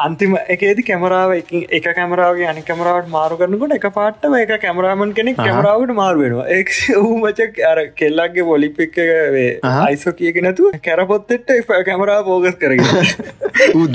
අන්තිම 0.05 0.35
එකේද 0.55 0.81
කැමරාව 0.89 1.35
එක 1.37 1.89
කැමරාවගේ 1.99 2.49
අනි 2.53 2.65
කැමරාවට 2.69 3.11
මාරු 3.17 3.39
කරනකොට 3.41 3.75
එක 3.79 3.87
පාට්ටම 3.99 4.37
එක 4.41 4.55
කැමරාමන් 4.65 5.15
කෙනෙක් 5.19 5.41
කැමරාවට 5.41 5.95
මාරුවෙනවා 6.01 6.47
එක් 6.59 6.73
ඌමචක් 7.01 7.61
අර 7.71 7.77
කෙල්ලක්ගේ 8.01 8.47
පොලිපික් 8.51 8.99
වේ 9.37 9.47
අයිසෝ 9.73 10.15
කියක 10.21 10.41
නැතු 10.47 10.73
කැරපොත්තෙට 10.89 11.55
කැමරා 11.89 12.19
පෝගස් 12.29 12.57
කරගෙන. 12.61 12.85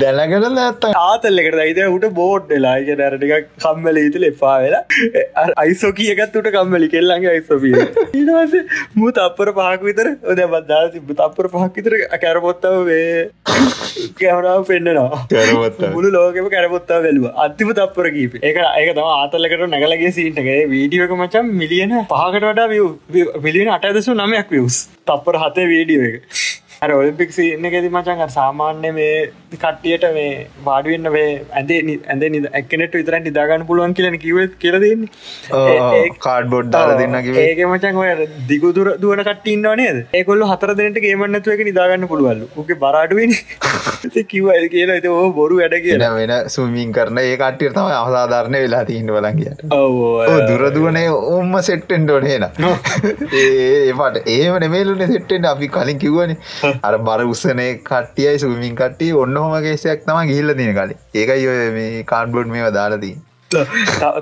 දැනගල 0.01 0.59
ඇත්ත 0.65 0.85
ආතල්ලෙකට 0.91 1.57
දයිද 1.61 1.81
උට 1.85 2.07
බෝඩ් 2.19 2.53
ලායික 2.65 2.91
දැරටික 3.01 3.49
කම්මල 3.63 4.01
ඉතුල 4.03 4.27
එපා 4.31 4.55
වෙලා. 4.63 4.83
අයිසෝ 5.63 5.93
කියගත් 5.99 6.39
උට 6.41 6.51
කම්මලි. 6.57 6.91
කෙල්ලගේ 6.95 7.31
අයිසොබී 7.33 7.73
ඊටවස 7.79 8.55
මූ 8.99 9.11
තප්පර 9.17 9.53
පහක් 9.59 9.89
විතර 9.89 10.07
ඔද 10.33 10.43
බද්දා 10.53 10.80
තිබ 10.93 11.11
තප්පර 11.11 11.47
පහක් 11.53 11.73
විතර 11.77 11.93
කැරපොත්තාව 12.23 12.77
වේ 12.85 13.29
කැමරාව 14.19 14.61
පෙන්න්නනවා 14.69 15.91
මුළු 15.95 16.11
ලෝකම 16.15 16.47
කැරපොත්තා 16.55 16.99
වැලුව 17.05 17.27
අත්තිම 17.45 17.73
තප්පර 17.79 18.07
කීප. 18.15 18.33
එක 18.49 18.57
ඒක 18.61 18.89
තම 18.97 19.09
ආතල්ලකට 19.15 19.65
නැගලගේ 19.73 20.11
සීටගේ 20.17 20.59
වීඩියෝක 20.73 21.13
මචම් 21.17 21.51
මිලියන 21.61 21.93
පහකට 22.13 22.45
වඩා 22.45 22.67
මිලියන 23.47 23.69
අටදසු 23.77 24.17
නමයක් 24.21 24.55
වියස් 24.55 24.79
තප්පර 25.05 25.39
හතේ 25.43 25.67
වීඩියෝ 25.73 26.09
එක 26.09 26.17
අර 26.81 26.89
ඔලිම්පික් 26.91 27.33
ඉන්න 27.39 27.65
ගෙති 27.67 27.89
මචන් 27.89 28.21
සාමාන්‍ය 28.31 28.89
මේ 28.93 29.09
කට්ටියට 29.53 30.05
මේ 30.13 30.29
වාඩුවන්න 30.63 31.09
මේ 31.15 31.25
ඇදේ 31.51 31.77
ඇද 32.07 32.23
ඇක්කනට 32.51 32.95
විතරන් 32.95 33.21
නිදාගන්න 33.21 33.65
පුළුවන් 33.67 33.93
කියලන 33.93 34.17
කිව 34.17 34.39
කියලදන්නේ 34.57 35.99
කාඩ් 36.17 36.49
බොඩ් 36.53 36.71
දාල 36.75 36.93
දෙන්න 37.01 37.17
ඒක 37.41 37.61
මචන් 37.65 37.99
ඔය 38.01 38.25
දිගුදුර 38.47 38.89
දුවන 38.95 39.21
කට්ටින්න 39.21 39.67
නේද? 39.81 39.99
ඒකොල්ල 40.13 40.41
හතර 40.45 40.73
දෙනට 40.79 40.97
ගේමන්නතුව 41.05 41.53
එක 41.55 41.61
නිදාගන්න 41.69 42.07
පුළුවල්ල 42.07 42.41
ක 42.63 42.79
බරාඩුවෙන 42.79 43.37
කිව 44.31 44.49
කියලා 44.67 44.97
ඇත 44.97 45.07
ඕ 45.11 45.29
බොරු 45.33 45.61
වැඩ 45.61 45.77
කිය 45.85 46.01
වෙන 46.15 46.35
සුමින් 46.49 46.97
කරන 46.97 47.21
ඒ 47.23 47.37
කට්ටිය 47.37 47.71
තම 47.71 47.91
අවසාධාරණය 47.91 48.63
වෙලා 48.65 48.81
තිීන්න 48.85 49.13
බලගිය 49.13 49.53
දුරදුවනේ 50.49 51.05
ඔම්ම 51.29 51.53
සෙට්ටෙන්ඩෝනේන 51.61 52.49
ඒට 53.37 54.19
ඒම 54.31 54.59
නෙමේලුන 54.59 55.07
සෙට්ටෙන්ට 55.07 55.51
අපි 55.53 55.71
කලින් 55.71 56.03
කිව්වනේ 56.03 56.41
අර 56.89 56.93
බර 57.09 57.25
උත්සනය 57.33 57.67
කට්ටියයි 57.89 58.37
සුමින් 58.45 58.77
කට්ටිය 58.83 59.11
ඔන්න 59.23 59.41
හොම 59.43 59.57
ගේසයක් 59.67 60.07
තම 60.07 60.23
ගිල්ල 60.31 60.55
දින 60.61 60.71
කලින්. 60.79 61.03
ඒකයි 61.19 61.51
ඔය 61.55 61.67
මේ 61.79 62.07
කාඩ්බොඩ් 62.13 62.55
මේ 62.55 62.71
දාලදී 62.79 63.17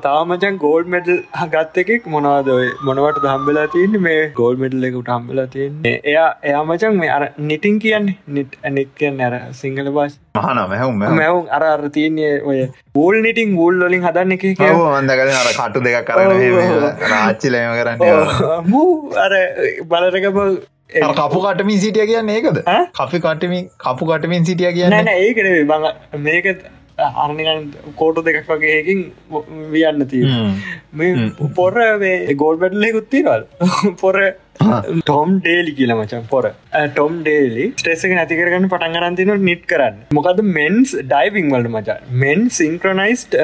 තාමචන් 0.04 0.56
ගෝල්ඩ් 0.64 0.88
මෙඩල් 0.94 1.18
ගත්ත 1.54 1.82
එකෙක් 1.82 2.06
මොනවාද 2.14 2.48
ඔය 2.54 2.68
මොනවට 2.88 3.20
දහම්බෙලා 3.26 3.66
තියන්නේ? 3.74 4.02
මේ 4.08 4.22
ගෝල් 4.40 4.56
මෙඩල් 4.64 4.88
එකට 4.88 5.12
හම්බලා 5.16 5.46
තියන්නේ. 5.56 5.94
එයා 6.12 6.30
එයා 6.52 6.64
මචන් 6.64 6.98
මේ 7.02 7.12
අර 7.18 7.24
නිටින් 7.50 7.78
කියන්නේ? 7.84 8.16
නිට් 8.38 8.58
නිත් 8.78 8.90
කියන්න 9.02 9.22
අර 9.28 9.36
සිංහල 9.60 9.92
බාස් 9.98 10.18
මහන 10.40 10.62
මැහුම් 10.74 10.98
මැවුම් 11.04 11.46
අර 11.58 11.62
අර 11.74 11.84
තියන්නේ 12.00 12.32
ඔය 12.54 12.58
බූල් 12.98 13.22
නිටින් 13.28 13.56
ගූල් 13.60 13.86
වලින් 13.86 14.08
හදන්න 14.08 14.36
එක 14.38 14.48
න්දකල 14.48 15.32
අර 15.44 15.52
කටු 15.60 15.86
දෙක 15.86 16.10
කරන 16.10 16.28
රාච්චිලයම 17.14 17.78
කරන්න. 17.80 17.98
අර 19.28 19.34
බලරකම 19.94 20.44
කපු 20.90 21.40
කටමින් 21.42 21.80
සිටිය 21.80 22.08
කියන්න 22.08 22.30
ඒකද? 22.30 22.60
කපි 22.96 23.20
කටමින් 23.20 23.70
කපු 23.78 24.06
කටමින් 24.06 24.46
සිටිය 24.46 24.74
කියන්න? 24.74 24.92
ඒකන 25.08 25.50
බඟ 25.68 26.22
මේක 26.22 26.46
අරනිකන් 27.00 27.72
කෝටු 27.96 28.24
දෙකක් 28.24 28.50
වගේකින් 28.50 29.04
වියන්න 29.72 30.08
තිය 30.08 30.26
පොර 31.56 31.74
ගෝල් 32.36 32.58
බැඩ්ලෙකුත්තිරල් 32.58 33.46
පොර 34.02 34.16
ටොම් 34.60 35.30
ඩේලි 35.44 35.74
කියල 35.78 35.94
මචන් 35.96 36.26
පොර. 36.32 36.46
ටොම් 36.96 37.14
ඩේලි 37.26 37.66
ස්ටේසක 37.82 38.14
නැතිකරගන්න 38.18 38.68
පටන් 38.74 38.96
ගරන්තින 38.98 39.32
නිට් 39.50 39.64
කරන්න. 39.72 39.98
මොකද 40.18 40.42
මෙන්ස් 40.60 40.94
ඩයිවිං 41.12 41.52
වලට 41.54 41.74
මචන් 41.74 42.20
මෙන් 42.24 42.46
සිංක්‍රනයිස්ට 42.60 43.38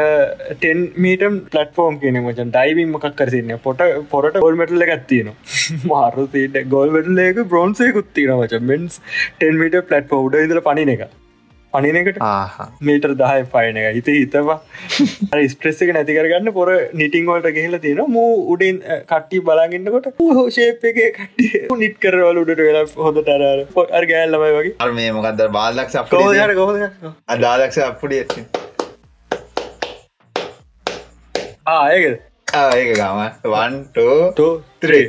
ටෙන් 0.61 0.86
මීටම් 1.07 1.41
පලටෆෝම් 1.53 1.99
කියන 2.03 2.22
මචන් 2.24 2.53
ඩයිවිං 2.55 2.93
මොකක් 2.95 3.09
කරසින්න 3.22 3.57
පොට 3.68 3.84
පොරට 4.13 4.39
ගොල්මටල 4.45 4.88
ගත්තින 4.91 5.34
මාරුසිට 5.91 6.57
ගොල්වටලේක 6.76 7.43
බ්‍රෝන්සේ 7.53 7.93
කුත්තින 7.99 8.34
මච. 8.39 8.63
මෙන්ස් 8.72 8.99
ටෙන් 9.38 9.61
මීට 9.61 9.80
පලට් 9.91 10.20
ෝඩ 10.22 10.41
ඉදල 10.45 10.61
පනින 10.70 10.95
එක. 10.97 11.07
පනිනකට 11.76 12.19
මීටර් 12.89 13.13
දහය 13.21 13.39
පයන 13.53 13.80
එක 13.84 13.88
හිත 13.99 14.09
හිතවා 14.17 14.57
ස්ට්‍රෙස් 15.53 15.82
එක 15.86 15.93
නැතිකරගන්න 15.97 16.51
පොර 16.59 16.69
නිටිංවලට 17.01 17.49
ගහල 17.57 17.78
තියෙන 17.86 18.03
මූ 18.17 18.30
උඩින් 18.55 18.78
කට්ටි 19.11 19.43
බලාගන්නකොට 19.49 20.11
හෝෂේප 20.39 20.86
එක 20.91 20.99
කට්ටිය 21.17 21.82
නිට් 21.84 21.97
කරවල 22.05 22.38
උඩට 22.43 22.61
වෙලා 22.67 22.86
හොඳ 23.07 23.19
ටරර 23.21 23.65
පො 23.76 23.88
අර් 23.99 24.05
ගෑල්ලමයි 24.11 24.53
වගේ. 24.57 24.76
අර 24.84 24.91
මේ 24.99 25.09
මොකක්ද 25.17 25.43
බාල්ලක් 25.57 25.89
අදාලක්ෂ 27.36 27.84
අපපුඩිය 27.89 28.23
ආයක 31.73 32.05
ඒක 32.05 32.89
ගම. 32.97 33.19
වන්ටෝ 33.53 34.49
ත්‍රේ 34.82 35.05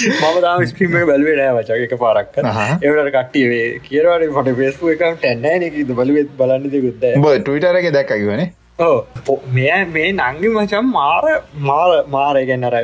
මම 0.00 0.38
දාම 0.42 0.64
ස්ක්‍රීම 0.66 0.94
බැලවේ 1.06 1.36
නෑ 1.38 1.56
වචක 1.56 1.80
එක 1.86 1.96
පාරක් 2.00 2.38
එවට 2.38 3.10
කට්ටියේ 3.10 3.66
කියරවට 3.84 4.30
පට 4.36 4.56
පෙස්පු 4.60 4.94
එකම් 4.94 5.18
ටැන්නෑ 5.18 5.58
නකද 5.60 5.98
බලුවත් 5.98 6.32
බලන්න 6.38 6.70
දෙකුත්ද 6.70 7.10
ටවිටරක 7.40 7.90
දැක්කගවන 7.96 8.46
ඕ 8.80 9.36
මෙය 9.52 9.84
මේ 9.92 10.08
නංගි 10.12 10.54
මචම් 10.54 10.90
මාර 10.94 11.28
මාර 11.64 12.00
මාරය 12.08 12.46
ගැන්නර 12.50 12.76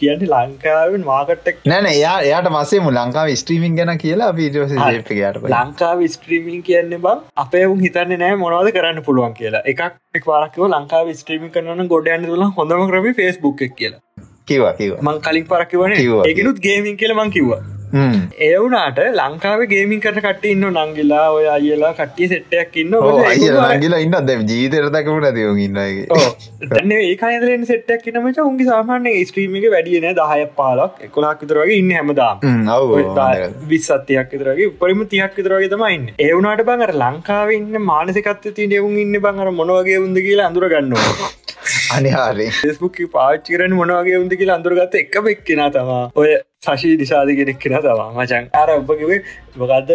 කියන්න 0.00 0.24
ලංකාවෙන් 0.28 1.04
මාකට්ටක් 1.06 1.64
නැන 1.66 1.88
එයා 1.88 2.16
එයාට 2.20 2.50
මසේ 2.50 2.80
මු 2.80 2.92
ලංකාව 2.92 3.32
ස්ට්‍රීමින් 3.34 3.78
ගැන 3.78 3.92
කියලා 3.98 4.30
පීටෝස 4.34 4.74
ට 4.74 5.52
ලංකාව 5.52 6.04
ස්ට්‍රීමින් 6.14 6.62
කියන්න 6.62 6.96
බං 6.98 7.24
අපේ 7.36 7.64
උන් 7.66 7.84
හිතන්න 7.86 8.16
නෑ 8.16 8.40
මොනවද 8.42 8.72
කරන්න 8.76 9.04
පුළුවන් 9.04 9.38
කියලා. 9.40 9.64
එකක් 9.66 9.82
එක් 10.14 10.28
වාරකව 10.32 10.66
ලංකාව 10.68 11.14
ස්ට්‍රීමින් 11.20 11.54
කරන 11.54 11.86
ගොඩයන්න 11.94 12.28
තුළ 12.30 12.50
හොඳම 12.58 12.84
කරම 12.88 13.08
ෆස්බුක් 13.12 13.64
කියලා 13.74 14.27
කිවා 14.52 14.76
කිව 14.82 14.94
මං 15.06 15.24
කලින් 15.26 15.50
පරකිවන 15.50 15.98
එකනුත් 16.34 16.62
ගේමින් 16.68 17.02
කියල 17.02 17.14
මං 17.18 17.34
කිව්වා. 17.38 17.64
ඒවුනාට 18.46 18.98
ලංකාව 19.18 19.60
ගේමින් 19.68 20.00
කට 20.04 20.22
කට 20.24 20.48
ඉන්න 20.50 20.66
නංගිලා 20.70 21.22
ඔය 21.36 21.46
අයලා 21.52 21.92
කට්ටිය 21.98 22.26
සෙට්ටයක් 22.32 22.74
ඉන්න 22.82 22.96
නංගිලා 22.96 24.00
ඉන්න 24.06 24.16
ද 24.28 24.36
ජීතරතකමට 24.50 25.28
තියෝ 25.36 25.54
ඉන්න 25.66 25.78
තන්න 26.74 26.92
ඒකනදලෙන් 26.96 27.64
සෙට්ටක් 27.70 28.10
නමච 28.12 28.44
උන්ගේ 28.44 28.68
සාමාන්‍ය 28.68 29.14
ස්ත්‍රීමික 29.30 29.66
වැඩියන 29.76 30.08
දහය 30.20 30.44
පාලක් 30.60 31.00
එකොලාක් 31.08 31.40
විතරගේ 31.46 31.80
ඉන්න 31.80 31.94
හැමදාම්. 31.98 32.44
විස්සත්තියක් 33.72 34.36
විතරගේ 34.36 34.70
උපරිම 34.74 35.02
තියක් 35.14 35.40
විතරගේ 35.40 35.72
තමයින්න 35.76 36.06
ඒවුනාට 36.28 36.64
බංර 36.70 36.94
ලංකාවන්න 37.04 37.82
මානසිකත්ත 37.90 38.48
ති 38.60 38.70
නෙවුන් 38.74 39.02
ඉන්න. 39.06 39.20
බංර 39.26 39.50
මොනවගේ 39.60 39.98
උන්ද 40.06 40.24
කියලා 40.28 40.50
අඳුරගන්නවා 40.52 41.30
අනිහාරේ 41.90 42.50
ෙස්බුක් 42.70 43.00
පාච්චිකරන 43.12 43.74
මොනවගේ 43.78 44.20
උන්ද 44.20 44.34
කියලා 44.34 44.58
අඳුරගත්ත 44.60 44.96
එක 45.00 45.18
එක්කෙන 45.24 45.62
තමා 45.72 46.04
ඔය 46.16 46.30
සශී 46.60 46.94
නිසාද 46.96 47.32
කෙනෙක් 47.32 47.58
කෙන 47.58 47.76
තවා 47.78 48.06
මචන් 48.08 48.48
අර 48.54 48.68
ඔබකිවේ 48.72 49.18
මොකක්ද 49.56 49.92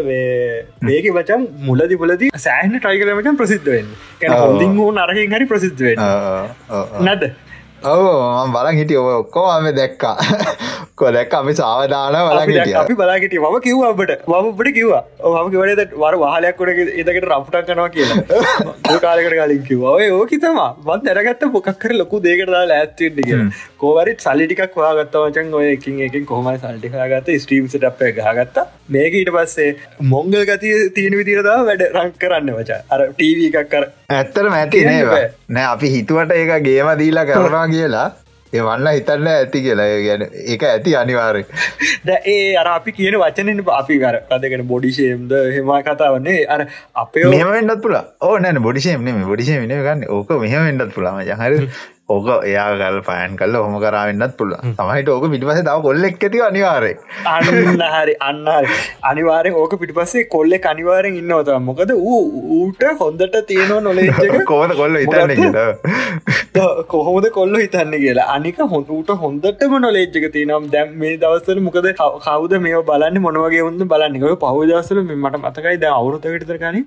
මේක 0.81 1.07
මචන් 1.11 1.47
මුලදි 1.63 1.97
පුලදි 1.97 2.31
සෑහන 2.39 2.77
ටයිකරමචන් 2.77 3.39
ප්‍රසිද්ධවෙන් 3.41 3.89
හොඳින් 4.35 4.77
හෝ 4.77 4.91
නරහින් 4.93 5.35
හරි 5.35 5.47
ප්‍රසිද්ධවෙන් 5.47 6.03
නැද 7.01 7.27
ඔව 7.85 8.51
බලන් 8.53 8.77
හිටිය. 8.77 8.99
ඔය 8.99 9.15
ඔක්කෝ 9.15 9.45
අම 9.49 9.65
දැක්කා. 9.75 10.15
කොදැක් 10.95 11.33
අපි 11.33 11.53
සාවධාන 11.53 12.15
බලා 12.27 12.81
අපි 12.81 12.95
බලාගට 12.95 13.35
ම 13.35 13.57
කිව්වාට 13.65 14.13
මමට 14.27 14.73
කිවවා 14.75 15.01
මම 15.33 15.49
කිවනට 15.53 15.95
වර 15.95 16.17
වාහලයක්කොට 16.23 16.71
එදකට 16.95 17.27
රප්ටක් 17.29 17.67
කනවා 17.69 17.89
කියලා. 17.89 18.99
කාලකට 19.05 19.33
කලින් 19.33 19.63
කිවවා. 19.69 19.93
ඔය 19.93 20.09
ඕක 20.11 20.35
තම 20.37 20.61
බන් 20.85 21.05
දැරගත්ත 21.07 21.47
පොකක්කර 21.55 21.95
ලොකු 21.95 22.21
දේකරදා 22.27 22.63
ඇත්තිට 22.77 23.19
කිය 23.21 23.41
කෝවරත් 23.77 24.27
සල්ලිටිකක් 24.27 24.77
වාගත්ත 24.77 25.17
වචන් 25.17 25.53
ඔය 25.53 25.65
එකින් 25.71 25.99
එකින් 26.07 26.29
කොහමයි 26.31 26.55
සල්ටිකාගත්ත 26.59 27.33
ස්ට්‍රීම්ට 27.37 27.89
අප 27.91 28.05
ගහගත්ත. 28.19 28.63
මේක 28.89 29.13
ඊට 29.15 29.31
පස්සේ 29.31 29.69
මොංගල් 30.05 30.45
ගතිය 30.45 30.89
තියෙන 30.95 31.17
විදිරදා 31.19 31.59
වැඩ 31.65 31.83
රං 31.89 32.15
කරන්න 32.19 32.55
වචා 32.57 32.79
අර 32.89 33.05
ටීව 33.09 33.43
එකක් 33.49 33.69
කර 33.71 33.85
ඇත්තර 34.11 34.49
මැති 34.49 34.83
නෑ 34.85 35.65
අපි 35.65 35.89
හිතුවට 35.89 36.33
ඒක 36.33 36.51
ගේම 36.65 36.89
දීලා 36.99 37.25
කරනවා 37.25 37.63
කියලා. 37.73 38.09
ඒ 38.53 38.63
වන්න 38.65 38.87
හිතන්න 38.95 39.27
ඇති 39.29 39.61
කියලා. 39.65 39.87
ගැන 40.07 40.23
ඒක 40.53 40.63
ඇති 40.69 40.91
අනිවාරය 40.99 41.43
ද 42.07 42.17
ඒ 42.33 42.51
අර 42.61 42.67
අපි 42.73 42.91
කියන 42.97 43.17
වචනෙන් 43.21 43.63
අපි 43.77 43.97
කර 44.03 44.19
කදගෙන 44.29 44.65
බොඩිෂේම්ද 44.71 45.33
හෙම 45.55 45.71
කතාවන්නේ 45.87 46.37
අර 46.55 46.61
අපේ 47.03 47.25
මෙමෙන්ටත් 47.33 47.81
පුලා 47.85 48.03
ඕ 48.21 48.35
නැන 48.45 48.61
බොඩිෂේම් 48.67 49.09
නෙම 49.09 49.25
බොඩිෂේ 49.31 49.59
වෙන 49.63 49.75
ගන්න. 49.79 50.05
ඕක 50.09 50.37
මෙහමෙන්ටත් 50.45 50.93
පුලාම 50.97 51.21
ජහර 51.29 51.57
ඕක 52.09 52.27
එයා 52.43 52.67
ගල් 52.75 52.97
පයන් 53.03 53.37
කල්ල 53.37 53.55
හොම. 53.57 53.75
කරවෙන්නත් 53.83 54.33
පුළ 54.37 54.53
තමයිට 54.77 55.09
ඕක 55.09 55.25
පිටිපස 55.27 55.61
තාව 55.63 55.81
කොල්ලෙක් 55.81 56.17
ඇති 56.19 56.41
අනිවාරය 56.43 56.91
අන්න 57.33 57.83
හරි 57.93 58.15
අන්නහරි 58.21 58.77
අනිවාරෙන් 59.03 59.55
ඕක 59.55 59.75
පිටිපස්සේ 59.79 60.25
කොල්ලෙ 60.27 60.59
අනිවාරෙන් 60.65 61.19
ඉන්නවත 61.21 61.51
මොකද 61.61 61.93
ඌ 61.95 62.19
ඌට 62.57 62.83
හොඳට 62.99 63.37
තියෙනවා 63.47 63.81
නොලේ 63.81 64.43
කෝන 64.45 64.73
කොල්ල 64.73 64.97
හිතන්න 64.97 65.31
කොහොමද 66.87 67.29
කොල්ල 67.31 67.55
හිතන්න 67.57 67.95
කියලා? 68.03 68.27
අනික 68.35 68.59
හොඳට 68.67 69.13
හොඳටම 69.17 69.77
නොලේජ්ජක 69.79 70.27
තියනම් 70.33 70.69
දැම් 70.71 70.93
මේ 70.97 71.13
දවසල 71.17 71.61
මොකද 71.61 71.89
කවද 71.97 72.61
මේ 72.61 72.83
බලන්න 72.83 73.21
මොනවගේ 73.21 73.63
උන්ද 73.63 73.87
බලන්නක 73.87 74.27
පහදවසල 74.43 75.01
මට 75.05 75.41
මතකයි 75.43 75.75
ද 75.77 75.91
අවුරුතකටතරගන 75.91 76.79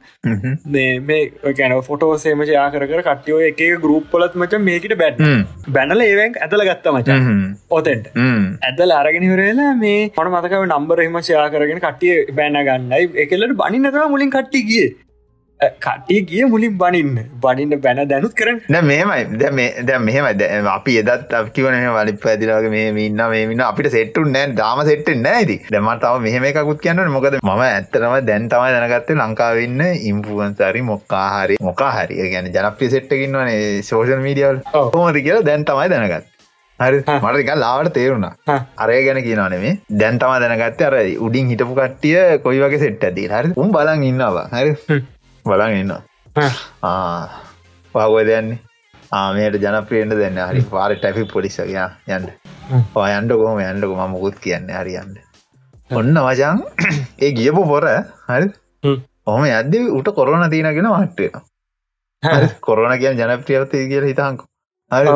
මේ 0.69 0.93
මේ 1.03 1.53
ගැන 1.55 1.77
ෆොටෝ 1.83 2.13
සේමච 2.19 2.55
ආකර 2.59 2.87
කටියෝ 3.03 3.43
එක 3.49 3.65
ගරුප් 3.83 4.09
පොලත් 4.11 4.37
මච 4.37 4.63
මේකට 4.63 4.97
බැට් 5.07 5.23
බැනල 5.71 6.01
ඒවැක් 6.03 6.39
ඇතල 6.43 6.67
ගත්ත 6.69 6.93
මච. 6.93 7.09
ඔතෙන්ට. 7.71 8.07
ඇදල 8.63 8.93
අරගෙනවරලා 8.97 9.73
මේ 9.79 9.99
පොන 10.13 10.31
මතකව 10.33 10.63
නම්බර 10.69 11.03
එම 11.03 11.19
ෂයා 11.21 11.49
කරගෙන 11.51 11.81
කටිය 11.81 12.15
බැන 12.35 12.61
ගන්නයි 12.65 13.03
එකලට 13.25 13.57
බනි 13.59 13.79
නතව 13.81 14.07
මුලින් 14.11 14.31
කට්ටි 14.31 14.63
ගිය 14.71 14.87
කටේ 15.61 16.21
ගිය 16.31 16.45
මුලින් 16.53 16.77
බනින්න. 16.81 17.19
බනින්න 17.45 17.81
බැන 17.85 18.01
දැනුත් 18.09 18.35
කරන 18.39 18.61
මේමයි 18.91 19.39
දැ 19.89 19.99
මෙහෙම 20.09 20.69
අපි 20.75 20.99
එදත් 21.03 21.33
කිවන 21.57 21.77
වලි 21.97 22.13
පැදිලගේ 22.25 22.73
මේ 22.75 23.07
ඉන්න 23.07 23.23
මේමින්න 23.35 23.65
අපිට 23.69 23.91
සෙට්ටු 23.97 24.27
නෑ. 24.35 24.53
දාම 24.61 24.85
සෙට්ට 24.91 25.11
නෑද 25.27 25.53
දෙමතාව 25.73 26.21
මෙහෙම 26.29 26.45
එකකුත් 26.51 26.81
කියන්න 26.85 27.03
මොකද 27.17 27.41
ම 27.43 27.51
ඇත්තරම 27.71 28.15
දැන් 28.31 28.49
තමයි 28.53 28.77
දැනගත්තේ 28.77 29.19
ලංකාවන්න 29.23 29.83
ඉම්පුුවන්සරි 30.13 30.87
මොක්කාහරි 30.93 31.59
මොකාහරි 31.69 32.23
ගැන 32.37 32.53
ජනප්‍රි 32.57 32.93
සෙට්ටකින්නවනේ 32.95 33.83
සෝෂල් 33.91 34.25
මීඩියවල් 34.29 34.65
හොමද 34.97 35.21
කියලා 35.27 35.47
දැන් 35.51 35.65
තමයි 35.73 35.89
දැනගත් 35.95 36.33
හරි. 36.81 36.99
මටක 37.09 37.59
ලාවට 37.65 37.93
තේරුණා. 37.97 38.61
අරය 38.85 39.01
ගැන 39.09 39.23
කියනනේ 39.27 39.75
දැන් 40.01 40.19
තම 40.23 40.33
දැනගත්ත 40.45 40.87
අර 40.89 40.97
උඩින් 41.27 41.53
හිටපු 41.53 41.75
කට්ටිය 41.79 42.41
කොයි 42.47 42.61
වගේ 42.65 42.81
සෙට් 42.87 43.05
ඇති 43.09 43.29
හරි. 43.35 43.53
උම් 43.63 43.73
බලන් 43.77 44.09
ඉන්නවා. 44.13 44.49
හරි 44.53 45.03
බලන් 45.47 45.77
ඉන්න. 45.77 45.93
පාගොය 47.95 48.27
දෙයන්නේ 48.27 48.61
ආමයට 49.13 49.63
ජනප්‍රියෙන්ට 49.63 50.19
දෙන්න. 50.21 50.45
හරි 50.45 50.69
පාර 50.71 50.95
ටැෆි 50.95 51.31
පොලිසගයා 51.33 51.91
යන්න. 52.11 52.31
ඔයන්ට 52.69 53.33
කොහොම 53.33 53.59
යන්නක 53.63 53.85
ම 53.89 54.11
මුකුත් 54.13 54.39
කියන්න 54.43 54.71
හරියන්න 54.71 55.13
ඔන්න 55.91 56.19
වජන් 56.19 56.63
ඒ 57.19 57.31
ගියපු 57.33 57.63
පොර 57.65 57.85
හරි 58.29 58.49
ඔහම 59.27 59.45
යද්දි 59.49 59.83
උට 59.99 60.09
කොරන 60.17 60.47
තියනගෙන 60.51 60.89
මට්ටය 60.91 61.29
කොරන 62.61 62.95
කියන් 62.99 63.21
ජනප්‍රියවතය 63.21 63.85
කියල 63.93 64.07
හිතංකු 64.11 64.49
හරි 64.91 65.15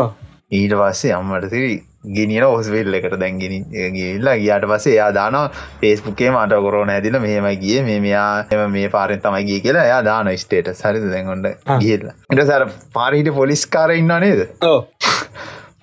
ඊට 0.52 0.74
පස්සේ 0.74 1.12
අම්මට 1.12 1.48
තිරි 1.50 1.72
ගෙනියන 2.04 2.44
ඔස්වෙල් 2.44 2.94
එකට 2.94 3.16
දැන්ගෙන 3.20 3.64
ගිල්ලා 3.94 4.36
ගියාට 4.36 4.64
පස්සේ 4.64 4.94
එයා 4.94 5.10
දාන 5.12 5.36
පේස්පුකේ 5.80 6.30
මට 6.30 6.60
කොරෝන 6.64 6.90
ඇතිල 6.90 7.18
මෙහෙමයි 7.20 7.56
ගිය 7.58 7.82
මේ 7.82 8.00
මෙයා 8.00 8.66
මේ 8.68 8.88
පාරෙන් 8.88 9.20
තමයි 9.20 9.44
ගිය 9.44 9.60
කියලා 9.60 9.84
එයා 9.84 10.02
දාන 10.02 10.30
ස්ටේට 10.36 10.72
සරිද 10.74 11.04
දැන්ගොඩ 11.06 11.48
ගියල්ලා 11.78 12.14
ඉට 12.30 12.44
සර 12.46 12.66
පාරිහිට 12.94 13.34
පොලිස්කාර 13.34 13.92
ඉන්න 13.92 14.14
නේද? 14.18 14.46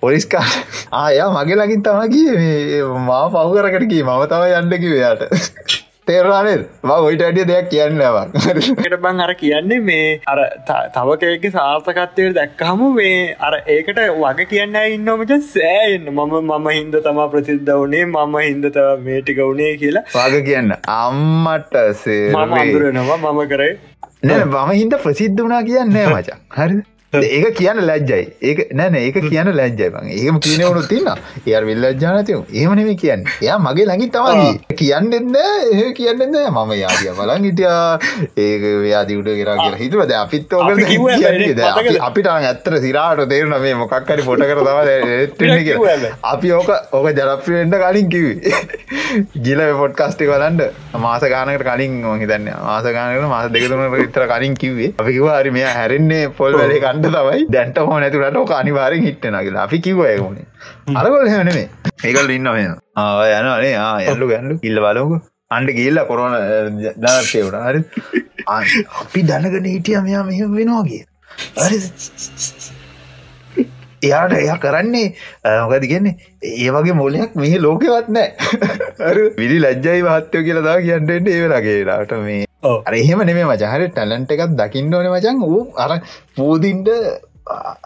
පොලිස්කාර 0.00 0.48
ආයා 1.02 1.28
මගේ 1.34 1.56
ලකින් 1.56 1.82
තම 1.82 2.08
කිය 2.10 2.32
මේ 2.36 2.82
මා 3.06 3.26
පවකරකට 3.30 3.86
කිය 3.88 4.02
මම 4.04 4.26
තම 4.26 4.56
යාට 6.08 6.62
තේරවානල් 6.82 7.00
ඔයිට 7.06 7.22
අඩිය 7.28 7.46
දෙයක් 7.50 7.68
කියන්නවක් 7.72 8.34
ට 8.82 8.98
බං 9.04 9.20
අර 9.24 9.32
කියන්නේ 9.42 9.80
මේ 9.80 10.20
අර 10.26 10.38
තවකයක 10.96 11.46
සාර්ථකත්වය 11.56 12.28
දැක්කහම 12.38 12.82
මේ 12.98 13.36
අර 13.48 13.54
ඒකට 13.76 14.00
වග 14.22 14.48
කියන්න 14.52 14.78
ඉන්නමට 14.96 15.34
සෑන්න 15.52 16.10
මම 16.14 16.36
මම 16.40 16.68
හින්ද 16.76 16.98
තමා 17.08 17.28
ප්‍රසිද්ධ 17.34 17.72
වනේ 17.84 18.04
මම 18.06 18.36
හින්දත 18.48 18.78
මේටික 19.06 19.40
වුණේ 19.44 19.72
කියලා. 19.82 20.04
වග 20.14 20.44
කියන්න. 20.44 20.76
මම 22.34 22.54
අඳුරනවා 22.60 23.18
මම 23.24 23.42
කරේ. 23.54 23.72
නෑ 24.22 24.44
මම 24.44 24.72
හින්ද 24.72 25.00
ප්‍රසිද්ධ 25.06 25.44
වනා 25.48 25.62
කියන්න 25.70 25.98
මචා. 26.14 26.38
හරි 26.58 26.80
ඒක 27.12 27.54
කියන්න 27.56 27.78
ලැජ්ජයි. 27.88 28.24
ඒක 28.42 28.58
නැන 28.74 28.94
ඒක 28.94 29.14
කියන්න 29.16 29.48
ලැජ්ජයි 29.56 29.88
බං 29.92 30.08
ඒම 30.12 30.38
කියනවුණු 30.46 30.82
තින්න 30.88 31.08
එය 31.46 31.60
විල්ලජ්ජානතයු 31.68 32.40
ඒමනෙම 32.52 32.90
කියන්න. 33.02 33.24
එයා 33.42 33.56
මගේ 33.58 33.86
ළඟින් 33.88 34.10
තමගේ 34.16 34.76
කියන්නෙන්න 34.80 35.36
ඒ 35.38 35.86
කියන්නෙන්න 35.98 36.36
මම 36.52 36.72
යාදිය 36.82 37.14
බලන් 37.20 37.46
හිටිය. 37.48 37.70
ඒක 38.38 38.62
ව්‍යාදිකුට 38.82 39.30
කෙර 39.40 39.54
කිය 39.62 39.78
හිතුවද 39.84 40.12
අපිත් 40.18 40.52
ඕක 40.52 40.68
අපිට 42.08 42.28
ඇත්තර 42.34 42.76
සිරාට 42.84 43.24
තේරුණ 43.32 43.56
මේ 43.64 43.74
මොකක්කරි 43.84 44.26
පොට 44.28 44.44
කර 44.50 44.60
තම 44.60 46.04
අපි 46.32 46.52
ඕක 46.58 46.70
ඕක 46.92 47.08
ජරප්‍රියෙන්ට 47.20 47.78
කලින් 47.84 48.12
කිවි 48.14 48.34
ගිල 49.48 49.64
පොට්කස්ටි 49.80 50.28
වලන්ඩ 50.32 50.62
මාස 51.06 51.26
ගානකට 51.34 51.66
කලින් 51.70 51.98
හිතන්න 52.22 52.52
මාස 52.68 52.92
ගානකට 52.98 53.28
මාස 53.34 53.50
දෙකතුනට 53.56 53.90
විතර 53.96 54.28
කලින් 54.34 54.60
කිවේ 54.62 54.92
අපි 54.98 55.18
කිවා 55.18 55.40
හරි 55.40 55.56
මෙයා 55.58 55.74
හැරෙන්නේ 55.80 56.22
පොල් 56.38 56.60
වැලේ 56.60 56.80
කන්න 56.84 56.96
ගණ්ඩ 56.98 57.16
තමයි 57.16 57.46
දැන්ට 57.54 57.78
හෝ 57.88 57.98
නැතුරට 58.02 58.36
ඕක 58.42 58.52
අනිවාරෙන් 58.60 59.02
හිට්ටෙන 59.08 59.36
කියලා. 59.46 59.64
අපි 59.66 59.78
කිවයගුණේ 59.86 60.46
අරගොල 61.00 61.28
හැනේ 61.34 61.64
ඒකල් 62.04 62.30
ඉන්න 62.36 62.48
මේ 62.56 62.70
ආ 63.02 63.26
යන 63.40 63.50
අනේ 63.56 63.74
ආ 63.86 63.90
යල්ලු 64.12 64.30
ගැල්ලු. 64.32 64.54
ඉල්ල 64.70 64.80
බලකු 64.86 65.20
අන්ඩ 65.58 65.68
ගිල්ල 65.78 66.00
කොරන 66.08 66.34
දර්ශයවට 67.04 67.56
හරි. 67.66 67.80
අපි 69.02 69.20
දැනගෙන 69.30 69.70
හිටිය 69.74 70.02
මෙයා 70.08 70.24
මෙහ 70.30 70.40
වෙනවා 70.56 70.82
කිය 70.90 71.04
හරි. 71.62 71.78
එයාට 74.08 74.34
එයා 74.40 74.58
කරන්නේ 74.64 75.06
මොකද 75.62 75.84
කියන්නේ? 75.92 76.14
ඒ 76.64 76.70
වගේ 76.74 76.98
මොලයක් 77.02 77.32
මේ 77.44 77.62
ලෝකවත් 77.66 78.12
නෑ 78.16 78.28
විලි 79.40 79.58
ලජ්ජයි 79.64 80.02
මහත්තයෝ 80.08 80.44
කියලා 80.48 80.66
දා 80.68 80.78
කියන්නට 80.84 81.32
ඒ 81.32 81.40
වෙලාගේලාට 81.44 82.12
මේ 82.26 82.44
අර 82.62 82.94
එහෙම 82.94 83.20
නෙමේ 83.22 83.46
මචහර 83.46 83.88
ටැලන්ට 83.88 84.32
එකක් 84.32 84.54
දකින්න 84.56 84.94
ඕන 84.94 85.08
මචන් 85.08 85.42
වූ 85.42 85.64
අර 85.78 85.90
පූදින්ට 86.36 86.88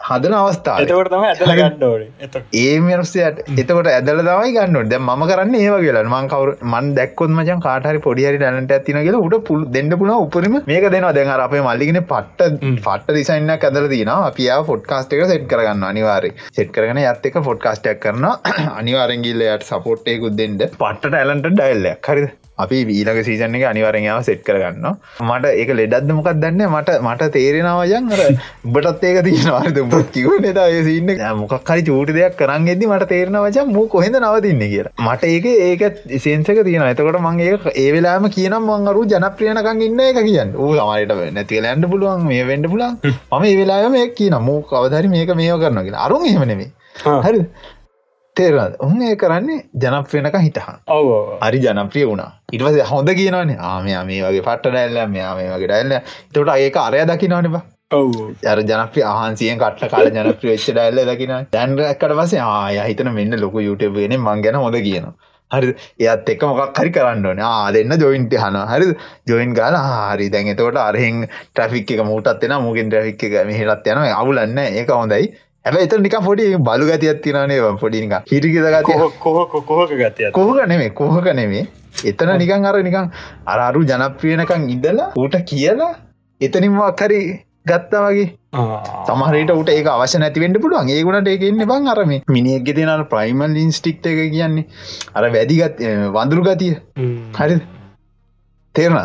හදන 0.07 0.33
අවස්ථා 0.35 0.75
එතකොට 0.83 1.09
තම 1.11 1.25
ඇදල 1.25 1.51
ගන්නඩෝට 1.51 2.37
ඒ 2.55 2.73
මනුස්සයට 2.79 3.37
එතකොට 3.55 3.89
ඇදල 3.89 4.21
තමයි 4.21 4.51
ගන්නට 4.55 4.89
දැ 4.93 4.99
ම 5.01 5.23
කරන්න 5.29 5.55
ඒව 5.59 5.75
කියලා 5.77 6.03
මං 6.07 6.29
කවර 6.31 6.51
මන් 6.65 6.89
දැක්කොත් 6.97 7.31
මචන් 7.31 7.63
කාටහරි 7.67 8.03
පොඩිහරි 8.07 8.41
ටැලට 8.41 8.75
ඇතින 8.77 8.99
කියලා 8.99 9.23
උට 9.27 9.37
පුල් 9.49 9.63
දෙන්න 9.69 9.93
පුුණ 9.93 10.13
උපරම 10.17 10.59
මේක 10.63 10.87
දෙනවා. 10.87 11.13
දැන් 11.13 11.33
අපේ 11.37 11.63
මල්ලිගෙන 11.63 12.01
පට්ට 12.03 12.59
පට්ට 12.79 13.17
දිසයින්න 13.19 13.55
ඇදල 13.55 13.89
තින 13.89 14.13
අපිය 14.15 14.51
ෆොට්කාස්ට 14.69 15.17
එක 15.17 15.25
සෙට් 15.27 15.47
කරගන්න 15.47 15.89
අනිවාර 15.91 16.29
සෙට් 16.51 16.73
කරන 16.73 17.03
ඇත් 17.03 17.29
එක 17.31 17.41
ෆොට්කාස්ටක් 17.41 18.01
කරන 18.01 18.29
අනිවාරෙන්ගිල්ලයට 18.79 19.69
සපෝට්ටයකුත් 19.69 20.39
දෙෙන්ට 20.39 20.65
පට්ට 20.73 21.09
ටැලන්ට 21.09 21.51
ඩයිල්ල 21.51 21.93
හරිද 22.07 22.33
අපි 22.57 22.79
ඊලක 22.95 23.19
සීසන 23.27 23.55
එක 23.57 23.63
අනිවරයාව 23.69 24.19
සෙට් 24.27 24.41
කරගන්න 24.47 24.85
මට 25.27 25.53
ඒක 25.61 25.69
ලෙඩක්ද 25.79 26.11
මොකක් 26.17 26.29
දන්න? 26.41 26.61
මට 26.69 26.97
මට 27.01 27.29
තේරෙනවායන් 27.35 28.11
අර 28.13 28.21
බටත් 28.75 29.03
ඒක 29.09 29.19
තියෙනවාද 29.27 29.79
උඹත් 29.83 30.11
කිව 30.15 30.29
නතා 30.41 30.67
ඒ 30.69 30.83
සින්න 30.87 31.09
මොකක් 31.41 31.71
හරි 31.71 31.85
චූටි 31.89 32.17
දෙයක් 32.19 32.37
කරන්න 32.41 32.69
එදදි 32.75 32.91
මට 32.91 33.09
තේරෙන 33.13 33.39
වචන් 33.45 33.73
මූ 33.77 33.87
කොහෙද 33.87 34.19
නවතින්න 34.21 34.63
කියලා. 34.73 34.93
මට 35.07 35.23
ඒක 35.33 35.45
ඒක 35.69 35.83
සේන්සක 36.25 36.63
තියෙන 36.69 36.87
එතකොට 36.91 37.19
මංගේ 37.25 37.57
ඒ 37.75 37.89
වෙලාම 37.95 38.29
කියනම් 38.37 38.69
මංගරු 38.71 39.03
ජනප්‍රියනකං 39.13 39.85
ඉන්න 39.89 40.05
එක 40.09 40.21
කියන්න. 40.29 40.55
ඌ 40.55 40.71
සමට 40.77 41.33
නැතිවලන්ඩ 41.37 41.89
පුළුවන් 41.93 42.27
මේ 42.31 42.47
වෙන්ඩ 42.51 42.69
පුලන් 42.73 42.99
මම 43.03 43.43
ඒ 43.43 43.55
වෙලාම 43.61 44.01
එක් 44.03 44.15
කියන 44.19 44.37
මූ 44.49 44.59
කවදරි 44.71 45.13
මේක 45.15 45.33
මේෝ 45.41 45.61
කරන 45.63 45.81
කියලා. 45.87 46.05
අරුන් 46.07 46.27
එහෙමනෙමේ 46.29 46.69
හරි 47.25 47.41
තේරද 48.35 48.77
උන් 48.81 49.01
ඒ 49.01 49.15
කරන්නේ 49.15 49.59
ජනප්‍රියනක 49.81 50.37
හිටහන්. 50.37 50.79
ඔව 50.89 51.09
හරි 51.41 51.59
ජනප්‍රිය 51.65 52.05
වුණා. 52.05 52.31
ඉටවස 52.53 52.89
හොඳ 52.91 53.13
කියනවනේ. 53.19 53.59
ආමයා 53.71 54.03
මේ 54.05 54.21
වගේ 54.23 54.45
පට්ට 54.47 54.71
ඩැල්ල 54.71 54.97
මෙයා 55.09 55.35
මේ 55.35 55.51
වගේ 55.51 55.67
ඩැල්ල 55.67 55.93
තොට 56.33 56.55
ඒක 56.55 56.79
අරය 56.79 57.03
දකිනවනවා 57.05 57.63
අර 58.51 58.63
ජනප්‍රිය 58.63 59.05
ආහන්සියෙන් 59.09 59.61
කට්ට 59.61 59.91
කාල 59.91 60.09
ජනප්‍රිය 60.09 60.53
වෙච්ච 60.53 60.71
ඩැල්ල 60.71 61.03
දකින 61.11 61.35
දැන්රක්කට 61.51 62.17
පසේ 62.21 62.41
ආය 62.47 62.81
හිතන 62.81 63.13
මෙන්න 63.19 63.39
ලොක 63.43 63.61
යුටබෙන 63.61 64.17
මං 64.17 64.43
ගැන 64.45 64.59
හොඳ 64.63 64.79
කියනවා. 64.87 65.13
හරි 65.51 65.73
එයත් 66.03 66.29
එක් 66.33 66.43
මොකක් 66.49 66.79
හරි 66.79 66.91
කරන්න 66.91 67.25
ඕන. 67.31 67.41
ආ 67.41 67.71
දෙන්න 67.71 67.95
ජොයින්ට 68.03 68.35
හන 68.41 68.59
හරි 68.71 68.91
ජොයින් 69.29 69.53
ගාල 69.53 69.77
හරි. 69.79 70.29
දැන් 70.29 70.51
එතකොට 70.53 70.79
අරහෙන් 70.79 71.23
ට්‍රෆික් 71.29 71.95
එක 71.95 72.05
මූටත් 72.11 72.45
එෙන 72.47 72.55
මුගෙන් 72.67 72.89
ට්‍රෆික් 72.89 73.27
එක 73.29 73.39
මෙහෙලත් 73.49 73.91
යන 73.93 74.05
අවුලන්න 74.11 74.63
ඒක 74.63 74.93
හොඳයි 74.93 75.33
ඇැ 75.65 75.85
එත 75.85 75.95
නික 75.99 76.17
පොඩි 76.27 76.49
බලු 76.67 76.89
ගතියක් 76.89 77.23
තිනනේ 77.23 77.61
පොඩිනික 77.81 78.17
හිරිකිද 78.31 78.67
ගති 78.75 78.99
කොහක 79.19 79.55
කොහක 79.69 79.95
ගතිය 80.01 80.31
කොහක 80.31 80.59
නෙමේ 80.73 80.91
කොහක 80.99 81.31
නෙමේ 81.39 81.65
එතන 82.03 82.35
නිකං 82.41 82.69
අර 82.71 82.75
නිකං 82.89 83.09
අර 83.47 83.59
අරු 83.69 83.87
ජනප්‍රියනකං 83.91 84.69
ඉදලා 84.75 85.09
ඌට 85.15 85.41
කියලා 85.51 85.91
එතනින්මක් 86.41 87.01
හරි 87.01 87.19
ගත්තා 87.65 88.01
වගේ. 88.05 88.25
තමහරට 89.07 89.51
උට 89.53 89.69
ඒ 89.69 89.83
අවශ 89.91 90.15
නැතිවෙන්ට 90.21 90.59
පුළුවන්. 90.63 90.89
ඒගුණට 90.89 91.29
ඒකන්න 91.33 91.63
බං 91.69 91.87
අරම 91.93 92.11
මිනිියක්ගෙ 92.35 92.75
දෙනල් 92.79 93.03
ප්‍රයිමල් 93.11 93.55
ඉන්ස්ටික්ට 93.61 94.09
එක 94.11 94.19
කියන්නේ. 94.33 94.65
අර 95.15 95.23
වැදිගත් 95.35 95.79
වඳුරු 96.15 96.43
ගතිය. 96.47 96.73
හරි 97.37 97.55
තේරන 98.75 98.95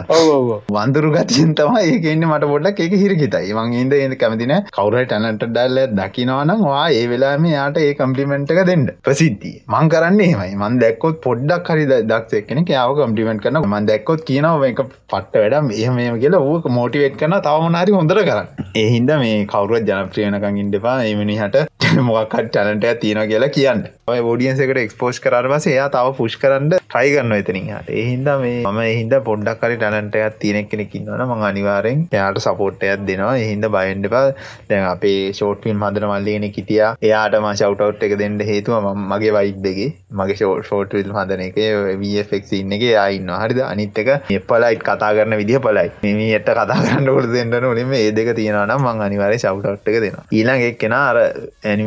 වන්දුරු 0.69 1.09
ගතියෙන් 1.14 1.51
තම 1.57 1.75
ඒකන්න 1.79 2.23
මට 2.27 2.47
පොඩක් 2.53 2.79
එක 2.85 2.93
හිරිකිතයි. 2.95 3.51
මං 3.55 3.75
ඉද 3.81 3.93
ඒ 3.95 4.16
කැමතින 4.23 4.55
කවර 4.77 5.03
ටනට 5.03 5.45
ඩල්ල 5.47 5.81
දකිනවනම් 5.99 6.62
වා 6.64 6.85
ඒ 6.93 7.03
වෙලාම 7.11 7.45
යාට 7.49 7.81
ඒ 7.81 7.91
කම්පිමෙන්ට් 7.99 8.55
එක 8.55 8.61
දෙන්න. 8.71 8.87
ප්‍රසිද්ධී 9.05 9.53
මං 9.69 9.91
කරන්න 9.95 10.23
එමයි 10.27 10.57
මන් 10.59 10.79
දැක්කොත් 10.83 11.21
පොඩ්ඩක් 11.27 11.69
හරි 11.73 11.85
දක්ෂ 11.91 12.47
කෙන 12.49 12.64
යාව 12.69 12.95
කම්පිමෙන්ට් 13.01 13.45
කන 13.45 13.61
මන් 13.62 13.91
දැක්කොත් 13.91 14.25
කියනව 14.31 14.64
එක 14.71 14.81
පට්ට 14.87 15.37
වැඩම් 15.37 15.69
එහම 15.77 16.01
කියලා 16.25 16.43
ඕක 16.47 16.71
මෝටිවේට් 16.71 17.21
කන 17.21 17.37
තවමනාරි 17.41 17.99
හොඳර 17.99 18.23
කරන්න. 18.23 18.49
එහින්ද 18.77 19.14
මේ 19.25 19.45
කවරුවත් 19.53 19.93
ජනප්‍රියනකං 19.93 20.62
ඉන්ඩපා 20.64 20.97
එමනිහට 21.05 21.61
මොකක්ට 22.09 22.49
ටනට 22.49 22.97
තියෙන 23.05 23.23
කියලා 23.29 23.53
කියන්න. 23.59 23.85
ඔය 24.09 24.25
ෝඩියන්සකට 24.25 24.83
එක්ස්පෝස් 24.83 25.21
කරට 25.21 25.53
පස 25.53 25.71
එයා 25.75 25.93
තව 25.93 26.16
පුෂ් 26.16 26.41
කරන්න 26.41 26.75
ට්‍රයිගන්න 26.79 27.35
එතනින් 27.35 27.71
හට 27.75 27.97
එහින්ද 28.03 28.35
මේ 28.43 28.59
මම 28.62 28.83
එහින්ද 28.87 29.14
පොඩ්ඩක් 29.25 29.58
මොකක්කරි 29.59 29.77
ටනන්ටයක් 29.81 30.35
තියෙන 30.43 30.67
කෙනෙකින්නවන 30.71 31.23
ම 31.27 31.43
අනිවාරෙන් 31.49 31.99
එයාට 32.17 32.39
සපෝට්ටයක් 32.45 33.05
දෙනවා. 33.09 33.35
එහින්ද 33.45 33.67
බයින්ඩපා 33.77 34.23
දැන් 34.71 34.85
අපේ 34.93 35.33
ෂෝට්පින් 35.39 35.81
හදර 35.85 36.07
මල්ලිගෙන 36.11 36.47
කිටිය. 36.57 36.83
එයාට 37.09 37.37
ම 37.41 37.49
ශවටවට් 37.53 38.07
එක 38.09 38.15
දෙන්න 38.23 38.39
හේතුව 38.51 38.87
මගේ 39.13 39.33
වයිබ්දගේ 39.39 39.89
මගේ 40.21 40.39
ෂෝට්විල් 40.69 41.11
හදන 41.17 41.45
එක 41.49 41.59
වෆෙක් 42.03 42.53
ඉන්න 42.61 42.77
එක 42.79 42.85
අයින්න 43.07 43.33
හරිද? 43.43 43.61
අනිත් 43.73 43.99
එක 44.05 44.13
එපලයිට් 44.39 44.87
කතා 44.89 45.11
කරන 45.19 45.39
විදිහ 45.43 45.63
පලයි 45.67 45.89
මෙම 46.05 46.23
එට 46.39 46.53
කතා 46.53 46.79
කරන්න 46.85 47.13
ොට 47.17 47.31
දෙන්නන 47.35 47.69
ඔලිම 47.73 47.93
ඒ 48.03 48.15
දෙක 48.21 48.33
තියෙනවනම් 48.41 48.87
මං 48.87 49.05
අනිවාරය 49.09 49.43
ශවටවට් 49.45 49.93
එක 49.93 50.01
දෙනවා. 50.07 50.25
ඊළඟ 50.39 50.65
එක්කෙන 50.71 50.97
අර 51.03 51.17
ඇනි 51.65 51.85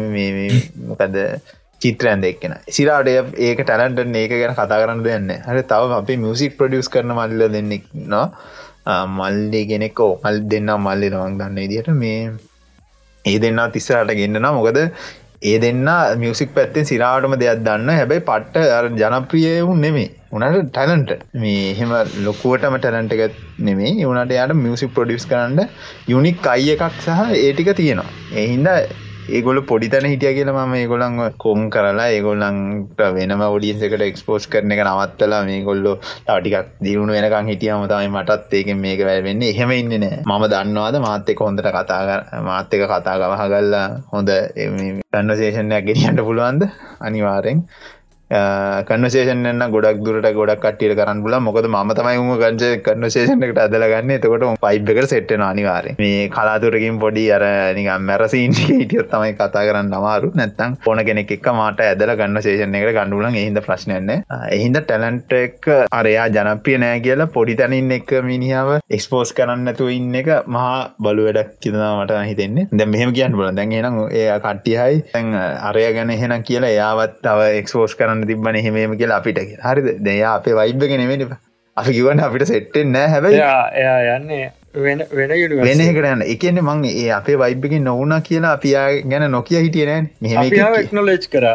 මොකද 0.90 1.20
චිත්‍රයන් 1.84 2.26
දෙක්ෙන 2.26 2.56
සිරාට 2.78 3.12
ඒක 3.48 3.62
ටැලන්ට 3.64 4.20
ඒක 4.24 4.34
ගැන 4.34 4.58
කතා 4.58 4.82
කරන්න 4.82 5.06
දෙන්න 5.08 5.32
හර 5.48 5.62
තව 5.72 5.98
අපි 6.02 6.20
මියසික් 6.26 6.58
ප්‍රඩියස් 6.60 6.92
කරන 6.96 7.16
මල්ල 7.18 7.48
දෙන්නෙක් 7.56 7.86
නවා 8.04 8.28
මල්ලි 9.18 9.66
ගෙනෙකෝ 9.72 10.14
මල් 10.24 10.38
දෙන්න 10.52 10.72
මල්ලි 10.86 11.10
නවන් 11.10 11.36
දන්න 11.42 11.60
දිට 11.74 11.90
මේ 12.04 12.22
ඒ 13.26 13.40
දෙන්න 13.40 13.60
තිස්සරට 13.74 14.14
ගෙන්න්නවා. 14.20 14.54
මොකද 14.58 14.80
ඒ 15.42 15.58
දෙන්න 15.60 15.86
මියසික් 16.22 16.50
පැත්තෙන් 16.56 16.90
සිරාටම 16.92 17.36
දෙයක් 17.42 17.62
දන්න 17.68 17.92
හැබැයි 18.00 18.26
පට්ට 18.30 18.98
ජනප්‍රිය 19.02 19.54
වුන් 19.68 19.80
නෙමේ 19.86 20.10
උනට 20.32 20.58
ටැලන්ට 20.70 21.12
මේ 21.44 21.62
එහෙම 21.74 21.94
ලොකුවටම 22.28 22.78
ටැලන්ට 22.80 23.14
එක 23.16 23.38
නෙමේ 23.68 23.94
උනට 24.12 24.34
යාට 24.38 24.56
මියසික් 24.66 24.94
ප්‍රඩියස් 24.98 25.30
කරන්න 25.32 25.62
යුනික් 26.14 26.50
අයි 26.54 26.74
එකක් 26.76 27.00
සහ 27.06 27.38
ඒටික 27.40 27.72
තියෙනවා. 27.80 28.12
එහින්ද 28.44 28.70
ඒගොල 29.30 29.62
පොඩිතන 29.64 30.06
හිටිය 30.06 30.34
කියලා 30.34 30.66
ම 30.66 30.74
ඒගොලන් 30.76 31.20
කොම් 31.38 31.70
කරලා 31.70 32.08
ඒගොල්ලන්ට 32.10 33.02
වෙනම 33.16 33.44
ොඩියන්සකට 33.48 34.06
එක්ස්පෝස් 34.08 34.48
කරන 34.48 34.74
එක 34.74 34.82
නවත්තලා 34.84 35.42
මේ 35.46 35.62
ගොල්ලො 35.64 35.94
ටිකක් 36.02 36.74
දියුණු 36.82 37.14
වෙනකං 37.14 37.52
හිටියම 37.52 37.86
තමයි 37.86 38.10
මටත් 38.10 38.54
ඒක 38.54 38.74
මේක 38.78 39.04
වැවෙන්න 39.04 39.44
එහෙම 39.44 39.72
ඉන්න 39.72 39.96
නෑ. 39.96 40.22
මම 40.26 40.46
දන්නවාද 40.48 41.00
මාත්‍යක 41.02 41.40
හොඳට 41.40 41.70
කතා 41.70 42.02
කර 42.10 42.44
මාත්‍යක 42.44 42.86
කතා 42.88 43.18
ගවහගල්ලා 43.18 43.88
හොඳ 44.12 44.30
කන්නසේෂණයක් 44.58 45.86
ගෙනියන්ට 45.86 46.22
පුළුවන්ද? 46.22 46.70
අනිවාරෙන් 47.02 47.66
කන්නශේෂන්න 48.32 49.64
ගොඩක් 49.74 50.02
දුරට 50.06 50.28
ගොඩක් 50.38 50.62
කටියට 50.66 50.96
කරන්න 51.00 51.24
පුල 51.24 51.36
මොකද 51.48 51.68
ම 51.68 51.94
තමයි 51.98 52.20
ම 52.20 52.32
ගංජ 52.42 52.64
කන්නශේෂණකට 52.86 53.60
අදලගන්න 53.66 54.14
එතකොට 54.18 54.46
පයිබ් 54.64 54.92
එක 54.94 55.02
සෙට්ටන 55.12 55.44
අනිවාරය 55.48 55.96
මේ 56.00 56.30
කලාතුරකින් 56.36 57.00
පොඩි 57.04 57.26
අර 57.38 57.44
නිකම් 57.78 58.06
මැරසින් 58.10 58.56
හිටියොත් 58.60 59.10
තමයි 59.14 59.34
කතා 59.36 59.66
කරන්න 59.68 59.94
අමාරු. 60.00 60.32
නැත්තම් 60.36 60.78
ඕන 60.88 61.04
කෙනෙක් 61.08 61.32
එක් 61.38 61.50
මාට 61.60 61.84
ඇදල 61.86 62.14
ගන්න 62.20 62.42
ශේෂණ 62.46 62.78
එකට 62.80 62.94
ගණඩුලන් 62.98 63.38
එහිද 63.42 63.60
ප්‍රශ්නයන්න 63.68 64.14
එහින්ද 64.58 64.80
ටැලන්ට 64.82 65.36
එක් 65.40 65.70
අරයා 66.00 66.28
ජනපිය 66.38 66.78
නෑ 66.84 67.04
කියලා 67.06 67.30
පොඩි 67.36 67.58
තැනින් 67.62 67.92
එක 67.98 68.16
මිනිහාව 68.30 68.72
එක්ස්පෝස් 68.98 69.36
කරන්නතු 69.38 69.90
ඉන්න 69.98 70.16
එක 70.22 70.32
මහා 70.48 70.80
බලු 71.00 71.28
වැඩක් 71.28 71.52
කිදනාමට 71.66 72.16
හිතෙන්නේ. 72.32 72.68
දැ 72.72 72.90
මෙහම 72.96 73.14
කියන්න 73.18 73.38
බල 73.40 73.52
දැන් 73.60 73.76
එනම් 73.82 74.00
ඒ 74.22 74.40
කට්ටියහයි 74.46 75.04
තැන් 75.12 75.36
අරය 75.70 75.86
ගැන 75.98 76.16
එහෙනම් 76.18 76.48
කියලා 76.50 76.74
එයාවත් 76.76 77.20
තව 77.28 77.52
එක්ස්පෝස් 77.62 77.98
කරන්න 78.00 78.21
තිබන 78.24 78.56
එහෙමම 78.56 78.98
කියලා 78.98 79.18
අපිට 79.18 79.40
හරි 79.64 79.96
දෙයා 80.02 80.34
අපේ 80.36 80.56
වයිබ්ගෙන 80.56 81.06
වෙන 81.10 81.28
අපි 81.78 81.92
කිවන්න 81.92 82.24
අපිට 82.28 82.48
සෙට්ටෙන් 82.48 82.92
නෑ 82.92 83.08
හැබයි 83.08 83.40
එයා 83.40 84.16
යන්නේ 84.16 84.46
වෙන 84.78 85.04
වෙන 85.62 85.82
කරන්න 85.96 86.24
එකන්න 86.28 86.62
මං 86.64 86.86
ඒ 86.92 87.10
අපේ 87.14 87.38
වයිබ්බකින් 87.38 87.84
නොවුන 87.84 88.16
කියලා 88.22 88.54
අපියා 88.58 88.88
ගැන 89.06 89.28
නොකිය 89.32 89.60
හිටියනෑ 89.60 90.08
මෙහම 90.22 90.94
නොලෙච් 90.94 91.28
කර. 91.28 91.46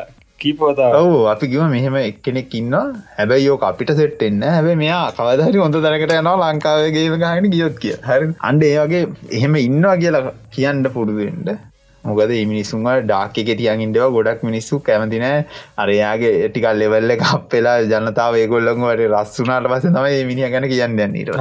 කීපවතා 0.41 0.89
ඔව 0.97 1.13
අපි 1.27 1.47
කිව 1.49 1.63
මෙහෙම 1.69 1.95
එක්කෙනෙක් 2.01 2.55
ඉන්න 2.55 2.75
හැබැයි 3.13 3.47
යෝක 3.47 3.63
අපිට 3.63 3.93
සෙට්ටෙන්න 4.01 4.43
හැබ 4.47 4.69
මෙයා 4.77 5.05
කවදහරි 5.19 5.63
හොඳ 5.63 5.79
තරකට 5.79 6.13
යනවා 6.17 6.51
ලංකාවගේම 6.51 7.17
ගහන 7.23 7.49
ගියොත් 7.55 7.79
කිය 7.79 7.95
හරි 8.09 8.29
අන්ඩ 8.49 8.67
ඒ 8.69 8.75
වගේ 8.83 9.03
එහෙම 9.33 9.57
ඉන්නවා 9.63 9.97
කියලා 10.03 10.35
කියන්න 10.51 10.85
පුරුදුෙන්ට 10.95 11.51
මොකද 12.09 12.35
මිනිස්සුන්ව 12.53 12.91
ඩාක් 13.05 13.39
එක 13.43 13.51
තියන් 13.61 13.85
ඉන්ඩව 13.87 14.17
ගොඩක් 14.17 14.45
මිනිස්සු 14.49 14.81
කැමතිනෑ 14.89 15.45
අරයාගේ 15.85 16.35
ටිකල් 16.49 16.81
ලෙවල්ල 16.83 17.17
කප්පෙලා 17.23 17.77
ජනතාව 17.93 18.39
ඒගොල්ලොන්වට 18.43 19.05
රස්සුනාට 19.09 19.71
පස 19.73 19.89
තමයි 19.89 20.25
මිනිිය 20.31 20.51
ගැන 20.55 20.69
කියන්න 20.73 20.99
යන්නීට 21.07 21.33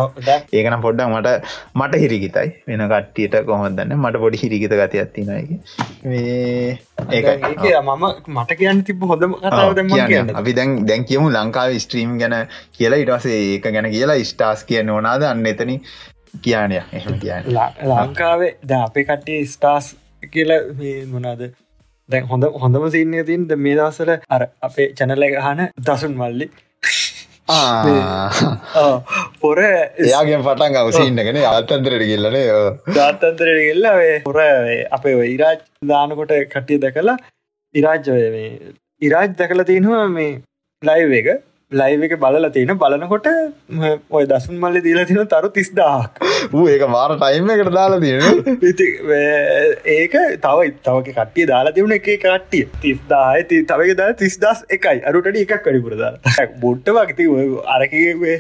ඒකනම් 0.54 0.82
පොඩ්ඩක් 0.88 1.10
මට 1.14 1.36
මට 1.76 2.02
හිරිකිතයි. 2.04 2.48
වෙන 2.68 2.86
කට්ටියට 2.92 3.40
කොහොදන්න 3.48 3.96
මට 3.98 4.24
පොඩි 4.24 4.42
හිරිකිත 4.44 4.76
ගතියත්තිනයි 4.82 5.60
ඒ 6.06 7.82
මම 7.82 8.06
මට 8.28 8.58
කියන්න 8.60 8.84
තිබ 8.84 9.04
හොඳම 9.04 9.38
කතාව 9.40 9.78
අපි 10.36 10.54
දැන් 10.54 10.76
දැන් 10.88 11.06
කියමු 11.06 11.30
ලංකාව 11.30 11.78
ස්ට්‍රීම් 11.86 12.18
ගැන 12.20 12.36
කියලා. 12.72 13.00
ඉටසේ 13.06 13.40
ඒක 13.46 13.68
ගැන 13.68 13.92
කියලා 13.92 14.20
ස්ටාස් 14.24 14.64
කියන්න 14.64 14.90
ඕනාද? 14.90 15.24
අන්න 15.24 15.46
එතන 15.46 15.72
කියනය 16.42 16.82
ලංකාවේ 17.92 18.52
ද 18.64 18.72
අපේ 18.80 19.06
කට්ටිය 19.06 19.46
ස්ටාස් 19.48 19.94
කියල 20.28 20.52
මොනාද 21.08 21.42
දැන් 22.10 22.26
හොඳ 22.26 22.46
හොඳම 22.58 22.86
සින්න 22.92 23.18
තින් 23.26 23.48
ද 23.48 23.58
මේ 23.58 23.76
දවසල 23.76 24.12
අර 24.30 24.42
අපේ 24.62 24.88
චැනල 24.94 25.26
හන 25.40 25.62
දසුන් 25.82 26.16
මල්ලි. 26.16 26.50
පොර 29.42 29.58
එයාගේ 29.62 30.40
පටන් 30.40 30.78
අවසින්නගෙන 30.78 31.38
අත්තන්තරට 31.44 32.04
කියල්ලනේ 32.04 32.46
ජාත්තන්තරට 32.96 33.60
කෙල්ලේ 33.60 34.16
පොර 34.24 34.40
අපේ 34.92 35.16
ඉරාජ් 35.28 35.60
දානකොට 35.86 36.34
කට්ටිය 36.48 36.80
දැකලා 36.80 37.18
ඉරාජ්ජය 37.76 38.30
මේ 38.32 38.50
ඉරාජ් 39.02 39.36
දැකල 39.36 39.64
තියෙනවා 39.64 40.08
මේ 40.10 40.32
ලයිව 40.84 41.14
එක 41.20 41.30
ලයිව 41.82 42.06
එක 42.08 42.16
බලලා 42.24 42.52
තියෙන 42.56 42.78
බලනකොට 42.84 43.28
ඔය 44.18 44.24
දසුන් 44.32 44.60
මල්ලි 44.64 44.82
දීලා 44.88 45.08
තින 45.12 45.22
තරු 45.34 45.50
තිස්දාක් 45.58 46.22
ඒක 46.76 46.84
මාර 46.96 47.12
ටයිම් 47.22 47.50
එකට 47.56 47.72
දාලා 47.78 48.00
තියෙන 48.06 48.24
ඒක 49.96 50.16
තව 50.46 50.58
ඉත්තවක 50.70 51.10
කට්ටිය 51.18 51.48
දාලා 51.54 51.76
තිබුණ 51.78 51.96
එක 51.98 52.08
කට්ටිය. 52.26 52.64
තිස්දාය 52.84 53.44
ති 53.50 53.62
තවක 53.72 53.98
දා 54.02 54.14
තිස්දස් 54.22 54.60
එකයි. 54.78 54.98
අරුට 55.10 55.28
එකක් 55.44 55.54
කඩිපුරදා 55.66 56.12
බොට්ට 56.64 56.94
වගති 56.98 57.28
අරකගේ 57.76 58.38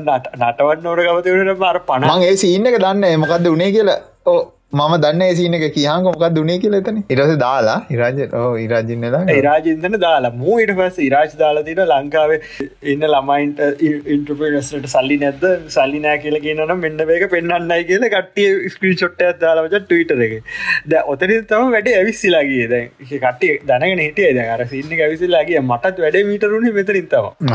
නටවන් 0.00 0.84
නෝට 0.86 1.00
ගවතවට 1.06 1.58
මාර 1.64 1.80
පණ. 1.88 2.26
ඒ 2.28 2.36
සින්න 2.42 2.66
එක 2.72 2.78
දන්න 2.84 3.24
මොකක්ද 3.24 3.48
උනේ 3.54 3.72
කියලා. 3.78 3.98
ඕ 4.26 4.40
මම 4.72 4.94
දන්න 5.02 5.36
සින 5.36 5.54
එක 5.54 5.64
කියහන් 5.74 6.02
මොකක් 6.04 6.22
දුනේ 6.36 6.56
කියලතන 6.62 6.96
ඉරස 7.08 7.32
දාලා 7.42 7.76
ඉරාජ 7.88 8.16
ඉරාජින්නලා 8.62 9.20
ඉරාජින්තන 9.32 9.96
දාලා. 10.04 10.32
මූ 10.40 10.56
ඉට 10.58 10.72
පස් 10.78 10.96
ඉරාජ් 11.00 11.36
දාලා 11.42 11.64
තින 11.68 11.80
ලංකාවේ 11.84 12.38
ඉන්න 12.92 13.06
ළමයින්ට 13.06 13.60
ඉන්ට්‍රපිනස්ට 14.14 14.88
සල්ලි 14.94 15.18
නැද 15.22 15.44
සල්ලි 15.68 16.00
නෑ 16.06 16.18
කියල 16.24 16.38
කියනන 16.46 16.74
මෙන්න 16.78 17.04
වේක 17.10 17.26
පෙන්න්නයි 17.34 17.78
කියල 17.90 18.06
කට්ටිය 18.14 18.70
ස්ක්‍රී 18.74 18.96
චොට්ට 19.02 19.22
දාලාවච 19.44 19.76
ටවිට 19.76 20.10
එක. 20.26 20.34
ද 20.86 21.02
ඔතන 21.14 21.34
තම 21.52 21.70
වැඩ 21.76 21.92
ඇවිස්සිලාගේ 21.92 22.66
දැ 22.72 22.82
කට්ටිය 23.04 23.52
දැනගෙන 23.70 24.02
හිටිය 24.06 24.32
ද 24.32 24.48
අර 24.56 24.64
සින්න 24.72 24.96
ඇවිසිල්ලාගේ 24.98 25.62
මටත් 25.62 26.02
වැඩ 26.06 26.18
මීටරුණ 26.32 26.66
මෙතරින් 26.80 27.06
තම 27.14 27.54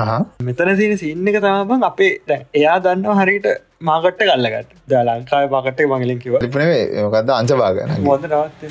මෙතන 0.50 0.74
සින 0.80 0.96
සින්න 1.04 1.34
එක 1.34 1.42
තමන් 1.44 1.86
අපේ 1.92 2.40
එයා 2.62 2.80
දන්න 2.88 3.22
හරිට 3.22 3.52
මාකට්ට 3.82 4.24
කල්ලගට 4.24 4.74
ද 4.88 5.04
ලංකාව 5.04 5.48
පාකට්ටේ 5.52 5.88
මගලින් 5.92 6.20
කිව 6.20 6.36
මොකද 7.06 7.32
අංචභාගන 7.36 7.96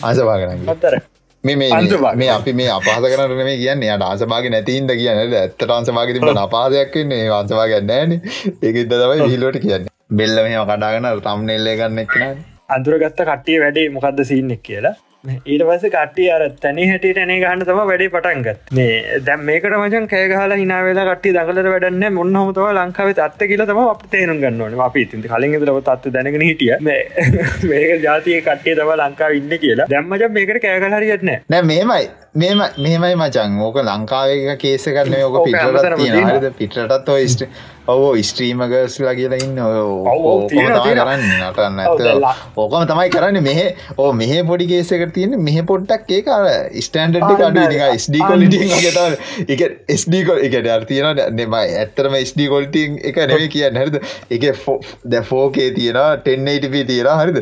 අංසභාගන 0.02 0.52
මත්තර 0.66 0.96
මේ 1.44 1.56
මේ 2.14 2.30
අපි 2.30 2.52
මේ 2.54 2.68
අපහස 2.70 3.06
කරන 3.06 3.34
මේ 3.40 3.56
කියන්න 3.56 3.84
යට 3.84 4.04
ආසභාග 4.04 4.48
නැතින්ද 4.50 4.92
කියන්න 4.94 5.20
ඇත්තට 5.34 5.72
අංසභාග 5.72 6.12
තිබට 6.14 6.42
අපාදයක් 6.42 6.96
වන්නේ 6.96 7.30
අංසභාග 7.34 7.74
නෑන 7.84 8.16
ඒකද 8.16 8.94
තමයි 8.94 9.28
හිලුවට 9.28 9.60
කියන්න. 9.62 9.90
බෙල්ල 10.12 10.36
මෙම 10.38 10.64
කඩාගන 10.66 11.08
තම්නෙල්ලේ 11.20 11.76
ගන්න 11.76 12.02
එක්න 12.02 12.42
අඳුරගත්ත 12.70 13.22
කට්ටිය 13.22 13.60
වැඩේ 13.62 13.86
මොකක්ද 13.90 14.20
සින්නෙක් 14.24 14.62
කියලා 14.62 14.94
ඊට 15.24 15.62
පස 15.62 15.82
කට්ටිය 15.86 16.28
අර 16.32 16.42
තැනි 16.60 16.84
හැටියට 16.88 17.18
එනේ 17.18 17.40
ගන්න 17.40 17.62
තම 17.62 17.80
වැඩි 17.82 18.06
පටන්ගත් 18.08 18.70
මේ 18.72 19.18
දැම් 19.26 19.42
මේකට 19.44 19.74
මචන් 19.78 20.06
කෑගහලා 20.08 20.56
හිනාවෙලා 20.56 21.04
කට්ටි 21.08 21.32
දඟලට 21.34 21.68
වැඩන්න 21.68 22.14
මොන්න 22.14 22.38
හමතව 22.40 22.70
ලංකාවේ 22.74 23.16
තත්ත 23.18 23.48
කියල 23.50 23.64
තම 23.64 23.80
අප 23.82 24.06
තේරුම් 24.10 24.40
ගන්නවන 24.40 24.80
අපි 24.80 25.04
ති 25.06 25.20
කලින් 25.24 25.58
දරව 25.58 25.82
තත්ව 25.82 26.14
දැනගෙන 26.14 26.40
හිටිය. 26.42 26.72
මේක 27.66 27.92
ජාතිය 28.02 28.40
කට්ටිය 28.40 28.74
තම 28.74 28.94
ලංකාව 28.96 29.36
ඉන්න 29.36 29.52
කියලා. 29.58 29.88
දැම්මච 29.90 30.26
මේකට 30.30 30.62
කෑගලහරියත්න 30.62 31.34
නෑ 31.48 31.62
මේමයි. 31.64 32.08
මෙම 32.34 32.64
මෙමයි 32.78 33.14
මචන් 33.16 33.60
ඕක 33.60 33.76
ලංකාවේ 33.82 34.56
කේස 34.56 34.88
කරන්න 34.88 35.22
ඕක 35.22 35.36
පිට 35.98 36.58
පිටටත් 36.58 37.08
ඔයිස්ට 37.10 37.44
ඔවෝ 37.92 38.12
ස්ට්‍රීමගස් 38.30 38.98
ලගේලා 39.04 39.40
ඉන්න. 39.46 39.58
කරන්න. 41.56 41.78
ඕකම 42.56 42.86
තමයි 42.90 43.08
කරන්න. 43.16 43.40
මෙහ 43.48 43.60
ඕ 43.98 44.10
මෙහ 44.12 44.32
පොඩි 44.50 44.68
කේසකට 44.72 45.14
තියෙන 45.16 45.36
මෙහ 45.48 45.56
පොඩ්ටක් 45.70 46.14
ඒ 46.18 46.22
අර 46.36 46.46
ස්ටන්ඩ් 46.86 47.16
අඩ 47.22 47.58
ස්ඩ 47.98 48.16
කොලිට 48.28 48.56
ට 48.56 49.50
එක 49.54 49.62
ස්ඩකොල් 50.02 50.42
එකට 50.46 50.68
අර්තියන 50.76 51.20
නෙම 51.38 51.56
ඇත්තරම 51.60 52.16
ස්ඩ 52.22 52.48
කොල්ටිං 52.54 52.98
එක 53.10 53.20
නෙවේ 53.32 53.50
කියන්න. 53.54 53.80
හරිද? 53.82 53.96
එක 54.30 54.42
දැ 55.14 55.22
ෆෝකේ 55.30 55.70
තියෙන 55.76 56.00
ටෙන්නටප 56.24 56.76
තියෙන 56.90 57.10
හරිද? 57.22 57.38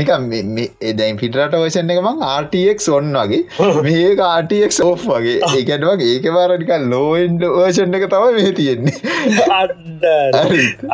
නිකම් 0.00 0.28
එදැයි 0.36 1.18
පිටරට 1.22 1.56
වශන 1.62 1.94
එක 1.94 2.02
මං 2.04 2.24
ආටක් 2.30 2.88
ඔන්න 2.96 3.12
වගේ. 3.22 3.42
මේ 3.86 4.14
ආටක් 4.28 4.80
ඕ් 4.86 4.94
වගේ. 5.02 5.38
ඒකට 5.52 5.86
වගේ 5.90 6.12
ඒක 6.16 6.30
වාරනික 6.36 6.72
ලෝන්ඩ 6.92 7.42
වර්ෂණ 7.56 7.98
එක 8.00 8.08
තම 8.12 8.24
මෙහ 8.38 8.50
තියෙන්නේ 8.60 8.96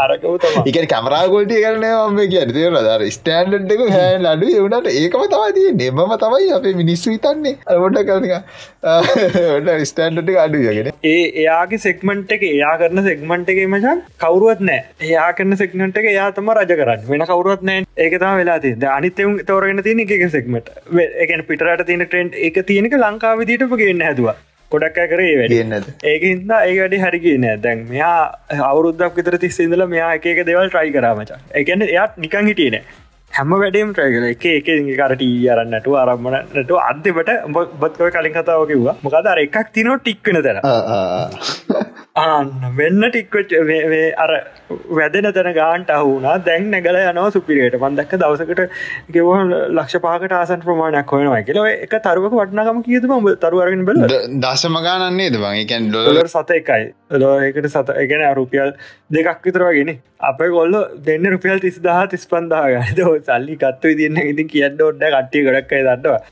අරකව 0.04 0.46
එක 0.72 0.78
කමරාගොල්ටිය 0.92 1.62
කරන 1.64 1.86
ම 2.14 2.20
කිය 2.32 2.44
තේර 2.56 2.72
දර 2.78 3.02
ස්ටන්ඩ් 3.16 3.74
එක 3.76 3.82
හැන් 3.96 4.28
අඩු 4.32 4.50
එවුණට 4.58 4.90
ඒකම 5.02 5.24
තවයි 5.34 5.72
නෙමම 5.82 6.14
තමයි 6.24 6.50
අපේ 6.58 6.74
මිනිස්සු 6.82 7.14
හිතන්නේ. 7.14 7.54
අරොඩ 7.74 7.98
කරනික 8.08 8.34
ස්ටන්ඩ් 9.90 10.34
අඩුයගෙන 10.44 10.92
ඒ 11.12 11.22
එයාගේ 11.42 11.82
සෙක්මන්ට් 11.86 12.36
එක 12.38 12.42
එයා 12.50 12.74
කරන 12.82 13.04
සෙක්මන්ට් 13.08 13.52
එක 13.54 13.62
මචන් 13.68 13.98
කවරුවත් 14.24 14.60
නෑ. 14.70 14.80
එයා 15.10 15.30
කරන 15.38 15.56
සෙක්නට 15.62 16.00
එක 16.02 16.06
එයා 16.14 16.28
තම 16.38 16.52
රජ 16.56 16.72
කරන්න. 16.82 17.08
වෙන 17.10 17.26
කවරුවත් 17.32 17.66
නෑ. 17.70 17.86
ඒකතම 18.04 18.38
වෙලා 18.40 18.60
තිද 18.64 18.84
අනිතම 18.96 19.34
තෝරගෙන 19.50 19.82
තියෙන 19.88 20.00
එක 20.04 20.24
සෙක්මට 20.36 20.72
එකන 21.24 21.44
පිටරට 21.50 21.84
තියෙන 21.90 22.06
ට්‍රෙන්ඩ් 22.06 22.40
එක 22.48 22.56
තියෙනක 22.70 22.94
ලංකාවිදිටම 23.04 23.76
ගන්න 23.80 24.02
හැදවා 24.08 24.34
ගොඩක් 24.72 24.98
කරේ 25.12 25.36
වැඩන්නද 25.40 25.92
ඒක 26.12 26.26
හින්දා 26.30 26.62
ඒ 26.70 26.74
වැඩි 26.80 27.04
හරිගෙන 27.04 27.46
දැන් 27.66 27.86
මෙයා 27.92 28.16
අවුරුද්දක් 28.70 29.20
විතර 29.20 29.38
තිස්සඉදල 29.44 29.86
මෙයා 29.94 30.10
එක 30.16 30.42
දෙවල් 30.50 30.68
ට්‍රයි 30.68 30.96
කරාමචා 30.98 31.40
එකන 31.62 31.88
එයාත් 31.92 32.20
නිකං 32.26 32.52
හිටියන 32.52 32.82
හැම 33.32 33.52
වැඩම් 33.60 33.92
ට්‍රයිගල 33.96 34.24
එක 34.28 34.44
එක 34.48 34.66
කරට 34.98 35.22
අරන්නට 35.52 35.86
අරම්මනට 36.00 36.72
අන්තිමට 36.80 37.30
බත්කව 37.82 38.08
කලින් 38.16 38.34
කතාව 38.34 38.64
කිව්වා. 38.70 38.96
මොකදර 39.04 39.40
එකක් 39.44 39.56
තිනෝ. 39.76 39.96
ටික්වන 39.98 40.38
තැන 40.46 40.58
ආන්න 42.16 42.48
වෙන්න 42.76 43.04
ටික්වච් 43.04 43.52
අර 44.18 44.30
වැදෙන 44.90 45.28
තැන 45.28 45.54
ගාන්ට 45.54 45.90
අහුුණා 45.90 46.34
දැන් 46.44 46.66
නැගල 46.70 46.98
යනව 47.02 47.28
සුපිරයට. 47.32 47.76
පන්දක්ක 47.80 48.18
දවසකට 48.20 48.60
ගෙව 49.10 49.30
ලක්ෂ 49.70 50.02
පාකට 50.02 50.32
ආසන් 50.32 50.60
ප්‍රමාණයක් 50.60 51.08
හොයනවා 51.08 51.40
කියල. 51.42 51.60
එක 51.78 51.94
තරුවක 52.04 52.34
වටනකම 52.34 52.82
කියතුම 52.82 53.30
තරුවරගෙන 53.36 53.86
බල 53.86 54.02
දශමගානන්නේ 54.44 55.30
දබන් 55.30 55.62
එකන් 55.62 55.88
ඩොලර් 55.88 56.28
සත 56.28 56.58
එකයි. 56.58 56.92
ලෝකට 57.16 57.70
සත 57.70 57.96
එකන 57.96 58.26
රුපියල් 58.34 58.76
දෙකක් 59.10 59.48
විතරවගෙන 59.48 59.96
අප 60.22 60.44
ගොල්ල 60.50 60.78
දෙන්න 61.00 61.32
රුපියල් 61.36 61.64
තිස් 61.64 61.80
දහ 61.80 62.04
තිස් 62.10 62.28
පන්දාගද 62.28 63.02
සල්ලි 63.24 63.56
කත්ව 63.56 63.96
තියන්න 63.96 64.22
ඉතින් 64.26 64.52
කියන්න 64.54 64.86
ඔඩ 64.90 65.08
කට්ටිය 65.08 65.48
ගොඩක්කයි 65.48 65.82
දන්නවා. 65.88 66.22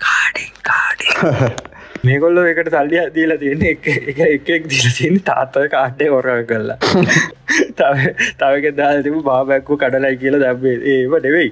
කාඩින් 0.00 0.54
කාඩි 0.62 1.66
මේකොල්ල 2.08 2.38
එකට 2.42 2.70
සල්ලිය 2.74 3.02
දීලා 3.16 3.38
තියෙන 3.42 3.62
එක 3.70 3.86
එක 4.12 4.20
එකෙක් 4.26 4.68
දීල 4.72 4.86
තියෙන 4.98 5.18
තාත්තව 5.28 5.66
කාට්ටේ 5.74 6.08
ඔර 6.18 6.28
කරලා. 6.50 6.78
තව 7.80 8.14
තවක 8.42 8.72
දාතිම 8.78 9.18
බාබැක්කු 9.26 9.78
කඩලයි 9.82 10.20
කියලා 10.22 10.40
දැබේ 10.44 10.76
ඒව 10.94 11.16
නෙවෙයි. 11.26 11.50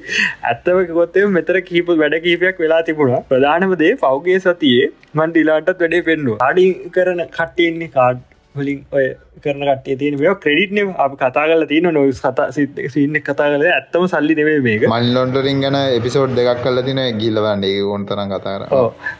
ඇත්තම 0.52 0.80
ගොත්තය 1.00 1.26
මෙතර 1.36 1.60
කීප 1.68 1.92
වැඩ 2.02 2.18
කීපයක් 2.26 2.64
වෙලා 2.64 2.80
තිබුණා. 2.88 3.22
ප්‍රධානමදේ 3.32 3.92
පෞගේ 4.04 4.38
සතියේ 4.46 4.88
මන් 5.18 5.36
ඩිලාටත් 5.36 5.84
වැඩේ 5.84 6.02
පෙන්නවා. 6.08 6.40
අඩි 6.48 6.66
කරන 6.96 7.22
කට්ටයන්නේ 7.38 7.92
කාඩ් 7.98 8.24
හොලින් 8.54 8.78
ඔය 8.92 9.04
කරන 9.44 9.62
කටේ 9.68 9.96
තියන 10.00 10.16
මේ 10.20 10.32
ක්‍රඩිට්න 10.44 10.92
අප 10.98 11.14
කතා 11.14 11.44
කල 11.50 11.64
තියන 11.72 11.88
නොස් 11.90 12.20
කතා 12.24 12.46
සින්න 12.54 13.18
කතා 13.20 13.48
කල 13.52 13.64
ඇත්තම 13.68 14.06
සල්ලි 14.06 14.36
නෙවේ 14.40 14.58
මේක. 14.66 14.86
මල්ලොන්ටරින් 14.88 15.62
ගන 15.64 15.78
එපිසෝඩ් 15.98 16.34
දෙකක් 16.38 16.62
කල 16.64 16.82
තින 16.88 17.00
ගිල්ලවන්න 17.20 17.64
ඒ 17.64 17.78
ඔොන්තරන් 17.92 18.34
කතාර 18.34 18.66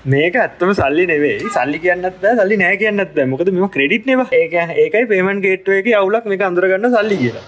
මේක 0.07 0.39
ඇත්තම 0.39 0.75
සල්ලි 0.81 1.07
නෙවේ 1.13 1.39
සල්ලි 1.57 1.83
කියන්නත් 1.85 2.29
සල්ලි 2.35 2.61
නෑ 2.65 2.77
කියන්නත් 2.83 3.23
මොකද 3.33 3.53
මෙම 3.53 3.71
ක්‍රඩිට් 3.77 4.11
නෙව 4.11 4.25
ඒක 4.33 4.59
ඒකයි 4.77 5.09
පේමන් 5.13 5.45
ගේට්ුව 5.47 5.81
එක 5.81 5.91
අවුලක් 5.95 6.31
මේ 6.33 6.47
අඳරගන්න 6.51 6.95
සල්ලි 6.97 7.21
කියලා. 7.23 7.45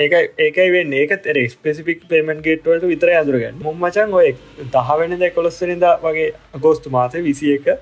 ඒක 0.00 0.14
ඒකයි 0.38 0.70
වෙන්න. 0.70 0.94
ඒක 0.94 1.16
තෙර 1.22 1.40
ස්පෙසිපික් 1.48 2.06
පේමන් 2.12 2.44
ගේට්වලට 2.46 2.86
විතර 2.92 3.14
අදුරගන්න 3.14 3.58
මුම්මචන් 3.62 4.14
ඔය 4.20 4.30
දහවෙන 4.72 5.18
දෙ 5.20 5.34
කොළොස්සනිද 5.38 5.90
වගේ 6.06 6.30
ගෝස්තු 6.60 6.90
මාසය 6.90 7.22
විසි 7.22 7.52
එක 7.56 7.74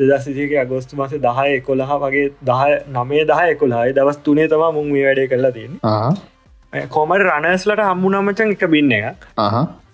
දෙදසික 0.00 0.56
අගෝස්තු 0.64 1.00
මාස 1.00 1.14
දහය 1.26 1.48
එකොළහ 1.54 1.94
වගේ 2.04 2.26
දහ 2.48 2.64
නමේ 2.96 3.24
දහ 3.30 3.46
එකොළහයි 3.54 3.96
දවස් 3.98 4.20
තුනේ 4.26 4.48
තම 4.48 4.66
මුන් 4.78 4.92
මේ 4.94 5.06
වැඩේ 5.06 5.30
කරලා 5.32 5.54
තින් 5.58 5.78
කොමට 6.96 7.22
රණස්ලට 7.26 7.84
හම්මුණමචන් 7.84 8.56
එක 8.56 8.66
බින්න 8.74 8.92
එක 8.96 9.06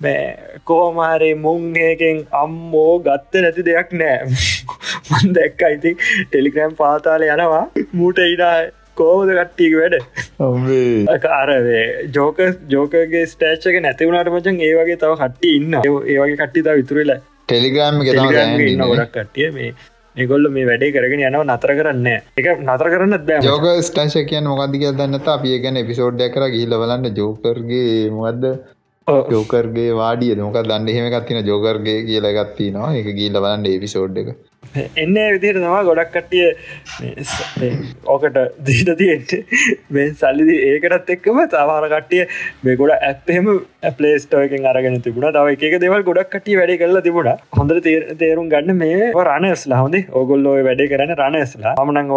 බෑ 0.03 0.59
කෝමාරේ 0.71 1.35
මුංඒකෙන් 1.45 2.19
අම්මෝ 2.41 2.91
ගත්ත 3.07 3.43
නැති 3.45 3.65
දෙයක් 3.69 3.93
නෑ. 4.01 4.19
දැක්ක 5.37 5.63
අයිති 5.69 5.93
ටෙලිග්‍රෑම් 6.01 6.75
පාතාල 6.81 7.25
යනවා. 7.29 7.63
මූට 7.93 8.21
ඉඩා 8.25 8.57
කෝද 9.01 9.33
කට්ටියක 9.39 9.79
වැඩ? 9.81 9.97
අරවේ 11.39 11.87
ජෝක 12.17 12.45
ජෝකගේ 12.75 13.25
ස්ටේච්ක 13.33 13.81
නැතිවුණට 13.87 14.33
මචන් 14.35 14.63
ඒවගේ 14.69 15.01
තව 15.03 15.19
කට්ටි 15.23 15.57
ඉන්න 15.57 15.81
ඒවගේ 15.83 16.37
කට්ටිතා 16.37 16.79
විතුරලා 16.81 17.21
ටෙලිග්‍රම් 17.49 18.01
ගොඩක් 18.85 19.13
කට්ටිය. 19.17 19.51
මේ 19.53 19.75
ඒගොල්ල 20.17 20.49
මේ 20.51 20.69
වැඩේ 20.69 20.93
කරගෙන 20.93 21.25
යනව 21.25 21.43
නතර 21.45 21.73
කරන්න 21.79 22.07
එක 22.13 22.47
නතර 22.61 22.89
කරන්න 22.93 23.19
බෑ 23.27 23.45
ජෝක 23.47 23.67
ස්ටාශ 23.83 24.17
කියන් 24.31 24.49
මොකද 24.51 24.77
කිය 24.77 24.93
දන්නත 24.93 25.35
අපිය 25.35 25.59
ගැන 25.65 25.83
එපිසෝඩ්ඩ 25.83 26.33
කර 26.33 26.49
ගිල්ලවලන්න 26.55 27.13
ජෝකර්ගේ 27.13 27.93
මොකක්ද 28.13 28.49
ජෝකර්ගේ 29.07 29.91
වාඩිය 29.95 30.35
මොක 30.39 30.57
දන්න 30.61 30.89
හෙම 30.91 31.07
කත්තින 31.13 31.41
ජෝකර්ගේ 31.45 31.99
කියල 32.07 32.27
ගත්ති 32.37 32.71
නවා 32.73 32.95
එක 33.01 33.11
ගිල්ල 33.15 33.37
බලන්න 33.37 33.69
එපිසෝඩ් 33.69 34.19
එක. 34.19 34.31
එන්න 34.97 35.15
විදියට 35.35 35.59
තමා 35.59 35.85
ගොඩක් 35.85 36.11
කට්ටිය 36.13 36.47
ඕකට 38.07 38.39
දීට 38.67 38.91
තියෙන්ට 38.99 39.37
මේ 39.91 40.09
සල්ලිදි 40.15 40.57
ඒකටත් 40.71 41.15
එක්කම 41.17 41.39
තවාර 41.49 41.87
කට්ටිය 41.93 42.27
මේ 42.65 42.77
ගොඩ 42.77 42.97
ඇත්තහෙම 42.97 43.53
පලේස්ටෝයකෙන් 43.93 44.69
අරගෙන 44.73 45.01
තිබුණ. 45.03 45.29
තව 45.33 45.57
එක 45.71 45.81
දෙවල් 45.81 46.07
ගොඩක් 46.09 46.31
කටිය 46.35 46.59
වැඩි 46.61 46.79
කරලා 46.83 47.05
තිබුණ. 47.07 47.31
හොඳ 47.59 47.75
තේරුම් 48.23 48.49
ගන්න 48.49 48.77
මේ 48.77 49.13
රණස්ලා 49.25 49.83
හොඳේ. 49.83 50.07
ඔගොල්ලෝ 50.13 50.57
වැඩේ 50.69 50.91
කරන්න 50.93 51.15
රණස්ලා 51.17 51.75
මනං 51.85 52.13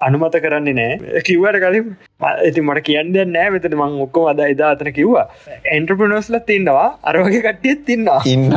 අනුමත 0.00 0.38
කරන්නේ 0.46 0.78
නෑ. 0.80 1.22
කිව්වට 1.28 1.60
කලින් 1.64 1.96
ඇති 2.24 2.66
මට 2.66 2.84
කියන්න 2.90 3.14
නෑ. 3.32 3.52
වෙතට 3.56 3.74
මං 3.74 4.00
ඔක්කොම 4.06 4.30
අද 4.32 4.44
එදා 4.48 4.72
අතන 4.76 4.92
කිව්වා. 4.92 5.26
එන්ට්‍රපනෝස්ල 5.76 6.38
තින්නවා 6.48 6.88
අරවගේ 7.04 7.42
කට්ටියත් 7.42 7.84
තින්නවා 7.86 8.20
ඉන්න 8.26 8.52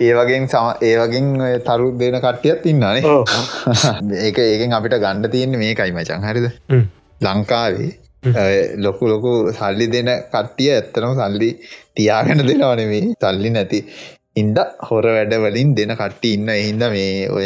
ඒ 0.00 0.12
වගේ 0.18 0.40
සම 0.46 0.66
ඒ 0.82 0.94
වගින් 1.00 1.28
තරු 1.66 1.90
දෙන 1.98 2.20
කට්ටියත් 2.20 2.66
ඉන්නනේ 2.66 3.02
ඒක 4.26 4.38
ඒකෙන් 4.40 4.76
අපිට 4.78 4.98
ගණ්ඩ 4.98 5.32
තියෙන්නේ 5.34 5.62
මේකයි 5.64 5.92
මචන් 5.92 6.26
හරිද? 6.28 6.48
ලංකාවේ 7.20 7.90
ලොකු 8.84 9.04
ලොකු 9.06 9.32
සල්ලි 9.52 9.88
දෙන 9.92 10.10
කට්ටිය 10.26 10.70
ඇත්තනම 10.72 11.16
සල්ලි 11.20 11.50
තියාගෙන 11.94 12.44
දෙනවනේ 12.48 12.90
මේ 12.90 13.16
සල්ලි 13.16 13.50
නැති 13.50 13.80
ඉන්ද 14.36 14.58
හොර 14.86 15.06
වැඩවලින් 15.06 15.74
දෙන 15.78 15.92
කට්ටි 15.92 16.30
ඉන්න. 16.36 16.48
එහින්ද 16.50 16.82
මේ 16.92 17.28
ඔය 17.30 17.44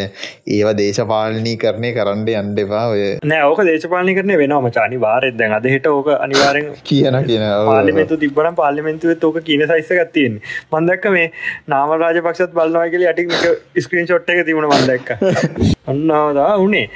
ඒව 0.49 0.71
දේශපාලනී 0.79 1.57
කරණය 1.65 1.91
කරන්න 1.97 2.25
යන්න 2.33 2.63
එපා. 2.63 2.85
ඔය 2.93 3.03
නෑ 3.25 3.51
ඕක 3.51 3.61
දේශපාලනි 3.69 4.15
කරන 4.17 4.35
වෙනම 4.43 4.71
චානි 4.71 5.01
වාරෙත් 5.03 5.37
දැන් 5.37 5.57
අදහෙට 5.59 5.89
ඕක 5.89 6.09
අනිවාරෙන් 6.17 6.73
කියන 6.91 7.21
කියන 7.29 7.47
පාලිමෙන්තු 7.69 8.21
තිබන 8.25 8.51
පාලිමෙන්තුව 8.57 9.29
ඕක 9.31 9.41
කියන 9.45 9.67
සයිස්ස 9.69 9.95
ගත්තියෙන් 10.01 10.41
මන්දක්ක 10.73 11.15
මේ 11.17 11.31
නාම 11.69 11.97
රාජපක්ෂත් 11.99 12.57
බලනවා 12.57 12.89
කියල 12.89 13.09
අටික් 13.13 13.37
ස්ක්‍රීන් 13.81 14.09
ෂොට් 14.09 14.37
එක 14.37 14.45
තිබුණ 14.49 14.71
මන්දක්ක 14.71 15.09
ඔන්නාවදා 15.87 16.53
උනේ 16.59 16.87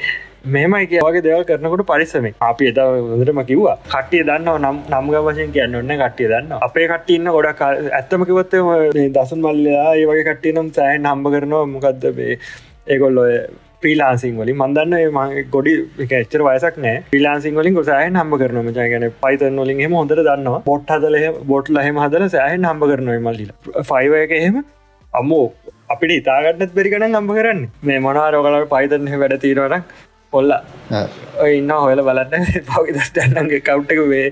මෙමයි 0.45 0.87
කියවගේ 0.91 1.23
දෙවල් 1.23 1.45
කරනකොට 1.45 1.83
පරිසම 1.87 2.25
අපි 2.43 2.69
එද 2.71 2.79
හොඳටම 2.79 3.41
කිව්වා 3.51 3.77
කට්ටිය 3.87 4.23
දන්නව 4.29 4.57
නම් 4.59 4.79
නම්ග 4.93 5.19
වශයෙන් 5.27 5.53
කියන්න 5.57 5.77
ඔන්න 5.81 5.93
කට්ටිය 6.01 6.29
දන්න 6.33 6.65
අපේ 6.69 6.87
කට්ටින්න 6.93 7.31
ගොඩක් 7.37 7.63
ඇත්තම 7.65 8.25
කිවත්තම 8.31 8.71
දසන් 9.17 9.45
මල්ලයා 9.47 9.91
ඒ 9.95 10.07
වගේ 10.11 10.27
කට්ටිය 10.29 10.55
නම් 10.55 10.71
සෑහ 10.79 10.99
නම්බ 10.99 11.31
කරනවා. 11.35 11.67
මොකක්ද 11.75 12.07
මේ 12.19 12.39
ඒගොල්ලොය 12.89 13.33
ප්‍රීලාන්සිං 13.83 14.37
වලින්. 14.41 14.59
මන්දන්න 14.59 14.95
ම 15.15 15.47
ගොඩි 15.55 15.75
එච්චර 16.21 16.43
වයසක් 16.49 16.83
නෑ. 16.85 17.03
පිලාන්සිං 17.15 17.59
වලින් 17.61 17.79
ගොසාහ 17.79 18.03
නම්බ 18.11 18.39
කරනම 18.43 18.71
ජයගන 18.79 19.09
පයිතන් 19.25 19.65
වලින් 19.65 19.83
හෙම 19.87 19.99
හොඳට 20.01 20.23
දන්නවා. 20.29 20.63
බොට් 20.71 20.95
හදල 20.97 21.19
බොට් 21.53 21.75
ලහෙම 21.79 22.05
හදල 22.05 22.29
සෑහ 22.37 22.55
නම්බ 22.59 22.89
කරනව 22.93 23.19
මල්ලිලා. 23.29 23.85
ෆයිව 23.91 24.23
එක 24.25 24.39
එහෙම 24.41 24.63
අම්මෝ 25.13 25.45
අපිට 25.95 26.21
ඉතාගටත් 26.21 26.79
බෙරිගන 26.79 27.21
අම්බ 27.21 27.37
කරන්න. 27.37 27.69
මේ 27.91 28.07
මොනාරෝකල 28.09 28.65
පයිතන් 28.73 29.13
වැඩ 29.23 29.43
තීරවනක් 29.45 30.01
පොල්ල 30.35 30.51
ඉන්න 31.57 31.71
හොල 31.87 32.05
බලන්න. 32.09 32.47
පවි 32.69 32.95
දස්ටන්නගේ 32.99 33.61
කව්ටක 33.69 34.01
වේ 34.13 34.29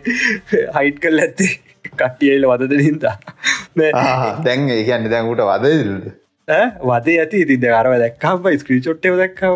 හයිට් 0.78 1.02
කල් 1.04 1.26
ඇත්ති. 1.26 1.48
කට්ටියල 1.90 2.44
වදද 2.48 2.72
නින්දා 2.80 3.16
දැන් 4.44 4.68
ඒ 4.74 4.82
කියන්න 4.88 5.06
දැන්ගුට 5.12 5.40
වදල්ද 5.48 6.04
වදේ 6.90 7.16
ඇති. 7.22 7.42
ඉතින් 7.46 7.66
අරව 7.72 7.94
දැක්කාම 8.02 8.48
ස්ක්‍රී 8.62 8.80
චොට්ටව 8.86 9.16
දැක්කාව 9.20 9.54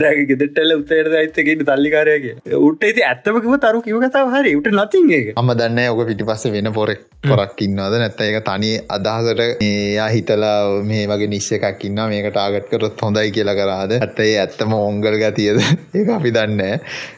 දැ 0.00 0.14
ගෙදටල 0.30 0.74
උත්තේර 0.78 1.10
අයිතකට 1.20 1.64
තල්ලිකාරයගේ 1.68 2.60
උට 2.60 2.86
ඇති 2.88 3.04
ඇත්තමකම 3.10 3.58
තරු 3.66 3.82
කිව 3.86 4.00
කතාව 4.06 4.32
හරි. 4.36 4.54
උට 4.60 4.70
නතින්ගේ 4.72 5.34
අම 5.36 5.52
දන්න 5.60 5.82
ඔක 5.92 6.02
පිටිපස්ස 6.10 6.48
වෙන 6.56 6.72
පොරෙක් 6.72 7.04
පොරක් 7.28 7.62
ඉන්නවද? 7.66 7.98
නැත්ත 8.02 8.20
එක 8.28 8.40
තනි 8.48 8.72
අදහසට 8.96 9.44
ඒයා 9.68 10.08
හිතලා 10.08 10.58
මේ 10.90 11.06
වගේ 11.12 11.30
නිශ්ෂ 11.34 11.56
එකක් 11.60 11.86
ඉන්න 11.90 12.02
මේක 12.12 12.28
ටාගට් 12.32 12.68
කරොත් 12.72 13.06
හොඳයි 13.06 13.30
කියලා 13.36 13.56
කරාද? 13.60 13.96
ඇත්තේ 13.98 14.34
ඇත්තම 14.42 14.76
ඔංගල් 14.80 15.18
ගතියද? 15.22 15.62
ඒ 15.96 16.04
අපි 16.18 16.34
දන්න 16.36 16.62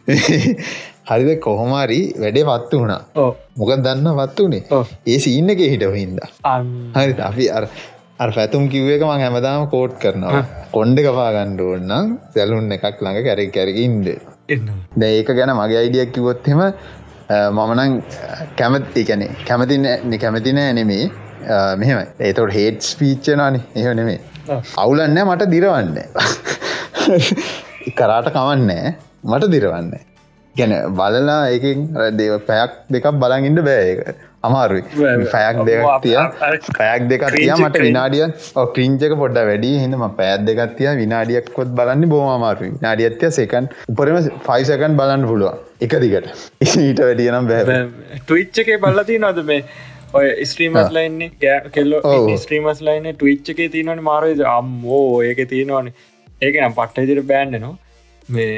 හරිද? 1.08 1.30
කොහොමරි 1.40 2.00
වැඩේ 2.20 2.46
වත්තු 2.48 2.80
වුණා. 2.80 3.28
මොක 3.56 3.70
දන්න 3.84 4.10
වත්තු 4.18 4.48
වනේ 4.48 4.82
ඒ 5.06 5.18
සින්න 5.18 5.54
එක 5.54 5.62
හිටව 5.66 5.94
හින්ද. 5.96 6.20
හරි 6.96 7.14
අපි 7.28 7.48
අර 7.50 7.68
අර 8.22 8.30
පැතුම් 8.36 8.64
කිව්ව 8.72 8.88
එක 8.94 9.02
මං 9.08 9.20
හැමදාම 9.24 9.64
කෝට් 9.74 9.92
කරනවා. 10.02 10.40
කොන්්ඩ 10.76 10.98
කපා 11.06 11.28
ගණ්ඩ 11.34 11.60
ඕන්නම් 11.66 12.06
සැලුන් 12.34 12.72
එකක් 12.76 13.02
ළඟ 13.04 13.20
කැරෙක් 13.26 13.50
කැරකින්ද 13.56 14.08
දැ 15.00 15.10
ඒක 15.18 15.30
ගැන 15.38 15.52
මගේ 15.58 15.78
අයිඩියක් 15.82 16.10
කිවොත්හෙම 16.16 16.60
මමනං 17.58 17.92
කැමති 18.60 19.04
කැනෙ 19.10 19.26
කැමති 19.48 19.76
කැමති 20.24 20.56
නෑ 20.58 20.72
නෙමේ. 20.80 21.06
මෙහෙම 21.80 21.98
ඒතොට 22.28 22.52
හේට් 22.58 22.80
ස්පීච්චනානේ 22.90 23.62
එහ 23.78 23.94
නෙමේ. 24.00 24.18
අවුලන්න 24.82 25.18
මට 25.28 25.50
දිරවන්න. 25.54 25.96
කරාට 27.98 28.30
කවන්නෑ 28.36 28.94
මට 29.30 29.52
දිරවන්න 29.54 29.92
ගැන 30.54 30.74
බලලා 30.98 31.40
ඒකින් 31.54 31.86
දේව 32.20 32.34
පැයක් 32.50 32.72
දෙකක් 32.96 33.06
බලඟඉන්න 33.22 33.62
බෑඒක 33.68 34.27
අමාරුයි. 34.46 34.82
පැයක් 35.34 35.58
දෙයක් 35.68 35.86
තිය 36.04 36.16
පැයක් 36.78 37.08
දෙකක් 37.12 37.26
තිය 37.34 37.50
මට 37.56 37.82
විනාඩිය 37.86 38.24
ක්‍රීංජක 38.74 39.14
පොඩ්ඩ 39.22 39.48
වැඩි 39.50 39.72
හිදම 39.82 40.04
පැත් 40.20 40.46
දෙකක් 40.48 40.76
තිය 40.78 40.88
විනාඩියක් 41.02 41.52
කොත් 41.58 41.74
බලන්න 41.80 42.08
බෝම 42.14 42.30
අමාරු 42.36 42.70
නාඩියත්ය 42.86 43.30
සේකන් 43.38 43.68
උපරම 43.92 44.18
ෆයිසකන් 44.48 44.96
බලන්න 45.02 45.28
පුළුව 45.32 45.84
එක 45.86 45.98
දිගට. 46.04 46.26
ඊට 46.64 47.04
වැඩියනම් 47.06 47.52
බෑ. 47.52 47.78
ටවිච්ච 48.26 48.64
එක 48.64 48.74
බලති 48.86 49.18
නොද 49.26 49.42
මේ? 49.52 49.62
ඔය 50.18 50.28
ස්ත්‍රීමස් 50.50 50.92
ලයින්නේ 50.96 51.30
ගෑ 51.42 51.72
කෙල්ලෝ 51.72 52.16
ස්ත්‍රීමස් 52.44 52.84
ලයින්න 52.88 53.10
ටවිච්ච 53.14 53.54
එක 53.54 53.64
තියනවන 53.74 54.04
මාරද 54.10 54.44
අම්මෝ 54.56 55.22
ඒක 55.30 55.42
තියෙනවාන. 55.54 55.92
ඒක 56.42 56.54
නම් 56.62 56.74
පට්ට 56.78 57.04
ඉදිර 57.06 57.20
බෑන්ඩනවා 57.32 57.76
මේ 58.36 58.52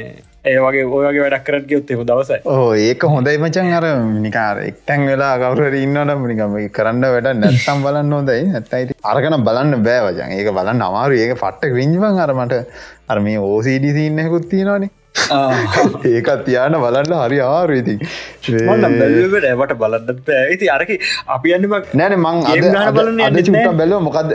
ඒ 0.45 0.59
වගේ 0.59 0.84
ඔයගේ 0.88 1.22
වැඩක් 1.22 1.43
කරට 1.47 1.66
ගයොත්තේ 1.70 2.05
දවස 2.11 2.30
ඕ 2.47 2.68
ඒක 2.74 3.03
හොඳයි 3.14 3.36
මචන් 3.38 3.72
අර 3.78 3.86
නිකාර 4.24 4.61
එක්ටැන් 4.62 5.03
වෙලා 5.09 5.34
කවුර 5.43 5.76
ඉන්නට 5.76 6.14
නිකම 6.30 6.55
කරන්න 6.76 7.05
වැඩ 7.14 7.28
නැත්තම් 7.41 7.82
බලන්න 7.84 8.14
හොදයි 8.16 8.47
නැත්තයිති 8.47 8.97
අරකන 9.11 9.36
බලන්න 9.49 9.84
බෑවජන් 9.88 10.32
ඒක 10.38 10.49
බලන්න 10.59 10.86
අමාරු 10.86 11.18
ඒක 11.18 11.34
පට්ට 11.36 11.74
ක්‍රිංජිවන් 11.74 12.22
අරමට 12.24 12.57
අර 13.09 13.20
මේ 13.20 13.45
ඕසිඩි 13.51 13.93
සින්නයකුත් 13.93 14.49
තියෙනවානේ. 14.49 14.91
ඒකත් 16.11 16.40
තියාන 16.46 16.74
බලන්න 16.82 17.14
හරි 17.22 17.38
ආරවිති 17.44 17.94
බැලට 18.68 19.74
බලන්න 19.82 20.20
ඇති 20.36 20.66
අරකි 20.76 20.96
අපි 21.36 21.54
අන්නම 21.56 21.74
නෑන 22.00 22.14
මං 22.18 22.36
අද 23.26 23.38
චුට 23.48 23.68
බැලව. 23.80 23.96
මොකද 24.08 24.30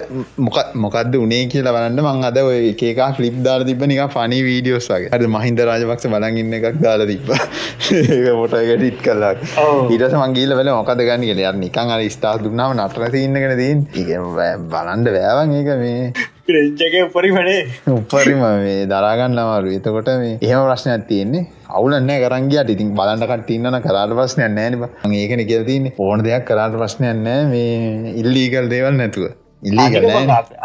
මොකක්ද 0.85 1.15
උනේ 1.21 1.43
කියලා 1.53 1.75
බලන්න. 1.77 1.99
මං 2.05 2.27
අද 2.29 2.37
ඒකා 2.43 3.09
ෆලිප් 3.17 3.37
දාල 3.47 3.65
තිබ 3.69 3.81
නික 3.93 4.03
පනි 4.17 4.39
වීඩියෝස් 4.49 4.87
වගේ. 4.93 5.11
අද 5.17 5.25
මහින්ද 5.37 5.59
රාජපක්ෂ 5.71 6.11
බලගන්න 6.15 6.53
එකක් 6.59 6.79
දාල 6.85 7.01
තිබ 7.11 7.27
ඒ 7.31 8.35
මොටගට 8.41 8.85
ඉත් 8.91 8.99
කල්ලා 9.07 9.33
ඊටස 9.95 10.15
මංගේල 10.21 10.51
වෙල 10.61 10.69
මොකද 10.79 10.99
ගන්න 11.09 11.27
කියල. 11.29 11.43
නිකන් 11.65 11.89
අර 11.97 12.01
ස්ථා 12.15 12.35
දුන්නාව 12.45 12.71
නටර 12.77 13.03
තින්නගෙන 13.17 13.53
දීන් 13.63 13.79
බලන්ඩ 14.71 15.07
වැෑවන් 15.17 15.59
ඒක 15.59 15.69
මේ 15.83 16.01
රෙජ්ජක 16.47 16.95
උපරිමනේ. 17.05 17.61
උපරිම 17.89 18.41
මේ 18.63 18.85
දරාගන්න 18.85 19.39
අමාරු 19.43 19.69
එතකොට 19.77 20.09
මේ 20.21 20.37
එහෙම 20.39 20.65
ප්‍රශ්නයක් 20.65 21.07
තියෙන්නේ. 21.07 21.47
අවුලන්න 21.69 22.11
කරංගියට 22.23 22.69
ඉතින් 22.69 22.91
බලන්නකට 22.99 23.47
තින්නන 23.47 23.79
කරාට 23.85 24.13
ප්‍රශ්නයක් 24.19 24.51
නෑන 24.51 25.15
ඒකන 25.21 25.41
කියල 25.49 25.65
තින්නේ 25.65 25.95
ඕන 25.99 26.23
දෙයක් 26.23 26.45
කරාට 26.45 26.77
ප්‍රශ්නයක් 26.81 27.17
නෑ 27.19 27.47
මේ 27.53 28.13
ඉල්ලීකල් 28.21 28.69
දේවල් 28.69 28.99
නැතුව. 28.99 29.25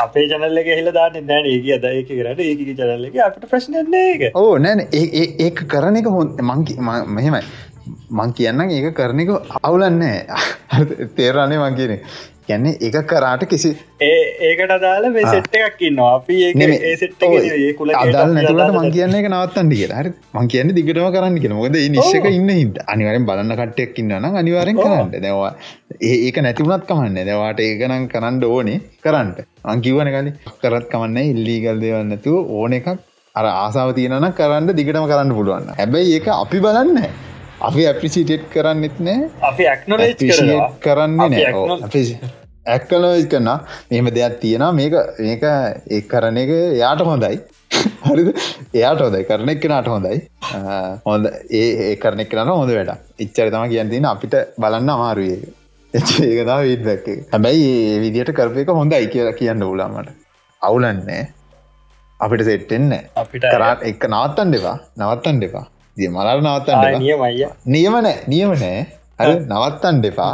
අපේ 0.04 0.26
ජනල්ල 0.26 0.60
හිල 0.70 0.92
දාන්න 0.92 1.16
නෑන 1.24 1.48
ඒ 1.48 1.74
අද 1.78 1.88
ඒක 1.92 2.10
කරට 2.10 2.44
ඒක 2.44 2.60
ජනල්ල 2.72 3.08
අපට 3.28 3.48
ප්‍රශ්නයන 3.54 3.98
ඒක. 4.02 4.28
ඕ 4.34 4.52
නෑන 4.58 4.84
ඒ 4.92 5.50
කරන 5.64 6.00
එක 6.02 6.12
හොන් 6.16 6.36
මංකි 6.50 6.76
මෙහෙමයි. 7.16 7.42
මං 8.10 8.36
කියන්න 8.36 8.66
ඒක 8.68 8.92
කරන 8.94 9.24
එක 9.24 9.32
අවුලන්නේ 9.62 10.26
තේරන්නේ 11.16 11.62
මං 11.62 11.80
කියන 11.80 11.96
කියන්නේ 12.50 12.76
එක 12.88 12.98
කරාට 13.10 13.44
කිසි 13.50 13.72
ඒකට 14.42 14.74
අදාල 14.76 15.08
මේ 15.14 15.26
සෙට් 15.26 15.58
එකක් 15.60 15.82
ඉන්නවා. 15.88 16.12
අපි 16.16 16.36
අදල් 18.02 18.34
නැතුලට 18.36 18.74
මං 18.74 18.90
කියන්න 18.96 19.18
එක 19.20 19.28
නවත්තන්න 19.30 19.74
කියලා. 19.74 20.00
හරි. 20.00 20.14
මං 20.34 20.50
කියන්න 20.54 20.74
දිගටම 20.76 21.10
කරන්න 21.16 21.40
කියෙන 21.42 21.56
මොකද 21.58 21.78
නිශ්ක 21.96 22.30
ඉන්න 22.30 22.50
හිද 22.52 22.80
අනිවරෙන් 22.86 23.28
බලන්න 23.28 23.58
කට්ටයක් 23.60 24.02
ඉන්නන 24.04 24.30
අනිවාරෙන් 24.34 24.82
කරන්න. 24.82 25.14
දැවා 25.18 25.52
ඒක 26.10 26.42
නැතිවුණත් 26.42 26.88
කමන්න. 26.88 27.22
දැවාට 27.30 27.62
ඒකනම් 27.62 28.10
කරන්න 28.12 28.42
ඕනේ 28.50 28.80
කරන්නට 29.00 29.46
අංකිවන 29.64 30.10
කලි 30.14 30.32
කරත් 30.62 30.90
කමන්න 30.92 31.32
ඉල්ලීගල් 31.32 31.80
දෙවන්නතු 31.80 32.34
ඕන 32.58 32.76
එකක් 32.78 32.88
අර 33.34 33.46
ආසාාව 33.46 33.94
තියෙනන 33.94 34.28
කරන්න 34.32 34.72
දිගටම 34.72 35.06
කරන්න 35.06 35.36
පුළුවන්න 35.38 35.76
හැබැයි 35.76 36.16
ඒක 36.16 36.28
අපි 36.34 36.62
බලන්න 36.66 36.98
අපි 37.62 37.86
ඇපිසිටෙට් 37.86 38.50
කරන්නෙත් 38.52 39.00
නෑ 39.00 39.30
අපි 39.44 39.70
ඇක්නොලේ් 39.72 40.12
කරන්නේ 40.80 41.30
නෑ 41.30 42.39
ඇක්කලෝයි 42.66 43.28
කරන්න 43.28 43.60
මෙම 43.90 44.10
දෙයක් 44.16 44.40
තියෙනවා. 44.40 44.72
මේක 44.72 44.94
මේක 45.18 45.42
ඒ 45.90 46.00
කරන 46.12 46.36
එක 46.36 46.50
යාට 46.82 47.02
හොඳයි. 47.10 47.40
හරිද? 48.08 48.28
එයාට 48.74 49.00
හොදයි 49.04 49.24
කරන 49.30 49.48
එක් 49.54 49.64
නට 49.70 49.88
හොඳයි 49.94 50.18
හොඳ. 51.06 51.26
ඒ 51.50 51.96
කරන 52.02 52.20
එක් 52.24 52.34
නට 52.34 52.58
හොඳ 52.60 52.72
වැඩ 52.76 52.92
ඉච්චර 53.24 53.50
තම 53.54 53.66
කියන්න 53.72 53.90
තින 53.94 54.08
අපිට 54.12 54.36
බලන්න 54.58 54.94
අමාරුවක 54.96 55.48
ඒකතා 55.94 56.58
විදැක්ක 56.62 57.06
හැබැයි 57.32 57.68
ඒ 57.90 57.98
විදියට 58.04 58.32
කරපය 58.38 58.64
එක 58.64 58.72
හොඳයි 58.80 59.10
කියලා 59.14 59.36
කියන්න 59.40 59.66
උලාමට 59.72 60.10
අවුලන්නේ 60.62 61.22
අපිට 62.20 62.44
සෙට්ටෙන්න 62.50 62.92
අපිට 63.22 63.50
කරාට 63.54 63.86
එක්ක 63.90 64.08
නවත්තන් 64.12 64.54
දෙපා 64.56 64.76
නවත්තන් 65.00 65.42
දෙපා 65.44 65.66
දිය 65.96 66.08
මලර 66.08 66.38
නවත්තන්න 66.44 67.02
නියමයි. 67.04 67.48
නියමනෑ 67.74 68.16
නියමනෑ 68.32 68.78
හරි? 69.20 69.34
නවත්තන් 69.52 70.02
දෙපා 70.06 70.32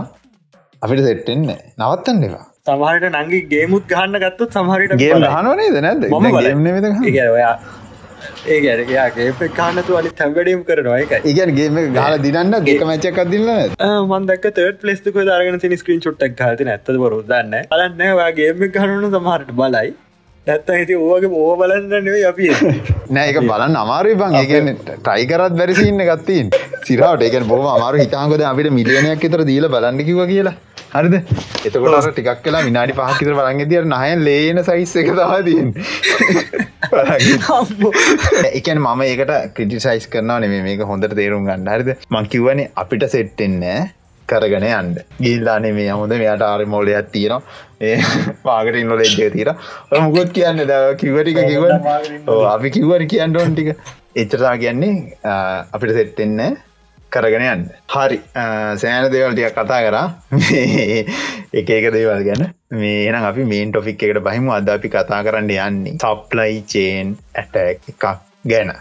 අපිට 0.83 1.03
සෙට්ටෙන්න 1.05 1.49
නවත්තන්න 1.49 2.29
එවා 2.29 2.45
සමහරට 2.69 3.17
නංගි 3.17 3.41
ගේමුත් 3.49 3.89
ගහන්න 3.89 4.21
ගත්තුත් 4.23 4.55
සමහරට 4.57 4.95
ගේ 4.97 5.11
හනනේ 5.35 5.83
නැද? 5.83 6.07
ඔයා 7.31 7.53
ඒ 8.47 8.59
ගැරගේ 8.61 9.51
කානතු 9.57 9.99
අලි 10.01 10.11
තැවැඩම් 10.21 10.65
කරනවා 10.69 10.99
එක 11.05 11.29
ඉගන් 11.33 11.53
ගේම 11.59 11.79
ගල 11.97 12.17
දිනන්න 12.27 12.57
දෙක 12.61 12.83
මචක් 12.89 13.23
අදින්න 13.25 13.53
මන්දක් 14.13 14.51
පලෙස්ක 14.81 15.21
දාරගෙන 15.31 15.61
ති 15.65 15.77
ස්ක්‍රීන් 15.77 16.03
චුට්ටක් 16.07 16.43
හත 16.47 16.69
ඇත 16.69 16.91
බරු 16.97 17.23
දන්න 17.31 17.55
අලන්න 17.71 18.05
යාගේම 18.11 18.67
ගහනුන 18.71 19.09
සමහරට 19.11 19.55
බලයි 19.61 19.95
ඇත්ත 20.55 20.69
හිති 20.79 20.95
ඕගේ 21.05 21.31
ඕ 21.43 21.55
බලන්න 21.61 22.05
නෙවේ 22.07 22.27
අපි 22.29 22.49
නෑක 23.17 23.39
බලන්න 23.49 23.77
අමාරු 23.81 24.13
බං. 24.21 24.37
ඒගන්න 24.41 24.69
ටයිකරත් 25.07 25.57
බැරිසින්න 25.61 26.03
ගත්තින් 26.11 26.53
සිරාට 26.89 27.25
ඒකන 27.29 27.47
බොම 27.51 27.67
අමාරු 27.73 28.03
හිතාංගොද 28.03 28.45
අපිට 28.51 28.71
මිලියනයක් 28.79 29.27
එතර 29.29 29.43
දීල 29.51 29.67
බලන්න 29.75 29.99
කිව 30.09 30.21
කියලා. 30.33 30.55
හරිද? 30.95 31.17
එතකොට 31.67 32.07
ටිකක් 32.13 32.39
කලා 32.47 32.63
විනාඩි 32.69 32.95
පහකිතර 33.01 33.35
බලන්ග 33.41 33.65
දිර 33.73 33.85
නහයන් 33.95 34.23
ලේන 34.29 34.63
සයිස් 34.71 34.95
එක 35.03 35.11
තවාදීන් 35.19 35.75
එකන් 38.59 38.79
මම 38.85 39.03
ඒකට 39.11 39.33
ක්‍රටිසයිස් 39.57 40.07
කරනවා 40.15 40.41
නෙේ 40.45 40.63
මේක 40.69 40.87
හොඳට 40.93 41.19
තේරුම් 41.21 41.51
ගන්න. 41.51 41.69
හරිද? 41.75 41.91
මංකිවන 42.17 42.67
අපිට 42.85 43.09
සෙට්ටෙන්නේ 43.17 43.79
කරගෙන 44.31 44.67
යන්න. 44.69 44.93
ගිල්ලානේ 45.25 45.73
මේ 45.79 45.91
හොඳ 46.01 46.13
මෙයාට 46.23 46.45
ආරි 46.49 46.67
මෝලයක් 46.75 47.11
තියෙනවා. 47.15 47.43
ඒ 47.87 47.97
පාගට 48.47 48.79
ඉන්න 48.83 48.93
ලෙජ්ජ 49.01 49.19
තීර 49.35 49.51
මුකොත් 50.05 50.31
කියන්න 50.37 50.63
ද 50.71 50.79
කිවරික 51.03 51.41
කිව 51.51 51.65
අපි 52.55 52.71
කිව්වර 52.77 53.03
කියන්න 53.13 53.37
ඕන් 53.43 53.57
ටික. 53.59 53.69
එච්චරතා 54.23 54.55
කියන්නේ 54.63 54.95
අපිට 55.75 55.93
සෙට්ටෙන්නේ 55.99 56.51
කරගෙන 57.15 57.45
යන්න. 57.49 57.67
හරි 57.95 58.19
සෑන 58.83 59.11
දේවල්ටිය 59.13 59.51
කතා 59.59 59.81
කරා. 59.87 60.07
එක 61.59 61.69
එක 61.79 61.87
දේවල් 61.97 62.25
ගැන. 62.29 62.43
මේ 62.81 63.05
එනම් 63.09 63.29
අපි 63.31 63.45
මේන් 63.53 63.73
ටොෆික් 63.73 64.03
එකට 64.09 64.23
බහිම. 64.27 64.51
අද 64.57 64.69
අපි 64.77 64.89
කතා 64.97 65.21
කරන්න 65.29 65.53
යන්නේ 65.69 65.97
සප්ලයි 66.03 66.65
චේන් 66.73 67.15
ඇටක් 67.43 67.93
එකක් 67.93 68.05
ගැන 68.53 68.73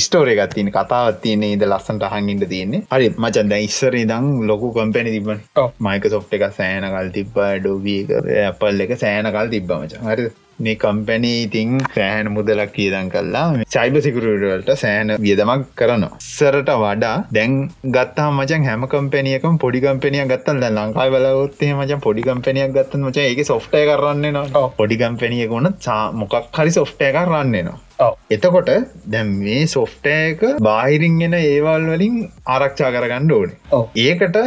ස්ටෝරය 0.00 0.34
ගත්තින 0.38 0.70
කතාවත් 0.72 1.20
තියන 1.22 1.44
ඉද 1.44 1.62
ලස්සන්ට 1.66 2.08
හඟින්ට 2.12 2.48
තියන්නේ. 2.52 2.82
හරි 2.92 3.08
මචන් 3.16 3.52
දැ 3.52 3.62
ඉස්සර 3.68 3.96
දං 4.02 4.28
ලොකු 4.50 4.72
කම්පැනි 4.76 5.14
තිබන 5.16 5.40
මයික 5.80 6.10
සොප් 6.10 6.34
එක 6.38 6.44
සෑනකල් 6.58 7.14
තිබ්බ 7.16 7.40
ඩෝවිය 7.60 8.02
කර 8.10 8.28
ඇපල් 8.42 8.84
එක 8.86 8.94
සෑනකල් 9.02 9.50
තිබ්බ 9.54 9.72
මච 9.78 10.04
හරි 10.04 10.28
මේ 10.58 10.74
කම්පැනී 10.76 11.36
ඉතිං 11.42 11.72
සෑහන 11.94 12.30
මුදලක් 12.36 12.72
කියදන් 12.76 13.10
කල්ලා 13.14 13.44
සයිබ 13.68 13.98
සිකරුවලට 14.06 14.70
සෑන 14.82 15.14
වියදමක් 15.24 15.66
කරනවා. 15.80 16.20
සරට 16.28 16.70
වඩා 16.82 17.16
දැන් 17.36 17.56
ගත්තා 17.96 18.28
මචන් 18.32 18.68
හැම 18.68 18.86
කම්පැනියකම් 18.94 19.58
පොඩි 19.64 19.82
කම්පනිය 19.84 20.24
ගත්තල්. 20.32 20.64
ලංකායි 20.70 21.14
බලවොත්තේ 21.14 21.72
මචන් 21.74 22.04
පොඩි 22.06 22.26
කම්පනියක් 22.28 22.72
ගත්තන් 22.76 23.06
මච 23.08 23.26
ඒක 23.26 23.42
සොෆ්ටය 23.46 23.84
කරන්නේ 23.90 24.32
නවා 24.32 24.64
පොඩි 24.80 25.02
කම්පැනියකුණ 25.02 25.74
මොකක් 26.20 26.34
හරි 26.58 26.74
සොෆ්ටය 26.78 27.12
කරන්නේ 27.16 27.64
නවා 27.64 28.12
එතකොට 28.30 28.70
දැම් 29.12 29.32
මේ 29.40 29.62
සොෆ්ටයක 29.68 30.44
බාහිරිංගෙන 30.60 31.38
ඒවල් 31.40 31.88
වලින් 31.92 32.18
ආරක්ෂා 32.48 32.92
කරගන්න 32.96 33.32
ඕනේ. 33.32 33.58
ඒකට 34.04 34.38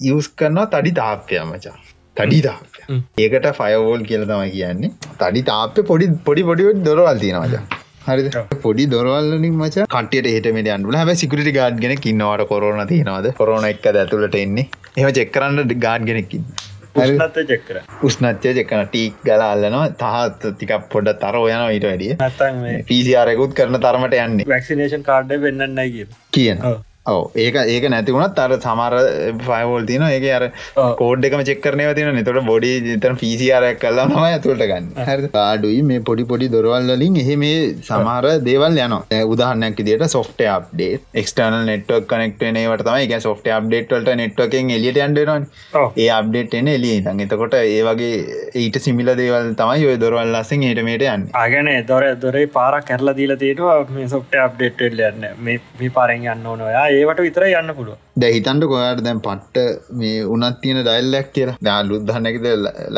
යස් 0.00 0.28
කරනවා 0.38 0.68
තඩි 0.74 0.92
තාප්පය 1.00 1.40
මචා. 1.46 1.78
තඩි 2.16 2.40
තාප 2.42 2.69
ඒකට 3.24 3.50
ෆයවෝල් 3.60 4.02
කියල 4.08 4.24
තමයි 4.30 4.50
කියන්නේ. 4.56 4.90
තඩි 5.20 5.42
තාප 5.50 5.78
පොඩි 5.92 6.08
පොඩි 6.28 6.42
පොඩිවට 6.50 6.82
දොරවල් 6.88 7.20
තියෙනවාද 7.24 7.54
හරි 8.06 8.30
පොඩි 8.64 8.84
දොරවල්ලින් 8.94 9.46
මච 9.60 9.86
කටියට 9.94 10.28
හට 10.32 10.74
අන්ඩුල 10.76 10.98
හැම 11.00 11.12
සිකරටි 11.22 11.52
ගාඩ් 11.58 11.78
ගෙන 11.84 11.94
කින්නවට 12.06 12.48
කොරන 12.52 12.82
තියෙනවද? 12.92 13.30
කොරන 13.40 13.70
එක් 13.70 13.86
ඇතුළට 13.92 14.36
එන්නේ. 14.42 14.68
එම 14.98 15.14
චෙක්කරන්න 15.20 15.78
ගාඩ් 15.86 16.10
ගෙනෙකින් 16.10 16.44
චෙක්කර 17.50 17.76
උස්නත්ය 18.08 18.54
චෙක්කන 18.58 18.84
ටීක් 18.86 19.22
ගලාල්ලනවා 19.26 19.86
තහත් 20.02 20.54
තික 20.60 20.72
පොඩ 20.94 21.10
තර 21.24 21.40
යන 21.42 21.64
ඊට 21.76 21.86
වැඩිය. 21.90 22.12
පිසිරයකුත් 22.90 23.56
කරන 23.58 23.80
තරමට 23.86 24.20
යන්නේ. 24.26 24.48
වැක්සිනේෂන් 24.54 25.04
කාඩ් 25.10 25.34
වෙන්නන්න 25.46 25.82
කියන 26.32 26.58
ඔව. 27.06 27.30
ඒක 27.34 27.56
ඒක 27.66 27.84
නැතිවුණත් 27.88 28.38
අර 28.38 28.50
සමර 28.56 28.94
ෆයිවෝල් 29.40 29.86
තින 29.86 30.02
ඒක 30.06 30.24
අර 30.38 30.42
කෝඩ් 30.98 31.24
එකම 31.24 31.42
චෙක්කරනය 31.42 31.86
තින 31.94 32.10
නතොට 32.12 32.40
බොඩි 32.44 32.72
තන 32.96 33.16
පිසිරයක් 33.16 33.78
කල්ලා 33.80 34.06
නම 34.06 34.18
ඇතුළට 34.20 34.64
ගන්න. 34.70 34.90
හ 34.98 35.38
ආඩුයි 35.42 35.80
මේ 35.82 36.02
පොඩි 36.08 36.26
පොඩි 36.32 36.48
දොරවල්ලින් 36.48 37.16
එහ 37.22 37.36
මේ 37.36 37.62
සමහර 37.88 38.28
දේවල් 38.48 38.80
යන 38.84 38.96
උදාහරනයක් 39.26 39.80
දිට 39.88 40.04
සොෆ්ට 40.14 40.42
අප්ඩේ 40.56 41.00
එක්ටර්න 41.14 41.56
නෙට්වක් 41.70 42.04
කනෙක්ටනේවට 42.12 42.84
තමයි 42.88 43.08
එක 43.08 43.24
සොෆ්ට 43.26 43.48
අප්ඩේට්වලට 43.50 44.12
නෙට්වකෙන් 44.22 44.74
එලියට 44.76 45.00
අන්ඩරන් 45.06 45.48
ඒ 45.96 46.10
අප්ඩේට් 46.18 46.58
එන 46.60 46.70
එලිය 46.74 47.00
තන් 47.08 47.24
එතකොට 47.26 47.58
ඒ 47.62 47.80
වගේ 47.88 48.20
ඊට 48.64 48.80
සිමිල 48.86 49.14
දේවල් 49.16 49.54
තමයි 49.56 49.88
ඔය 49.88 49.96
දොරවල් 50.04 50.36
ලස්සෙන් 50.36 50.68
ඒටමට 50.68 51.08
යන්න. 51.08 51.26
අගන 51.44 51.72
දොර 51.88 52.08
දොරේ 52.20 52.46
පාර 52.58 52.80
කැරලා 52.82 53.16
දීල 53.16 53.34
තේටවා 53.40 53.80
මේ 53.96 54.12
සොෆ්ට 54.14 54.38
අප්ඩේට් 54.44 54.86
යන්න. 54.90 55.28
මේ 55.40 55.90
පාරෙන් 55.96 56.28
යන්න 56.28 56.46
ඕනොයා 56.46 56.89
ඒවට 56.92 57.20
විතර 57.26 57.46
යන්න 57.50 57.74
පුළුව 57.78 57.98
දැහිතන්ට 58.22 58.70
කොයාට 58.72 59.04
දැන් 59.06 59.20
පට්ට 59.26 59.98
මේ 60.00 60.24
උනත් 60.36 60.58
තියෙන 60.62 60.82
ඩයිල්ලක් 60.86 61.30
කියලා? 61.36 61.58
දා 61.68 61.78
ලුද්ධන්නකද 61.90 62.48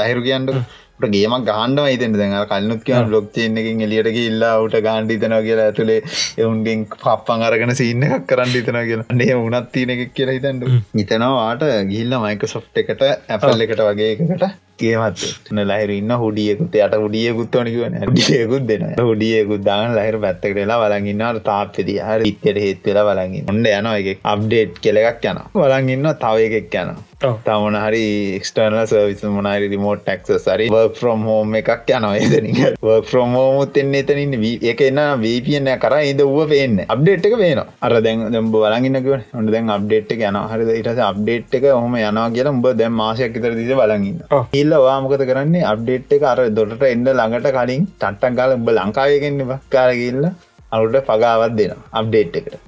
ලහිරු 0.01 0.23
කියන්නට 0.29 0.81
ගේමක් 1.15 1.47
ගහන්ඩ 1.49 1.79
ඉතන 1.95 2.17
දැන්. 2.19 2.35
කල්නුත් 2.51 2.83
කිය 2.87 2.99
ලොක් 3.15 3.29
චේනකින් 3.37 3.81
එලියට 3.87 4.19
ඉල්ලා 4.23 4.53
ට 4.73 4.83
ගාන්ඩ 4.87 5.15
තන 5.23 5.37
කියලා 5.47 5.69
ඇතුළේ 5.71 6.01
එවුන්ගෙන් 6.43 6.85
පප්පන් 6.93 7.47
අරගෙන 7.49 7.75
සින්න 7.81 8.05
එකක් 8.09 8.27
කරන්න 8.31 8.59
ඉතන 8.61 8.79
කියලා. 8.91 9.07
නේ 9.21 9.39
උනත් 9.47 9.73
තියන 9.77 9.95
එක 9.95 10.03
කියලා 10.19 10.37
හිතන්ට 10.39 10.69
හිතනවාට 11.01 11.65
ගිල්ල 11.93 12.15
මයික 12.27 12.45
සොෆ් 12.55 12.69
එකට 12.83 13.03
ඇපල් 13.09 13.67
එකට 13.67 13.83
වගේ 13.89 14.13
එකකට 14.15 14.47
ගේමත් 14.83 15.23
ලහිර 15.63 15.93
ඉන්න 15.93 16.15
හුඩියකුත් 16.17 16.77
යට 16.77 16.97
හුඩියකුත් 16.97 17.57
වනකිවන 17.57 17.97
ඩියකුත් 18.11 18.67
දෙන 18.67 18.85
හුඩියකුත් 19.01 19.63
දාන 19.63 19.95
ලහිර 19.95 20.19
පැත්තක 20.19 20.55
වෙලා 20.55 20.81
වලගන්නට 20.83 21.43
තාපෙදී 21.45 22.01
හර 22.01 22.27
ඉත්තයට 22.27 22.63
හේත් 22.65 22.85
වෙලා 22.87 23.07
වලගින් 23.11 23.49
ඔොඩ 23.49 23.71
යන 23.71 23.91
එක 23.93 24.27
අප්ඩේට් 24.27 24.83
කෙලෙක් 24.83 25.25
යන 25.25 25.43
වලගන්න 25.57 26.13
තව 26.19 26.47
එකෙක් 26.49 26.79
යන 26.83 26.95
තමන 27.23 27.77
හරි 27.81 28.05
එක්ස්ටර්නල් 28.37 28.79
සර්විස් 28.91 29.21
මොනරි 29.35 29.69
රිමෝට් 29.73 30.01
ටක්ස 30.07 30.47
සරි 30.47 30.65
වර්ක් 30.75 30.97
ෆ්‍රම් 31.01 31.21
හෝම 31.29 31.55
එකක් 31.61 31.91
යනවා 31.97 32.17
එතනික 32.23 32.59
වර්ක් 32.87 33.07
ෆ්‍රම් 33.11 33.37
හෝමුත් 33.39 33.79
එන්න 33.83 33.95
එතනින් 34.01 34.35
එක 34.73 34.83
එන්න 34.89 35.01
වීපියන්න 35.25 35.71
කර 35.85 35.95
ඉද 36.13 36.23
වුව 36.31 36.51
පේන්න. 36.53 36.77
අප්ඩේට් 36.95 37.29
එක 37.31 37.37
පේන 37.43 37.61
අර 37.87 37.95
දැන් 38.07 38.25
දෙම්බ 38.37 38.57
වලගන්නකව 38.57 39.15
හොඳ 39.37 39.53
දැන් 39.55 39.71
අප්ඩේට් 39.77 40.17
යන 40.17 40.41
හරි 40.53 40.79
ඉටස 40.81 41.03
අප්ඩේට් 41.11 41.57
එක 41.61 41.69
හොම 41.71 41.95
යනවා 42.01 42.27
කියලා 42.37 42.55
උඹ 42.57 42.69
දැම් 42.81 42.99
මාසයක් 43.03 43.39
තර 43.39 43.55
දිස 43.61 43.73
බලගන්න 43.83 44.19
ඉල්ල 44.63 44.75
වාමකත 44.87 45.27
කරන්නේ? 45.31 45.65
අප්ඩේට් 45.73 46.17
එක 46.19 46.27
අර 46.33 46.43
දොට 46.59 46.85
එන්න 46.91 47.07
ළඟට 47.13 47.49
කලින් 47.59 47.87
ටට්ටක් 47.93 48.37
කාල 48.41 48.59
උඹ 48.59 48.75
ලංකාවයගෙන්න්න 48.79 49.57
කාරගල්ල 49.77 50.29
අරුට 50.73 51.01
පගාවත් 51.09 51.57
දෙන 51.61 51.81
අප්ඩේට් 52.01 52.43
එකට. 52.43 52.61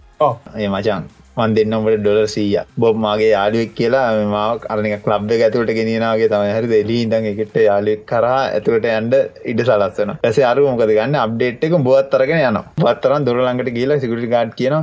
ඒ 0.61 0.69
මචන් 0.71 1.13
මන් 1.39 1.55
දෙන්නමට 1.57 1.97
ඩොලර් 2.03 2.29
සීය 2.35 2.61
බොබ් 2.83 2.97
මගේ 3.05 3.31
යාලුවෙක් 3.33 3.73
කියලා 3.79 4.05
මාව 4.35 4.67
අරනික 4.75 5.09
ලබ් 5.13 5.31
ඇතුවට 5.47 5.73
ගෙනනාගේ 5.79 6.29
තමයි. 6.35 6.53
හරි 6.57 6.69
දෙලී 6.75 7.01
ඉඳන් 7.07 7.27
එකට 7.33 7.57
යාලුවෙක් 7.69 8.07
කරා 8.13 8.41
ඇතුවට 8.59 8.87
ඇන්ඩ 8.93 9.15
ඉඩ 9.53 9.61
සලස්සන 9.67 10.15
ඇස 10.15 10.39
අරු 10.53 10.69
මොකද 10.71 10.95
ගන්න? 10.95 11.19
අප්ඩේට් 11.25 11.67
එක 11.69 11.77
බොත් 11.91 12.17
අරගෙන 12.19 12.43
යන 12.49 12.59
පත්තරන් 12.81 13.27
දොරලඟට 13.29 13.71
කියලා 13.79 14.01
සිකුටි 14.05 14.33
ගාඩ් 14.35 14.57
කියන 14.61 14.77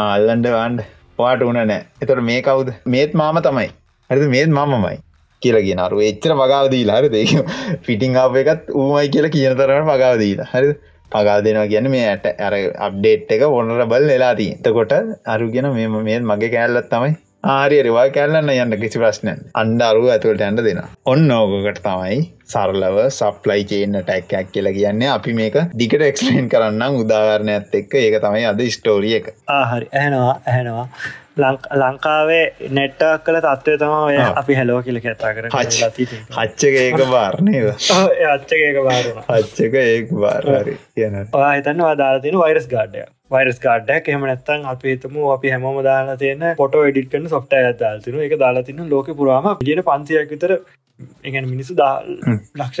අල්ලන්ඩ 0.00 0.50
වන්ඩ 0.56 0.90
වාට 1.22 1.42
උන 1.48 1.58
නෑ. 1.60 1.80
එතට 2.02 2.20
මේ 2.28 2.42
කවුද? 2.48 2.68
මේත් 2.94 3.12
මාම 3.22 3.40
තමයි. 3.48 3.68
හරිද? 4.10 4.28
මේත් 4.36 4.50
මමමයි 4.58 4.96
කියලා 5.42 5.64
කියන 5.66 5.80
අරු. 5.84 6.00
එච්චර 6.08 6.32
මගාවදීලා 6.40 6.96
හරි 7.00 7.08
දෙක 7.16 7.30
පිටිං 7.86 8.16
ආප 8.22 8.40
එකත් 8.42 8.72
ඌමයි 8.80 9.12
කියලා 9.14 9.34
කියන 9.36 9.54
තරට 9.60 9.84
මගාවදීලා 9.92 10.48
හරි 10.54 10.72
පගා 11.12 11.40
දෙනවා 11.46 11.66
කියන්න 11.72 11.90
මේ 11.94 12.06
ඇට 12.06 12.30
ඇර 12.30 12.56
අප්ඩේට් 12.86 13.36
එක 13.36 13.44
ඔොනර 13.48 13.84
බල් 13.86 14.08
වෙලාදී 14.12 14.54
එතකොට 14.56 14.96
අරුගෙන 15.26 15.68
මෙම 15.72 16.00
මේ 16.02 16.22
මගේ 16.22 16.54
කෑල්ලත් 16.54 16.90
තමයි 16.90 17.14
ආරය 17.50 17.78
රවා 17.82 18.06
කැල්ලන්න 18.16 18.52
යන්න 18.54 18.78
කිසි 18.80 19.02
ප්‍රශ්නය 19.02 19.32
අන්ඩ 19.60 19.80
අරුව 19.82 20.06
ඇතුවට 20.10 20.44
ඇන්ඩ 20.46 20.62
දෙෙන 20.66 20.82
ඔන්න 21.06 21.32
ඕකකට 21.36 21.82
තමයි 21.86 22.20
සරලව 22.52 22.98
සප්ලයි 23.10 23.64
චේන්න 23.64 23.98
ටැක්කයක් 23.98 24.52
කියලා 24.54 24.74
කියන්නේ. 24.76 25.08
අපි 25.08 25.34
මේක 25.34 25.56
දිකට 25.74 26.04
එක්ස්ලේන් 26.08 26.50
කරන්න 26.52 27.00
උදාවරණයක්ත් 27.00 27.74
එක්ක. 27.80 27.96
ඒක 27.96 28.18
තමයි 28.24 28.46
අද 28.50 28.62
ස්ටෝරිය 28.76 29.16
එක. 29.18 29.34
ආහරි 29.50 29.88
ඇහනවා 29.92 30.36
ඇහෙනවා. 30.46 30.86
ලංකාවේ 31.36 32.70
නෙට්ටක් 32.70 33.24
කළ 33.24 33.38
තත්වය 33.42 33.76
තම 33.78 33.94
ඔය 33.98 34.16
අපි 34.34 34.54
හැලෝ 34.54 34.82
කියල 34.82 35.00
කතා 35.00 35.32
කර 35.32 35.48
හච්චක 35.50 36.74
ඒක 36.76 37.00
බාරණය 37.08 37.62
අච්චක 38.28 38.78
බාර 38.80 39.08
හච්චක 39.30 39.74
ඒක 39.76 40.12
බාරහරි 40.18 40.76
කියන 40.94 41.18
හිතන්න 41.22 41.82
දාතින 41.98 42.38
වෛරස් 42.38 42.68
ගාඩ්ඩය 42.68 43.06
වෛරස් 43.30 43.60
ගාඩ්ඩක් 43.60 44.08
එහම 44.08 44.26
නැත්තන් 44.26 44.68
අපිතම 44.68 45.18
අපි 45.30 45.54
හැමෝම 45.54 45.80
දාලා 45.84 46.18
තියෙන 46.18 46.46
පොට 46.56 46.78
ඩිට 46.78 47.10
කන 47.10 47.28
සොෆ්ට 47.28 47.58
ඇදාල්තින 47.58 48.20
එක 48.22 48.36
දාලාතින 48.38 48.86
ලෝක 48.90 49.10
පුරාම 49.14 49.50
පිලියන 49.56 49.84
පන්සියක් 49.84 50.36
විතර 50.36 50.56
එකන 51.00 51.46
මිනිසු 51.46 51.74
ලක්ෂ 52.54 52.80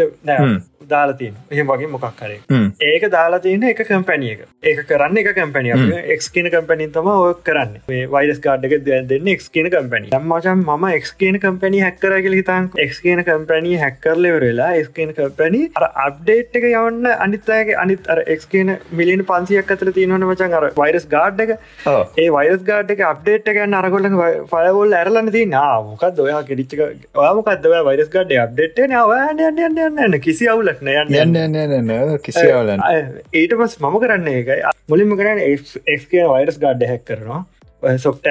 දාලාතියන 0.88 1.34
එහෙම 1.50 1.68
වගේ 1.68 1.88
මොකක් 1.88 2.06
කරේ 2.16 2.60
ඒක 2.86 3.06
දාලාතියන 3.08 3.64
එක 3.64 3.82
කම්පැනිය 3.82 4.32
එක 4.34 4.42
ඒක 4.64 4.82
කරන්න 4.84 5.18
එක 5.18 5.30
කම්පැනිය 5.34 5.74
එක් 6.06 6.26
කියන 6.28 6.48
කම්පැනින් 6.48 6.92
තම 6.92 7.10
ඔය 7.14 7.34
කරන්න 7.40 7.76
වයිරස් 8.14 8.40
කාඩ්ක 8.40 8.76
දෙන්න 8.82 9.30
එක් 9.34 9.44
කියන 9.48 9.70
කම්පැනි 9.70 10.12
මචන් 10.20 10.64
ම 10.68 10.86
එක් 10.90 11.08
කියන 11.16 11.38
කම්පැනි 11.38 11.82
හැක්කර 11.82 12.16
කියල 12.18 12.36
හිතන් 12.38 12.68
එක් 12.78 12.94
කියන 12.98 13.24
කම්පැනි 13.24 13.74
හැක්කරලෙවරලා 13.76 14.70
එක් 14.74 14.92
කියන 14.92 15.14
කම්පැනි 15.14 15.62
අර 15.74 15.88
අප්ඩේට් 16.04 16.60
එක 16.60 16.68
යවන්න 16.70 17.10
අනිත්තයගේ 17.18 17.78
අනිත් 17.78 18.08
අර 18.08 18.22
එක් 18.26 18.46
කියන 18.46 18.74
මිලියන 18.92 19.24
පන්සියක් 19.24 19.74
අතර 19.76 19.92
තියෙනවන 19.92 20.28
මචන් 20.28 20.58
අර 20.60 20.68
වයිරස් 20.76 21.08
ගාඩ් 21.08 21.44
එක 21.46 21.54
ඒ 21.54 22.28
වයිරස් 22.30 22.64
ගාඩ් 22.64 22.94
එක 22.96 23.04
අප්ඩේට් 23.04 23.52
ගන්න 23.52 23.80
අරගොල 23.80 24.10
ෆයවල් 24.50 24.94
ඇරලන්න 24.94 25.32
දී 25.32 25.48
නාමකක් 25.48 26.08
දොයා 26.14 26.42
කෙරිච්චක 26.44 26.86
ඔයාමකක්දව 27.16 27.78
වයිරස් 27.84 28.11
ගඩ් 28.16 28.42
අප්ඩේට් 28.46 28.82
න 30.08 30.20
කිසි 30.26 30.48
අවුල 30.48 30.62
අවුලක් 30.62 30.82
යන්න 31.22 31.36
යන්න 31.38 32.18
කිසිවල 32.26 32.70
ඊට 33.40 33.56
පස් 33.58 33.74
මම 33.80 33.96
කරන්න 34.04 34.30
එකයි 34.34 34.60
මුලින්ම 34.92 35.16
කරන්න 35.18 35.42
එක් 35.42 36.06
කිය 36.10 36.24
වයිරස් 36.34 36.58
ගඩ්ඩ 36.62 36.88
හැක් 36.90 37.04
කරනවා. 37.10 37.42
සොෆ්ට 37.98 38.26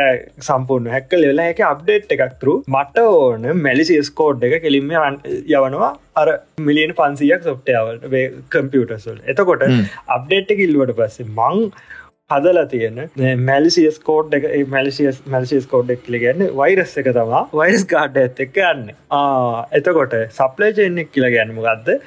සම්පූර්ණ 0.48 0.92
හැක්ක 0.96 1.14
ලෙලා 1.20 1.52
එක 1.54 1.62
අප්ඩේට් 1.70 2.14
එකක්තුරු 2.16 2.54
මට 2.72 3.06
ඕන 3.06 3.48
මැලිසිස් 3.66 4.12
කෝඩ් 4.20 4.46
එක 4.48 4.62
කෙලින්ම 4.66 4.92
යවනවා. 4.92 5.92
අර 6.22 6.28
මිලියන 6.68 6.94
පන්සියක් 7.00 7.48
සොෆ්ටයාවල් 7.50 7.98
කම්පියටස්වල් 8.56 9.20
එතකොට 9.34 9.66
අප්ඩේට් 10.18 10.54
එක 10.56 10.64
ඉල්වට 10.68 10.96
පස්සේ 11.00 11.28
මං 11.28 11.68
හදලා 12.32 12.66
තියෙන. 12.74 13.00
මැලිසිස් 13.50 14.02
කෝඩ් 14.10 14.36
එක 14.40 14.50
මැලිසිස් 14.76 15.22
මැලිසිස් 15.36 15.70
කෝඩ් 15.76 15.96
එක් 15.96 16.12
ලිගන්න 16.16 16.44
වෛරස් 16.62 16.98
එක 17.04 17.10
තමා 17.20 17.46
වයිස් 17.62 17.88
කාඩ් 17.94 18.20
ඇත් 18.26 18.44
එක 18.48 18.62
යන්න. 18.72 18.92
එතකොට 19.80 20.20
සප්ලේජෙන්නෙක් 20.40 21.12
කියලා 21.16 21.34
ගැනම 21.38 21.60
ගත්ද 21.66 22.00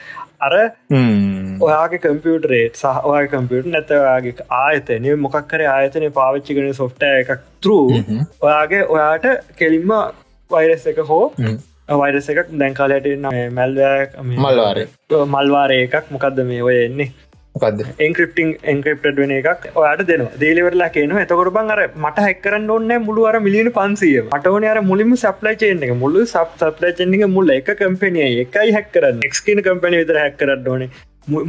අර 0.46 0.55
ඔයාගේ 1.66 2.01
කම්පියුටරේට් 2.05 2.80
සහ 2.80 3.06
ඔය 3.10 3.28
කම්පියුට 3.34 3.68
නැතවාගේ 3.74 4.48
ආයතනය 4.62 5.14
මොකක්කර 5.26 5.62
ආයතනය 5.74 6.10
පාවිච්චි 6.18 6.56
කන 6.59 6.74
සොෆ්ට 6.80 7.06
එකක් 7.10 7.30
තරු 7.66 7.78
ඔයාගේ 8.48 8.82
ඔයාට 8.96 9.30
කෙලින්ම 9.60 9.94
වෛරස් 10.51 10.84
එක 10.92 10.98
හෝ 11.10 11.22
වෛරස 12.01 12.28
එකක් 12.32 12.51
දැන්කාලයට 12.60 13.06
මැල්වයක් 13.59 14.18
මල්වාර. 14.26 14.78
මල්වාරය 15.34 15.78
එකක් 15.86 16.06
මොකක්ද 16.14 16.38
මේ 16.51 16.62
ඔය 16.68 16.76
එන්නේ 16.84 17.09
එන්ක්‍රප්ටිං 18.06 18.48
එන්ක්‍රප්ට 18.72 19.18
වෙන 19.18 19.32
එකක්. 19.35 19.66
ඔයාට 19.81 20.02
දෙනවා. 20.09 20.39
දේලිවරලා 20.43 20.89
කියන 20.94 21.12
එතකොට 21.24 21.51
බං 21.56 21.70
අර 21.74 21.81
මට 22.05 22.24
හැක්කරන්න 22.26 22.70
ඔන්න 22.76 22.94
මුළු 23.09 23.26
අර 23.31 23.36
මිලියන 23.47 23.70
පන්සිය 23.76 24.16
මටවන 24.22 24.66
අර 24.70 24.81
මුලින්ම 24.90 25.12
සප්ලයි 25.24 25.55
චේන 25.60 25.85
එක. 25.89 25.93
මුල්ලු 26.05 26.24
සප් 26.26 26.59
සප්ලයිචෙන්ගේ 26.62 27.28
මුල්ල 27.36 27.55
එක 27.59 27.70
කම්පනිය 27.82 28.40
එකයි 28.47 28.74
හැක්කරන්න 28.78 29.22
එක්ස්කන 29.28 29.62
කම්පනි 29.68 30.02
විතර 30.02 30.18
හැක්කරන්න 30.22 30.68
ඕනේ. 30.72 30.90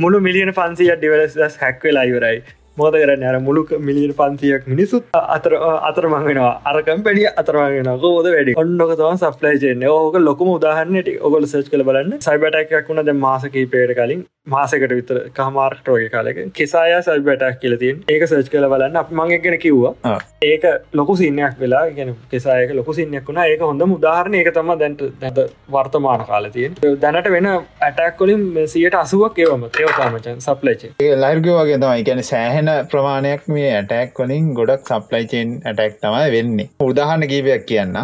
මුළු 0.04 0.22
මිලියන 0.28 0.54
පන්සිය 0.60 0.92
ඩිවලස් 0.94 1.58
හැක්වෙලා 1.64 2.06
ඉවරයි. 2.12 2.38
මෝද 2.78 2.96
කරන්න? 3.02 3.26
අර 3.32 3.40
මුළු 3.48 3.80
මිලියන 3.88 4.14
පන්තියක් 4.20 4.68
මිනිසුත් 4.74 5.18
අතර 5.38 5.56
අතරමංගෙනවා 5.90 6.54
අරකම්පැඩිය 6.72 7.28
අතරමගෙන 7.42 7.92
ෝද 7.94 8.28
වැඩි? 8.28 8.56
ඔන්නක 8.64 8.96
තම 9.02 9.20
සප්ලයිචේන 9.24 9.88
ඕක 9.90 10.20
ලොකම 10.28 10.54
උදාහන්නට 10.58 11.12
ඔගොල 11.30 11.50
සච් 11.52 11.68
කළ 11.74 11.88
බලන්න. 11.90 12.16
සයිබටක් 12.28 12.90
වුණ. 12.90 13.06
ද 13.08 13.20
මාසකී 13.26 13.66
පේට 13.74 13.96
කලින්. 14.00 14.26
මාසකට 14.54 14.92
විතර 14.92 15.18
කහමාර්ක්ට 15.38 15.88
වගේ 15.94 16.10
කාලක 16.16 16.40
කෙසාය 16.58 16.96
සල්බටක් 17.00 17.62
කියලතින් 17.62 18.04
ඒක 18.14 18.26
සර්ච් 18.28 18.52
කල 18.54 18.68
බලන්න. 18.74 19.00
අප 19.02 19.14
මං 19.20 19.32
ගැන 19.46 19.58
කිව්වා. 19.66 20.18
ඒක 20.50 20.66
ලොකු 21.00 21.16
සින්නයක් 21.22 21.56
වෙලා 21.64 21.84
ගැන 21.98 22.12
කෙසායක 22.32 22.74
ලොකු 22.80 22.98
සින්නයක් 23.00 23.28
වුණා. 23.30 23.46
ඒක 23.52 23.62
හොඳ 23.68 23.86
මුදාහරණ 23.94 24.40
ඒක 24.40 24.50
තම 24.58 24.72
දැන්ට 24.82 25.04
දැත 25.22 25.40
වර්තමාන 25.76 26.26
කාලතියෙන් 26.32 26.76
දැනට 27.04 27.32
වෙන 27.36 27.50
ඇටක් 27.52 28.18
කොලින් 28.22 28.44
සියට 28.74 29.00
අසුවක් 29.04 29.40
ඒවම 29.46 29.66
ඒවතාමචන් 29.70 30.44
සප්ලයිච 30.48 30.84
ලයිර්ග 31.24 31.50
වගේ 31.60 31.80
තමයි. 31.84 32.04
ගැන 32.10 32.24
සෑහෙන 32.32 32.72
ප්‍රමාණයක් 32.92 33.48
මේ 33.56 33.72
ඇටැක් 33.78 34.22
වලින් 34.22 34.54
ගොඩක් 34.60 34.92
සප්ලයිචෙන් 34.92 35.58
ඇටැක් 35.64 35.98
තමයි 36.04 36.30
වෙන්නේ. 36.38 36.70
උදාහන්න 36.90 37.28
කීපයක් 37.34 37.66
කියන්න 37.72 37.98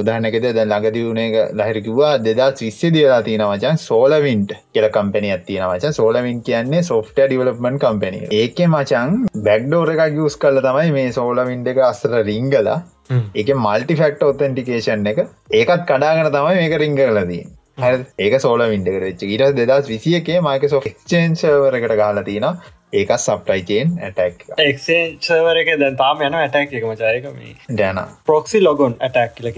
උදාහනකෙද 0.00 0.44
දැ 0.48 0.64
ළඟදි 0.64 1.04
වුණේ 1.04 1.46
ලහිරකිවා 1.54 2.12
දෙදා 2.20 2.50
විස්්‍ය 2.60 2.92
දියලා 2.96 3.22
තියෙන 3.22 3.44
වචන් 3.44 3.80
සෝලවින්ට 3.80 4.54
කියල 4.72 4.88
කම්පනයක් 4.90 5.46
තියෙන 5.46 5.66
වච 5.66 5.92
සෝලවින් 5.92 6.42
කියන්නේ 6.42 6.84
සොෆ්ට 6.84 7.18
ඩිවලප්මන් 7.22 7.78
කම්පනය 7.78 8.22
ඒක 8.34 8.62
මචන් 8.68 9.18
බැක්්ඩෝර 9.44 9.94
එකක් 9.94 10.06
ගියස් 10.14 10.38
කල 10.38 10.62
තමයි 10.62 10.94
මේ 10.94 11.10
සෝලවින්ඩ 11.12 11.74
එක 11.74 11.82
අස්සර 11.88 12.16
රිංගලා 12.24 12.78
ඒක 13.10 13.54
මල්ටි 13.58 13.94
ෆෙක්ට 13.96 14.24
ඔත්තන්ටිකේෂන් 14.24 15.06
එක. 15.06 15.22
ඒකත් 15.52 15.86
කඩාගෙන 15.86 16.30
තමයි 16.30 16.58
මේක 16.58 16.76
රිංග 16.78 16.98
කලදී 16.98 17.44
ඒක 18.18 18.34
සෝල 18.40 18.64
වින්ඩ 18.64 18.88
කරච්ච 18.88 19.22
ඉට 19.28 19.60
දෙදස් 19.60 19.88
විසියකේ 19.88 20.40
මයික 20.40 20.66
සෝ 20.68 20.80
ක්ෂේන්ශවරකට 20.82 21.94
ගාලා 21.96 22.24
තියෙන 22.24 22.46
ඒක 22.92 23.10
සප්ටයිචේන් 23.18 23.90
ඇටක් 24.02 24.44
එක්සේචවරක 24.60 25.70
දැන් 25.80 25.96
තාම 25.96 26.22
යන 26.22 26.36
ඇටක් 26.36 26.72
එක 26.78 26.84
මචායකම 26.84 27.40
දැන 27.78 27.98
ප්‍රොක්සි 28.26 28.60
ලොගොන් 28.62 28.94
ඇටක් 29.00 29.34
කියල 29.36 29.48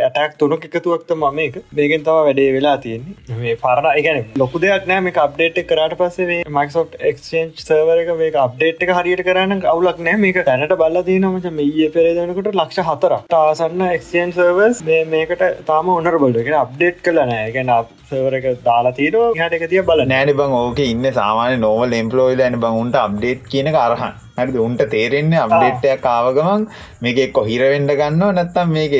ඇටක් 0.00 0.34
තුනක් 0.38 0.66
එකතුවක්ත 0.68 1.14
මම 1.16 1.38
එක. 1.40 1.56
බේගෙන් 1.74 2.04
තම 2.04 2.18
වැඩේ 2.20 2.52
වෙලා 2.52 2.76
තියෙන්නේ. 2.78 3.38
මේ 3.38 3.56
පරණ 3.56 3.88
එකන 3.92 4.38
ලොකු 4.38 4.60
දෙයක් 4.60 4.86
නෑ. 4.86 5.00
මේ 5.00 5.16
අප්ඩේට් 5.18 5.60
කරට 5.70 5.96
පස්සේ 6.00 6.40
මයිසෝට් 6.50 6.98
එක්ෂේන්් 7.10 7.54
සර්වරක 7.58 8.12
මේ 8.18 8.34
අප්ඩේට් 8.44 8.84
එක 8.86 8.94
හරියට 8.98 9.24
කරන්න 9.24 9.64
අවුලක් 9.66 10.02
නෑ. 10.08 10.20
මේක 10.24 10.42
තැනට 10.44 10.76
බල්ල 10.82 11.02
දීනමච 11.08 11.48
මේ 11.52 11.88
පෙරේදනකට 11.96 12.52
ලක්ෂ 12.54 12.84
හතර 12.88 13.16
ටාසන්න 13.24 13.86
එක්ෂේන් 13.88 14.36
සර්වස් 14.36 14.84
මේකට 15.14 15.46
තාම 15.72 15.94
ඔන්නර 15.96 16.20
බොල්ඩ 16.24 16.42
එක 16.44 16.52
අප්ඩේට් 16.60 17.02
කල 17.02 17.24
නෑ. 17.24 17.48
ගැන 17.56 17.74
සවරක 18.10 18.46
දාලා 18.64 18.94
තීර 18.94 19.16
හට 19.16 19.58
එක 19.58 19.64
තිය 19.72 19.82
බල 19.88 20.02
නෑන 20.10 20.32
බං 20.38 20.54
ඕක 20.58 20.80
ඉන්න 20.84 21.06
සාමාන 21.14 21.60
නොවල් 21.64 21.94
එම්පලෝයිල 21.98 22.42
ඇන 22.50 22.60
බං 22.60 22.78
උන්ට 22.80 22.96
අප්ඩේට් 22.96 23.48
කියන 23.48 23.68
අරහන්. 23.76 24.14
හරි 24.40 24.62
උන්ට 24.66 24.84
තේරෙන්නේ 24.94 25.42
අප්ඩේට්ටයක් 25.44 26.02
කාවගමන් 26.06 26.66
මේක 27.06 27.20
කොහිරවෙන්ඩ 27.38 27.94
ගන්න 28.00 28.36
නැත්තම් 28.38 28.74
මේක 28.78 28.96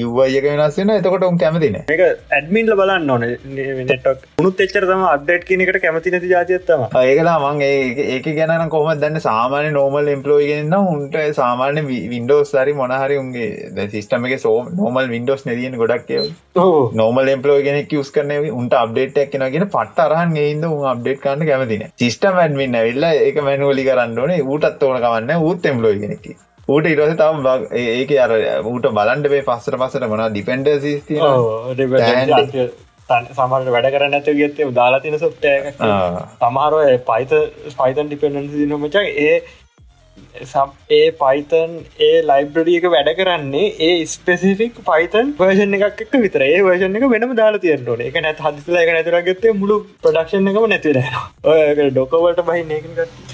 යුවයක 0.00 0.48
වෙනස් 0.48 0.80
වෙන 0.80 0.94
එතකොට 0.96 1.28
උන් 1.30 1.40
කැමතින 1.44 1.80
එක 1.80 2.04
ඇඩමින්ල 2.06 2.74
බලන්න 2.82 3.10
ඕන. 3.10 3.26
නටක් 3.86 4.26
උනුත් 4.40 4.64
එච්චර 4.66 4.88
තම 4.90 5.06
අඩ්ඩට් 5.12 5.48
කියනකට 5.48 5.80
කැමති 5.84 6.14
නැති 6.14 6.32
ජාතියත්තම 6.34 6.86
ඒකලා 7.02 7.38
මං 7.44 7.64
ඒක 7.66 8.30
ගැන 8.40 8.68
කොම 8.70 8.90
දන්න? 8.94 9.20
සාමාන්‍ය 9.20 9.70
නෝමල් 9.72 10.08
එම්පලෝයිගන්න 10.14 10.74
උන්ට 10.78 11.16
සාමාන්‍ය 11.38 11.82
වින්ඩෝස් 12.12 12.52
සරි 12.54 12.72
මොනහරි 12.80 13.16
උන්ගේ 13.22 13.88
සිස්ටම 13.94 14.26
එක 14.28 14.42
සෝ 14.44 14.56
නෝමල් 14.78 15.10
වින්ඩෝස් 15.14 15.44
නැතියෙන 15.46 15.76
ගොඩක් 15.82 16.10
නෝමල් 17.00 17.32
එම්පලෝයි 17.34 17.66
ගෙනෙක් 17.66 17.92
යස් 18.00 18.10
කරන 18.14 18.32
උන්ට 18.60 18.76
අප්ඩේට් 18.80 19.20
එක්ෙනගෙන 19.24 19.66
පට 19.74 20.06
අරහන් 20.06 20.36
ඒද 20.44 20.64
උන් 20.70 20.86
අප්ඩේට් 20.92 21.22
කන්න 21.24 21.48
කැමතින 21.50 21.84
සිිස්ටම 22.02 22.40
ඇඩමින් 22.44 22.78
ඇවිල්ල 22.80 23.06
එක 23.10 23.40
මැනුවලි 23.48 23.86
කරන්න 23.88 24.18
ඕනේ 24.24 24.40
ඌටත් 24.50 24.82
ඕන 24.82 25.00
කවන්න 25.00 25.32
ඌත් 25.40 25.66
එම්ලෝයි 25.66 26.02
ගෙනෙකි 26.02 26.36
ඌට 26.68 26.86
ඉරස 26.86 27.16
තම 27.16 27.48
ඒක 27.78 28.12
අර 28.24 28.32
ඌට 28.64 28.86
බලන්ඩ 28.90 29.32
පේ 29.32 29.42
පස්සට 29.44 29.76
පසට 29.76 30.08
මන 30.08 30.22
ඩිපෙන්ඩ 30.28 30.70
සිස්ති 30.82 31.18
සමට 33.28 33.72
වැඩ 33.74 33.88
කරන්න 33.92 34.16
ඇත 34.16 34.28
ගත්තේ 34.32 34.68
දාලා 34.72 35.00
තින 35.00 35.18
සොප්ට 35.18 35.46
සමහරුව 36.40 36.84
පයිත 37.08 37.32
පයිතන් 37.76 38.06
ඩිපෙන්ඩන්සි 38.06 38.66
නොමචා 38.66 39.04
ඒ 39.22 39.34
ඒ 40.90 41.02
පයිතන් 41.20 41.76
ඒ 42.00 42.12
ලයිබ්‍රඩියක 42.24 42.88
වැඩ 42.88 43.12
කරන්නේ 43.16 43.66
ඒ 43.80 43.92
ස්පෙසිෆික් 44.06 44.80
පයිතන් 44.86 45.34
වර්ෂන් 45.38 45.78
එකක් 45.78 46.04
එක 46.06 46.18
විතර 46.18 46.46
ඒ 46.46 46.60
වර්ෂන් 46.60 47.00
එක 47.00 47.08
වෙනම 47.10 47.36
දාලා 47.36 47.64
තියෙන්ටන 47.66 48.06
එක 48.08 48.20
නැත් 48.20 48.44
හදිසල 48.46 48.80
එක 48.82 48.94
නැතුරගත්තේ 48.94 49.56
මුළු 49.60 49.78
ප්‍රඩක්ෂන් 50.02 50.52
එකම 50.52 50.68
නැතිර 50.70 51.00
ඔය 51.46 51.90
ඩොකවලට 51.90 52.44
බහින්න 52.46 52.76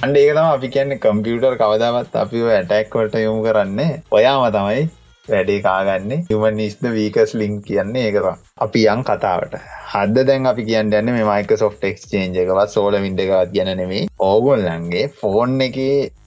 අන්ඩ 0.02 0.18
ඒකතම 0.18 0.44
අපි 0.46 0.68
කියන්න 0.70 0.98
කම්පියුටර් 1.00 1.56
කවදාවත් 1.58 2.16
අපි 2.22 2.44
ඇටැක්වට 2.50 3.18
යොමු 3.20 3.42
කරන්නේ. 3.44 4.02
ඔයාම 4.10 4.44
තමයි 4.52 4.82
වැඩේ 5.28 5.60
කාගන්නේ. 5.62 6.18
හමන් 6.28 6.56
නිස්ද 6.56 6.84
වීකස් 6.92 7.34
ලිංක් 7.34 7.64
කියන්නේ 7.68 8.04
ඒකවා 8.08 8.36
අපි 8.58 8.84
යන් 8.92 9.02
කතාවට. 9.04 9.56
හද 9.92 10.26
දැන් 10.28 10.50
අපි 10.52 10.66
කියන්න 10.68 10.92
යන්න 10.92 11.12
මේ 11.16 11.26
මයික 11.30 11.56
සොෆ් 11.58 11.78
ක්ස්චේන්ජ 11.82 12.38
එකවත් 12.42 12.74
සෝල 12.74 12.98
විින්ඩ 12.98 13.24
එකවත් 13.24 13.54
ගැන 13.56 13.72
නෙමේ 13.80 14.04
ඕගොල්ලන්ගේ 14.20 15.08
ෆෝන් 15.20 15.60
එක 15.60 15.78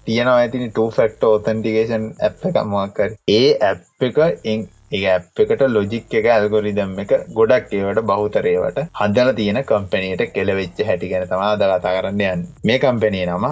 තියෙනවා 0.09 0.41
ඇතිනි 0.41 0.73
2ෆෙක්ට 0.75 1.29
ඔතන්ටිකේෂන් 1.29 2.11
ඇ් 2.19 2.35
එක 2.49 2.59
මොක්කර 2.73 3.15
ඒ 3.37 3.47
ඇප් 3.67 4.05
එක 4.07 4.21
එං 4.53 4.67
ඒ 4.91 5.01
ඇප් 5.07 5.41
එකට 5.43 5.63
ලොජික් 5.69 6.13
එක 6.19 6.27
ඇල්ගොරිදම් 6.33 6.93
එක 7.03 7.11
ගොඩක් 7.35 7.73
ඒවට 7.79 8.01
බහුතරේවට 8.09 8.79
හදල 8.99 9.29
තියෙන 9.39 9.61
කම්පනීට 9.63 10.23
කෙලවෙච්ච 10.35 10.81
හැටි 10.87 11.11
ගැන 11.11 11.27
තමා 11.29 11.51
ද 11.55 11.69
කතා 11.71 11.95
කරන්න 11.95 12.23
යන්න. 12.27 12.47
මේ 12.65 12.79
කම්පනී 12.79 13.25
නම 13.27 13.45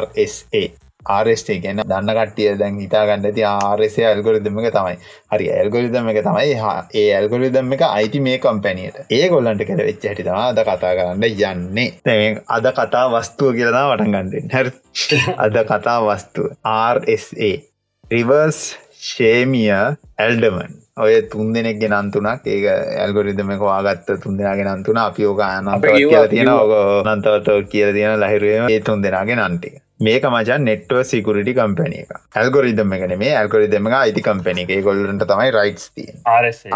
RSA 0.00 0.62
ආරස්ටේ 1.06 1.58
ගැන 1.60 1.82
දන්න 1.84 2.12
කට්ටිය 2.18 2.58
දැන් 2.58 2.78
හිතාගන්න 2.80 3.26
ඇති 3.26 3.44
ආරසේ 3.44 4.06
ඇල්ගොරිදම 4.06 4.60
එක 4.62 4.74
තමයි. 4.74 4.96
හරි 5.30 5.48
ඇල්ගොරිදම 5.50 6.10
එක 6.12 6.20
තමයි 6.22 6.54
ඒ 6.94 7.08
ඇල්ගොරිදම් 7.16 7.72
එක 7.76 7.86
අයිති 7.88 8.20
මේ 8.20 8.38
කම්පැනියට 8.38 9.02
ඒ 9.10 9.28
ගොල්ලන්ට 9.28 9.64
කර 9.64 9.82
වෙච්ච 9.82 10.06
හැටි 10.08 10.28
අද 10.36 10.62
කතා 10.62 10.94
කරන්න 10.94 11.24
යන්නේ. 11.24 12.42
අද 12.48 12.70
කතා 12.72 13.06
වස්තුව 13.10 13.54
කියලදා 13.58 13.88
වටන් 13.90 14.12
ගන්නෙන් 14.12 14.54
හැ 14.54 14.72
අද 15.46 15.58
කතා 15.64 15.98
වස්තුව. 16.02 16.54
RSA 16.94 17.52
රිවර්ස් 18.10 18.62
ශේමිය 19.02 19.70
ඇල්ඩමන් 19.72 20.80
ඔය 20.96 21.14
තුන් 21.24 21.52
දෙනෙක් 21.54 21.78
ගෙනන්තුනක් 21.80 22.46
ඒක 22.46 22.64
ඇල්ගොරිදම 22.96 23.52
එක 23.54 23.62
වාගත්ත 23.62 24.10
තුන් 24.22 24.36
දෙනාගෙන 24.36 24.68
අන්තුන 24.68 24.98
අපි 24.98 25.26
ඕක 25.26 25.40
අනන්ත 25.40 25.86
කියලා 25.86 26.26
තියෙන 26.28 26.50
ඕක 26.50 26.74
නන්තවත 27.06 27.48
කියල 27.70 27.92
තියෙන 27.92 28.20
ලහිරුවම. 28.20 28.68
ඒ 28.68 28.80
තුන් 28.80 29.02
දෙනාගෙන 29.02 29.40
අන්ටික 29.40 29.80
මේක 30.06 30.24
මචන් 30.30 30.64
නෙට්ව 30.68 31.02
සිකුරටි 31.10 31.52
කම්පැන 31.58 31.92
එක. 32.00 32.12
ඇල්ගොරිදම 32.40 32.94
එකන 32.96 33.14
මේ 33.22 33.32
ඇල්ගොරිදම 33.40 33.88
එක 33.90 33.96
අයිති 33.98 34.22
කම්පැනි 34.28 34.64
එක. 34.64 34.72
ගොල්ලට 34.86 35.24
තමයි 35.32 35.50
රයිටස් 35.56 35.86
තිය 35.96 36.08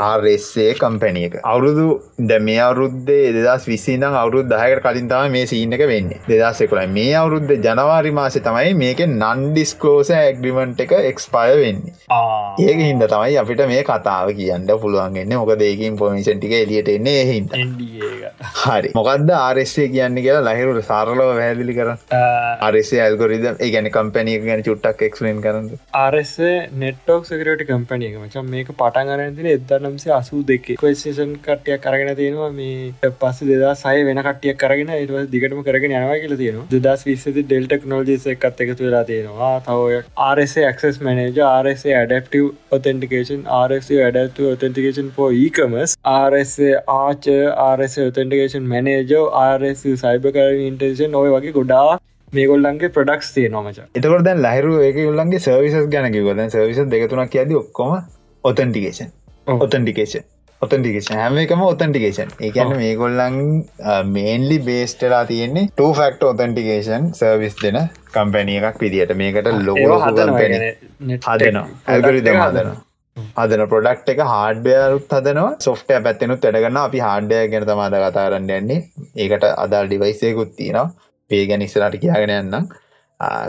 ආරස්සේ 0.06 0.74
කම්පැනි 0.82 1.24
එක. 1.28 1.36
අවුරුදු 1.52 1.86
ද 2.30 2.38
මේ 2.48 2.60
අවුරුද්දේ 2.66 3.32
දෙදස් 3.36 3.66
විසිදම් 3.72 4.16
අවුරුද් 4.22 4.50
දහකට 4.52 4.82
කලින් 4.86 5.08
තම 5.12 5.32
මේ 5.36 5.46
සීන 5.52 5.72
එක 5.78 5.84
වෙන්නේ. 5.92 6.20
දෙදස් 6.28 6.62
එකොලයි 6.66 6.92
මේ 6.98 7.14
අවුරුද්ධ 7.22 7.54
ජනවාරි 7.66 8.12
මාසය 8.20 8.44
තමයි 8.48 8.74
මේක 8.82 9.02
නන්ඩිස්කෝස 9.06 10.12
ඇග්‍රිමන්ට් 10.18 10.84
එක 10.86 10.94
එක්ස්පය 11.00 11.46
වෙන්නේ. 11.62 11.94
ඒක 12.66 12.84
හින්ද 12.86 13.06
තමයි 13.14 13.40
අපිට 13.42 13.64
මේ 13.72 13.82
කතාව 13.90 14.34
කියන්න 14.38 14.70
පුළුවන්ගන්න 14.84 15.36
මොක 15.42 15.52
දෙකින් 15.64 15.98
පොමිෂන් 16.02 16.38
ටික 16.38 16.56
එලියට 16.60 16.92
එන්නේ 16.94 17.24
හින්ද. 17.32 17.50
හරි. 18.62 18.94
මොකක්ද 19.00 19.30
ආරස්සේ 19.40 19.88
කියන්න 19.94 20.22
කියලා 20.26 20.46
ලහිරුට 20.48 20.84
සාරලව 20.92 21.20
වැහැදිලි 21.32 21.74
කර 21.80 21.90
ආරස්සේ 22.68 23.00
ඇල්ගොරිදම් 23.02 23.15
ඒ 23.58 23.70
ගැන 23.70 23.90
කම්පැනිය 23.90 24.38
ගැන 24.44 24.64
චුට්ටක් 24.66 25.04
එක්ස්ලෙන් 25.08 25.40
කරන්න. 25.44 25.68
ආරස 25.96 26.34
නෙට්ටෝක් 26.82 27.28
සකරට 27.28 27.64
කම්පැනිය 27.70 28.12
මචන් 28.16 28.50
මේක 28.50 28.72
පටන්ගරතින 28.74 29.50
එදන්නම්සේ 29.52 30.14
අසූ 30.18 30.42
දෙක 30.50 30.70
කොසේෂන් 30.82 31.34
කට්ටිය 31.46 31.78
කරගෙන 31.86 32.12
තියෙනවා 32.16 32.50
මේ 32.52 33.12
පස්ස 33.14 33.42
දෙදා 33.50 33.74
සය 33.76 33.96
වෙන 34.08 34.22
කටිය 34.28 34.56
කරගෙන 34.56 34.94
ඒව 34.96 35.14
දිගටම 35.34 35.62
කරගෙන 35.68 35.96
යනවා 35.96 36.20
කියල 36.22 36.36
තියෙනවා. 36.42 36.66
දස් 36.78 37.06
විස්සති 37.08 37.36
ඩෙල්ටක් 37.40 37.86
නෝජිස 37.86 38.26
එකත් 38.34 38.64
එකතු 38.66 38.88
වෙලා 38.88 39.04
තියෙනවා. 39.04 39.52
තවය 39.66 40.00
ආරස 40.26 40.56
ක්ස් 40.76 41.02
මනජ 41.02 41.44
ආරස 41.46 41.86
ඩප්ටව 41.86 42.76
ඔතෙන්ටිකේෂන් 42.76 43.46
ආරස 43.58 43.92
ඩ 43.92 44.50
ඔතෙන්ටිකේෂන් 44.50 45.12
පෝ 45.16 45.30
ඒකමස් 45.36 45.96
ආරස 46.12 46.56
ආච 46.94 47.30
ආරස 47.64 47.96
ඔතෙන්ටිකේෂන් 48.06 48.68
මනේජෝ 48.72 49.24
ආරස 49.40 49.86
සයිබ 50.02 50.28
කර 50.36 50.60
ඉන්ටේෂන් 50.66 51.18
ඔය 51.20 51.30
වගේ 51.34 51.54
ගොඩා 51.58 51.98
මේගොල්ලන්ගේ 52.32 52.90
ප්‍රඩක්ස් 52.90 53.28
තිය 53.34 53.48
නොමච 53.48 53.76
එතකොට 53.78 54.24
දැන් 54.24 54.40
ලහිරු 54.42 54.72
ඒක 54.82 54.96
උල්ලන්ගේ 55.04 55.40
සර්විසස් 55.40 55.90
ගැනකිවද 55.92 56.40
සර්විස 56.48 56.80
දෙකතුනක් 56.94 57.36
ඇද 57.36 57.52
ඔක්කොම 57.56 57.92
ඔතන්ටිකේෂන් 58.44 59.12
ඔතන්ටිකේෂන් 59.56 60.26
ඔතන්ටිකේෂන් 60.62 61.20
හැම 61.20 61.38
එකම 61.38 61.62
ඔතන්ටිකේෂන් 61.64 62.34
ඒකන්න 62.40 62.74
මේගොල්ලන් 62.76 63.38
මේන්ලි 64.08 64.58
බේස්ටලා 64.66 65.22
තියෙන්නේ 65.26 65.68
ට 65.72 65.92
ෆක්ට 65.92 66.28
ඔතන්ටිකේෂන් 66.32 67.12
සර්විස් 67.14 67.56
දෙන 67.62 67.78
කම්පැනිය 68.12 68.58
එකක් 68.62 68.82
විදිට 68.82 69.14
මේකට 69.16 69.52
ලොකෝ 69.62 70.00
හදන 70.02 70.34
හදන 71.22 71.62
හදන 73.36 73.64
පොඩක්් 73.68 74.10
එක 74.12 74.20
හාඩ්‍යයරුත් 74.26 75.12
හදනවා. 75.12 75.56
සොෆ්ට 75.60 75.92
පැත්තෙනුත් 76.04 76.42
වැඩගන්න 76.44 76.78
අපි 76.78 77.00
හාඩ්‍යය 77.00 77.48
ගැන 77.52 77.64
තමාද 77.64 77.96
කතාරන්න 78.02 78.50
යන්නේ. 78.52 78.80
ඒකට 79.16 79.44
අදාල් 79.56 79.88
ඩිවයිසයකුත් 79.88 80.56
තියෙනවා 80.56 80.88
පේ 81.30 81.46
ගැන 81.46 81.62
ඉස්සරට 81.62 82.00
කියගෙන 82.00 82.30
යන්න 82.30 82.68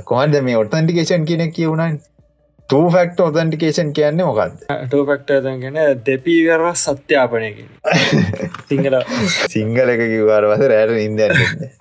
කොමද 0.05 0.37
මේ 0.41 0.57
ඔටන්ටිකේෂන් 0.57 1.25
කියනෙක් 1.25 1.53
කියවුණන් 1.53 1.99
ෆක්ට 2.69 3.19
ඔතන්ටිකේෂන් 3.19 3.91
කියන්නේ 3.93 4.25
මොකක්ද 4.25 4.63
ටෆක්ට 4.67 5.29
ගැන 5.61 5.77
දෙපීවර 6.05 6.63
සත්‍යාපනයකින් 6.75 7.69
සිංහල. 8.69 8.97
සිංහල 9.53 9.93
එක 9.93 10.03
කිවාරවස 10.05 10.65
රෑට 10.71 10.97
ඉද 10.97 11.21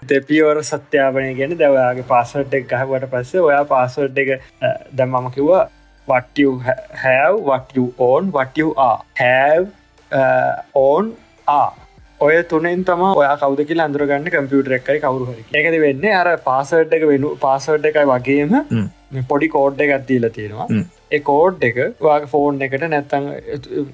දෙපියවර 0.09 0.62
සත්‍යාපනය 0.62 1.32
ගැන 1.35 1.56
දවයාගේ 1.59 2.06
පාසට් 2.12 2.55
එක් 2.55 2.68
ගහවට 2.68 3.10
පස්සේ 3.10 3.43
ඔයා 3.43 3.64
පාසට් 3.64 4.23
එක 4.24 4.36
දැම් 4.93 5.10
මම 5.12 5.31
කිව්වා 5.31 5.64
what 6.09 6.31
you 6.36 6.52
have 7.05 7.40
what 7.40 7.74
you 7.74 7.93
own 7.98 8.31
what 8.31 8.56
you 8.56 8.74
are 8.77 9.02
ඔය 12.21 12.43
තුනෙන් 12.45 12.85
තම 12.85 13.03
ඔය 13.07 13.27
කවදක 13.41 13.79
අන්දුරගන්න 13.85 14.29
කම්පියුටර 14.35 14.77
එකයි 14.77 15.01
කවරුහරි 15.01 15.43
එකද 15.55 15.79
වෙන්න 15.83 16.05
අර 16.17 16.37
පාසට් 16.45 16.95
එක 16.99 17.09
වෙනු 17.11 17.33
පාසට් 17.39 17.89
එකයි 17.91 18.07
වගේම 18.11 18.55
පොඩි 19.25 19.49
කෝඩ් 19.49 19.81
එක 19.81 19.91
ඇත්දීල 19.91 20.29
තියෙනවා. 20.31 20.67
ඒ 21.09 21.21
කෝඩ් 21.21 21.63
එක 21.69 21.77
වාගේ 22.01 22.31
ෆෝන් 22.33 22.63
එකට 22.63 22.87
නැත්තං 22.87 23.29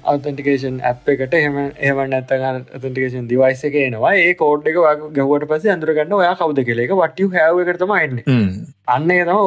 අතන්ටිකේෂන් 0.05 0.79
ඇප් 0.83 1.11
එකට 1.13 1.35
එහම 1.39 1.59
එහම 1.59 2.01
නැත්තන් 2.07 2.45
අතන්ටිකේෂන් 2.49 3.29
දිවයිස 3.29 3.63
එක 3.69 3.77
එනවා. 3.81 4.13
ඒ 4.15 4.33
කෝඩ් 4.41 4.67
එක 4.71 4.79
ගවට 5.13 5.49
පස 5.51 5.69
අඳුරගන්න 5.75 6.17
ඔයා 6.19 6.33
කවද 6.41 6.65
කෙලෙක 6.65 6.97
වටිය 7.01 7.29
හැව 7.37 7.63
එකටම 7.65 7.95
එන්න. 7.99 8.19
අන්න 8.87 9.09
තම 9.09 9.41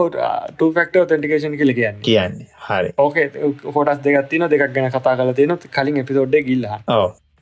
ටෆක්ට 0.55 1.03
ඔතන්ටිකේෂන් 1.05 1.59
කල 1.59 1.77
කියන්න. 1.81 2.03
කියන්නේ. 2.03 2.51
හරි. 2.69 2.97
ඕකේ 2.99 3.31
කොටස් 3.71 4.03
දෙගත්තින 4.05 4.49
දෙකක් 4.49 4.67
ගැන 4.73 4.91
කතා 4.93 5.17
කල 5.17 5.39
තියෙන 5.41 5.63
කලින් 5.71 6.05
එපිසෝඩ්ඩ 6.05 6.45
ගිල්ල 6.51 6.69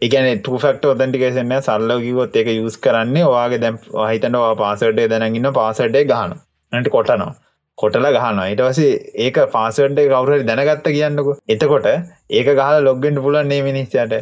එකන 0.03 0.27
ටෆක්ට 0.39 0.85
ඔතන්ටිකේෂන 0.87 1.55
සල්ල 1.59 1.93
කිවොත් 2.01 2.37
එක 2.37 2.49
යුස් 2.53 2.77
කරන්නේ 2.79 3.25
ඔයාගේ 3.27 3.61
දැම් 3.61 3.77
හිතනවා 4.05 4.53
පාසටේ 4.57 5.09
දැනගන්න 5.09 5.51
පාසටේ 5.53 6.05
ගහන 6.07 6.35
නට 6.73 6.91
කොටනවා. 6.91 7.35
කොටල 7.79 8.09
ගහන 8.17 8.41
ඊට 8.45 8.63
වසේ 8.63 8.91
ඒක 9.19 9.39
පාසටේ 9.53 10.09
කවුරට 10.09 10.49
දැනගත්ත 10.49 10.89
කියන්නක. 10.89 11.31
එතකොට 11.49 11.87
ඒක 12.31 12.51
ගහල 12.53 12.77
ලොග්ගෙන්ට 12.83 13.23
පුලන් 13.23 13.49
නේ 13.49 13.63
මිනිස්චට 13.63 14.19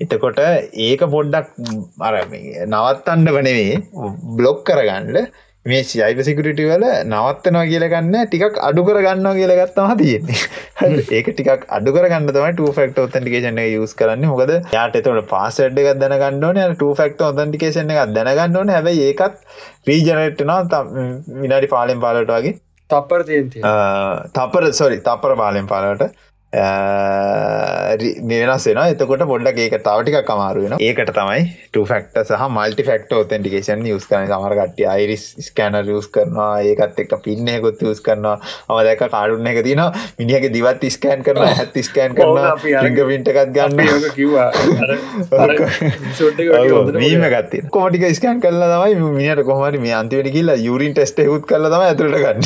එතකොට 0.00 0.40
ඒක 0.80 1.02
පොඩ්ඩක් 1.08 1.50
අර 2.00 2.16
නවත්තන්න 2.66 3.28
වනවේ 3.30 3.76
බ්ලොග් 4.38 4.58
කරගන්නඩ 4.64 5.32
මේ 5.70 5.82
සයිප 5.90 6.20
සිකරිට 6.28 6.60
වල 6.70 6.84
නවත්තනවා 7.10 7.64
කියලගන්න 7.70 8.16
ටිකක් 8.32 8.58
අඩු 8.68 8.84
කර 8.88 8.98
ගන්නවා 9.06 9.34
කියලගත්තම 9.38 9.94
තියෙන්නේ. 10.02 10.40
ඒක 11.18 11.30
ටිකක් 11.30 11.64
අඩු 11.78 11.94
කරගන්න 11.96 12.28
තමයි 12.36 12.68
ෆක්ට 12.76 13.00
ඔතන්ටිකේෂන 13.06 13.62
යස් 13.64 13.96
කරන්න. 14.02 14.28
මොකද 14.32 14.52
යාට 14.76 15.00
එතවට 15.00 15.30
පාසඩ් 15.32 15.80
එකක් 15.84 15.90
දැනගන්නන 16.04 16.76
ෆක්ට 17.00 17.26
ඔතන්ටිකේෂන 17.30 17.96
එකක් 17.96 18.14
දැනගන්න 18.18 18.60
ඕන. 18.62 18.76
හැබයි 18.76 19.08
ඒකත් 19.08 19.42
රීජනට්නවා 19.90 20.84
විනාඩි 21.42 21.74
පාලෙන් 21.74 22.06
පාලට 22.06 22.32
වගේ. 22.36 22.54
තියන්ති 23.28 23.60
තපර 24.36 24.64
සොරි 24.80 24.98
තපර 25.06 25.32
බාලෙන් 25.40 25.66
පාලට 25.72 26.02
වෙනස් 28.32 28.66
වෙන 28.68 28.80
එතකොට 28.82 29.24
පොඩ්ඩක් 29.30 29.58
ඒක 29.64 29.76
තවටික 29.86 30.18
කමාරු 30.28 30.64
වෙන 30.64 30.74
ඒකට 30.80 31.12
තමයි 31.18 31.42
ටෆක්ට 31.68 32.16
සහ 32.24 32.44
මල්ටි 32.48 32.86
ෆක්ට 32.86 33.16
ෝතෙන්ටිකේෂන් 33.18 33.86
යස් 33.86 34.06
කරන 34.10 34.28
සමරගට 34.28 34.80
අයිරිස් 34.88 35.24
ස්කෑන 35.48 35.78
යස් 35.86 36.08
කරනවා. 36.08 36.52
ඒකත් 36.62 37.00
එක් 37.02 37.12
පින්නයකොත් 37.24 37.82
යස් 37.82 38.00
කරනවා. 38.00 38.36
අම 38.68 38.82
දැක 38.86 39.02
කාඩුන්න 39.06 39.50
එක 39.52 39.62
තින 39.66 39.82
මිනිියක 40.18 40.48
දිවත් 40.52 40.86
ස්කෑන් 40.96 41.24
කරන 41.26 41.42
හැත් 41.50 41.76
ස්කෑන් 41.88 42.16
කරන 42.16 42.36
ිංග 42.88 43.00
පින්ටකත් 43.10 43.52
ගන්න 43.56 43.80
කිවා 44.14 44.50
මීම 46.96 47.26
ගත්ති 47.34 47.64
කෝටික 47.70 48.06
ස්කෑන් 48.12 48.40
කල්ල 48.40 48.62
තමයි 48.66 49.10
මිනිට 49.10 49.44
කොහමරි 49.44 49.82
මේ 49.82 49.94
අන්තිවට 49.94 50.32
කියලා 50.32 50.58
යුරින් 50.60 50.94
ටෙස්ට 50.94 51.20
හුත් 51.26 51.44
කල 51.46 51.68
තම 51.68 51.82
ඇතුට 51.82 52.16
ගන්න 52.16 52.40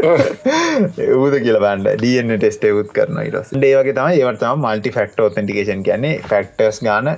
ඌද 0.00 1.34
කියල 1.44 1.58
බන්ඩ 1.62 1.98
ඩියන්න 2.00 2.32
ටෙස්ට 2.36 2.64
යුත් 2.68 2.92
කරන 2.96 3.18
ඉරස් 3.22 3.50
ඒවගේ 3.52 3.94
තම 3.98 4.14
ඒවටම 4.14 4.62
මල්ටි 4.64 4.92
ෆක්ට 4.96 5.24
ෝතන්ටිකේෂන් 5.24 5.82
කියන්නේ. 5.88 6.14
ෆක්ටර්ස් 6.30 6.80
ගාන 6.86 7.10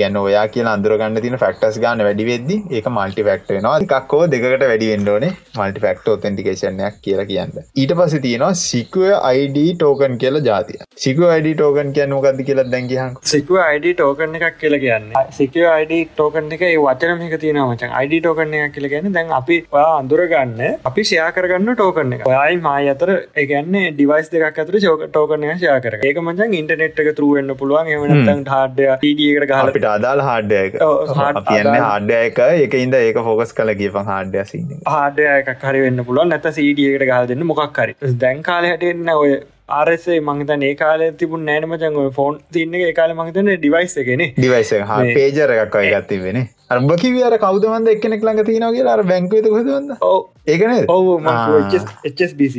ගැන්න 0.00 0.16
ඔයා 0.22 0.44
කිය 0.54 0.64
අන්දුරගන්න 0.72 1.20
තින 1.24 1.36
ෆක්ටස් 1.42 1.78
ගන්න 1.82 2.04
වැඩි 2.06 2.26
වෙද්දි 2.30 2.56
ඒක 2.78 2.86
මල්ටි 2.92 3.26
ෆක්ට 3.28 3.58
නවා 3.64 3.74
එකක්කෝ 3.86 4.22
දෙකට 4.34 4.64
වැඩි 4.70 4.90
වෙන්ඩෝන 4.92 5.26
මල්ටි 5.58 5.82
ෆක්ට 5.84 6.12
ෝතන්ටිකේෂනයක් 6.14 6.98
කියලා 7.06 7.26
කියන්න. 7.30 7.52
ඊට 7.82 7.94
පස 7.98 8.16
තියෙනවා 8.26 8.52
සිකුව 8.62 9.08
අයිඩ 9.30 9.58
ටෝකන් 9.78 10.16
කියල 10.22 10.40
ජාතිය 10.48 10.80
සිකුව 11.04 11.28
අයිඩ 11.34 11.50
ටෝකන් 11.60 11.92
කියන්න 11.98 12.14
මොකක්ද 12.16 12.42
කියලා 12.48 12.66
දැන්ගහන් 12.74 13.18
සිකුව 13.32 13.60
අයිඩ 13.66 13.88
ටෝකන් 13.92 14.38
එකක් 14.40 14.58
කියල 14.62 14.78
කියන්න. 14.84 15.08
සිකුව 15.38 15.68
අයිඩ 15.74 15.94
ටෝකන් 16.14 16.52
එක 16.58 16.64
වචන 16.68 17.18
මේක 17.22 17.36
තියෙන 17.44 17.60
මචන් 17.64 17.96
අයිඩ 18.00 18.16
ටෝකන් 18.20 18.56
එක 18.60 18.74
කියල 18.76 18.88
ගැන 18.94 19.12
දැන් 19.18 19.34
අපි 19.40 19.60
අඳුරගන්න 19.82 20.62
අපි 20.90 21.06
ෂයා 21.10 21.30
කරගන්න 21.38 21.74
ටෝකන 21.74 22.16
එක. 22.18 22.26
ඔයයි 22.32 22.60
මා 22.68 22.78
අතර 22.94 23.12
ඒගන්නේ 23.44 23.92
ඩිවයිස් 23.98 24.32
දෙක් 24.34 24.62
අතර 24.64 24.78
ෝක 24.92 25.06
ටෝකන 25.08 25.48
ෂයා 25.52 25.78
කර 25.86 25.98
ඒක 26.10 26.22
මචන් 26.24 26.58
ඉන්ටනෙට් 26.60 27.02
එක 27.04 27.12
තුරුවෙන්න්න 27.18 27.56
පුළුවන්. 27.62 27.92
එවනතන් 27.96 28.44
හාඩ 28.54 28.80
ඩියකට 29.02 29.48
ගහල 29.52 29.71
අපිට 29.72 29.88
අදාල් 29.92 30.24
හාඩ්ඩයක 30.28 30.78
කියන්න 31.50 31.80
හාඩ්ඩයක 31.86 32.42
එක. 32.46 32.78
ඉද 32.82 32.98
ඒක 33.00 33.22
ෆෝකස් 33.30 33.56
කල 33.58 33.74
කියපන් 33.80 34.12
හාඩ්ඩය 34.12 34.44
සින්න 34.52 34.76
හාඩයක 34.96 35.50
හරි 35.64 35.82
වෙන්න 35.86 36.04
පුළුවන්. 36.10 36.32
නැත 36.34 36.52
සීඩියකට 36.60 37.08
ගහ 37.10 37.26
දෙන්න 37.32 37.48
මොකක් 37.50 37.82
හරි. 37.84 37.98
දැන් 38.24 38.46
කාලහට 38.50 38.86
එන්න 38.92 39.12
ඔය 39.16 39.32
ආරසේ 39.68 40.18
මංතන 40.22 40.64
ඒ 40.68 40.74
කාල 40.74 41.04
තිබුණ 41.20 41.46
නෑනමචන් 41.48 42.00
ෆෝන් 42.16 42.40
තින්න 42.52 42.74
ඒ 42.80 42.92
කාල 42.98 43.14
මංතන 43.14 43.52
ඩිවයිස් 43.54 43.94
එකෙන 44.02 44.24
ඩිවයිස 44.30 44.74
පේජර 45.14 45.54
එකක් 45.56 45.78
අයි 45.82 45.94
ගත්තිවෙන 45.94 46.42
අරබකිවර 46.70 47.34
කවදමන්ද 47.38 47.88
එක්කෙනෙක් 47.94 48.22
ළඟ 48.26 48.46
කියලා? 48.46 48.94
අර 48.94 49.02
බැංකවත 49.04 49.48
හොදවන්න 49.54 49.90
ඒකන 50.46 50.72
ඔව. 50.88 51.08
HSBC 52.10 52.56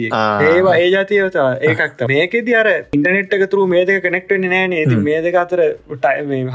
ඒවා 0.47 0.75
ඒ 0.77 0.89
ජාතියවත 0.89 1.37
ඒකක්ත 1.69 2.03
මේකෙද 2.11 2.51
අර 2.61 2.69
ඉන්ටනෙට් 2.97 3.33
එක 3.37 3.45
තුරු 3.53 3.65
මේ 3.67 3.83
දෙක 3.85 4.03
කනෙක්ටෙන 4.05 4.45
නෑන 4.45 4.75
ඇති 4.79 4.99
මේ 5.07 5.21
දෙක 5.25 5.37
අතර 5.43 5.61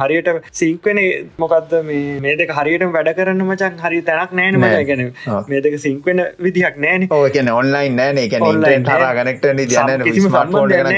හරියට 0.03 0.31
සිංක්වන 0.53 1.01
මොකක්ද 1.45 1.75
මේ 1.89 2.37
දෙක 2.43 2.55
හරියට 2.59 2.87
වැඩ 2.97 3.12
කරන්න 3.19 3.45
මචන් 3.47 3.83
හරි 3.85 4.01
තැනක් 4.03 4.37
නෑන 4.41 4.61
ම 4.61 4.69
ගැන 4.91 5.05
මේ 5.49 5.62
දෙක 5.66 5.79
සිංක්වෙන 5.79 6.25
විදිහක් 6.41 6.79
නෑන. 6.79 7.09
ඕකන 7.12 7.53
ඔන්ලයින් 7.55 7.99
නෑන. 8.01 8.23
එක 8.25 8.39
හර 8.39 9.07
කනෙක්ට 9.20 9.51
න 9.51 9.65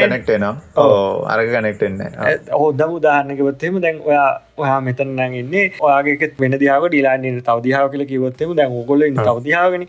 කනෙක්ටන 0.03 0.47
ඕ 0.77 1.25
අර 1.27 1.41
කනෙක්ටෙන්න 1.47 1.99
හොදම 2.55 2.95
උදාහරණකවත්තෙම 2.99 3.81
දැන් 3.81 4.01
ඔයා 4.05 4.31
ඔයා 4.59 4.81
මෙතන 4.81 5.19
ඉන්නේ. 5.35 5.65
ඔයාගේත් 5.81 6.35
වෙන 6.41 6.57
දිහාව 6.63 6.87
ඩිලාන්න 6.89 7.41
තවදිහාව 7.49 7.91
කියල 7.93 8.05
කිවොත්තෙම 8.07 8.55
දැන් 8.57 8.77
ඔගොල 8.81 9.05
තවදිහාවගෙන 9.19 9.87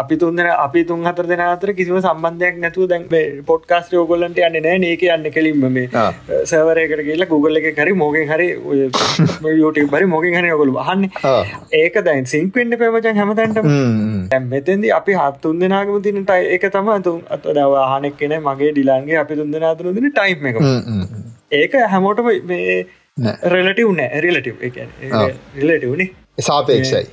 අපි 0.00 0.16
තුන්දෙන 0.16 0.50
අපි 0.56 0.84
තුන් 0.84 1.04
හතර 1.04 1.26
දෙන 1.26 1.42
අතර 1.46 1.72
කිසිම 1.72 1.98
සම්බන්ධයක් 2.00 2.60
නැතුව 2.64 2.88
දැන් 2.88 3.04
පොඩ්කාස්ට 3.46 3.92
යෝගොල්ලන්ට 3.92 4.40
යන්න 4.40 4.58
නෑ. 4.58 4.78
නේක 4.78 5.02
යන්න 5.08 5.30
කෙලින්ම 5.30 5.66
මේ 5.70 5.88
සවරයකට 6.44 7.04
කියලා 7.08 7.28
Google 7.28 7.60
එක 7.62 7.78
හරි 7.78 7.92
මෝගෙන් 7.94 8.28
හරි 8.28 8.48
YouTube 9.62 9.90
බරි 9.90 10.06
මොකින් 10.06 10.38
හරි 10.40 10.52
ඔගොලු 10.52 10.78
අහන්න. 10.78 11.08
ඒක 11.72 12.00
දැන් 12.04 12.26
සිංක්වෙන්ඩ 12.26 12.78
පේමචන් 12.78 13.16
හැමතැන්ට 13.16 13.60
මෙතැදි 14.46 14.92
අපි 14.92 15.12
හත්තුන් 15.14 15.60
දෙනාගම 15.60 16.00
තිනට 16.02 16.34
ඒක 16.36 16.66
තම 16.70 16.90
තුන් 17.02 17.20
අත 17.30 17.46
දව 17.50 17.82
ආනෙක් 17.84 18.16
කෙන 18.18 18.36
මගේ 18.40 18.72
ඩිලාන්ගේ 18.94 19.20
අපි 19.22 19.36
තුන් 19.36 19.52
දෙනාතුර 19.52 19.94
දින 19.94 20.10
ටයිම් 20.10 20.46
එක. 20.50 20.56
ඒක 21.60 21.72
හැමෝටම 21.94 22.28
රෙලටව් 23.54 23.90
නෑ. 23.98 24.20
රිලටව් 24.24 24.56
රිලටව්නේ 25.60 26.08
සාපේක්ෂයි. 26.40 27.04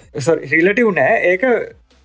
රිලටව් 0.54 0.92
නෑ. 1.00 1.16
ඒක 1.32 1.44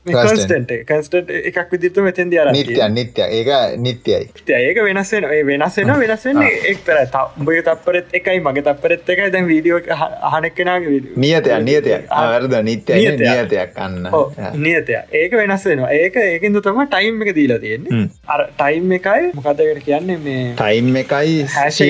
කස්ටට 0.07 0.73
කස්ට 0.89 1.31
එකක් 1.51 1.73
විදිත 1.73 1.97
මෙතැද 2.07 2.35
අර 2.43 2.51
නිත්‍ය 2.57 2.77
නිත්‍ය. 2.97 3.23
ඒක 3.39 3.51
නිත්‍යයි. 3.87 4.28
ඒක 4.59 4.78
වෙනස්සෙන 4.89 5.27
වෙනස්සෙන 5.51 5.93
වෙනස්සෙන 6.03 6.43
එක්තර 6.47 7.01
උඹගේ 7.23 7.62
තපරත් 7.69 8.16
එකයි 8.20 8.41
මගේ 8.47 8.66
තපරත් 8.69 9.12
එකයි. 9.15 9.31
දැන් 9.37 9.49
වීඩියෝ 9.53 9.81
අහනෙක්කෙනගේ 10.31 11.01
නියතය 11.27 11.61
නියතය 11.69 11.97
අවරද 12.23 12.59
නිත්‍ය 12.70 13.01
නියතයක් 13.23 13.78
අන්න. 13.87 14.09
නියතය 14.66 14.99
ඒක 15.23 15.39
වෙනස්සෙනවා 15.43 15.93
ඒක 16.01 16.20
ඒකින්ද 16.24 16.62
තම 16.69 16.83
ටයිම් 16.87 17.23
එක 17.27 17.35
දීලා 17.41 17.61
තියෙන්නේ. 17.65 18.09
අර 18.28 18.47
ටයිම් 18.59 18.93
එකයි 18.99 19.33
මොකදකට 19.39 19.85
කියන්නේ 19.89 20.19
මේ 20.28 20.45
ටයිම් 20.61 20.93
එකයි 21.05 21.41
හැශ 21.57 21.83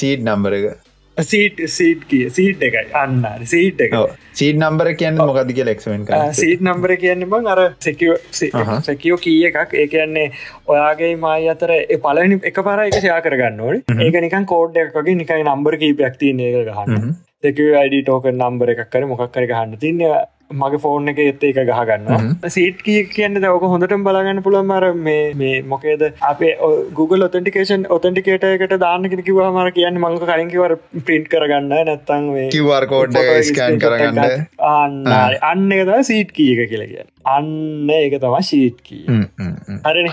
සීඩ් 0.00 0.26
නම්බර 0.26 0.52
එක 0.58 0.85
සීට් 1.22 1.60
සීට් 1.66 2.04
කිය 2.08 2.30
සීට් 2.30 2.62
එකයි. 2.62 2.92
අන්න 2.92 3.24
සීට් 3.44 3.80
එක. 3.80 3.94
සීට 4.32 4.58
නම්බර 4.60 4.92
කියන්න 5.00 5.16
මොකද 5.16 5.52
කිය 5.56 5.64
ලෙක්මෙන් 5.64 6.06
සීට් 6.40 6.60
නම්බර 6.60 6.96
කියන්න 7.02 7.28
බං 7.30 7.46
අර 7.48 7.62
සැකියෝ 7.80 9.18
කිය 9.26 9.46
එකක්. 9.50 9.74
ඒ 9.74 9.86
කියන්නේ 9.86 10.30
ඔයාගේ 10.66 11.14
මයි 11.24 11.48
අතර 11.54 11.72
පලනි 12.04 12.40
එක 12.52 12.60
පර 12.68 12.84
එක 12.86 12.98
ෂයා 13.00 13.20
කරගන්න 13.24 13.60
ඕන. 13.60 13.82
ඒක 14.06 14.20
නිකන් 14.26 14.44
කෝඩ් 14.54 14.76
එකගේ 14.76 15.16
නිකයි 15.22 15.42
නම්බර 15.46 15.78
කීපයක් 15.84 16.18
තියන 16.20 16.40
එක 16.40 16.68
ගහන්න. 16.70 17.14
සැකව 17.42 17.76
අයිඩ 17.82 18.02
ටෝක 18.04 18.28
නම්බර 18.32 18.74
එකක් 18.74 18.88
කර 18.92 19.04
මොකක් 19.12 19.30
කර 19.32 19.46
ගහන්න 19.52 19.78
තින්න 19.80 20.02
මගේ 20.50 20.80
ෆෝර්න් 20.82 21.10
එක 21.12 21.18
එත්ත 21.22 21.44
එක 21.48 21.56
ගහගන්න 21.70 22.50
සීට් 22.54 22.82
කිය 22.86 23.00
කියන්න 23.14 23.38
දවක 23.38 23.70
හොඳටම 23.72 24.04
බලගන්න 24.06 24.42
පුළන් 24.44 24.68
මර 24.70 24.84
මේ 24.94 25.62
මොකේද? 25.72 26.04
අපේ 26.30 26.52
Google 26.94 27.26
ඔතන්ටිකේෂන් 27.28 27.88
ඔතන්ටිකේට 27.96 28.46
එකට 28.50 28.76
දාන්න 28.84 29.10
කෙන 29.10 29.24
කිවා 29.28 29.50
මර 29.50 29.72
කියන්න 29.78 30.00
මංක 30.02 30.30
කලින්කිවර 30.30 30.76
පින්ට් 31.10 31.28
කරගන්න. 31.34 31.74
නැත්තං 31.90 32.30
කිවර් 32.54 32.86
කෝඩ් 32.92 33.18
ස්කෑන් 33.50 33.82
කරගන්න. 33.84 34.46
අන්න 34.70 34.96
අන්න 35.50 35.76
එකද 35.78 35.92
සීට් 36.10 36.32
කිය 36.38 36.54
එක 36.54 36.70
කියලා 36.72 36.90
කියන්න 36.92 37.10
අන්න 37.26 37.90
ඒක 37.90 38.14
තම 38.22 38.36
ශීට් 38.48 38.76
කී 38.84 39.04
හරන? 39.84 40.08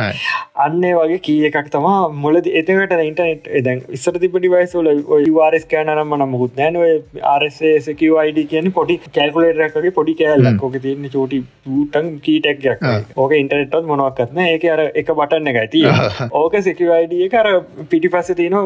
අන්නේ 0.65 0.93
වගේ 0.95 1.19
කිය 1.25 1.47
එකක් 1.49 1.69
තමා 1.73 1.97
මොලද 2.23 2.47
එතකට 2.51 2.93
ඉන්ටනෙට් 3.03 3.49
දැන් 3.67 3.83
ඉස්සර 3.97 4.17
තිබටි 4.23 4.51
වයිස්වල 4.53 4.89
වාරස් 5.37 5.67
කෑනනම් 5.73 6.13
මන 6.13 6.25
මුකුත් 6.31 6.57
නෑන 6.59 6.79
ආරසකයිඩ 7.33 8.39
කියන 8.53 8.71
පොටි 8.77 8.97
කැල්කුලේටරක්ගේ 9.09 9.93
පොඩි 9.99 10.17
කෑල්ලක්. 10.21 10.63
ඕක 10.63 10.79
තියන්න 10.83 11.09
චෝටි 11.13 11.43
ටන් 11.65 12.09
කීටක්යක් 12.25 12.81
ඕක 13.17 13.37
ඉන්ටනෙට්ත් 13.39 13.87
මොනවක්ත්න 13.91 14.41
ඒක 14.45 14.65
අර 14.73 14.81
එක 14.93 15.13
බටන්න 15.13 15.51
එකයි 15.53 15.69
තිය 15.73 15.85
ඕක 16.41 16.59
සෙකවයිඩ 16.67 17.13
එක 17.27 17.39
අර 17.41 17.49
පිටි 17.89 18.09
පස්ස 18.09 18.37
තියන 18.39 18.57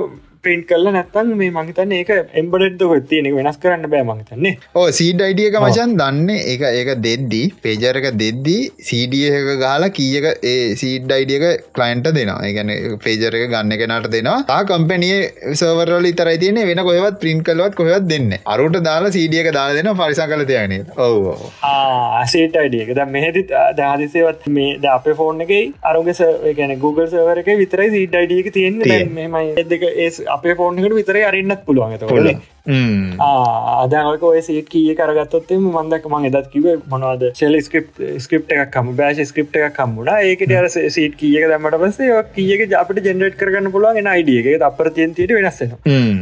පින්ට් 0.46 0.68
කල්ල 0.70 0.88
නැත්තන් 0.96 1.32
මේ 1.42 1.52
මහිතන්න 1.58 1.94
ඒක 2.00 2.12
එම්බඩ 2.42 2.84
තියෙනෙ 3.12 3.30
වෙනස් 3.38 3.58
කරන්න 3.64 3.90
බෑ 3.94 4.06
මහිතන්නේ 4.10 4.54
ඕ 4.80 4.86
සීඩ 5.00 5.22
අයිඩියක 5.28 5.58
මචන් 5.62 5.96
දන්න. 6.02 6.30
ඒක 6.52 6.64
ඒක 6.70 6.92
දෙද්දී 7.08 7.46
පේජරක 7.66 8.08
දෙද්දී 8.22 8.62
සීඩියක 8.90 9.50
ගාලා 9.64 9.92
කියක 9.98 10.28
ඒ 10.52 10.56
සීඩ් 10.82 11.12
අයිඩියක 11.18 11.46
කලයින්ට 11.78 12.10
දෙනවා. 12.18 12.40
ඒගැන 12.48 12.74
පේජරක 13.06 13.44
ගන්න 13.54 13.74
කෙනට 13.82 14.10
දෙනවා. 14.16 14.38
තා 14.52 14.62
කම්පැනිය 14.72 15.18
සවරල 15.62 16.10
තරයි 16.22 16.42
තියන 16.44 16.62
වෙන 16.72 16.84
කොයවත් 16.90 17.20
පින් 17.26 17.44
කලවත් 17.50 17.78
කොහත් 17.82 18.08
දෙන්න 18.14 18.30
අරුට 18.56 18.80
දාලා 18.90 19.14
සීඩියක 19.18 19.52
දාලා 19.58 19.78
දෙන 19.80 19.92
පරිසා 20.02 20.30
කල 20.34 20.46
තියන 20.52 20.78
ඔව 21.08 21.28
ආසේට 21.72 22.60
අයිඩියක 22.64 22.94
ද 23.00 23.08
මෙහෙදි 23.16 23.46
දාදිසේවත් 23.82 24.48
මේ 24.58 24.78
ද 24.84 24.94
අප 24.96 25.10
ෆෝන් 25.22 25.44
එක 25.48 25.54
අරුගෙස 25.92 26.22
ගැන 26.60 26.76
Google 26.86 27.08
සවරක 27.14 27.50
විතරයි 27.64 27.90
සීඩ් 27.96 28.18
අයිඩියක 28.22 28.52
තියෙන්නේ. 28.58 29.00
මෙමයි 29.18 29.68
දෙක 29.74 29.84
ඒ 29.88 30.10
අපේ 30.38 30.60
ෆෝන්කට 30.62 30.96
විතර 31.00 31.20
අරන්නත් 31.32 31.66
පුළුවන්. 31.68 31.98
තොල 32.04 32.30
අදක 33.26 34.24
සේට 34.46 34.68
කිය 34.72 34.96
කරගත්තොත්තේ 35.00 35.60
මන්දක් 35.60 36.08
මං 36.12 36.26
එදත් 36.30 36.50
කිව 36.54 36.66
මොනවද? 36.94 37.24
ශෙල් 37.40 37.56
ස්ක්‍රප් 37.68 38.02
ස්ක්‍රප් 38.26 38.52
එකක්ම 38.56 38.90
බෑශ 38.98 39.22
ස්ක්‍රප් 39.30 39.56
එකක් 39.62 39.78
කම්මුණ 39.78 40.12
ඒකට 40.16 40.54
අර 40.62 40.68
සීට 40.76 41.16
කියක 41.22 41.48
දමට 41.52 41.80
පසේ 41.84 42.20
කියක 42.38 42.76
අපට 42.82 43.02
ජෙනරට් 43.10 43.38
කරන්න 43.44 43.72
පුළුවන් 43.76 44.12
අයිඩිය 44.16 44.42
එක. 44.42 44.66
අපර 44.70 44.92
තියන්තියට 44.98 45.36
වෙනස්සෙන 45.38 45.72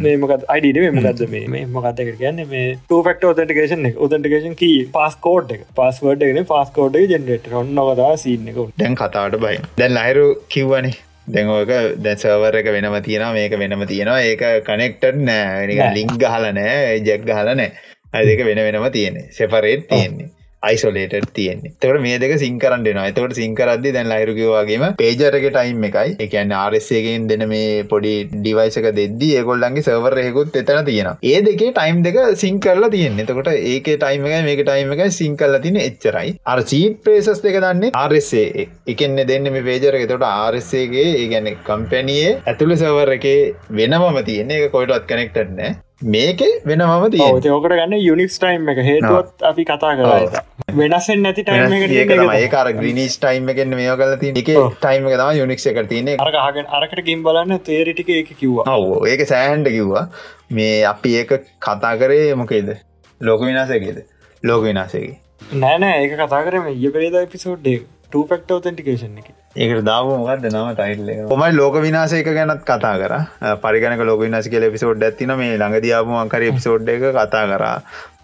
මේමකත් 0.05 0.45
අයිඩ 0.55 0.81
මේමකක්ද 0.85 1.25
මේ 1.33 1.65
මොකක්දක 1.77 2.13
කියන්න? 2.21 2.43
මේ 2.53 2.67
ටෆක්ට 2.75 3.27
ෝතටිකේෂන් 3.31 3.89
ෝතටිකේෂන් 3.95 4.55
කී 4.61 4.77
පස්කෝඩ් 4.99 5.55
එක. 5.57 5.65
පස්වර්ඩ් 5.79 6.29
එකන 6.29 6.47
පස්කෝඩ් 6.53 7.01
ජෙනරට 7.15 7.51
ඔන්නවදා 7.63 8.13
සිීන්න 8.21 8.53
එක 8.53 8.61
දැන් 8.79 8.95
කතාට 9.01 9.41
බයි 9.43 9.57
දැන් 9.81 9.97
අයරු 10.05 10.25
කිව්වනේ 10.53 10.95
දැන්ෝක 11.27 11.72
දැසවර 11.97 12.60
එක 12.61 12.72
වෙනම 12.72 13.02
තියෙන 13.02 13.34
මේක 13.34 13.57
වෙනම 13.57 13.85
තියෙනවා. 13.85 14.22
ඒක 14.22 14.45
කනෙක්ටඩ් 14.64 15.22
නෑ. 15.23 15.91
ලිංක් 15.93 16.18
ගහල 16.18 16.49
නෑ. 16.53 17.02
ජැක් 17.02 17.26
ගහල 17.26 17.53
නෑ. 17.56 17.72
අදක 18.14 18.41
වෙන 18.45 18.65
වෙනම 18.68 18.89
තියෙන 18.91 19.22
සෙපරේට් 19.31 19.88
තියෙන්නේ 19.89 20.31
අයිසොලේට 20.64 21.27
තියෙන්නේ. 21.34 21.72
තකට 21.76 22.02
මේ 22.06 22.19
දෙක 22.23 22.34
සිංකරන්න 22.44 22.86
දෙනවා 22.88 23.07
එතකට 23.11 23.36
සිංකරද්දි 23.40 23.94
දැන් 23.95 24.10
ලහිරුකිවාගේම 24.11 24.86
පේජරක 25.02 25.45
ටයිම් 25.48 25.86
එකයි. 25.90 26.15
එකන්න 26.26 26.53
ආරස්සේගෙන් 26.60 27.27
දෙන 27.32 27.45
මේ 27.52 27.84
පොඩි 27.91 28.14
ඩිවයිසක 28.34 28.88
දෙද්දී 28.99 29.32
ඒගොල්ලන්ගේ 29.40 29.86
සවරයකුත් 29.88 30.57
එතන 30.61 30.82
තියෙන 30.90 31.11
ඒ 31.23 31.41
දෙකේ 31.48 31.72
ටයිම් 31.72 32.02
දෙක 32.07 32.19
සිං 32.36 32.60
කරලා 32.60 32.91
තියෙන 32.95 33.22
එතකොට 33.26 33.52
ඒක 33.53 33.90
ටයිම 33.95 34.27
එක 34.30 34.45
මේක 34.49 34.64
ටයිම 34.64 34.94
එක 34.98 35.03
සිං 35.11 35.38
කරලා 35.38 35.64
තින 35.68 35.80
එච්චරයි. 35.80 36.36
අර 36.45 36.60
සීට 36.64 36.99
ප්‍රේසස් 37.06 37.44
දෙක 37.45 37.60
දන්නේ 37.65 37.94
ආරස්සේ 37.95 38.68
එකන්න 38.88 39.23
දෙන්න 39.32 39.52
මේ 39.56 39.68
පේජරක 39.69 40.07
තොට 40.14 40.27
ආරස්සේගේ 40.32 41.07
ඒ 41.14 41.27
ගැන 41.34 41.52
කම්පැනියේ 41.65 42.38
ඇතුළ 42.44 42.77
සවර 42.77 43.18
එක 43.18 43.27
වෙනමම 43.72 44.22
තියෙන 44.30 44.56
එක 44.57 44.72
කොයිටත් 44.72 45.11
කනෙක්ටනෑ 45.11 45.73
මේක 46.01 46.41
වෙනමම 46.65 47.05
තිය 47.11 47.23
ඕකට 47.26 47.69
ගන්න 47.72 47.93
යුනික්ස් 47.99 48.39
ටයිම් 48.39 48.69
එක. 48.69 48.81
හේතුවත් 48.88 49.45
අපි 49.49 49.65
කතා 49.65 49.93
කර 49.97 50.41
වෙනස්සෙන් 50.73 51.23
නැති 51.23 51.43
ටයිම් 51.43 52.34
ඒකාර 52.34 52.73
ග්‍රීනිස් 52.73 53.19
ටයිම් 53.19 53.53
එකෙන් 53.53 53.76
මේ 53.76 53.95
කල 53.97 54.17
ති 54.17 54.34
එක 54.34 54.51
ටයිම් 54.80 55.07
තම 55.11 55.31
යුනික් 55.39 55.67
එක 55.73 55.80
තියන 55.89 56.11
අරගහගෙන 56.17 56.73
අරකට 56.80 57.05
ගිම් 57.05 57.23
බලන්න 57.23 57.63
තේරිටික 57.63 58.11
එක 58.17 58.34
කිව්වා. 58.35 58.65
ඔව 58.76 59.07
ඒක 59.07 59.27
සෑහන්ට 59.27 59.69
කිව්වා. 59.69 60.09
මේ 60.51 60.84
අපි 60.85 61.15
ඒක 61.22 61.39
කතා 61.61 61.95
කරේ 61.97 62.35
මොකේද? 62.35 62.76
ලෝක 63.22 63.41
විනාසයකේද 63.41 64.03
ලෝක 64.43 64.63
විනාසයකි 64.63 65.13
නෑනෑ 65.55 66.03
ඒක 66.03 66.15
කතා 66.17 66.43
කරම 66.45 66.67
ඒ 66.67 66.91
පරේද 66.91 67.15
එපිසෝඩ්ඩේ 67.17 67.80
ටෆෙක්ට 68.07 68.51
ෝතෙන්ටිකේෂන් 68.51 69.17
එක 69.22 69.30
ඒකට 69.56 69.86
දාව 69.88 70.07
මොකක්ද 70.11 70.45
නම 70.49 70.72
ටයිල්ල 70.77 71.27
කොමයි 71.27 71.53
ලෝක 71.53 71.76
විනාසයක 71.77 72.27
ගැනත් 72.30 72.64
කතා 72.64 72.95
කර. 73.02 73.14
පරිගනක 73.61 74.02
ලෝක 74.02 74.19
විනාස 74.19 74.48
කියල 74.48 74.65
පිසෝඩ් 74.73 75.06
ඇතින 75.07 75.32
මේ 75.34 75.53
ළඟදයාපුමකර 75.53 76.44
පිසෝඩ් 76.57 76.90
එක 76.90 77.06
කතා 77.18 77.44
කරා. 77.48 77.77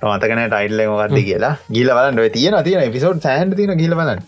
මතකන 0.03 0.41
ටයිල්ල 0.45 0.81
මොකක්ද 0.89 1.15
කියලා. 1.21 1.53
ගිල 1.69 1.91
බලන්න. 1.91 2.19
තියෙන 2.31 2.57
තියෙන 2.63 2.91
පිසෝඩ් 2.91 3.21
සෑන්ට 3.21 3.55
තින 3.55 3.71
ගිල 3.77 3.95
බලන්න. 3.95 4.19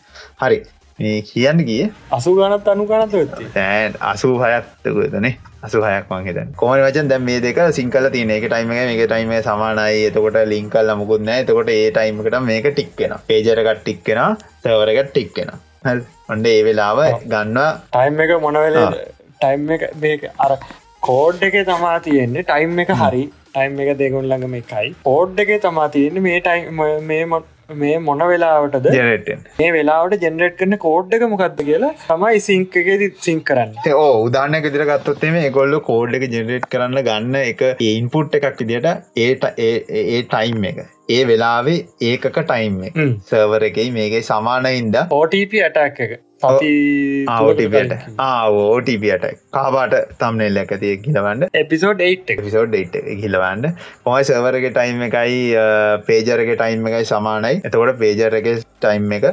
හරි. 0.44 0.60
මේ 1.00 1.18
කියන්න 1.24 1.60
කිය 1.66 1.90
අසු 2.12 2.36
ගනත් 2.38 2.68
අනු 2.68 2.86
ගනත 2.86 3.26
තෑන් 3.54 4.00
අසූ 4.04 4.34
හයත්තකතනේ 4.38 5.34
අසු 5.64 5.84
හයක් 5.84 6.08
මංහිත 6.12 6.56
කොම 6.56 6.74
වචන්? 6.78 7.08
දැම් 7.08 7.24
මේ 7.24 7.42
දෙක 7.42 7.62
සිංකල 7.74 8.10
තියන 8.16 8.34
එක 8.38 8.48
ටයිම 8.48 8.74
එක 8.78 9.04
ටයිම 9.06 9.36
සමානයි. 9.42 10.08
එතකොට 10.08 10.40
ලිංකල් 10.48 10.88
ලමුකුත් 10.88 11.28
නෑ 11.28 11.44
එතකොට 11.44 11.76
ඒ 11.76 11.92
ටයිමකට 11.92 12.42
මේක 12.44 12.72
ටික්කෙන 12.72 13.20
පේජරකට 13.28 13.84
ටික්කෙන 13.84 14.26
සවරකට 14.62 15.12
ටික්කෙන 15.12 15.56
ඔන්ඩ 15.86 16.48
ඒ 16.48 16.62
වෙලාව 16.68 17.00
ගන්න 17.26 17.60
ටයිම් 17.92 18.24
එක 18.26 18.34
මොනවෙල 18.42 18.78
ටයිම් 19.42 19.72
එක 19.76 20.24
අර 20.40 20.52
කෝඩ් 21.04 21.42
එක 21.48 21.56
තමා 21.70 21.96
තියෙන්නේ 22.04 22.44
ටයිම් 22.44 22.80
එක 22.84 22.92
හරි. 23.02 23.24
ටයිම් 23.50 23.80
එක 23.84 23.90
දෙගුන් 24.00 24.30
ළඟම 24.30 24.56
එකයි. 24.60 24.94
කෝඩ් 25.04 25.42
එක 25.44 25.52
තමා 25.66 25.88
තියෙන්නේ 25.96 26.24
මේ 26.28 26.40
ටයිම් 26.42 26.80
මේ 27.10 27.26
මේ 27.70 27.98
මොන 28.00 28.20
වෙලාවටද? 28.20 28.88
මේ 29.60 29.72
වෙලාවට 29.76 30.24
ජෙනරේට් 30.26 30.58
කරන 30.60 30.78
කෝඩ් 30.78 31.14
එක 31.18 31.24
මොකක්ද 31.34 31.62
කියලා 31.70 31.92
තමයි 32.08 32.42
සිංක 32.48 32.76
එකෙද 32.82 33.04
සිං 33.28 33.40
කරන්න. 33.42 33.76
ඕ 33.96 34.24
උදානක 34.26 34.68
දිර 34.74 34.86
ගත්තොත්තේ 34.90 35.32
මේ 35.36 35.52
ගොල්ල 35.58 35.80
කෝඩ් 35.90 36.18
එක 36.20 36.28
ජෙනරේට් 36.32 36.68
කරන්න 36.74 37.00
ගන්න 37.10 37.40
එක 37.44 37.64
ඉන්පුට් 37.92 38.36
එකක් 38.40 38.60
විදිට 38.60 38.90
ඒට 39.28 39.48
ඒ 39.58 40.22
ටයිම් 40.24 40.68
එක. 40.72 40.84
ඒ 41.10 41.24
වෙලාවේ 41.30 41.80
ඒකක 42.12 42.28
ටයිම් 42.42 42.78
සර්වර 43.30 43.70
එකයි 43.70 43.90
මේකයි 43.98 44.24
සමානයින්ද? 44.32 45.00
ඕටප 45.20 45.58
ඇටක් 45.64 46.06
එක 46.08 46.20
ඕටට 46.44 47.94
ඕටපට 48.50 49.26
කාබාට 49.52 49.96
තම්නෙල් 50.20 50.60
ඇකතිය 50.64 50.94
කියලවන්න 51.06 51.48
එපිසෝඩ් 51.54 52.04
පිසෝඩ් 52.42 52.76
හිලවන්න 53.24 53.80
පොයි 54.04 54.28
සවරගේ 54.30 54.74
ටයිම් 54.76 55.08
එකයි 55.08 55.40
පේජරගේ 56.08 56.60
ටයිම් 56.60 56.92
එකයි 56.92 57.10
සමානයි. 57.14 57.56
එතකොට 57.64 57.98
පේජරගේ 58.04 58.60
ටයිම් 58.60 59.18
එක 59.20 59.28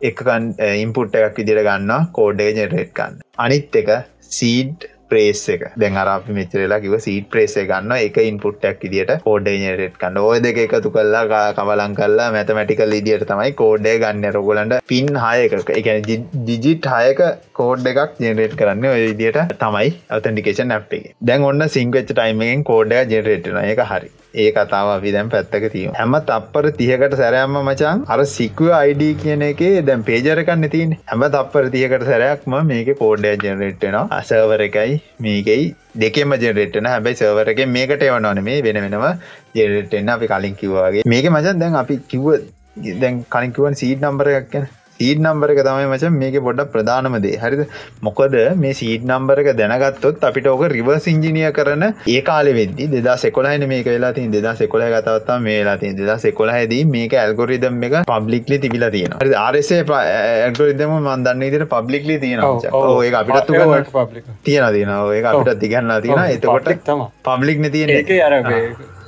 එකකන් 0.00 0.48
ඉම්පුට් 0.76 1.18
එකක් 1.18 1.38
විදිර 1.42 1.62
ගන්න 1.66 2.10
කෝඩ්ඩේ 2.18 2.50
ජෙනරේට් 2.56 2.92
කන්න 2.98 3.20
අනිත් 3.38 3.80
එක 3.82 3.92
සීඩ් 4.32 4.88
ප්‍රේස් 5.12 5.44
එක. 5.56 5.64
දැන් 5.84 6.00
අරපි 6.02 6.36
මෙචරලා 6.40 6.80
කිව 6.84 6.96
සීට 7.06 7.30
ප්‍රේසේ 7.34 7.66
ගන්න 7.70 7.96
එක 7.98 8.20
ඉන්පුට්ටක් 8.24 8.86
ඉදිට 8.90 9.14
කෝඩ්ඩේනරට් 9.26 9.98
කන්න 10.02 10.20
ඕය 10.24 10.40
දෙක 10.46 10.60
එකතු 10.66 10.94
කල්ලා 10.96 11.42
කවලං 11.58 11.98
කල්ලා 12.00 12.28
මැතමටිකල් 12.38 12.98
ඉදිට 13.00 13.26
තමයි 13.32 13.56
කෝඩ්ඩේ 13.62 13.96
ගන්න. 14.04 14.30
රොගලන්ට 14.38 14.78
පින් 14.92 15.12
හයක. 15.26 15.58
එකන 15.80 16.08
දිජිට් 16.48 16.90
හයක 16.94 17.22
කෝඩ් 17.60 17.92
එකක් 17.92 18.18
ජෙනරේට් 18.24 18.56
කරන්න 18.60 18.90
ඔය 18.94 19.04
විදිට 19.04 19.56
තමයි 19.62 19.92
අතන්ඩිකේෂන් 20.18 20.74
ඇ්ේ 20.78 21.14
දැන් 21.30 21.48
ඔන්න 21.50 21.68
සිංවෙච් 21.76 22.10
ටයිමෙන් 22.10 22.66
කෝඩ්ඩ 22.72 23.14
ජෙනරේට්න 23.14 23.62
එක 23.62 23.86
හරි. 23.92 24.10
ඒ 24.34 24.48
කතාව 24.52 24.90
අපි 24.90 25.12
දැන් 25.16 25.28
පැත්තක 25.28 25.66
තිය 25.72 25.84
හැම 25.94 26.16
තප්පර 26.22 26.70
තියකට 26.74 27.16
සැරයම්ම 27.16 27.58
මචන් 27.62 28.06
අර 28.08 28.20
සිකුව 28.28 28.72
අයිඩ 28.74 29.04
කියන 29.18 29.44
එක 29.44 29.62
දැන් 29.82 30.04
පේජරකන්න 30.04 30.70
තින් 30.70 30.96
හැම 31.06 31.26
තප්පර 31.28 31.70
තියකට 31.70 32.06
සැරයක්ම 32.06 32.58
මේක 32.64 32.90
කෝඩ්ඩය 32.96 33.36
ජනරෙට්න 33.44 34.00
අසවර 34.12 34.62
එකයි 34.62 34.96
මේකයි 35.20 35.68
දෙකෙම 35.98 36.34
ජෙනරෙට්න 36.38 36.90
හැබයි 36.90 37.16
සවරක 37.16 37.62
මේකට 37.70 38.02
එවනන 38.04 38.42
මේ 38.42 38.58
වෙන 38.62 38.82
වෙනම 38.84 39.06
ජෙනරෙට්න්න 39.54 40.10
අපි 40.10 40.32
කලින් 40.32 40.56
කිවවාගේ 40.56 41.06
මේක 41.08 41.30
මචන් 41.30 41.62
දැන් 41.62 41.80
අපි 41.80 42.02
කිව්ව 42.08 42.34
දැන් 42.76 43.24
කලින්කිවන් 43.26 43.74
සීඩ් 43.74 44.00
නම්බරයක් 44.02 44.46
ගැන. 44.50 44.66
සීඩ් 45.02 45.22
නම්බර 45.22 45.52
එක 45.54 45.60
තමයි 45.66 45.86
මචන් 45.88 46.18
මේක 46.18 46.36
පොඩ්ඩක් 46.46 46.72
ප්‍රධානමදේ 46.74 47.38
හරිද? 47.42 47.62
මොකද 48.02 48.34
මේ 48.56 48.74
සීඩ් 48.74 49.06
නම්බර 49.08 49.42
එක 49.42 49.50
දැනගත්තොත් 49.60 50.24
අපිට 50.28 50.46
ඕක 50.46 50.64
රිවර්ස් 50.72 51.06
ඉංජිනිය 51.12 51.48
කරන 51.52 51.84
ඒ 51.86 52.20
කාලෙ 52.22 52.52
වෙද්දි 52.58 52.88
දෙදා 52.94 53.16
සෙකොලහන 53.18 53.66
මේක 53.72 53.88
වෙලා 53.88 54.12
තින් 54.12 54.30
දෙදා 54.32 54.54
සෙකොල 54.54 54.84
ගතවත්තා 54.86 55.38
මේ 55.40 55.58
වෙලා 55.60 55.76
තින් 55.78 55.96
දෙදා 55.96 56.18
සෙකොලහදී 56.18 56.82
මේක 56.86 57.16
ඇල්ගොරිදම් 57.16 57.82
එක 57.82 57.98
පබ්ලික්ලි 58.06 58.58
තිබිලා 58.58 58.90
තියෙන 58.90 59.18
ආරසේ 59.40 59.82
ඇල්ගොරිදම 59.98 60.96
මන්දන්න 61.00 61.46
ඉදිර 61.48 61.66
පබ්ලික්ලි 61.66 62.18
තියෙන 62.18 62.46
ඒ 62.46 63.12
අපිටත් 63.14 63.52
තියෙන 64.44 64.72
තියෙන 64.72 64.96
ඒ 65.12 65.22
අපිට 65.26 65.60
තිගන්න 65.60 65.94
තියෙන 66.02 66.24
එතකොට 66.30 66.74
පබ්ලික් 67.24 67.62
නතියෙන 67.62 67.96
එක 67.96 68.12
අර 68.20 69.01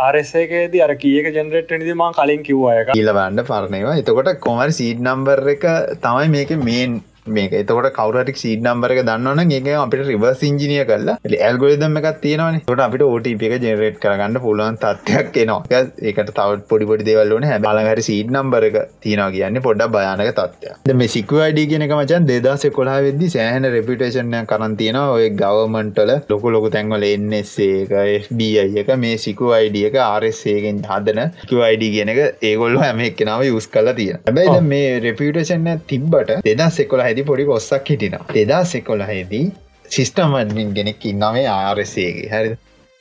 ආරසේකේද 0.00 0.76
අර 0.80 0.92
කියක 0.96 1.30
ජනරට 1.30 1.74
නිදි 1.76 1.94
මා 1.94 2.12
කලින් 2.12 2.42
කිව්වාය 2.42 2.84
කියලවන්න 2.90 3.42
පරණවා 3.44 3.96
එතකොට 3.96 4.30
කොමර් 4.40 4.70
සීඩ් 4.72 5.02
නම්බර් 5.02 5.42
එක 5.48 5.66
තමයි 6.00 6.30
මේක 6.30 6.54
මේන් 6.62 7.02
මේක. 7.26 7.52
එතකොට 7.54 7.90
කවරට 7.98 8.42
සීඩ 8.42 8.64
නම්බරක 8.64 9.02
දන්නවන 9.02 9.52
ඒක 9.52 9.68
අපිට 9.76 10.06
රිවර්ස් 10.06 10.42
ඉංජිනිය 10.42 10.84
කරලා 10.84 11.16
ඇල්ගොරිදම් 11.40 11.98
එකක් 12.00 12.20
තියෙනවන. 12.20 12.60
ට 12.62 12.86
අපිට 12.86 13.06
ඕටප 13.06 13.44
එක 13.48 13.56
ජෙනරේට් 13.60 13.98
කරගන්න 13.98 14.40
පුළුවන් 14.44 14.78
තත්වයක් 14.78 15.40
එනවා. 15.44 15.82
ඒකට 16.04 16.30
තවත් 16.30 16.68
පොඩිපොඩි 16.70 17.08
දේවල්ලන 17.08 17.48
හැ 17.48 17.58
බලහරි 17.64 18.06
සීඩ් 18.08 18.34
නම්බර 18.34 18.68
එක 18.68 18.78
තියෙනවා 19.00 19.30
කියන්න 19.36 19.62
පොඩ්ඩ 19.66 19.94
භයානක 19.94 20.32
තත්වය 20.38 20.94
මේ 20.94 21.12
සිකුවඩ 21.14 21.60
කියනක 21.64 21.94
මචන් 21.96 22.28
දෙදස 22.30 22.66
කොලා 22.76 22.98
වෙදදි 23.06 23.30
සෑහන 23.34 23.68
රෙපිටේෂන්ය 23.74 24.40
කරන් 24.50 24.76
තියෙන 24.80 24.98
ඔය 25.00 25.28
ගවමන්ටල 25.40 26.12
ලොකු 26.32 26.54
ලොකු 26.54 26.70
තැන්වල 26.74 27.06
එන්නස්සේ 27.08 27.70
එක 27.82 27.94
FBI 28.24 28.82
එක 28.82 28.92
මේ 28.98 29.16
සිකු 29.18 29.52
අයිඩිය 29.58 29.86
එක 29.90 29.98
ආරස්සේගෙන් 30.04 30.82
හදන 30.88 31.20
කිවයිඩ 31.44 31.84
කියන 31.94 32.12
එක 32.14 32.20
ඒගොල්ල 32.44 32.78
හැම 32.82 33.02
එක්කෙනාව 33.08 33.46
යුස් 33.48 33.68
කලා 33.68 33.96
තියෙන 34.00 34.22
හැබැයි 34.22 34.60
මේ 34.66 34.90
රෙපිටේෂන්න 35.06 35.84
තිබ්බට 35.92 36.34
දෙදස් 36.48 36.80
එකොලා 36.84 37.08
හැදි 37.14 37.24
පොඩි 37.24 37.44
කොස්සක් 37.46 37.90
හිටිනවා 37.90 38.36
එදා 38.36 38.62
සෙකොලහෙදී 38.66 39.46
සිිස්ටමඩමින් 39.88 40.70
ගෙනෙක් 40.74 41.04
ඉන්නවේ 41.06 41.48
ආරසේගේ 41.48 42.28
හරි 42.30 42.54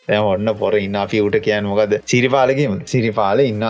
ඔන්න 0.08 0.56
පොර 0.56 0.76
ඉන්න 0.78 0.98
පියුට 1.08 1.38
කියන්න 1.42 1.66
මොකද 1.66 1.94
සිරිපාලකම 2.06 2.80
සිරිපාල 2.86 3.40
ඉන්න. 3.42 3.64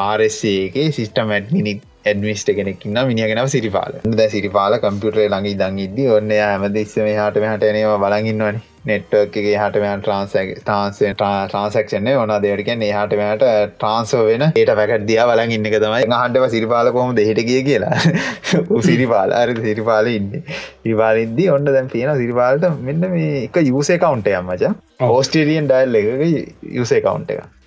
ආරසේගේ 0.00 0.90
සිිස්ටමැඩ්මිනික් 0.92 1.86
ඇඩමිස්ට 2.04 2.52
කෙනෙක්න්න 2.52 2.98
මිනිගෙනව 3.06 3.48
සිරිපාල 3.48 4.00
ද 4.10 4.28
සිරිපාල 4.30 4.78
කම්පියුටරේ 4.80 5.28
ළඟි 5.28 5.56
දං 5.56 5.80
ඉද 5.80 5.98
ඔන්න 6.10 6.34
ඇමද 6.38 6.76
ඉස්සම 6.78 7.08
හට 7.08 7.46
හට 7.46 7.72
එනවා 7.72 7.98
බලගන්නවනේ 7.98 8.69
නෙට්වර්ක්ගේ 8.84 9.56
හටමයන් 9.56 10.00
ට්‍රන්ස 10.00 10.34
ට්‍රන්සේ 10.60 11.12
ට්‍රන්සක්ෂන්නේ 11.14 12.16
ඕන 12.16 12.32
දෙවටකෙන් 12.44 12.84
ඒහටමට 12.86 13.44
ට්‍රන්සෝ 13.74 14.22
වෙන 14.24 14.46
ඒට 14.46 14.72
පැකත් 14.72 15.06
දිය 15.06 15.20
බලන් 15.22 15.54
ඉන්න 15.56 15.68
තමයි. 15.68 16.08
හන්ටව 16.10 16.48
සිරිපාල 16.50 16.92
කොම 16.92 17.14
දෙහිට 17.16 17.42
කිය 17.44 17.62
කියලා. 17.62 18.00
සිරිපාල. 18.88 19.34
අර 19.34 19.54
සිරිපාල 19.60 20.08
ඉන්න. 20.08 20.32
ඉවාලින්දී 20.86 21.50
ඔන්න 21.50 21.68
දැන් 21.68 21.88
තියෙන 21.88 22.16
සිරිපාලට 22.16 22.68
මෙන්න 22.80 23.08
මේ 23.10 23.44
එක 23.44 23.62
යුසේ 23.66 23.98
කවුන්ටය 23.98 24.34
අම්මච 24.34 24.68
ඕස්ටේලියන් 25.08 25.68
ඩයිල් 25.68 26.00
එක 26.00 26.06
යුසේ 26.72 27.00
කවුන්ට 27.00 27.36
එක 27.36 27.59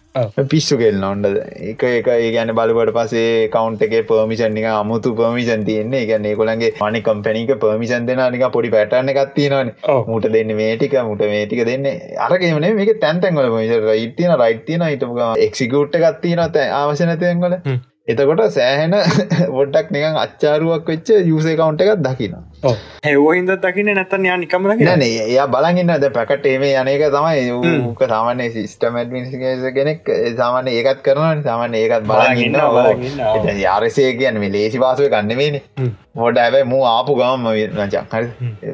පිස්සු 0.46 0.78
කෙල්න්න 0.78 1.04
ඔොන්ඩ 1.04 1.28
එක 1.64 1.84
එක 1.84 2.08
ඒගැන 2.08 2.52
බලවට 2.52 2.94
පසේ 2.98 3.48
කවන්් 3.50 3.78
එක 3.88 4.08
පර්මිෂන් 4.08 4.58
එක 4.58 4.68
අමුතු 4.72 5.14
පර්මිෂන් 5.14 5.66
තියන්නේ. 5.66 6.06
ගැන්නේ 6.06 6.36
කොළන්ගේ 6.36 6.74
මනි 6.82 7.02
කම්පැනික 7.02 7.54
පර්මිෂන් 7.60 8.06
දෙෙන 8.06 8.22
නික 8.32 8.46
පොඩි 8.52 8.70
පැටන 8.70 9.10
එකත්තිනවන 9.14 9.72
මුට 10.08 10.30
දෙන්න 10.30 10.54
මේටික 10.56 10.94
මුට 11.04 11.26
මේටික 11.28 11.66
දෙන්න. 11.66 11.90
අරගේමන 12.20 12.70
මේක 12.76 12.94
තැන්තැන්වල 13.00 13.50
ඉතින 13.98 14.38
රයිතියන 14.38 14.86
හිටපුග 14.86 15.24
එක්සිකුට් 15.40 16.00
එකත්තින 16.02 16.44
අවශනතයන්වල 16.44 17.58
එතකොට 18.08 18.42
සෑහෙන 18.52 18.96
වොඩ්ඩක් 19.58 19.92
නිකන් 19.92 20.18
අච්චාරුවක් 20.20 20.90
වෙච්ච 20.90 21.10
යුසේ 21.26 21.56
කවුන්ට 21.56 21.84
එකක් 21.84 22.02
දකිනවා 22.02 22.53
හැවෝහින්ද 22.64 23.54
දකින්න 23.58 23.92
නැතන් 23.92 24.26
යා 24.26 24.38
නිකම 24.38 24.68
නේ 24.74 25.10
එයා 25.24 25.48
බලගන්න 25.48 25.94
ද 25.98 26.12
පැකට 26.12 26.46
ඒමේ 26.46 26.76
යනක 26.76 27.04
තමයි 27.10 27.96
ක 27.96 28.10
සාමාන්‍ය 28.10 28.48
සිිස්ටම 28.52 29.00
ඩමිනිස් 29.00 29.66
කෙනෙක් 29.74 30.14
සාමාන්‍ය 30.38 30.72
ඒකත් 30.74 31.02
කරන 31.02 31.44
සාමාන්‍ය 31.44 31.82
ඒකත් 31.82 32.08
බලගන්න 32.08 33.60
යාරසය 33.60 34.08
කියන්න 34.16 34.42
ලේසි 34.54 34.80
පාසුව 34.80 35.10
ගන්නවේන 35.10 35.60
හොඩ 36.16 36.38
ඇබයි 36.38 36.66
මූ 36.66 36.82
ආපු 36.86 37.16
ගම 37.16 37.48
මචක් 37.76 38.04
හරි. 38.12 38.28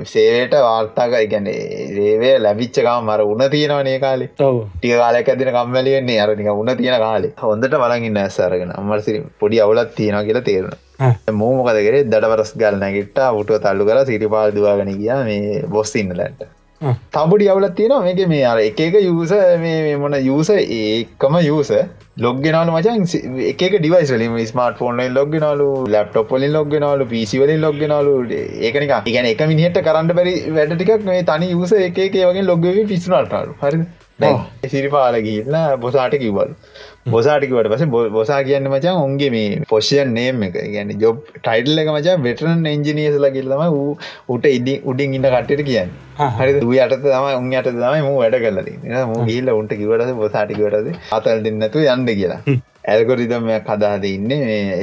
සේවයට 0.06 0.56
වාර්තාක 0.60 1.16
ගැන 1.32 1.48
රේවේ 1.98 2.36
ලැබිච්ච 2.40 2.80
ගම 2.80 3.08
මර 3.08 3.24
උන 3.26 3.44
තියෙනවනේ 3.50 4.00
කාලේ. 4.00 4.30
ටික 4.36 4.94
කාලයක් 4.96 5.30
ඇතින 5.30 5.52
කම්මැලිවෙන්නේ 5.52 6.20
අරනික 6.20 6.52
උන 6.56 6.76
තියෙන 6.78 7.00
කාලේ. 7.00 7.34
හොඳට 7.42 7.74
බලගන්න 7.76 8.20
ඇස්සරගෙන 8.20 8.76
අම්මරසිරි 8.76 9.24
පොඩි 9.40 9.62
අවුලත් 9.62 9.96
තියෙනවා 9.96 10.24
කියලා 10.24 10.44
තේරෙන 10.44 10.78
මෝමකද 11.34 11.82
කරේ? 11.88 12.06
දඩවරස් 12.06 12.54
ගල් 12.62 12.80
නැගිට්ට 12.80 13.20
උටුව 13.34 13.62
තල්ලු 13.66 13.90
කර 13.90 14.00
සිරිපාල් 14.06 14.56
දුවාගෙන 14.56 14.96
කිය 14.96 15.20
මේ 15.26 15.62
බොස් 15.68 15.94
ඉන්න 15.96 16.12
ලැන්ට 16.14 16.42
තබඩි 17.12 17.48
අවුලත් 17.54 17.76
තියෙනවා. 17.76 18.04
මේක 18.04 18.28
මේ 18.28 18.44
අර 18.46 18.58
එක 18.60 18.80
එක 18.80 18.96
යුස 19.02 19.32
මේ 19.60 19.96
මොන 19.98 20.18
යුස 20.22 20.50
ඒකම 20.50 21.40
යුස 21.42 21.72
ලොග්ගෙනලු 22.18 22.72
මචන්. 22.74 23.06
එක 23.52 23.64
ඩිවයිස් 23.76 24.12
වලින් 24.16 24.36
ස්මාර්ට 24.46 24.78
ෆෝන් 24.78 25.02
ලොග්ගෙනලු 25.14 25.70
ලප්ටොප් 25.88 26.36
වලින් 26.36 26.54
ලොග්ගෙනලු 26.54 27.08
පිසි 27.08 27.40
වලින් 27.40 27.62
ලොග්ගෙනලු 27.62 28.14
ඒකනික 28.62 28.94
ඉගැන 29.06 29.32
එක 29.34 29.48
මිනිහට 29.54 29.82
කරන්න 29.88 30.14
බැරි 30.20 30.36
වැඩ 30.52 30.76
ටිකක් 30.76 31.08
මේ 31.10 31.24
තනි 31.24 31.52
යුස 31.52 31.74
එක 31.80 31.98
වගේ 31.98 32.46
ලොග්ගේ 32.52 32.86
පිස්සුනටලු 32.86 33.58
හරි 33.64 33.84
සිරිපාල 34.68 35.16
ගිල්ලා 35.22 35.78
බොසාට 35.78 36.16
කිව්වලු 36.24 36.54
බොසාටිකට 37.10 37.70
පස 37.72 37.86
බොසා 38.12 38.42
කියන්න 38.44 38.70
මචන් 38.72 39.00
උන්ගේ 39.06 39.32
මේ 39.36 39.62
පොෂයන් 39.70 40.14
නේම් 40.14 40.44
එක. 40.48 40.58
ගැන 40.76 40.94
ජොබ් 41.04 41.18
ටයිටල් 41.38 41.82
එක 41.84 41.92
මචා 41.96 42.18
වෙටරන් 42.28 42.70
එන්ජිනියස්ල 42.74 43.28
කිල්ලම 43.38 43.66
වූ 43.70 43.90
උට 44.30 44.48
ඉදි 44.50 44.76
උඩින් 44.86 45.18
ඉන්න 45.18 45.28
කටට 45.28 45.64
කියන්න. 45.64 45.92
හරි 46.40 46.54
දූ 46.56 46.74
යට 46.78 46.96
තම 47.04 47.28
උන් 47.34 47.52
යට 47.54 47.70
තමයි 47.74 48.02
මූ 48.02 48.18
වැඩ 48.18 48.40
කලද 48.40 48.70
මූ 49.12 49.22
ගිල්ල 49.30 49.54
උන්ට 49.54 49.74
කිවට 49.76 50.12
බොසාටිකවටද 50.16 50.90
අතල් 51.12 51.46
දෙන්නතු 51.46 51.86
යන්න 51.88 52.10
කියලා 52.12 52.42
ඇල්ගොරිදමයක් 52.92 53.70
හදාද 53.74 54.06
ඉන්න. 54.12 54.32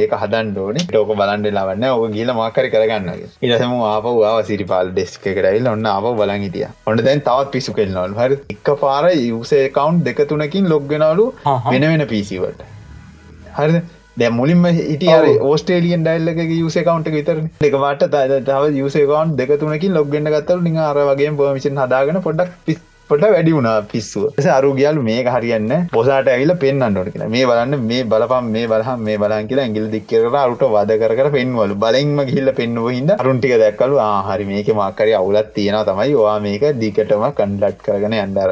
ඒක 0.02 0.14
හදන් 0.20 0.52
ෝන 0.64 0.78
ටෝක 0.82 1.10
බලන්ඩ 1.20 1.50
ලවන්න 1.52 1.86
ඕක 1.88 2.14
ගීල 2.16 2.32
මාකර 2.40 2.68
කරගන්නගේ 2.74 3.32
ඉරසම 3.48 3.74
ආපව 3.90 4.22
ආව 4.30 4.38
සිරිපාල් 4.50 4.92
ඩෙස්ක 4.92 5.26
කරයිල් 5.38 5.68
ඔන්න 5.74 5.90
ආප 5.94 6.08
බලන් 6.20 6.46
හිටිය. 6.46 6.68
ඔන්න 6.90 7.04
දැන් 7.08 7.26
තවත් 7.28 7.52
පිසු 7.56 7.76
කෙල්නවල් 7.80 8.16
හරි. 8.20 8.40
එක 8.54 8.70
පාර 8.84 9.04
යුසේ 9.32 9.66
කවන්් 9.76 10.00
දෙක 10.08 10.24
තුනකින් 10.32 10.72
ලොග්ගෙනලු 10.74 11.26
වෙන 11.72 11.86
වෙන 11.92 12.06
පිසිවට 12.14 12.64
හරි 13.58 13.84
දැ 14.20 14.28
මුලින්ම 14.36 14.62
හිටිය 14.76 15.38
ඕස්ටේලියන් 15.48 16.04
ඩයිල්ලක 16.04 16.52
යුසේ 16.54 16.84
කවන්ට 16.88 17.16
විතර 17.16 17.38
එකවාට 17.68 18.04
තව 18.48 18.62
යුසේකවන් 18.80 19.34
දෙක 19.40 19.50
තුනකින් 19.62 19.96
ලොග්ගන්න 19.98 20.30
ගත්තල. 20.34 20.60
නිං 20.66 20.78
අර 20.84 20.98
වගේ 21.10 21.32
පමිසින් 21.40 21.80
හදාගෙන 21.82 22.18
පොඩක් 22.26 22.54
පිස් 22.66 22.78
පොට 23.10 23.24
වැඩි 23.32 23.52
වුණා 23.56 23.74
පිස්සුව. 23.90 24.24
අරු 24.54 24.70
ගියලු 24.78 25.02
මේ 25.08 25.18
හරියන්න 25.34 25.72
පොසාට 25.92 26.28
ඇවිල 26.32 26.52
පෙන්න්නට 26.62 27.10
කියලා. 27.12 27.28
මේ 27.34 27.44
බලන්න 27.50 27.84
මේ 27.90 28.00
බලපම් 28.12 28.46
මේ 28.54 28.64
බලහම් 28.72 29.04
මේ 29.08 29.18
බලන් 29.22 29.48
කියලා 29.50 29.66
ඇගිල් 29.68 29.86
දික්කර 29.92 30.22
අරුට 30.42 30.64
වද 30.74 30.96
කර 31.02 31.28
පෙන්වලු. 31.36 31.76
බලෙන්ම 31.84 32.18
ගිල්ල 32.30 32.50
පෙන්ව 32.60 32.88
හිද 32.96 33.10
අරුන්ටික 33.16 33.54
දැක්කලු 33.62 34.00
ආහරි 34.06 34.46
මේක 34.50 34.70
මක්කරි 34.78 35.12
අවුලත් 35.20 35.52
තියෙන 35.58 35.78
තමයි. 35.90 36.14
වා 36.22 36.38
මේක 36.46 36.64
දිකටම 36.82 37.22
කන්ඩට් 37.38 37.84
කරගෙන 37.86 38.16
යන්ඩර 38.22 38.50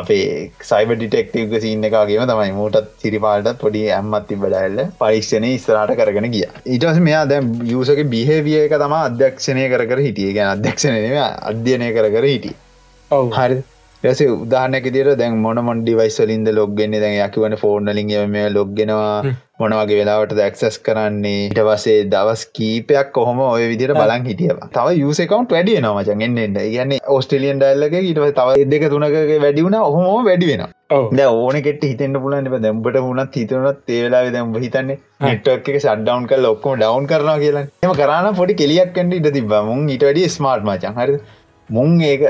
අපේ 0.00 0.30
සයිබ 0.70 0.94
ඩිටෙක්ටව 0.94 1.52
සින්න 1.66 1.84
එකගේම 1.90 2.24
තමයි. 2.32 2.48
මූටත් 2.60 2.88
සිරිපාලටත් 3.04 3.60
පොඩි 3.64 3.84
ඇම්මත් 3.98 4.26
තිබඩඇල්ල 4.30 4.80
පරික්ෂණය 5.02 5.52
ඉස්රට 5.58 5.92
කරගෙන 6.00 6.30
ගිය. 6.36 6.46
ඊටස 6.76 7.02
මෙයා 7.10 7.26
දැම් 7.34 7.52
යසක 7.76 8.00
බිහේවිය 8.14 8.56
එක 8.64 8.78
තම 8.84 8.96
අධ්‍යක්ෂණය 9.02 9.68
කර 9.74 10.02
හිටිය. 10.06 10.32
ගැන 10.38 10.50
අධ්‍යක්ෂණය 10.54 11.04
අධ්‍යනය 11.52 11.92
කර 11.98 12.10
කර 12.16 12.28
හිටිය. 12.32 12.56
හරි 13.10 13.60
ස 14.04 14.20
උදාහනක 14.26 14.86
දිර 14.94 15.08
දැන් 15.18 15.34
මොන 15.42 15.58
මොන්ඩි 15.66 15.92
වයිස්වලින්ද 15.98 16.48
ලොග්ගෙන 16.56 16.94
දැන් 17.02 17.14
යකිවන 17.18 17.54
ෆෝර්නලින් 17.60 18.08
මේ 18.32 18.48
ලොග්ගෙනවා 18.50 19.34
මොනවගේ 19.60 19.98
වෙලාවට 20.00 20.32
දැක්සස් 20.38 20.78
කරන්නේ? 20.86 21.46
ඉට 21.50 21.60
වසේ 21.68 22.08
දවස් 22.14 22.42
කීපයක් 22.56 23.12
කොහොම 23.12 23.42
ඔය 23.44 23.68
විදිර 23.72 23.92
බලන් 23.94 24.26
හිටියව 24.28 24.58
තව 24.74 24.96
යුසකවන්් 24.98 25.46
වැඩිය 25.52 25.78
නමචන් 25.80 26.24
එන්නන්න 26.26 26.58
ගන්න 26.66 26.94
ඔස්ට්‍රලියන් 27.16 27.62
ඩල්ලක 27.62 27.94
ඉට 28.02 28.22
තව 28.38 28.68
දෙක 28.72 28.86
තුනක 28.92 29.18
වැඩිවුණ 29.44 29.78
ඔහොම 29.80 30.26
වැඩි 30.28 30.48
වෙන 30.50 30.64
ද 31.12 31.26
ඕන 31.26 31.58
කෙට 31.66 31.84
හිතන්න 31.84 32.18
පුලන් 32.24 32.50
දැම්බට 32.56 32.98
මුණත් 33.06 33.38
හිතනත් 33.40 33.78
තේවෙලා 33.86 34.24
දැම්බ 34.34 34.58
හිතන්නේ 34.64 34.98
නෙට්ක් 35.20 35.70
එක 35.70 35.78
සඩ්ඩවන් 35.78 36.26
කල් 36.30 36.48
ඔක්කොම 36.50 36.74
ඩවන් 36.80 37.06
කරනවා 37.06 37.36
කියලා. 37.44 37.64
එම 37.84 37.94
කරන්න 38.00 38.38
පොඩි 38.40 38.58
කෙලියක් 38.62 38.90
කැන්ට 38.96 39.16
ඉට 39.18 39.30
තිබ 39.36 39.54
මුන් 39.68 39.86
ඉට 39.94 40.04
වැඩි 40.08 40.26
ස්මාර්ට් 40.36 40.66
මචන් 40.68 40.98
හරි 40.98 41.16
මුං 41.68 42.00
ඒක 42.02 42.22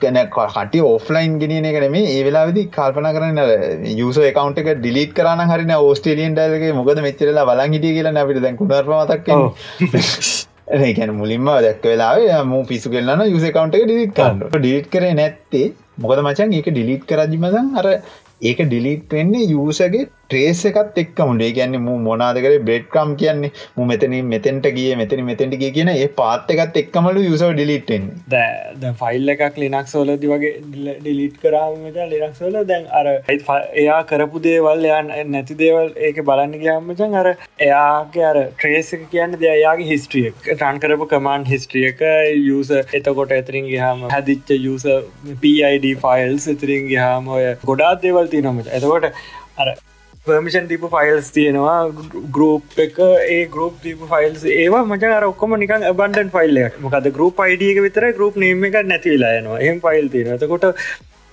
කැන 0.00 0.18
කටි 0.28 0.80
ඔෆ්ලයින් 0.86 1.38
ගෙනියන 1.38 1.64
එකන 1.64 1.90
මේ 1.90 2.06
ඒ 2.10 2.22
වෙලා 2.24 2.46
විදි 2.46 2.64
කල්පන 2.70 3.10
කරන්න 3.10 3.92
යුස 3.94 4.18
එකකවන්ට 4.22 4.58
එක 4.58 4.72
ඩිලිට 4.78 5.14
කරන 5.14 5.44
හරින 5.48 5.76
ඕස්ටේලියන් 5.76 6.34
ඩල්ගේ 6.34 6.74
මොකද 6.74 7.02
මෙච්චරලා 7.02 7.46
බලන් 7.46 7.76
හිටිය 7.76 7.94
කියලා 7.94 8.24
අපිට 8.24 8.42
දැන් 8.42 8.56
කුණර්මතක් 8.56 9.30
ඒකැන 10.80 11.14
මුලින්ම 11.14 11.48
දැක්ක 11.60 11.84
වෙලා 11.84 12.42
මූ 12.44 12.64
පිසු 12.64 12.90
කෙල්ලන්න 12.90 13.24
යුස 13.26 13.46
කවන්ට 13.46 13.74
එක 13.76 13.86
ඩිලිට 13.86 14.14
කරන්න. 14.14 14.44
ඩිලිට් 14.54 14.90
කරේ 14.90 15.14
නැත්තේ. 15.14 15.72
මොකද 15.98 16.22
මචන් 16.22 16.54
ඒක 16.54 16.68
ඩිලිට් 16.68 17.04
කරජිමසන් 17.06 17.68
අර 17.76 17.88
ඒක 18.42 18.60
ඩිලිට් 18.62 19.08
වෙන්නේ 19.10 19.48
යුසගේ 19.48 20.08
ට්‍රේස් 20.24 20.60
එකත් 20.66 20.98
එක් 20.98 21.18
මුඩේ 21.22 21.50
කියන්නේ 21.52 21.80
මු 21.80 21.94
මොනාදකර 22.00 22.52
බෙඩ් 22.64 22.86
කම් 22.90 23.10
කියන්නේ 23.16 23.50
මු 23.76 23.86
මෙතන 23.86 24.14
මෙතෙන්ට 24.26 24.68
ගිය 24.74 24.94
මෙතන 24.96 25.22
මෙතැට 25.24 25.56
කිය 25.56 25.72
කියන 25.72 25.90
ඒ 25.90 26.08
පාත් 26.16 26.52
එකත් 26.54 26.78
එක්කමලු 26.82 27.24
යුසව 27.24 27.50
ඩිලිටෙන් 27.50 28.06
ද 28.28 28.92
ෆයිල් 28.96 29.34
එකක් 29.34 29.58
ලිනක් 29.58 29.90
සෝලදි 29.90 30.30
වගේ 30.32 30.52
ඩිලිට් 30.98 31.36
කරාමට 31.40 32.00
ලිනක් 32.12 32.36
සෝල 32.36 32.58
දැන් 32.64 32.88
අර 32.92 33.06
එයා 33.76 34.00
කරපු 34.04 34.42
දේවල් 34.42 34.88
යන් 34.90 35.12
නැති 35.30 35.58
දේවල් 35.60 35.92
ඒක 36.02 36.22
බලන්න 36.24 36.56
ගයාමචන් 36.58 37.18
අර 37.22 37.30
එයාගේ 37.30 38.26
අර 38.26 38.40
ට්‍රේස් 38.42 38.92
එක 38.98 39.06
කියන්න 39.10 39.38
දෙයාගේ 39.38 39.90
හිස්ට්‍රිය 39.90 40.34
ටන් 40.40 40.82
කරපු 40.84 41.10
කමාන්් 41.10 41.46
හිස්ට්‍රියක 41.46 42.04
යුස 42.42 42.74
එතකොට 42.80 43.34
එතරින් 43.34 43.70
ගහම 43.70 44.06
හැදිච්ච 44.10 44.54
යුස 44.58 44.88
පයිඩ 45.40 45.90
ෆයිල්ස් 46.04 46.46
එතරින් 46.48 46.86
ගහම 46.88 47.30
ඔය 47.30 47.48
ගොඩාත් 47.64 48.04
දේවල් 48.04 48.30
තිනොමට 48.30 48.70
එතකොට 48.72 49.10
අර 49.58 49.74
පර්මිෂන් 50.26 50.68
තිප 50.68 50.84
ෆයිල්ස් 50.92 51.26
තියෙනවා. 51.30 51.78
ගරුප් 52.36 52.78
එක 52.78 53.00
ඒ 53.28 53.40
ගරුප් 53.48 53.80
තිප 53.82 54.04
ෆයිල්ස් 54.12 54.44
ඒවා 54.54 54.84
මචර 54.84 55.26
ඔක්කොම 55.26 55.56
නිකන් 55.62 55.88
බන්ඩන් 55.94 56.30
ෆයිල්ල 56.36 56.60
මොකද 56.84 57.08
ගරුප් 57.16 57.42
අයිඩියක 57.46 57.80
විතර 57.86 58.06
ගරුප් 58.12 58.38
නීම 58.38 58.64
එක 58.64 58.78
නැතිවෙලායනවා 58.84 59.58
එහම 59.60 59.82
ෆයිල් 59.82 60.08
තියෙනතකොට 60.14 60.64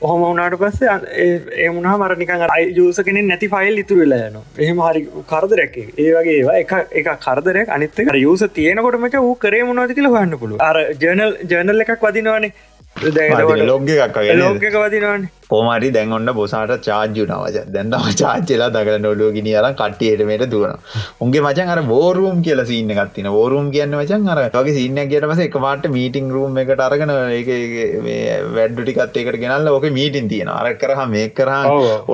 ඔහොම 0.02 0.22
වනාට 0.24 0.56
පස්සේ 0.58 1.28
ඒ 1.60 1.70
මුණහ 1.70 1.94
මරනිකන් 1.96 2.44
අයජූස 2.48 3.00
කෙනෙ 3.08 3.22
නැති 3.24 3.50
ෆයිල් 3.50 3.82
ඉතුර 3.82 3.98
වෙලායන 4.00 4.38
එහෙම 4.60 4.82
හරි 4.86 5.04
කරදරැක් 5.32 5.78
ඒ 5.78 6.10
වගේ 6.10 6.36
ඒවා 6.36 6.58
එක 6.62 6.74
එක 7.02 7.10
කරදරයක් 7.26 7.72
අනිත්තක 7.76 8.12
යුස 8.18 8.44
තියෙනකොටමට 8.56 9.18
වූ 9.20 9.36
කරේ 9.38 9.64
මොනවද 9.64 9.96
කියලා 9.98 10.14
හන්න 10.18 10.42
පුළුව 10.42 10.66
අර 10.70 10.78
ජනල් 10.98 11.38
ජනල් 11.46 11.86
එකක් 11.86 12.06
වදිනවානේ. 12.08 12.52
ලොග්ග 12.96 13.90
එකක් 13.90 14.18
ලෝක 14.38 14.64
වදිනවානේ. 14.76 15.30
පෝමරි 15.50 15.90
දැන් 15.92 16.12
ඔන්න 16.14 16.30
බොසාට 16.38 16.74
චාර්ජු 16.88 17.24
නවජ 17.28 17.58
දැන්දම 17.76 18.06
චාච්චලා 18.22 18.70
දකල 18.76 18.98
නොලෝ 19.06 19.30
ගිනි 19.38 19.54
අර 19.60 19.66
කට්ටියටමට 19.74 20.46
දුවන 20.54 20.74
උන්ගේ 21.24 21.42
මචන් 21.42 21.72
අර 21.74 21.82
බෝරුම් 21.92 22.44
කියල 22.46 22.62
සින්න 22.72 22.94
ගත්තින 23.00 23.30
ෝරුම් 23.32 23.72
කියන්න 23.76 23.98
වචන් 24.00 24.30
අර 24.34 24.40
වගේ 24.56 24.76
සින්න 24.80 25.02
කියට 25.12 25.28
පස 25.32 25.42
එකවාට 25.48 25.88
මීටිං 25.98 26.30
රූම් 26.36 26.60
එකට 26.64 26.84
අරගෙන 26.88 27.14
ඒ 27.16 28.38
වැඩ්ඩුටිකත් 28.58 29.20
එකට 29.24 29.40
ගෙනල්ල 29.44 29.72
ඕක 29.76 29.88
මීටින් 30.00 30.30
තියෙන 30.34 30.52
අර 30.58 30.68
කරහ 30.84 31.06
මේ 31.16 31.30
කරහ 31.40 31.58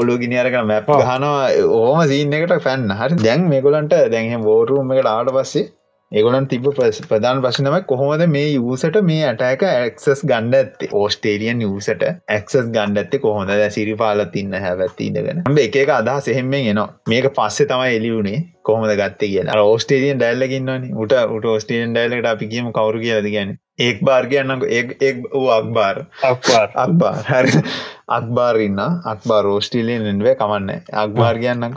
ඔලු 0.02 0.18
ගිනි 0.24 0.40
අරගෙන 0.44 0.70
මැප් 0.74 0.94
හනවා 0.94 1.50
ඕම 1.82 2.06
සින්න 2.14 2.38
එකට 2.40 2.56
ෆැන්න 2.68 2.88
හරි. 3.02 3.20
දැන් 3.28 3.50
මේකොලන්ට 3.54 3.98
දැන්හ 4.16 4.38
බෝරුම් 4.50 4.96
එකට 4.96 5.12
ආට 5.16 5.34
පස්සේ 5.38 5.68
ඒගොලන් 6.12 6.46
තිබ 6.48 6.68
ප්‍රධාන 6.72 7.40
ප්‍රශ්නම 7.44 7.74
කොහොමද 7.86 8.22
මේ 8.34 8.52
යසට 8.54 9.00
මේ 9.08 9.24
ඇටෑක 9.30 9.64
ඇක්සස් 9.70 10.22
ගණ්ඩ 10.24 10.56
ඇත්තේ? 10.60 10.90
ඕස්ටේලියන් 10.94 11.64
යසට 11.66 12.06
ඇක්සස් 12.30 12.56
ගණ්ඩ 12.56 13.02
ඇත්තේ 13.02 13.20
කොහොඳ 13.20 13.52
සිරි 13.70 13.96
පාලත් 14.02 14.38
ඉන්න 14.42 14.56
හැවැත්තිීදගෙන 14.58 15.44
එක 15.60 15.76
එක 15.84 15.92
අදහ 15.92 16.14
සෙහෙම්මෙන් 16.22 16.72
එනවා. 16.72 16.88
මේක 17.10 17.28
පස්සේ 17.36 17.68
තමයි 17.68 18.00
එලිවුණේ 18.00 18.40
කොහොමද 18.64 18.96
ගත්තේ 18.96 19.32
කියලා. 19.34 19.60
ඕස්ටේලියන් 19.66 20.24
ඩැල්ලකින්නවනි 20.24 20.96
උට 20.96 21.18
උට 21.38 21.54
ඕස්ටේලියන් 21.54 21.96
ඩැල්ලට 21.96 22.34
අපි 22.34 22.52
කියම 22.54 22.72
කවරු 22.72 23.04
කියලද 23.04 23.28
ගැන 23.36 23.58
ඒක් 23.80 24.00
බාර් 24.02 24.26
කියන්නක 24.26 24.64
ඒ 24.68 25.12
වූ 25.34 25.50
අක්බාර් 25.52 25.98
අක්බාර් 26.24 26.70
අක්බාර් 26.76 27.22
හරි. 27.26 27.62
අක්බාර් 28.10 28.56
ඉන්න. 28.58 28.80
අක්බා 29.06 29.42
රෝස්ටිලියෙන් 29.42 30.08
එන්වේ 30.12 30.36
කමන්න. 30.36 30.90
අක්බාර් 30.94 31.36
කියන්නක. 31.38 31.76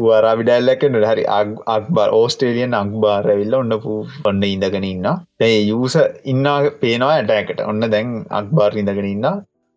වරාවිඩල්ලක 0.00 0.84
හරි. 1.04 1.24
අක්බාර් 1.68 2.10
ඕස්ටේලියන් 2.12 2.74
අක්බාර 2.74 3.22
ඇවිල්ල 3.26 3.54
ඔන්න 3.54 3.78
ඔන්න 4.24 4.42
ඉඳගෙන 4.44 4.84
ඉන්න 4.84 5.10
ඒ 5.40 5.58
යුස 5.62 5.98
ඉන්න 6.24 6.46
පේනවා 6.80 7.16
ඇටෑකට 7.16 7.60
ඔන්න 7.62 7.90
දැන් 7.90 8.14
අක්බාර් 8.32 8.78
ඉඳගෙන 8.82 9.10
ඉන්න 9.14 9.28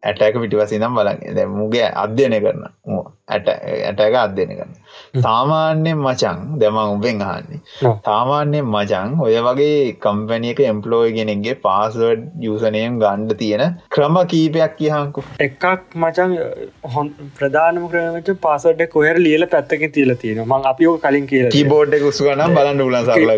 ඇටෑක 0.03 0.35
පිටිවස 0.41 0.73
නම් 0.73 0.97
බලන්න. 0.97 1.35
දැ 1.35 1.47
මුගේ 1.51 1.87
අධ්‍යයනය 2.03 2.39
කරන 2.41 2.63
ඇට 3.27 3.47
ඇටෑක 3.49 4.17
අධ්‍යයනය 4.23 4.55
කරන්න 4.55 4.75
සාමාන්‍යෙන් 5.22 5.98
මචං 5.99 6.39
දෙම 6.60 6.80
උබෙන් 6.84 7.23
අහන්නේ. 7.27 7.60
සාමාන්‍යයෙන් 8.06 8.68
මචං 8.68 9.15
ඔය 9.22 9.35
වගේ 9.48 9.77
කම්පැනියක 10.06 10.61
එම්පලෝයි 10.72 11.15
කෙනෙක්ගේ 11.18 11.56
පාස්වඩ් 11.65 12.26
යුසනයෙන් 12.41 12.99
ගණ්ඩ 13.03 13.38
තියෙන 13.38 13.65
ක්‍රම 13.89 14.19
කීපයක් 14.27 14.77
කියහන්කු 14.80 15.26
එකක් 15.39 15.68
මචන් 15.98 16.38
හොන් 16.95 17.14
ප්‍රධානම 17.39 17.89
ක්‍රමච 17.89 18.34
පාසඩ 18.41 18.85
කොහර 18.95 19.15
ලියල 19.19 19.48
පැත්තකින් 19.48 19.95
තිීල 19.98 20.15
තියෙන 20.18 20.44
මං 20.45 20.69
අපිෝ 20.73 20.95
කලින් 20.99 21.27
කියල 21.27 21.49
කීබෝඩ් 21.49 21.98
ගුස්ගනම් 21.99 22.57
බලන්න 22.57 22.85
සරල 23.03 23.31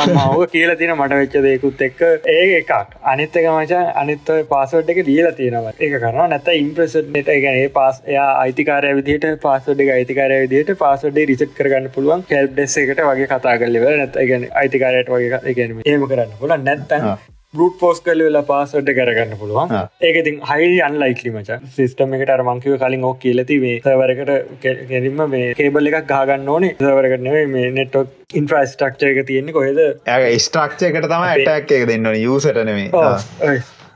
මව 0.00 0.50
කියල 0.52 0.74
තියෙන 0.76 0.96
මට 0.96 1.12
වෙච්ච 1.14 1.36
දෙකුත් 1.42 1.82
එක්ක. 1.82 2.00
ඒ 2.28 2.44
එකක්. 2.54 2.72
අනිත්තක 3.04 3.46
මචන් 3.46 3.90
අනිත් 3.96 4.30
පාසඩ් 4.48 4.90
එක 4.92 5.00
ලියලා 5.06 5.32
තියෙනවා 5.32 5.72
එක 5.78 5.94
කරන 6.02 6.30
නැත 6.30 6.48
ඉම්ප්‍රසට් 6.54 7.10
නට 7.12 7.36
ගැන 7.44 7.58
පාස් 7.72 8.02
එයා 8.06 8.28
අයිතිකාරය 8.42 8.92
විදිට 8.98 9.26
පාසඩ් 9.42 9.82
එක 9.84 9.92
අයිතිකාරය 9.96 10.40
විදිට 10.44 10.72
පාස 10.78 10.99
පාසඩේ 11.00 11.26
රිසට් 11.30 11.52
කරගන්න 11.56 11.90
පුළුවන් 11.96 12.22
කැල්් 12.30 12.48
ඩෙස් 12.52 12.76
එකට 12.82 13.02
වගේ 13.08 13.28
කතා 13.32 13.58
කරලිව 13.60 13.84
නැත 13.92 14.16
ගැන 14.30 14.46
අයිතිකාරයට 14.62 15.12
වගේ 15.14 15.54
ගැන 15.58 15.76
ඒම 15.84 16.06
කරන්න 16.10 16.34
පුල 16.40 16.54
නැත්තන් 16.60 17.06
බරුට් 17.54 17.78
පෝස් 17.80 18.00
කල 18.06 18.22
වෙලා 18.26 18.44
පාසට 18.48 18.90
කරගන්න 18.90 19.32
පුළුවන්. 19.40 19.72
ඒකති 20.02 20.34
හයි 20.50 20.76
අන්ලයිකලි 20.88 21.32
මච. 21.32 21.58
සිස්ටම 21.76 22.14
එකට 22.18 22.32
අරමංකිව 22.36 22.76
කලින් 22.84 23.08
ඕක් 23.08 23.18
කියලති 23.24 23.58
මේ 23.64 23.80
සවරකට 23.80 24.62
කෙරීම 24.92 25.24
මේ 25.34 25.50
කේබල් 25.54 25.90
එකක් 25.92 26.06
ගාගන්න 26.12 26.48
ඕනේ. 26.54 26.76
සවරකටනේ 26.78 27.44
මේ 27.56 27.74
නෙට්ටොක් 27.80 28.38
ඉන්ෆ්‍රස්ටක්ෂය 28.42 29.12
එක 29.12 29.26
තියෙන්නේ 29.26 29.58
කොහෙද? 29.58 29.82
ඇ 30.08 30.38
ස්ට්‍රක්ෂය 30.46 30.90
එකට 30.92 31.10
තම 31.12 31.28
ඇටක් 31.28 31.76
එක 31.78 31.86
දෙන්න 31.92 32.10
යසටනේ 32.14 32.88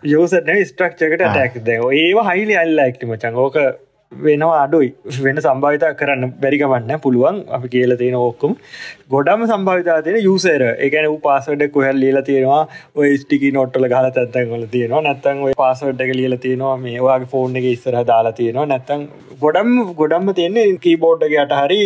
යෝසන 0.04 0.54
ස්ට්‍රක්ෂකට 0.64 1.22
ටැක් 1.22 1.60
දෙ 1.66 1.80
ඒවා 1.80 2.30
හයිලි 2.32 2.62
අල්ලයික්ලි 2.62 3.10
මචන් 3.10 3.42
ඕක 3.46 3.60
වෙනවා 4.12 4.58
අඩුයි. 4.64 4.88
වෙන 5.24 5.38
සම්භාවිතා 5.44 5.92
කරන්න 6.00 6.32
බැරිකමන්න 6.42 7.00
පුළුවන් 7.04 7.36
අපි 7.56 7.68
කියල 7.74 7.96
තියෙන 8.00 8.16
ඕක්කුම් 8.16 8.52
ගොඩම 9.10 9.44
සම්භාවිතා 9.46 9.98
තියෙන 10.04 10.22
යුසර 10.22 10.62
එකන 10.86 11.10
පාසට 11.20 11.66
කොහල් 11.72 12.00
ලියල 12.04 12.20
තියෙනවා. 12.22 12.62
ඔය 12.96 13.10
ස්ටිකි 13.16 13.52
නොට්ටල 13.52 13.88
ගල 13.94 14.10
තැත්තැන්ගල 14.10 14.66
තියෙනවා. 14.70 15.02
නැත්තන් 15.02 15.44
ඔය 15.48 15.54
පාසට් 15.56 16.04
එක 16.06 16.14
ලියල 16.14 16.36
තියෙනවා 16.38 16.76
මේවාගේ 16.78 17.30
ෆෝන් 17.34 17.62
එක 17.62 17.70
ඉස්සර 17.72 18.00
දාලා 18.04 18.32
තියෙනවා. 18.32 18.66
නැත්තන් 18.66 19.08
ගොඩම් 19.42 19.70
ගොඩම්ම 19.94 20.30
තියන්නේ 20.38 20.64
කීබෝඩ්ඩගේ 20.84 21.40
අට 21.42 21.54
හරි 21.58 21.78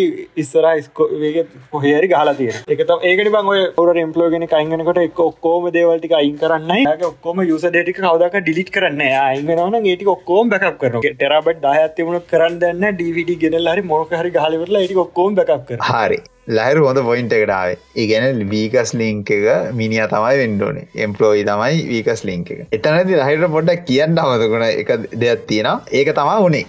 ඉස්සර 0.42 0.66
ස්කෝගේ 0.86 1.44
පොහරි 1.72 2.08
ගහලා 2.12 2.36
තියෙන 2.40 2.72
එකත 2.74 2.94
ඒකට 3.02 3.32
බං 3.34 3.50
ඔය 3.54 3.60
ඔර 3.82 4.00
එම්පලෝගෙන 4.04 4.46
කයිගනකට 4.54 5.02
එක් 5.04 5.20
ඔක්කෝම 5.26 5.68
දේවල්ටික 5.76 6.16
අයින් 6.20 6.38
කරන්න 6.42 7.04
ඔක්කොම 7.10 7.44
යුස 7.44 7.66
ඩේටික 7.66 8.00
කවදක 8.00 8.42
ඩිලිට 8.42 8.72
කරන්න 8.78 9.04
අයිගනන 9.20 9.78
ඒටි 9.82 10.10
ඔක්කෝම් 10.16 10.54
බැකක් 10.54 10.80
කරන 10.80 11.06
ටෙරබට 11.06 11.62
දහඇතිවුණු 11.66 12.24
කරන්න 12.32 12.58
දන්න 12.64 12.98
ඩවිඩ 12.98 13.36
ගෙනල් 13.44 13.70
හරි 13.74 13.86
මොක 13.92 14.18
හරි 14.18 14.34
ගහලිවරලා 14.38 14.84
ඒටි 14.84 15.00
ඔක්කෝම් 15.06 15.40
බැකක් 15.40 15.70
කර 15.70 15.86
හරි. 15.92 16.20
ලයිරු 16.48 16.82
හොඳ 16.86 17.00
පොයින්ට 17.08 17.32
එකටාව 17.36 17.70
ඒගැන 17.96 18.42
වීකස් 18.52 18.92
ලිංක 19.00 19.30
එක 19.36 19.72
මිනිිය 19.74 20.04
තමයි 20.12 20.36
වෙන්ඩෝනේ 20.42 20.86
එම්පලෝයි 21.06 21.46
තමයි 21.48 21.80
වීකස් 21.90 22.22
ලිංක 22.28 22.52
එක. 22.54 22.60
එතනති 22.72 23.18
රහිට 23.20 23.48
පොඩ්ඩක් 23.56 23.82
කියන්න 23.88 24.18
අමතකුණ 24.18 24.66
එක 24.66 24.92
දෙයක් 25.14 25.42
තියෙන 25.46 25.70
ඒක 25.92 26.12
තමා 26.18 26.38
උනේ 26.46 26.66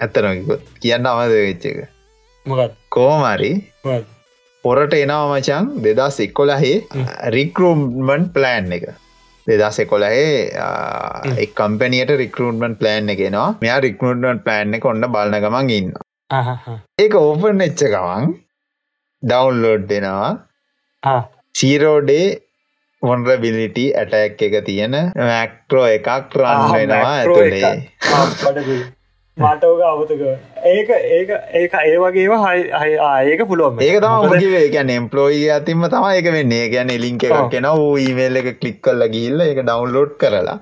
ඇත්තනොක 0.00 0.62
කියන්න 0.82 1.10
අමද 1.12 1.34
වෙච්ච 1.38 1.66
එක. 1.72 1.82
කෝමරි 2.90 3.52
පොරට 4.64 4.94
එනවා 4.94 5.26
මචන් 5.32 5.68
දෙදස් 5.84 6.18
එක්කොලහේ 6.26 6.74
රික්රූම්මන්් 7.36 8.32
ප්ලෑන් 8.34 8.72
එක 8.78 8.88
දෙදස් 9.46 9.78
එකොලහේ 9.84 10.24
එක් 11.44 11.52
කම්පනියට 11.58 12.12
රිකරූටමන් 12.22 12.74
ප්ලෑන් 12.80 13.14
එකෙනවා 13.14 13.48
මෙයා 13.62 13.78
රිකරටමන් 13.84 14.44
ප්ලෑන් 14.44 14.76
එක 14.78 14.90
ඔන්න 14.90 15.06
බලන 15.14 15.40
ගමන් 15.44 15.72
ඉන්න 15.76 15.94
ඒක 16.98 17.14
ඕපන් 17.20 17.64
එච්ච 17.66 17.84
ගමන් 17.86 18.34
ඩවන්ලෝඩ් 19.22 19.88
දෙනවා. 19.88 21.22
සීරෝඩේ 21.54 22.26
වොන්රබිලිටි 23.02 23.86
ඇටැක් 23.94 24.42
එක 24.42 24.54
තියෙන 24.66 24.94
මැක්ට්‍රෝ 25.16 25.86
එකක් 25.96 26.38
රන් 26.38 26.70
වෙනවා 26.72 27.16
ඇතුලේ. 27.16 27.74
මටෝක 29.36 29.82
අවතක 29.88 30.22
ඒක 30.66 30.88
ඒක 30.90 31.28
ඒක 31.60 31.74
ඒ 31.80 31.98
වගේ 32.04 32.38
හයි 32.44 32.96
ඒක 33.32 33.44
පුළුවන් 33.50 33.82
ඒක 33.82 34.00
තම 34.02 34.72
ගැන 34.74 34.90
එම්පලෝයි 34.96 35.44
අතින්ම 35.58 35.86
තම 35.92 36.08
එක 36.10 36.32
වෙන්නේ. 36.36 36.64
ගැන 36.74 36.90
ලින්ක 37.04 37.28
එකක් 37.28 37.46
කෙන 37.52 37.70
ඊමේල් 37.74 38.42
එක 38.42 38.50
කලික් 38.60 38.82
කල්ල 38.82 39.06
ගිල්ල 39.14 39.46
එක 39.46 39.62
ඩවන්ලෝඩ් 39.62 40.18
කරලා 40.22 40.58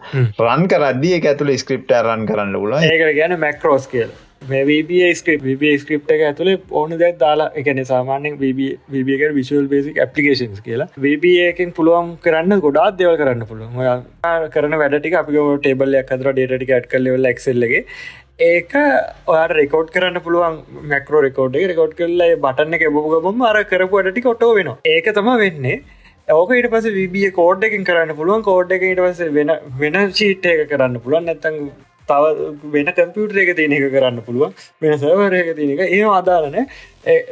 රන් 0.47 0.69
කරදදි 0.75 1.17
එක 1.19 1.33
ඇතුළ 1.33 1.57
ස්ක්‍රප්ට 1.65 1.99
රන් 2.03 2.29
කරන්න 2.31 2.63
පුල 2.63 2.79
ඒක 2.83 3.11
ගැන 3.21 3.41
මැක්රෝස් 3.47 3.89
කියලා 3.95 4.26
මේ 4.43 5.15
ස්ක්‍රප් 5.21 5.47
ස්ක්‍රප් 5.81 6.11
එක 6.17 6.21
ඇතුළේ 6.27 6.59
ඕන 6.81 6.93
දෙයක් 7.03 7.19
දාලා 7.23 7.49
එකන 7.63 7.81
සාමාන්‍යෙන් 7.93 8.37
වබක 8.41 9.33
විශල් 9.39 9.67
බේසික් 9.73 9.99
පපිකේන්ස් 10.13 10.61
කියලා. 10.67 10.89
වබකින් 10.99 11.73
පුළුවන් 11.79 12.13
කරන්න 12.27 12.61
ගොඩාත් 12.67 12.99
දෙවල් 13.01 13.17
කරන්න 13.23 13.49
පුළුවන්. 13.51 14.05
කරන 14.55 14.79
වැඩටික 14.83 15.19
අපි 15.23 15.43
ටේබල්ලයක් 15.65 16.15
අතර 16.17 16.31
ඩේටික 16.33 16.71
ඇට් 16.77 16.89
කල්ලෙවල් 16.95 17.33
එක්සල්ලගේ 17.33 17.83
ඒක 18.51 18.73
ඔයා 19.33 19.49
රෙකෝඩ් 19.59 19.93
කරන්න 19.93 20.23
පුළුවන් 20.25 20.57
මැක්‍රෝ 20.93 21.23
රෙකෝඩ් 21.27 21.57
එක. 21.57 21.69
රෙකෝඩ් 21.73 21.95
කරලා 22.01 22.41
බටන්න 22.47 22.75
එක 22.79 22.87
බොගම 22.97 23.45
අර 23.51 23.63
කරපු 23.73 24.03
අඩටි 24.03 24.27
කොටෝ 24.29 24.55
වෙන 24.59 24.73
ඒක 24.95 25.09
තම 25.19 25.31
වෙන්නේ. 25.45 25.81
ඕක 26.29 26.51
ඊට 26.59 26.71
පස 26.71 26.87
විබිය 27.01 27.31
කෝඩ් 27.41 27.65
එකින් 27.71 27.85
කරන්න 27.89 28.17
පුළුවන්. 28.21 28.47
කෝඩ් 28.51 28.77
එක 28.77 28.87
ඊට 28.91 29.03
පස 29.05 29.21
වෙන 29.37 29.53
වෙන 29.83 29.99
චීට් 30.21 30.47
එක 30.53 30.65
කරන්න 30.73 31.01
පුළුවන්. 31.05 31.29
නැත්තං 31.31 31.59
තව 32.09 32.25
වෙන 32.75 32.91
කම්පියුටර 32.97 33.43
එක 33.43 33.53
තියෙන 33.59 33.77
එක 33.77 33.87
කරන්න 33.95 34.25
පුළුවන්. 34.27 34.57
වෙන 34.83 34.99
සවර 34.99 35.39
එක 35.43 35.53
තියෙන 35.57 35.73
එක. 35.75 35.83
ඒ 35.91 36.03
අදාලන 36.13 36.59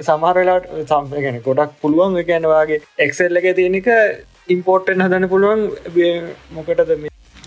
සමහරලාට 0.02 0.70
සම්පගෙන 0.84 1.42
ගොඩක් 1.48 1.74
පුළුවන් 1.82 2.20
ගැනවාගේ 2.30 2.80
එක්සෙල්ල 3.06 3.42
එක 3.42 3.50
තියෙන 3.56 3.80
එක 3.80 3.90
ඉම්පෝර්ටෙන් 4.48 5.04
හදන්න 5.06 5.28
පුළුවන්. 5.28 5.60
මොකටද 6.54 6.94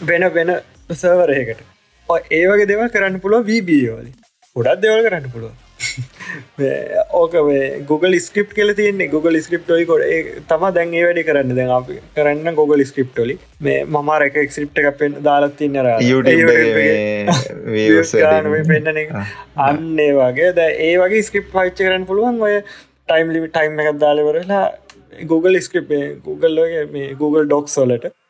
වෙන 0.03 0.29
වෙන 0.33 0.53
සවරයකට 0.95 1.61
ඒවගේ 2.09 2.67
දෙව 2.67 2.81
කරන්න 2.91 3.21
පුළුව 3.23 3.47
වීබියෝලි 3.51 4.11
ගොඩක් 4.55 4.83
දෙවල් 4.83 5.01
කරන්න 5.05 5.31
පුළුව 5.31 5.66
ඕක 7.21 7.35
Google 7.87 8.19
ස්ක්‍රප් 8.19 8.53
කල 8.57 8.73
තියන්නේ. 8.79 9.09
Google 9.13 9.41
ස්ක්‍රප්ටොයි 9.41 9.85
කොට 9.85 10.03
තම 10.49 10.65
දැන් 10.77 10.93
ඒ 10.93 11.03
වැඩි 11.05 11.23
කරන්න. 11.29 11.53
දැන් 11.59 11.73
අපි 11.77 11.99
කරන්න 12.17 12.57
Google 12.59 12.85
ස්ක්‍රප්ටොලි 12.85 13.37
මේ 13.61 13.85
මමාර 13.85 14.27
එක 14.27 14.39
එක්ස්ක්‍රප්ට 14.43 14.81
එක 14.83 14.99
පෙන් 15.01 15.17
දාලත්තින්නර 15.29 15.91
පෙන්න්න 18.71 19.01
අන්නේ 19.67 20.11
වගේ. 20.19 20.51
ද 20.59 20.67
ඒ 20.89 20.93
වගේ 21.03 21.23
ස්ක්‍රප් 21.29 21.49
පච්ච 21.55 21.79
කරන්න 21.79 22.09
පුළුවන් 22.11 22.43
ඔය 22.49 22.59
ටයිම් 23.07 23.33
ලිමි 23.35 23.51
ටයිම් 23.53 23.83
එකක් 23.83 23.99
දාලවරලා 24.05 24.63
Google 25.25 25.61
ස්ක්‍රප් 25.61 25.91
Google 26.23 26.87
මේ 26.95 27.13
Google 27.15 27.45
ඩොක් 27.45 27.75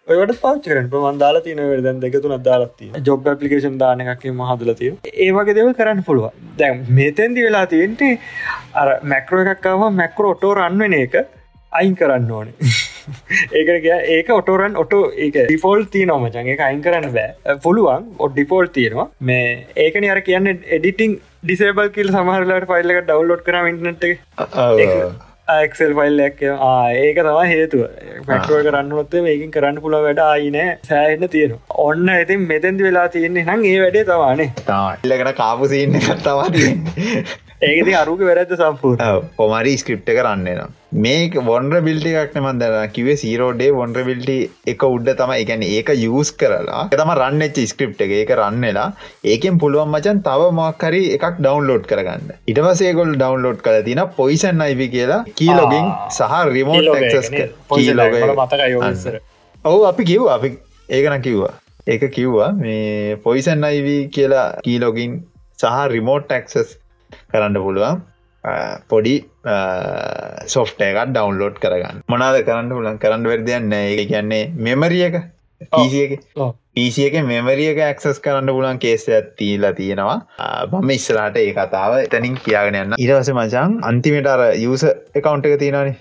සොලට 0.08 0.22
ඔයට 0.24 0.42
පාච්චරෙන් 0.42 0.90
පමන් 0.90 1.18
දාලා 1.20 1.44
තියන 1.44 1.60
වැදන් 1.62 2.02
දෙකතුන 2.02 2.34
දාලත්ති 2.42 2.92
ජොබ් 3.06 3.26
පපිකේෂන් 3.26 3.80
දාන 3.80 4.04
එකක් 4.04 4.24
මහදලතිය 4.34 4.92
ඒවගේ 5.26 5.56
දෙව 5.56 5.72
කරන්න 5.74 6.04
පුළුව 6.04 6.30
දැන් 6.58 6.86
මේතැන්දි 6.92 7.44
වෙලා 7.44 7.66
තියෙන්ටේ 7.68 8.14
අර 8.74 8.94
මැක්‍රෝ 9.06 9.44
එකක්කාව 9.46 9.84
මැක්‍රෝ 9.94 10.32
ඔටෝ 10.32 10.54
රන්වෙන 10.56 10.98
එක 11.00 11.18
අයින් 11.72 11.96
කරන්න 11.96 12.32
ඕනේ. 12.32 12.54
ඒක 13.58 13.88
ඒක 14.10 14.30
ඔටෝරන් 14.32 14.78
ඔටෝ 14.78 15.04
ඒක 15.18 15.40
ඩිෆෝල් 15.42 15.86
තිය 15.92 16.06
නොමචන් 16.06 16.52
එක 16.56 16.62
අයින් 16.62 16.82
කරන්න 16.82 17.14
බෑ. 17.14 17.60
පුළුවන් 17.64 18.10
ඔ 18.20 18.30
ඩිෆෝල් 18.30 18.72
තියෙනවා. 18.72 19.10
මේ 19.22 19.68
ඒකන 19.78 20.10
අර 20.10 20.22
කියන්න 20.22 20.54
එඩිටිං 20.72 21.20
ඩිසේබල් 21.44 21.92
කිල් 21.92 22.12
සමහරලට 22.12 22.70
ෆයිල්ල 22.72 22.96
එක 22.96 23.06
ඩවලෝඩ් 23.06 23.44
කරම 23.44 23.72
ඉන්නට 23.74 24.12
ඇක්සල් 25.50 25.94
ෆයිල්ලක් 26.00 26.42
ඒක 26.44 27.20
තම 27.20 27.40
හේතුව. 27.52 27.84
පැටුව 28.28 28.62
කරන්නනොත්තේ 28.66 29.24
මේකින් 29.24 29.52
කරන්න 29.52 29.82
පුළ 29.84 29.98
වැඩ 30.06 30.22
අයිනෑ 30.26 30.78
සෑහන්න 30.88 31.30
තියෙන 31.30 31.58
ඔන්න 31.86 32.14
ඇතින් 32.16 32.48
මෙතැන්දි 32.52 32.88
වෙලා 32.88 33.08
තියෙන්නේ 33.10 33.48
නං 33.48 33.68
ඒ 33.72 33.82
වැඩේ 33.82 34.06
තවානේ 34.06 34.50
තාල්ලකට 34.66 35.36
කාපුසින්න 35.38 36.00
කත්තවා 36.00 36.48
ඒකති 37.66 37.94
අරුක 38.00 38.20
වැරැද 38.22 38.52
සම්පූර් 38.56 38.98
පොමරි 39.38 39.72
ස්ක්‍රප්ට 39.82 40.10
කරන්නවා 40.18 40.66
මේ 41.06 41.42
වොන්ඩ 41.48 41.76
බිල්ටි 41.88 42.12
එකක්න 42.22 42.40
මන්දර 42.42 42.76
කිවේ 42.96 43.16
සීරෝඩේ 43.22 43.70
වොන්ඩ 43.78 43.98
බිල්ටි 44.10 44.36
එක 44.74 44.86
උඩ 44.88 45.10
තම 45.22 45.34
එකැන 45.36 45.64
ඒක 45.68 45.90
යස් 45.96 46.32
කරලා 46.42 46.84
තම 46.94 47.12
රන්නච්ච 47.16 47.58
ස්ක්‍රප් 47.72 48.06
එක. 48.06 48.14
ඒක 48.20 48.34
රන්නලා 48.38 48.86
ඒකෙන් 49.26 49.58
පුළුවන් 49.64 49.90
මචන් 49.90 50.22
තව 50.30 50.52
මක්කරි 50.60 51.02
එකක් 51.18 51.28
ඩවන්ලෝඩ් 51.40 51.90
කරගන්න. 51.92 52.38
ඉටවසේගොල් 52.48 53.14
ඩවන්ලෝඩ් 53.16 53.66
කර 53.66 53.82
තින 53.90 54.06
පොයිසන් 54.16 54.62
අයිවි 54.62 54.90
කියලා 54.96 55.22
කීලොගින් 55.36 55.92
සහ 56.12 56.40
රිමෝට් 56.54 56.94
මතක 56.94 57.22
ඔවු 59.66 59.86
අපි 59.92 60.12
කිව් 60.12 60.28
අපි 60.30 60.58
ඒකන 60.90 61.22
කිව්වා. 61.22 61.56
ඒක 61.88 62.12
කිව්වා 62.14 62.56
මේ 62.56 63.22
පොයිසන් 63.24 63.72
අයිවී 63.72 64.02
කියලා 64.10 64.50
කීලොගින් 64.66 65.24
සහ 65.60 65.88
රිමෝට් 65.96 66.30
ටක්සස් 66.32 66.84
කරන්න 67.32 67.60
පුළුවන්. 67.64 68.04
පොඩි 68.90 69.16
සොෆ්ට 70.48 70.82
එකත් 70.82 71.14
ඩවන්ලෝඩ් 71.14 71.58
කරගන්න. 71.64 72.04
මොනාද 72.08 72.44
කරන්න 72.44 72.70
පුලන් 72.72 73.02
කරන්න 73.04 73.28
වැරදියන්න 73.32 73.74
ඒ 73.74 74.06
කියන්නේ 74.06 74.44
මෙමරිය 74.68 75.04
එක 75.10 75.18
පිසියක 76.76 77.16
මෙමරියක 77.26 77.80
ඇක්සස් 77.82 78.20
කරන්න 78.20 78.54
පුලන් 78.58 78.80
කේසයක් 78.80 79.32
තිීලා 79.38 79.74
තියෙනවා. 79.74 80.20
බම 80.72 80.92
ඉස්සලාට 80.98 81.38
ඒ 81.38 81.54
කතාව 81.54 81.98
එතනින් 82.04 82.38
කියාගෙන 82.46 82.82
යන්න. 82.82 83.00
ඉරවස 83.00 83.32
මචන් 83.34 83.80
අන්තිමට 83.84 84.30
අර 84.36 84.44
යස 84.54 84.86
එකකවන්් 85.16 85.48
එක 85.48 85.60
තියෙනවානේ. 85.64 85.98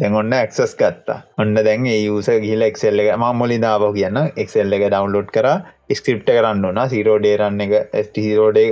දැන් 0.00 0.16
ඔන්න 0.16 0.32
ඇක්සස් 0.32 0.74
ගත්තා. 0.80 1.20
ඔන්න 1.38 1.54
දැන් 1.60 1.86
යුස 1.86 2.30
ගිල 2.46 2.62
එක්සෙල්ල 2.62 3.04
එක 3.04 3.12
ම 3.16 3.26
මුලි 3.42 3.60
දාව 3.66 3.86
කියන්න. 3.98 4.20
එක්සෙල්ල 4.36 4.78
එක 4.78 4.88
ඩවන්ලෝඩ් 4.88 5.30
කර 5.36 5.48
ස්ක්‍රප්ට 5.92 6.34
කරන්න 6.38 6.64
ඕන 6.64 6.82
සිරෝඩේරන්න 6.90 7.64
එක 7.66 7.96
ස්ටිහිරෝඩේ 8.06 8.68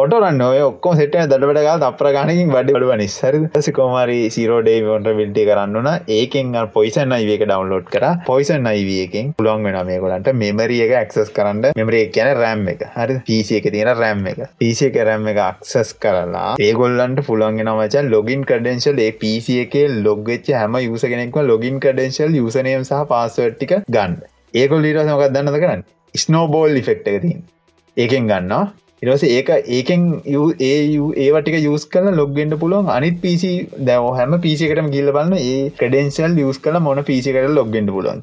ඔටරන්න 0.00 0.42
ඔය 0.46 0.58
ඔක්කොම 0.62 0.92
සෙට 0.98 1.14
දඩට 1.14 1.62
ගල් 1.66 1.84
අප්‍ර 1.86 2.08
ගණකින් 2.14 2.50
වැඩි 2.54 2.74
බඩුව 2.74 2.92
නිස්සර 3.00 3.36
සිකෝමරි 3.66 4.18
සිරෝඩේ 4.34 4.84
ොට 4.96 5.08
විල්ටි 5.20 5.46
කරන්නුන 5.48 5.88
ඒකෙන් 6.16 6.52
පොයිසන් 6.76 7.14
අයිවක 7.16 7.42
ඩවන්ලෝඩ් 7.42 7.88
කර. 7.94 8.06
පොයිසන් 8.28 8.68
අයිවයකින් 8.72 9.32
පුළොන් 9.40 9.66
වෙන 9.66 9.78
මේකොලන්ට 9.90 10.30
මෙමරිය 10.42 10.84
එක 10.86 10.94
ඇක්සස් 11.00 11.34
කරන්න. 11.38 11.74
මෙමරේ 11.80 12.04
කියන 12.14 12.30
රෑම් 12.42 12.64
එක. 12.74 12.86
හරි 12.94 13.18
පිසි 13.26 13.58
එක 13.58 13.68
තියෙන 13.74 13.92
රෑම් 13.94 14.24
එක. 14.32 14.40
පිසි 14.62 14.88
එක 14.90 15.02
රැම් 15.02 15.28
එක 15.34 15.42
අක්සස් 15.48 15.94
කරලා 15.98 16.48
ඒගොල්ලන්ට 16.60 17.26
පුළන්ගෙන 17.26 17.74
මචන් 17.76 18.14
ලොගින් 18.14 18.46
කඩෙන්ශල් 18.46 19.04
ඒ 19.04 19.12
පිසි 19.18 19.60
එක 19.66 19.78
ලොග්වෙච්ච 20.00 20.54
හැම 20.54 20.78
යුස 20.80 21.10
කෙනෙක්ව 21.12 21.44
ලොගින් 21.44 21.82
කඩෙන්ශල් 21.82 22.42
යුසනයම් 22.42 22.84
සහ 22.84 23.06
පාස්වට්ටික 23.10 23.80
ගන්න. 23.88 24.20
ඒකොල් 24.54 24.84
ලීට 24.84 25.06
මොකක් 25.06 25.30
දන්නද 25.30 25.62
කරන්න? 25.64 25.88
ස්නෝබෝල් 26.14 26.76
ලිෆෙක්් 26.76 27.08
එක 27.08 27.24
තින් 27.24 27.48
ඒකෙන් 27.96 28.30
ගන්නවා. 28.30 28.66
ඉරස 29.02 29.22
ඒක 29.24 29.50
ඒකෙන් 29.70 30.06
ඒ 30.60 30.78
ඒවටික 31.18 31.56
යස් 31.60 31.84
කල 31.86 32.06
ලොග්ගෙන්ට 32.12 32.54
පුළුවන්. 32.58 32.88
අනිත් 32.90 33.20
පිසි 33.20 33.50
දැව 33.80 34.06
හැම 34.12 34.32
පිසිකටම 34.40 34.88
ගිල්ල 34.90 35.10
බලන්න 35.10 35.36
ඒ 35.40 35.70
කඩෙන්ශල් 35.78 36.38
යස් 36.40 36.58
කල 36.58 36.78
මොන 36.80 37.00
පිසිකට 37.04 37.46
ලොග්ගෙන්ට 37.50 37.90
පුළුවන් 37.90 38.22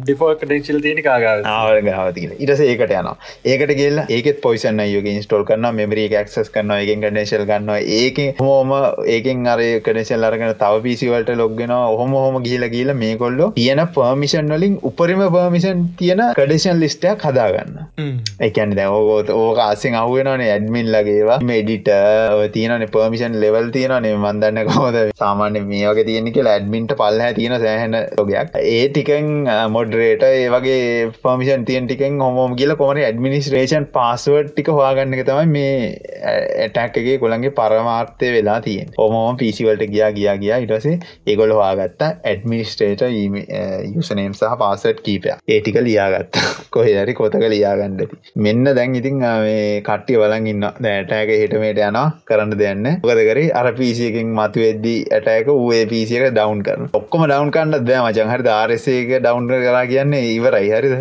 ඩිෆෝ 0.00 0.30
කඩෙන්ශල් 0.40 0.80
තියෙන 0.80 1.02
ගාවති 1.04 2.24
ඉරස 2.38 2.62
ඒකට 2.62 2.94
යන 2.94 3.10
ඒකට 3.46 3.74
ගෙල්ල 3.74 4.00
ඒකත් 4.08 4.40
පොයිසන්න 4.42 4.82
යෝග 4.86 5.08
ස්ටෝල් 5.18 5.44
කරන්න 5.44 5.78
මෙමරි 5.78 6.08
ක්සස් 6.10 6.50
කරන්න 6.50 6.74
ඒකෙන් 6.78 7.04
කඩේශල් 7.04 7.44
ගන්න 7.44 7.70
ඒක 7.98 8.18
හෝම 8.40 8.74
ඒකෙන් 9.08 9.46
අර 9.46 9.62
කඩේශල් 9.82 10.28
අරගෙන 10.28 10.54
තව 10.56 10.82
පිසිවලට 10.82 11.32
ලොග්ගෙන 11.36 11.76
හොම 11.94 12.16
හොම 12.16 12.40
ගිල 12.42 12.66
ගීල 12.68 12.92
මේ 12.96 13.14
කොල්ලො 13.16 13.50
තියෙන 13.52 13.84
පර්මිෂන් 13.94 14.52
වලින් 14.52 14.76
උපරිම 14.82 15.24
පර්මිෂන් 15.28 15.86
තියෙන 15.96 16.24
කඩේශන් 16.34 16.82
ලිස්ටයක් 16.82 17.24
හදාගන්න 17.24 17.80
එකැන 18.40 18.76
දැ 18.76 18.90
ඕගෝත 18.90 19.34
ඕක 19.36 19.62
ආසිෙන් 19.62 19.98
අව 19.98 20.07
අහුවෙනනේ 20.08 20.50
ඇඩ්මින් 20.50 20.92
ලගේවා 20.94 21.38
මෙඩිට 21.44 21.90
තියන 22.52 22.86
පර්මිෂන් 22.88 23.38
ලෙවල් 23.38 23.70
තියනේ 23.70 24.14
මන්දන්න 24.16 24.62
කොහොද 24.68 24.98
සාමාන්‍ය 25.16 25.64
මේක 25.64 26.02
තියෙන 26.04 26.32
කියලා 26.32 26.56
ඇඩ්මින්ට 26.58 26.96
පල්හ 26.96 27.30
තියෙන 27.34 27.56
සෑහන 27.58 27.98
ොගයක් 28.18 28.58
ඒ 28.64 28.84
ටිකෙන් 28.88 29.30
මොඩරේට 29.70 30.24
ඒ 30.24 30.46
වගේ 30.50 30.82
පර්මිෂන් 31.20 31.64
තියන් 31.64 31.88
ටිකෙන් 31.88 32.20
හොමෝම 32.20 32.56
කියල 32.56 32.74
කොමට 32.76 33.02
ඇඩමිනිස්ට්‍රේෂන් 33.02 33.88
පස්සුවට් 33.90 34.50
ටික 34.50 34.70
හවාගන්න 34.70 35.16
එක 35.16 35.24
තමයි 35.26 35.46
මේ 35.48 35.74
ඇටැක්ගේ 36.58 37.16
කොළන්ගේ 37.18 37.52
පරමාර්ථය 37.52 38.32
වෙලා 38.32 38.58
තියෙන් 38.60 38.92
ඔමෝම 38.98 39.36
පිසිවලට 39.38 39.84
ගියා 39.88 40.10
ගියා 40.12 40.36
ගියා. 40.36 40.58
ඉටසේ 40.58 40.96
ඒගොල 41.26 41.52
හවාගත්ත 41.52 42.02
ඇඩමිනිස්ට්‍රේට 42.04 43.04
යුසනයම් 43.94 44.32
සහ 44.32 44.56
පාසට් 44.58 45.02
කීපය 45.02 45.34
ඒටික 45.48 45.80
ලියාගත්ත. 45.80 46.42
කොහෙදරි 46.70 47.14
කොතක 47.14 47.44
ලියාගන්නඩති 47.46 48.18
මෙන්න 48.38 48.64
දැන් 48.72 48.94
ඉතින් 48.94 49.22
කට 49.82 49.97
කට්ටිය 49.98 50.18
බලන් 50.20 50.48
ඉන්න. 50.52 50.66
දැටෑක 50.78 51.30
හිටමට 51.32 51.80
යන 51.80 51.98
කරන්න 52.28 52.54
දෙන්න 52.60 52.88
ගදකර 53.02 53.40
අර 53.60 53.70
පිසියකින් 53.74 54.32
මතු 54.36 54.64
වෙද්දී 54.64 55.04
ඇටෑක 55.10 55.50
ඒ 55.50 55.84
පිසියක 55.92 56.26
ඩවන්් 56.28 56.62
කරන 56.62 56.90
ඔක්කොම 56.92 57.24
ඩවන්් 57.24 57.52
කන්නත් 57.56 57.86
දෑ 57.88 58.02
මචන් 58.04 58.32
හරි 58.32 58.50
ආරසේක 58.50 59.12
ඩවන්් 59.16 59.48
කරලා 59.52 59.84
කියන්නේ 59.92 60.34
ඉවරයි. 60.34 60.70
හරි 60.70 60.92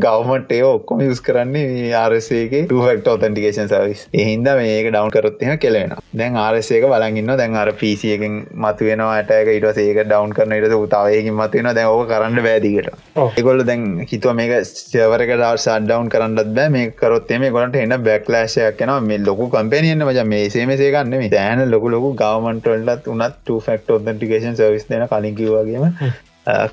ගවමට 0.00 0.60
ඔක්කොම 0.72 1.04
යුස් 1.06 1.22
කරන්නේ 1.22 1.92
ආරසේක 1.96 2.54
ටෆෙක්ට 2.62 3.12
ඔතන්ටිකේෂන් 3.14 3.70
සවිස් 3.72 4.06
එහින්ද 4.14 4.52
මේක 4.60 4.90
ඩවන්් 4.90 5.14
කරොත්තින 5.16 5.54
කෙලෙන 5.58 5.96
දැන් 6.14 6.38
ආරසේක 6.38 6.86
බලගන්න 6.86 7.34
දැන් 7.36 7.56
අර 7.56 7.72
පිසියකින් 7.82 8.40
මතු 8.56 8.90
වෙන 8.90 9.04
ඇටෑක 9.06 9.52
ඉට 9.54 9.82
ඒක 9.84 10.02
ඩවන්් 10.04 10.36
කරන 10.36 10.56
ඉට 10.58 10.78
උතාවයකින් 10.78 11.36
මතුවෙන 11.36 11.72
දැන් 11.72 11.92
ඕක 11.92 12.08
කරන්න 12.08 12.42
බෑදිකට 12.42 12.92
එකොල්ල 13.36 13.64
දැන් 13.64 13.86
හිතුව 14.06 14.36
මේක 14.36 14.52
සවරක 14.66 15.32
ඩව් 15.32 15.56
සඩ්ඩවන් 15.58 16.10
කරන්නත් 16.12 16.54
බෑ. 16.56 16.70
මේ 16.70 16.90
කරොත්තේ 16.98 17.38
මේ 17.38 17.50
ගොලට 17.50 17.76
එන්න 17.76 17.96
බැක්ලා 18.02 18.45
ක්ලෑශයක් 18.48 18.78
කෙන 18.78 18.92
මේ 19.02 19.18
ලොකු 19.20 19.48
කම්පැනියන්න 19.48 20.04
මච 20.04 20.24
මේ 20.26 20.44
සේමසේ 20.50 20.90
ගන්න 20.90 21.16
මේ 21.16 21.30
තෑන 21.30 21.64
ලොකු 21.70 21.90
ලොකු 21.90 22.12
ගවමන්ටල්ලත් 22.14 23.08
උනත් 23.08 23.52
ෆක්ට 23.58 23.90
ඔදටිකේෂන් 23.92 24.56
සවිස් 24.56 24.88
දෙන 24.88 25.06
කලින්කිවවාගේම 25.08 25.84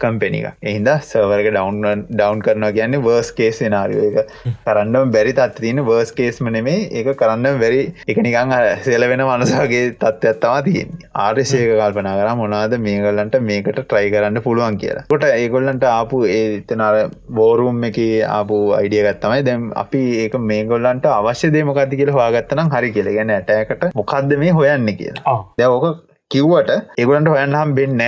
කම්පෙනික 0.01 0.45
එහින්ද 0.69 0.89
සවරක 1.09 1.47
ඩවන් 1.53 2.03
ඩවන් 2.09 2.41
කරනවා 2.45 2.71
කියන්නේ 2.77 3.03
වර්ස් 3.07 3.31
කේස් 3.39 3.61
නාරිය 3.75 4.09
එක. 4.09 4.33
කරන්නම් 4.67 5.13
බැරි 5.15 5.33
තත් 5.39 5.63
තියන 5.65 5.81
වර්ස් 5.87 6.11
කේස්ම 6.19 6.49
නෙමේ 6.55 6.87
ඒක 6.99 7.09
කරන්න 7.21 7.59
බැරි 7.63 7.81
එක 8.07 8.21
නිකං 8.27 8.53
සෙල 8.87 9.07
වෙන 9.11 9.25
මනසාගේ 9.27 9.83
තත්ත්ත්තවා 10.03 10.61
තියෙන් 10.67 10.93
ආර්ශයක 11.25 11.73
කල්පනා 11.81 12.15
කර 12.19 12.35
මොනාද 12.41 12.77
මේගල්ලන්ට 12.87 13.39
මේකට 13.49 13.81
ට්‍රයි 13.81 14.13
කරන්න 14.15 14.41
පුළුවන් 14.47 14.79
කියලා. 14.83 15.05
කොට 15.13 15.27
ඒගොල්ලන්ට 15.29 15.87
ආපු 15.93 16.23
ඒතනර 16.37 16.99
බෝරුම් 17.39 17.83
එක 17.89 17.99
ආපු 18.37 18.61
අයිඩිය 18.79 19.03
ගත්තමයි 19.09 19.47
දැම් 19.49 19.67
අපි 19.83 20.03
ඒක 20.23 20.39
මේගොල්ලන්ට 20.51 21.11
අවශ්‍ය 21.17 21.53
දේමකති 21.57 22.01
කියල 22.01 22.15
හවාගත්තනම් 22.17 22.73
හරි 22.77 22.93
කියල. 22.97 23.11
ගැන 23.17 23.37
ඇටයකට 23.37 23.91
මොකක්ද 23.99 24.33
මේ 24.43 24.57
හොයන්න 24.59 24.89
කියලා. 24.99 25.37
දැවෝක 25.59 26.12
කිව්වට 26.33 26.71
ඒගලන්ට 27.01 27.31
හොයන්නම් 27.33 27.73
බෙන්න 27.79 28.01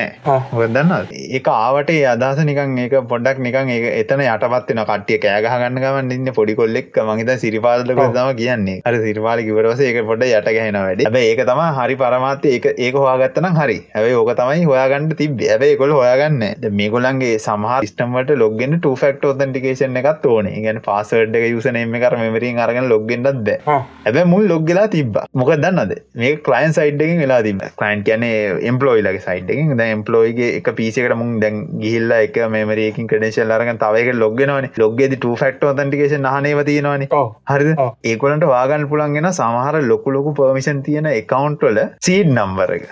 හොදන්න 0.52 0.94
එක 1.40 1.48
ආවට 1.54 1.92
අදහස 2.14 2.40
නිකන් 2.50 2.78
ඒක 2.84 2.96
පොඩක් 3.12 3.40
නිකන් 3.46 3.72
ඒ 3.76 3.92
එතන 4.02 4.24
යටපත්වෙන 4.26 4.82
කටිය 4.90 5.20
කෑගහගන්න 5.26 5.80
ගමන් 5.84 6.12
ඉන්න 6.16 6.32
පොඩි 6.38 6.56
කොල්ලෙක් 6.60 7.00
මහිත 7.10 7.32
සිරිපාලක 7.44 7.92
තම 8.16 8.32
කියන්නේ. 8.40 8.78
අර 8.88 8.94
සිරිපාල 9.06 9.42
කිවරවස 9.48 9.82
ඒක 9.88 10.00
පොඩ 10.10 10.26
යට 10.28 10.50
ගැහෙන 10.58 10.78
වැඩ. 10.80 11.04
ඇබ 11.08 11.18
ඒක 11.22 11.42
තම 11.50 11.62
හරි 11.80 11.96
පරමාත්ය 12.02 12.54
ඒක 12.56 12.68
ඒක 12.78 13.00
හවාගත්තනම් 13.02 13.60
හරි. 13.62 13.78
ඇැයි 13.96 14.20
ඕක 14.22 14.32
තමයි 14.42 14.66
හොයාගන්න 14.72 15.10
තිබ 15.22 15.44
ඇබයි 15.50 15.78
කොල් 15.82 15.96
හොයාගන්න 16.00 16.44
මේගොලන්ගේ 16.82 17.40
සමහ 17.40 17.76
ස්ටමට 17.90 18.34
ලොගගෙන 18.44 18.78
ටෆෙක්ට 18.80 19.30
ෝතන්ටිකේෂන් 19.32 20.02
එකත් 20.04 20.26
ඕන. 20.34 20.52
ගැන 20.66 20.82
පාසඩ් 20.88 21.40
එක 21.40 21.48
යුසනම 21.52 21.96
කර 22.04 22.18
මෙමරින් 22.24 22.62
අරගෙන 22.66 22.90
ලොගගෙන්ටත් 22.94 23.44
ද 23.48 23.58
ඇබ 23.72 24.20
මුල් 24.34 24.48
ලොග්ගලා 24.54 24.88
තිබ 24.96 25.22
මොක 25.42 25.54
දන්නද 25.64 25.96
මේ 26.22 26.36
කලයින් 26.48 26.78
සයිඩ්ගෙන් 26.80 27.24
වෙලා 27.24 27.42
තිබ 27.48 27.64
කලයින්ට 27.82 28.06
කියන 28.16 28.26
එම්පලෝයිලගේ 28.64 29.22
සයිට්කින් 29.22 29.76
ද 29.78 29.88
එම්පලෝයිගේ 29.88 30.50
එක 30.58 30.70
පිසිකට 30.76 31.16
මුන් 31.16 31.40
දැන් 31.40 31.58
ගිහිල්ල 31.82 32.12
එක 32.18 32.38
මෙමරයකින් 32.50 33.08
කඩේශල් 33.08 33.52
අරග 33.52 33.72
තවක 33.76 34.16
ලොග්ගෙනවන 34.16 34.70
ලොග්ගෙද 34.78 35.16
ෆක්ට 35.36 35.68
ොතන්ටිකේෂන් 35.72 36.28
හනව 36.28 36.66
තියෙනවාන. 36.66 37.06
හරිද? 37.52 37.72
ඒකොලට 38.06 38.48
වාගන්න 38.48 38.88
පුළන්ගෙන 38.88 39.30
සමහර 39.32 39.82
ලොකු 39.84 40.16
ලොකු 40.18 40.36
පර්මිෂන් 40.40 40.84
තියෙන 40.84 41.12
එකකවන්ට්වල 41.12 41.82
සීඩ් 42.02 42.34
නම්බර 42.34 42.76
එක. 42.80 42.90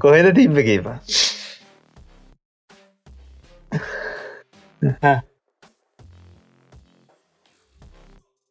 කොහෙද 0.00 0.34
තිබ්බ 0.34 0.60
කේපා 0.62 0.98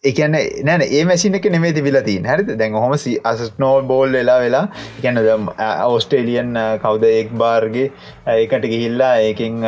එකන 0.06 0.38
නැන 0.64 0.84
ඒ 0.88 1.04
මැසින 1.06 1.38
එක 1.40 1.48
නෙමේ 1.48 1.74
තිබිලති 1.74 2.16
හැරිත 2.24 2.52
දැන් 2.56 2.76
හොම 2.76 2.94
අස 2.94 3.44
නෝල් 3.60 3.82
බෝල් 3.84 4.12
වෙලා 4.12 4.38
වෙලා 4.40 4.64
ගැන 5.02 5.22
ඔස්ටේලියන් 5.88 6.52
කවුද 6.84 7.06
එක් 7.12 7.36
බාර්ගේ 7.36 7.88
ඒකට 8.36 8.68
ගිහිල්ලා 8.68 9.14
ඒකින් 9.24 9.62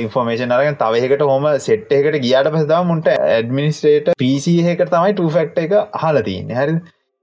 ඉන්ෆෝර්මේෂන් 0.00 0.56
අරගෙන 0.58 0.80
තවහකට 0.82 1.26
හොම 1.26 1.48
සෙට් 1.60 1.92
එකට 1.92 2.20
ගියාට 2.20 2.50
පසදාව 2.50 2.90
මුන්ට 2.90 3.12
ඇඩමිනිස්ට්‍රේට 3.14 4.12
පිසිහක 4.18 4.84
තමයි 4.88 5.14
ටෆෙක්් 5.14 5.64
එක 5.64 5.78
හලතින්න 6.02 6.54
හැරි 6.54 6.78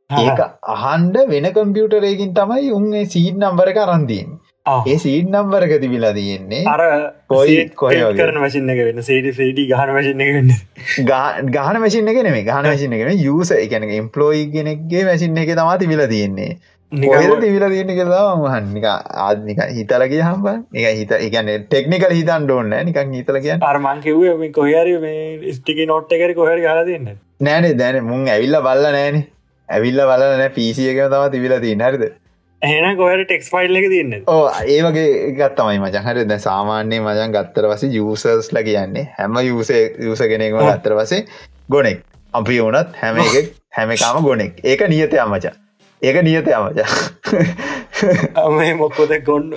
ඒක 0.10 0.40
අහන්ඩ 0.76 1.18
වෙන 1.28 1.52
කම්පියුටරයකින් 1.53 2.34
තමයි 2.36 2.72
උන් 2.73 2.88
සීඩ් 3.07 3.38
නම්බර 3.40 3.72
එක 3.72 3.84
අරන්දීන් 3.84 4.40
ඒ 4.65 4.97
සීඩ් 5.03 5.29
නම්බරක 5.29 5.71
තිබිලා 5.83 6.13
තියෙන්නේ. 6.13 6.65
අර 6.73 6.81
කොයි 7.33 7.69
කොය 7.75 7.95
කරන 8.19 8.38
වශන්න 8.43 8.73
එක 8.73 8.81
වෙන්න? 8.88 9.03
සේඩ 9.07 9.29
සේඩි 9.38 9.63
ගහන 9.71 9.93
වශන්න 9.95 10.21
එකන්න 10.25 10.51
ගහන 11.55 11.79
මසින 11.83 12.11
එක 12.13 12.19
නෙේ 12.27 12.43
ගහන 12.49 12.69
වශන 12.73 12.93
එකන 12.97 13.23
යුස 13.27 13.51
එකන 13.57 13.88
එම්පලෝයි 14.01 14.43
කෙනෙක්ගේ 14.53 15.07
මැසින් 15.09 15.41
එක 15.43 15.51
තමා 15.61 15.79
තිබිලා 15.83 16.07
තියෙන්නේ. 16.13 16.51
කොහෙද 16.91 17.35
තිබිලා 17.41 17.71
තියෙන 17.73 17.91
කියලා 17.97 18.23
මහන්නික 18.43 18.88
ආත්නික 19.25 19.59
හිතල 19.75 20.07
කිය 20.13 20.23
හම්බ 20.27 20.47
එක 20.79 20.88
හිත 21.01 21.17
එකන 21.19 21.51
ටෙක්නිකල් 21.65 22.15
හිතන් 22.19 22.47
ඩෝන්න 22.47 22.79
නිකන් 22.88 23.13
හිතල 23.19 23.43
කිය 23.45 23.57
අර්මන් 23.73 24.01
කිව්ව 24.07 24.47
කොහරි 24.57 24.97
මේ 25.05 25.53
ස්ටිකි 25.59 25.91
නොට් 25.93 26.17
එකර 26.17 26.33
කොහරි 26.39 26.65
හලා 26.65 26.88
තින්න 26.89 27.13
නෑනේ 27.41 27.77
දැන 27.83 28.03
මුන් 28.09 28.27
ඇවිල්ල 28.29 28.63
බල්ල 28.67 28.89
නෑන. 28.97 29.23
ඇවිල්ල 29.69 30.01
බලන 30.09 30.43
පිසිය 30.55 30.91
එක 30.93 30.99
තම 31.11 31.31
තිබිලා 31.33 31.63
තින්න 31.65 31.83
හරිද 31.88 32.03
එහන 32.61 32.97
කොහට 32.97 33.23
ටෙක්ස් 33.25 33.49
ෆයිල් 33.49 33.79
එක 33.79 33.88
තින්න 33.93 34.11
ඕ 34.27 34.43
ඒ 34.65 34.81
වගේ 34.85 35.31
ගත්තමයි 35.38 35.79
මචහර 35.81 36.19
ද 36.25 36.38
සාමාන්‍යය 36.43 37.01
මජන් 37.01 37.33
ගත්තර 37.35 37.67
වස 37.71 37.88
යසර්ස් 37.89 38.51
ල 38.53 38.61
කියන්නේ 38.67 39.07
හැම 39.17 39.39
යුස 39.41 39.71
යුස 39.99 40.21
කෙනෙක්ම 40.31 40.61
ගත්තර 40.61 40.95
වසේ 40.99 41.25
ගොනෙක්. 41.69 42.05
අපි 42.33 42.59
වනත් 42.61 43.01
හැම 43.01 43.17
හැමකාම 43.77 44.23
ගොනෙක්. 44.23 44.61
ඒක 44.63 44.88
නියතය 44.89 45.19
අමචා 45.19 45.53
ඒක 46.01 46.21
නියතය 46.23 46.53
අමචා 46.53 46.89
මේ 48.53 48.73
මොක්කොද 48.76 49.14
ගොන් 49.23 49.49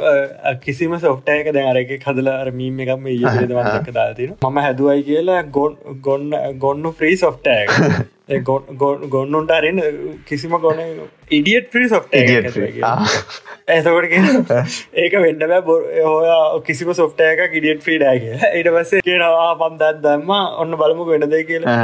කිසිම 0.63 0.97
සොෆ්ටයක 1.01 1.53
දැනරක 1.53 1.95
කදලා 2.01 2.41
මීම 2.55 2.81
එකම 2.81 3.07
ඒදවන්නක 3.09 3.93
දාතින 3.93 4.35
මම 4.41 4.59
හැදුවයි 4.61 5.05
කියලා 5.05 5.43
ගොන් 5.51 5.79
ගොන්න 6.03 6.35
ගොන්නු 6.59 6.93
ෆ්‍රී 6.95 7.17
සොෆ්ටයක 7.19 7.71
ගොන්නුන්ට 9.11 9.51
අරන්න 9.51 9.81
කිසිම 10.25 10.57
ගොන 10.59 10.79
ඉඩියට් 11.31 11.75
්‍රී 11.75 11.89
සොෆ්ට 11.89 12.15
ඇතකොට 13.67 14.15
ඒක 14.95 15.17
වෙන්න 15.17 15.45
බෑ 15.45 15.77
හෝ 16.03 16.61
කිසිම 16.63 16.93
සොෆ්ටයක 16.95 17.43
ඉඩියට් 17.53 17.85
්‍රීඩාගේ 17.85 18.51
ඊට 18.51 18.71
පස්සේ 18.71 19.03
කියනවා 19.05 19.51
පන්දත් 19.61 20.01
දම්ම 20.03 20.33
ඔන්න 20.59 20.77
බලමු 20.77 21.07
වෙනද 21.09 21.37
කියලා. 21.47 21.77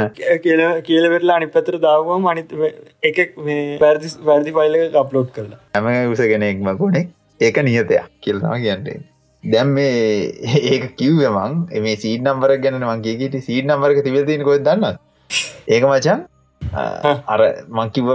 කියල 0.43 0.61
කියල 0.81 1.09
වෙටලා 1.13 1.35
අනි 1.35 1.47
පතර 1.47 1.77
දාවම 1.79 2.27
අනිත් 2.27 2.53
එක 3.03 3.21
මේ 3.39 3.77
පැරදි 3.79 4.11
වැරදි 4.23 4.55
පයිල 4.57 4.77
අප්ලෝඩ් 4.95 5.31
කරලා. 5.35 5.59
හැම 5.75 5.89
උසගෙනෙක්ම 6.51 6.77
ගොනෙක් 6.77 7.07
ඒක 7.39 7.57
නියතයක් 7.59 8.09
කියලවා 8.21 8.57
කියන්නේ. 8.57 8.99
දැම් 9.43 9.73
මේ 9.73 9.93
ඒක 10.71 10.83
කිව්වමං 10.97 11.53
මේ 11.85 11.95
සීට 12.03 12.23
නම්බර 12.23 12.57
ගැන 12.57 12.81
මංගේට 12.81 13.39
සීට 13.47 13.65
නම්බරක 13.65 14.03
තිවතින 14.07 14.43
කොත් 14.43 14.65
දන්න 14.67 14.99
ඒක 15.67 15.83
මචන් 15.83 16.19
අර 17.27 17.41
මංකිව 17.79 18.11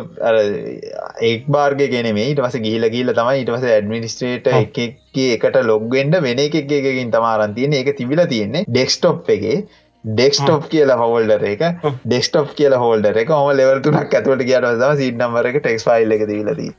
ඒක් 1.22 1.48
බාර්ග 1.48 1.82
ගෙන 1.94 2.10
මේ 2.18 2.28
ඉට 2.34 2.44
පස 2.44 2.60
ගිහිල 2.66 2.90
ගිල්ල 2.96 3.14
තමයි 3.14 3.42
ඉට 3.42 3.50
පස 3.54 3.66
ඇඩමිනිස්ට්‍රේට 3.72 4.52
එක 4.52 4.78
එකට 5.24 5.58
ලොග්ගෙන්ඩ 5.72 6.20
වෙන 6.28 6.44
එකකින් 6.46 7.10
තමාරන්තියන 7.16 7.80
එක 7.82 7.92
තිබිල 7.98 8.24
තියෙන්නේ 8.34 8.70
ඩෙක්ස්ටොප් 8.70 9.34
එකගේ 9.36 9.58
ඩෙක්ස්ටොප් 10.04 10.66
කියලා 10.72 11.02
හෝල්ඩර 11.02 11.44
එක. 11.52 11.62
ඩෙක්ස්ටොප් 12.06 12.50
කියල 12.58 12.74
හෝල්ඩර 12.78 13.22
එක. 13.22 13.30
ම 13.34 13.52
ලෙවල්තුනක් 13.60 14.18
ඇතුවට 14.18 14.48
කියට 14.48 14.72
සම 14.72 14.98
සිට 15.00 15.22
නම්බර 15.22 15.48
එක 15.50 15.62
ටෙක්ස් 15.62 15.86
ෆයිල් 15.88 16.16
එක 16.16 16.28
දීලදී 16.30 16.74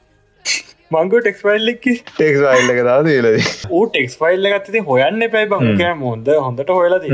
මංගු 0.91 1.19
ටෙක්ස් 1.23 1.41
ෆයිල්ලෙක් 1.45 1.79
ටෙක්ස් 1.83 2.37
ෆයිල් 2.43 2.69
එක 2.73 2.77
දාද 2.87 3.07
ලද 3.13 3.39
ඌ 3.69 3.81
ටෙක්ස් 3.87 4.13
ෆයිල්ල 4.19 4.45
ගත්තති 4.51 4.81
හොයන්න 4.89 5.23
පැයි 5.33 5.49
බං. 5.53 5.81
හොඳ 6.03 6.29
හොඳට 6.35 6.69
හොයලද 6.71 7.07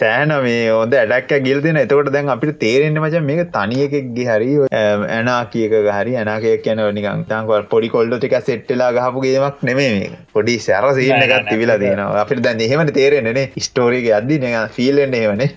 සෑන 0.00 0.34
මේ 0.44 0.60
හොද 0.70 0.94
ඇඩක් 0.98 1.32
ගිල්තින 1.46 1.80
එතකොට 1.80 2.10
දැන් 2.16 2.30
අපිට 2.34 2.52
තේරෙන්න්න 2.60 3.00
මච 3.02 3.22
මේක 3.30 3.42
තනියකෙක්ගේ 3.56 4.26
හරි 4.30 4.50
ඇනා 4.74 5.38
කියක 5.54 5.74
හරි 5.96 6.14
ඇනාකයක් 6.20 6.62
කියන 6.66 6.82
නිකං 6.98 7.24
තංකව 7.32 7.58
පොඩි 7.72 7.90
කොල්ඩ 7.96 8.16
ටික 8.18 8.36
සෙට්ටලා 8.50 8.90
ගහපු 8.98 9.24
ගේමක් 9.26 9.66
නෙමේ 9.70 10.12
පොඩි 10.34 10.56
සැර 10.60 10.84
සීනකත් 11.00 11.50
තිබිලා 11.50 11.78
තියෙනවා. 11.82 12.22
අපිට 12.22 12.44
දැන් 12.46 12.64
එහෙමට 12.68 12.94
තේරෙන්නේ 13.00 13.46
ස්ටෝරික 13.66 14.08
අද්දි 14.20 14.38
නක 14.42 14.62
ෆිල්ලෙන්න්න 14.78 15.18
ඒවනේ 15.22 15.50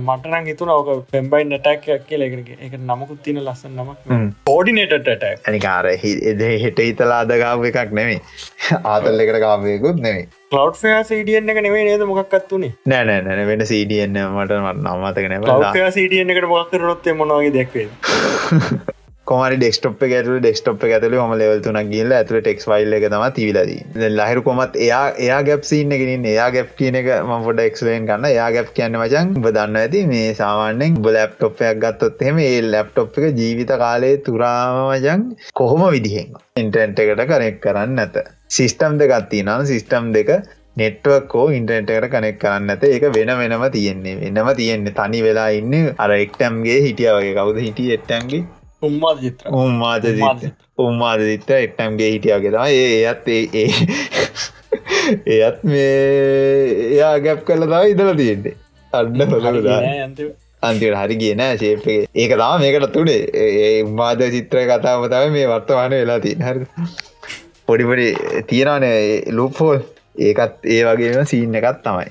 මටන 0.00 0.50
හිතුන 0.50 0.74
ඕක 0.76 0.92
පෙම්බයි 1.14 1.46
නටක් 1.46 2.04
කියලෙක 2.10 2.52
එක 2.58 2.76
නමකුත් 2.80 3.22
තින 3.22 3.40
ලස්සන් 3.44 3.80
නම 3.80 4.28
පෝඩිනේටට 4.46 5.26
ඇනිකාර 5.30 5.92
එදේ 5.94 6.52
හෙට 6.64 6.80
හිතලා 6.80 7.20
අදගාව 7.20 7.64
එකක් 7.64 7.92
නෙමේ 7.92 8.18
ආතල් 8.92 9.20
එකට 9.20 9.40
ගාවයකුත් 9.40 10.00
නෙමේ 10.00 10.24
ලව් 10.52 10.72
ෆයා 10.76 11.02
සඩියන් 11.04 11.48
එක 11.48 11.60
නෙවේ 11.60 11.84
නේද 11.84 12.04
මොක්ත්තුනේ 12.06 12.72
නෑ 12.86 13.20
නෑ 13.20 13.46
වෙන 13.46 13.66
සඩියන්න 13.66 14.18
මට 14.24 14.58
මට 14.58 14.82
නම්මතක 14.82 15.26
නැ. 15.28 15.92
සඩියන් 15.92 16.30
එකට 16.30 16.48
මොක්කරනොත්තේ 16.48 17.14
මොනවාගේ 17.14 17.54
දැක්වේ 17.54 17.88
කොමරි 19.26 19.56
ඩෙක්ස්ටප් 19.56 20.02
ඇතුල 20.06 20.38
ඩෙක්ස්ටප් 20.38 20.82
ඇතුල 20.86 21.14
ම 21.18 21.30
ලෙවල් 21.40 21.60
තුන 21.66 21.78
ගිල්ල 21.92 22.10
ඇතුල 22.16 22.38
ටෙක්ස් 22.40 22.66
වයිල්ල 22.70 22.96
එක 22.96 23.06
තම 23.06 23.24
තිවිලදී 23.36 24.08
ලහිරු 24.18 24.42
කොමත් 24.48 24.74
එයා 24.86 25.04
එයා 25.26 25.38
ගැප්සින්න 25.48 25.94
ගෙනින් 26.00 26.26
එයා 26.32 26.48
ගැප් 26.56 26.74
කියන 26.80 26.98
එක 27.00 27.08
ම 27.20 27.46
ොඩ 27.52 27.62
එක්ස්ලේන් 27.64 28.08
කන්න 28.10 28.28
එයා 28.30 28.48
ගැප් 28.56 28.72
කියන්න 28.78 28.98
මචන් 29.00 29.30
බදන්න 29.38 29.78
ඇති 29.82 30.02
මේ 30.10 30.26
සාමාන්‍යෙන් 30.40 30.98
බ 31.04 31.14
ලැප්ටොප්යක් 31.16 31.80
ගත්තොත් 31.84 32.24
එහෙම 32.26 32.42
ඒ 32.46 32.58
ලැප්ටොප් 32.66 33.16
එක 33.20 33.40
ජීවිත 33.40 33.72
කාලයේ 33.84 34.18
තුරාම 34.26 34.80
මජන් 34.82 35.24
කොහොම 35.54 35.86
විදිහෙන් 35.94 36.36
ඉන්ටන්ට 36.56 37.00
එකට 37.06 37.24
කරෙක් 37.32 37.56
කරන්න 37.64 37.96
නැත. 38.00 38.20
සිිස්ටම් 38.50 39.00
දෙකත්ති 39.00 39.40
නම් 39.46 39.64
සිිස්ටම් 39.70 40.12
දෙක 40.18 40.34
නෙට්වකෝ 40.76 41.46
ඉන්ටර්නෙට්කට 41.56 42.10
කනෙක් 42.12 42.38
කරන්න 42.42 42.72
ඇත 42.72 42.84
ඒක 42.86 43.04
වෙන 43.16 43.30
වෙනම 43.40 43.64
තියෙන්නේ. 43.70 44.14
වෙනම 44.22 44.48
තියෙන්නේ. 44.60 44.94
තනි 44.94 45.20
වෙලා 45.26 45.48
ඉන්න 45.58 45.74
අර 45.98 46.10
එක්ටම්ගේ 46.16 46.78
හිටිය 46.86 47.10
වගේ. 47.16 47.34
කවුද 47.38 47.60
හිටිය 47.60 47.92
එට්ටන්ගේ 47.96 48.42
උම්මාද 48.88 49.18
චිත්‍ර 49.24 49.56
උම්මාද 49.62 50.04
උම්මාද 50.86 51.24
දිත්ත 51.30 51.50
එක්ටම්ගේ 51.58 52.10
හිටියගේ 52.14 52.52
තම 52.54 52.64
ඒ 52.76 52.86
එයත් 53.02 53.26
ඒ 53.34 53.66
එයත් 55.38 55.58
මේ 55.72 55.90
එයා 56.92 57.14
ගැප් 57.26 57.44
කල 57.48 57.66
තම 57.72 57.92
ඉදල 57.92 58.10
තියෙන්නේ. 58.20 58.56
අන්න 58.92 59.20
හොදලා 59.34 59.80
අන්තිට 60.62 60.96
හරි 61.00 61.16
කියන 61.22 61.42
ශේපේ 61.62 61.98
ඒක 62.22 62.36
තම 62.40 62.64
මේකට 62.64 62.88
තුඩේ 62.96 63.22
ඒ 63.44 63.72
උම්මාද 63.86 64.24
චිත්‍ර 64.36 64.64
කතාම 64.70 65.06
තම 65.14 65.36
මේ 65.36 65.50
වර්තමාන 65.52 65.96
වෙලා 66.00 66.20
තිය 66.26 66.36
හරි 66.48 66.66
පොඩිපොඩි 67.68 68.08
තියෙනනේ 68.50 68.98
ලූපෝල් 69.38 69.80
ඒකත් 70.28 70.68
ඒ 70.74 70.82
වගේම 70.88 71.24
සීන් 71.32 71.56
එකත් 71.60 71.80
තමයි. 71.86 72.10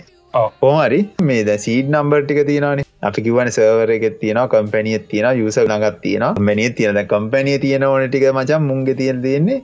ඕමරි 0.61 0.99
මේ 1.29 1.43
ද 1.47 1.57
සීඩ් 1.65 1.93
නම්බර් 1.93 2.23
ටික 2.23 2.41
තියෙනවානේ 2.47 2.85
අපි 3.09 3.25
කිවන 3.27 3.51
සර්වර 3.55 3.91
එක 3.97 4.05
තියෙන 4.21 4.39
කම්පැනිය 4.53 4.99
තියෙන 5.11 5.39
යුස 5.41 5.57
නගත් 5.63 5.93
තියෙන 6.03 6.25
මැනිය 6.47 6.69
තියෙන 6.77 6.99
කම්පැනිය 7.13 7.57
තියෙන 7.65 7.84
ඕන 7.89 8.07
ටික 8.07 8.27
මචන් 8.31 8.67
මුන්ගේ 8.69 8.97
තියෙන 9.01 9.21
තියෙන්නේ 9.25 9.61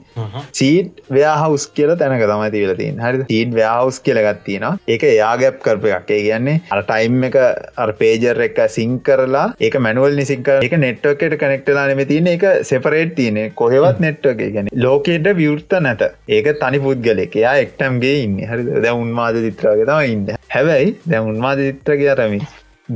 සීට් 0.60 1.00
ව්‍යහවස් 1.16 1.66
කියල 1.76 1.94
තැනක 2.02 2.24
තමයි 2.32 2.50
තිවල 2.56 2.74
තින් 2.80 3.00
හරි 3.04 3.24
සීට් 3.30 3.54
ව්‍යහවස් 3.58 4.00
කියලගත් 4.06 4.42
තියෙන 4.48 4.66
ඒක 4.88 5.02
යාගැප් 5.02 5.60
කරප 5.66 5.84
එකක්. 5.90 6.10
කියන්නේ 6.10 6.60
අර 6.74 6.82
ටයිම් 6.90 7.24
එක 7.28 7.36
අර 7.84 7.90
පේජර් 8.00 8.40
එක 8.48 8.60
සිං 8.76 8.98
කරලා 9.00 9.46
ඒක 9.60 9.78
මැනුවල් 9.86 10.18
නිසිංක 10.20 10.50
එක 10.68 10.76
නෙට්වකට 10.84 11.36
කනෙක්ටලා 11.42 11.86
නෙම 11.90 12.04
තියෙන 12.12 12.30
එක 12.34 12.46
සෙපරේට් 12.70 13.14
තියනෙ 13.18 13.44
කොහෙවත් 13.62 14.02
නෙට්වක 14.06 14.42
ගැන 14.56 14.72
ලෝකෙට 14.86 15.30
විවෘත්ත 15.40 15.78
නැත. 15.80 16.02
ඒක 16.28 16.52
තනි 16.62 16.82
පුද්ගලෙක. 16.86 17.36
එයා 17.42 17.56
එක්ටම්ගේ 17.64 18.16
ඉන්න. 18.24 18.38
හරි 18.50 18.62
ද 18.84 18.96
උන්මාද 19.02 19.42
චිත්‍රාග 19.46 19.84
තම 19.90 20.02
ඉන්න. 20.14 20.26
හැබැයි 20.54 20.96
දැ 21.06 21.22
උන්මාද 21.30 21.62
චිත්‍රක 21.66 22.02
අරමි 22.14 22.40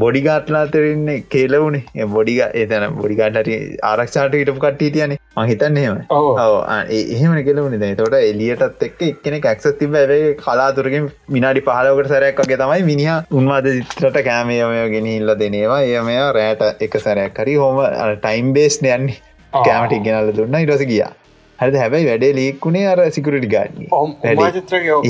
බොඩිගාට්ලාතරන්නේ 0.03 1.17
කේලවුණේ 1.33 2.07
බොඩිග 2.15 2.41
ඒතන 2.61 2.85
බොඩිගාටට 3.01 3.51
ආරක්ෂාට 3.91 4.35
ඉටපු 4.41 4.61
කට්ටි 4.65 4.91
තියනෙ 4.97 5.17
මහිතන්න 5.39 5.79
එහෙම 5.81 7.35
කෙලවුණ 7.49 7.77
දැ 7.83 7.95
තොට 8.01 8.17
එලියටත් 8.21 8.85
එක් 8.89 9.03
එක්කෙන 9.09 9.37
ඇක්ස 9.41 9.69
තිබ 9.81 9.99
ඇවේ 10.01 10.35
කලාතුරකින් 10.43 11.11
මිනාඩි 11.37 11.65
පහලකට 11.69 12.13
සැරයක්ගේ 12.15 12.61
තමයි 12.63 12.83
මිනිහ 12.91 13.17
උන්වාද 13.41 13.71
චිත්‍රට 13.73 14.21
කෑමයමය 14.31 14.85
ගෙනහිල්ල 14.95 15.35
දෙනවා. 15.43 15.81
එයමය 15.91 16.17
රෑට 16.39 16.85
එක 16.89 16.97
සැරයක් 17.07 17.43
හරි 17.45 17.59
හෝම 17.65 17.83
ටයිම් 18.23 18.53
බේස් 18.59 18.79
යන්නේ. 18.83 19.19
කෑමට 19.53 19.99
ගෙනල්ල 20.07 20.33
දුන්න. 20.39 20.57
ඉරස 20.63 20.87
ගියා. 20.93 21.13
හරි 21.59 21.83
හැබැයි 21.83 22.09
වැඩේ 22.13 22.33
ලීක්ුණේ 22.41 22.87
අර 22.93 23.05
සිකුරටි 23.19 23.51
ගාඩ 23.57 23.77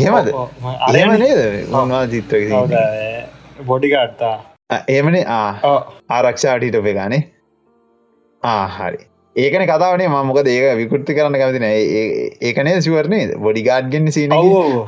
එහෙමද? 0.00 0.34
අරම 0.88 1.14
නේද? 1.22 1.46
උන්වා 1.82 2.08
චිත්‍ර 2.16 2.42
බොඩිගාට්තා 3.70 4.36
ඒමනේ 4.70 5.24
ආරක්ෂාටීට 5.28 6.78
පෙගානේ 6.86 7.24
ආහරි 8.42 9.04
ඒකන 9.36 9.64
කතාවනේ 9.66 10.08
මොක 10.28 10.38
ඒක 10.40 10.66
විකෘති 10.80 11.14
කරන්න 11.16 11.36
කැමතින 11.40 11.64
ඒකනේ 12.48 12.74
සිවරනේ 12.86 13.38
බොඩිගාඩ් 13.46 13.88
ගෙන්න්න 13.94 14.12
සීන 14.16 14.34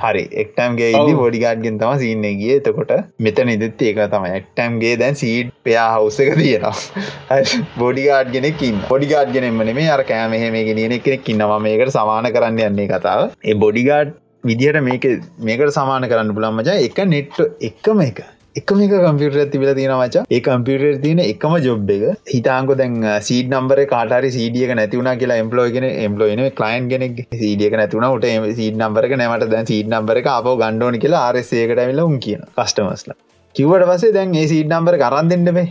හරි. 0.03 0.25
එක්ටම්ගේ 0.43 0.91
බොඩිගාඩ්ගෙන් 1.21 1.81
තම 1.81 1.99
සින්න 2.03 2.27
ගිය. 2.41 2.53
එතකොට 2.59 2.93
මෙතන 3.19 3.51
ඉදත් 3.55 3.83
ඒක 3.83 3.99
තම 4.13 4.29
එක්ටම්ගේ 4.39 4.95
දැන් 5.01 5.19
සීට් 5.23 5.51
පයා 5.65 5.89
හවස 5.95 6.21
එක 6.25 6.31
තියෙනවා. 6.41 7.41
බොඩිගාඩ් 7.79 8.31
ගෙනෙකින් 8.37 8.79
පොඩිගාඩ් 8.93 9.35
ගෙනෙම 9.37 9.59
මේ 9.81 9.89
අර 9.97 10.05
කෑම 10.13 10.39
මේ 10.55 10.63
ගෙනියන 10.71 10.95
කෙනෙක් 11.01 11.29
ඉන්නවා. 11.35 11.59
මේකට 11.67 11.93
සමාන 11.99 12.31
කරන්න 12.37 12.63
යන්නේ 12.69 12.89
කතාව. 12.95 13.35
ඒ 13.45 13.59
බොඩිගාඩ් 13.67 14.15
විදිහට 14.45 14.81
මේක 14.89 15.11
මේකට 15.51 15.77
සමාන 15.81 16.09
කරන්න 16.13 16.35
පුළන්මජ 16.39 16.73
එක 16.79 17.05
නෙට්ට 17.15 17.67
එක්කම 17.71 18.07
එක 18.09 18.25
එකම 18.57 18.83
එක 18.85 18.95
කම්පියුටර 18.99 19.51
තිබිල 19.53 19.73
තියෙන 19.75 19.95
මචා. 19.95 20.25
ඒ 20.29 20.41
කම්පියුටර් 20.41 21.01
තියෙන 21.03 21.23
එකම 21.25 21.57
ජොබ් 21.61 21.91
එක. 21.91 22.05
හිතාංකො 22.31 22.79
දැන් 22.81 22.97
සීඩ 23.23 23.53
නම්බර 23.53 23.85
කාටරි 23.87 24.31
සීඩියක 24.31 24.73
නැතිවුණ 24.75 25.13
කියලා 25.19 25.39
එම්පලෝගෙන 25.45 25.87
එම්පලෝයින 25.89 26.43
කලයින් 26.53 26.89
කෙනෙක් 26.89 27.23
සීඩියක 27.35 27.77
නැතුන 27.77 28.09
ට 28.17 28.57
සීඩ 28.57 28.81
නම්බරක 28.81 29.15
නැමට 29.17 29.47
දැන් 29.51 29.71
සීඩ 29.73 29.93
නම්බර 29.93 30.23
අප 30.33 30.51
ගණ්ඩෝන 30.55 30.99
කියලා 30.99 31.23
ආරසේකට 31.29 31.85
ඇවිල 31.85 32.03
උන් 32.03 32.19
කියන 32.19 32.43
කස්ටමස්ලා 32.57 33.17
කිවට 33.55 33.87
පසේ 33.91 34.13
දැන් 34.15 34.35
ඒ 34.35 34.47
සීඩ 34.51 34.73
නම්බර 34.73 34.97
කරන්න 35.03 35.31
දෙන්නබේ 35.33 35.67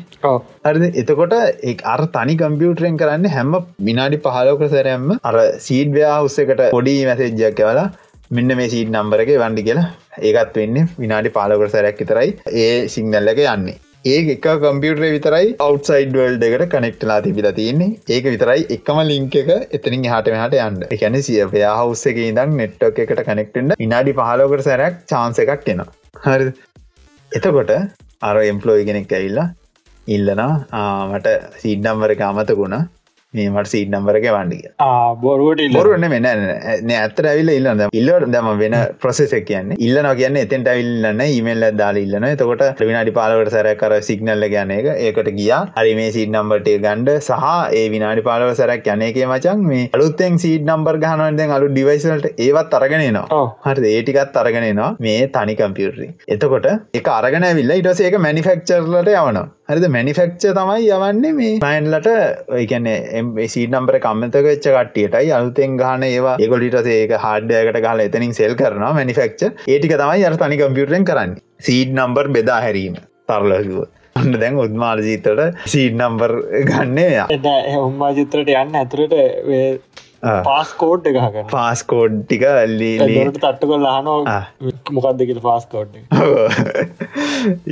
හරි 0.68 0.88
එතකොට 1.02 1.36
ඒ 1.38 1.76
අර 1.94 2.02
තනි 2.16 2.36
කම්පියුටරෙන් 2.40 2.98
කරන්න 3.02 3.28
හැම 3.32 3.54
විනාඩි 3.82 4.22
පහලෝක 4.24 4.64
සැරයම්ම 4.72 5.12
අර 5.24 5.36
සීඩ්වයා 5.68 6.16
උස්සකට 6.28 6.64
පොඩි 6.72 6.96
මැසේජ්ජක් 7.10 7.60
කවලා 7.60 7.88
මෙන්න 8.32 8.58
මේ 8.60 8.70
සීට් 8.74 8.92
නම්බරක 8.92 9.32
වන්ඩි 9.42 9.66
කියලා. 9.68 9.90
ඒකත් 10.28 10.56
වෙන්න 10.60 10.78
විනාඩි 11.02 11.32
පාලකට 11.38 11.74
සැරැක් 11.74 12.00
විතරයි 12.04 12.32
ඒ 12.62 12.88
සිංනල්ලක 12.94 13.42
යන්නේ. 13.46 13.76
ඒ 14.06 14.18
එක 14.34 14.48
කම්පියුටරේ 14.64 15.12
විතරයි 15.16 15.52
අවට්සයිඩ් 15.68 16.16
වල් 16.20 16.38
දෙකට 16.44 16.66
කනෙක්ටලා 16.74 17.20
තිබිල 17.26 17.50
තියන්නේ. 17.60 17.92
ඒක 18.16 18.26
විතරයි 18.34 18.66
එකම 18.78 19.02
ලිංක 19.12 19.36
එක 19.42 19.52
එතනින් 19.78 20.08
හට 20.14 20.40
හට 20.44 20.64
යන්න. 20.68 20.88
එකැන 20.96 21.20
සිය 21.28 21.44
පයා 21.54 21.76
හවස්ස 21.82 22.12
එක 22.12 22.22
ඉදම් 22.24 22.58
නෙට්ටක් 22.62 23.04
එකට 23.06 23.22
කනෙක්ටෙන්ට 23.30 23.78
විනාඩි 23.84 24.18
පහලෝකට 24.22 24.66
සැරයක් 24.70 24.98
චාන්ස 25.14 25.44
එකක් 25.46 25.64
කෙන 25.70 25.86
හරි 26.26 26.50
එතකොට 27.32 27.72
අර 28.22 28.36
එම්පලෝයි 28.52 28.90
කෙනෙක් 28.90 29.16
ඇවිල්ලා 29.16 29.48
ඉල්ලනා 30.08 30.52
මට 31.12 31.40
සීඩ්නම්වර 31.62 32.16
එක 32.16 32.22
අමතකුණ 32.28 32.76
මේ 33.38 33.50
මට 33.52 33.72
සීට 33.74 33.92
නම්බර 33.92 34.20
එක 34.20 34.28
වන්ඩික 34.36 34.86
බොරුවට 35.24 35.64
බොරුවන්න 35.78 36.08
මෙන්න 36.14 36.28
ඇත්තර 36.98 37.30
ඇවිල්ල 37.32 37.52
ඉල්ලන්න 37.56 37.84
ඉල්ලට 38.00 38.28
දම 38.36 38.50
වෙන 38.62 38.76
ප්‍රසෙස 39.04 39.36
කියන්න. 39.50 39.74
ඉල්ලන 39.88 40.10
කියන්න 40.22 40.42
එතෙන්ට 40.44 40.70
ඇවිල්ලන්න 40.74 41.24
ඊමල් 41.28 41.68
දාල 41.82 42.00
ඉල්ලන 42.04 42.28
තකොට 42.42 42.84
විනාඩි 42.84 43.16
පාලවට 43.20 43.54
සැර 43.56 43.72
කර 43.82 43.98
සිගනල්ල 44.10 44.48
ගැන 44.56 44.74
එක 44.78 44.90
ඒකට 44.96 45.32
ගියා. 45.40 45.62
හරි 45.78 45.96
මේ 46.00 46.14
සීට 46.18 46.34
නම්බට 46.34 46.72
ගණ්ඩ 46.86 47.14
සහ 47.20 47.46
ඒ 47.80 47.86
විනාඩි 47.96 48.26
පාලව 48.30 48.54
සැරක් 48.62 48.92
යනකේ 48.96 49.30
මචන් 49.30 49.66
මේ 49.72 49.90
අලුත්තෙන් 49.98 50.42
සීට 50.46 50.68
නම්බර් 50.70 51.02
ගහනුවෙන් 51.06 51.56
අලු 51.58 51.72
ඩිවයිසල්ට 51.74 52.44
ඒවත් 52.48 52.78
අරගෙනනවා 52.80 53.44
හරි 53.68 53.96
ඒටිකත් 53.96 54.42
අරගෙනනවා 54.44 54.92
මේ 55.00 55.28
තනි 55.36 55.56
කම්පියුටරි 55.62 56.10
එතකොට 56.36 56.68
එක 57.00 57.08
අරගෙන 57.18 57.48
විල්ල 57.60 57.76
ඉටස 57.76 58.02
ඒක 58.02 58.18
මැනිෆෙක්චර්ලට 58.20 59.12
යවනවා. 59.12 59.46
හරිද? 59.70 59.86
මැනිෆෙක්ච 59.90 60.44
තමයි 60.58 60.90
යවන්නේ 60.96 61.34
මේ 61.38 61.54
මයින්ලට 61.64 62.10
ඒකන්නේ 62.60 62.98
සී 63.56 63.66
නම්බර 63.72 64.00
කම්මතක 64.06 64.46
වෙච්ච 64.50 64.70
කට්ටියටයි 64.78 65.34
අලුතෙන් 65.40 65.76
ගහන 65.82 66.08
ඒවා. 66.12 66.38
ඒගොලිට 66.44 66.94
ඒක 67.00 67.18
හාඩ්ඩයකට 67.26 67.82
ගහල 67.88 68.06
එතනින් 68.08 68.38
සෙල් 68.40 68.56
කරනවා 68.62 68.94
මැනිෆෙක්ච 69.00 69.44
ඒටික 69.74 69.98
තමයි 70.04 70.26
අර 70.30 70.40
තනි 70.44 70.62
කම්පියුටරෙන් 70.64 71.10
කරන්න. 71.12 71.36
සීඩ් 71.68 71.94
නම්බර් 72.00 72.34
බෙදා 72.38 72.62
හැරීම. 72.68 72.98
තරලකිව 73.30 73.86
අන්න 74.20 74.36
දැන් 74.42 74.58
උත්මාල 74.64 75.00
ජීතට 75.06 75.40
සීඩ් 75.72 75.96
නම්බර් 76.00 76.34
ගන්නේ 76.70 77.24
එ 77.36 77.78
උම්මා 77.80 78.12
චිත්‍රට 78.18 78.52
යන්න 78.54 78.78
ඇතුරට 78.82 79.16
පාස්කෝඩ් 80.46 81.08
එකහගන්න 81.10 81.50
පාස්කෝඩ් 81.52 82.16
ටික 82.22 82.44
ට 82.44 83.10
තට්ට 83.36 83.68
කොල් 83.72 83.86
හනෝ 83.88 84.18
මොකක්දකට 84.98 85.42
පාස්කෝඩ් 85.44 86.00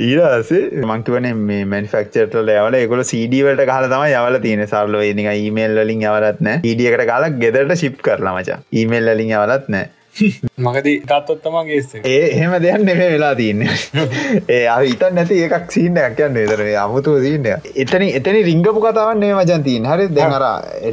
ඊරසේ 0.00 0.84
මංකිවන 0.84 1.28
මේ 1.42 1.64
මැනිෆක්චර්ටල 1.66 2.54
යවල 2.56 2.78
එකොල 2.80 3.02
සඩවට 3.04 3.66
කාල 3.70 3.88
තම 3.88 4.06
යවල 4.12 4.40
තියෙන 4.44 4.64
සරලෝ 4.66 5.02
නික 5.20 5.30
ඊමේල් 5.32 5.76
වලින් 5.80 6.06
යවලත්න 6.06 6.52
ඊඩියකට 6.54 7.06
කාලක් 7.10 7.42
ගෙදරට 7.42 7.76
ශිප් 7.82 8.00
කරලාමචා 8.06 8.62
ඊමේල් 8.72 9.12
වලින් 9.12 9.34
යවලත් 9.34 9.70
නෑ 9.74 9.90
මගද 10.14 10.88
කත්තොත්තමගේ 11.02 11.78
ඒ 12.04 12.18
එහෙම 12.26 12.52
දෙයක් 12.62 12.82
නෙමේ 12.82 13.08
වෙලා 13.12 13.34
තියන්න. 13.34 13.62
ඒ 14.56 14.60
අහිතන් 14.68 15.16
නැති 15.18 15.38
එකක් 15.46 15.72
සීන්න 15.74 15.98
ඇක්යන්න 15.98 16.36
තර 16.50 16.62
අමුතු 16.78 17.14
දීන්න 17.24 17.48
එතන 17.76 18.04
එතනි 18.10 18.42
රිංගපු 18.48 18.74
කතාවන් 18.78 19.18
නේ 19.18 19.32
මජන් 19.34 19.64
තියන් 19.66 19.88
හරි 19.90 20.06
දැන්ර 20.10 20.44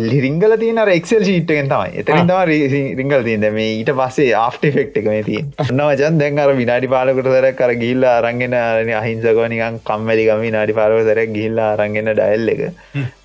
ලිරිංගල 0.05 0.55
තියන 0.63 0.81
එක්සල් 0.85 1.25
ශීට්ටෙන් 1.27 1.69
තමයි. 1.69 2.01
එතනින් 2.01 2.31
තම 2.31 2.97
රිංගල් 3.01 3.27
තියද 3.27 3.45
මේ 3.51 3.67
ඊට 3.75 3.91
පස්සේ 3.99 4.31
ආෆ්ට 4.35 4.65
ෆෙක්් 4.77 4.97
එක 4.97 5.11
මේ 5.11 5.21
තිය 5.23 5.43
ඔන්නවජන් 5.65 6.17
දැන් 6.17 6.41
අර 6.45 6.55
විනාඩි 6.61 6.91
පාලකට 6.95 7.29
දර 7.29 7.49
කර 7.53 7.75
ගිල්ල 7.83 8.07
අරගෙන 8.07 8.57
අහිංසකවනිකන් 8.95 9.79
කම්මලිගම 9.83 10.43
විනාඩි 10.47 10.77
පාලව 10.79 11.03
දර 11.11 11.23
ගිල්ල 11.37 11.61
අරගෙන 11.67 12.11
ඩයිල් 12.11 12.53
එක. 12.55 12.65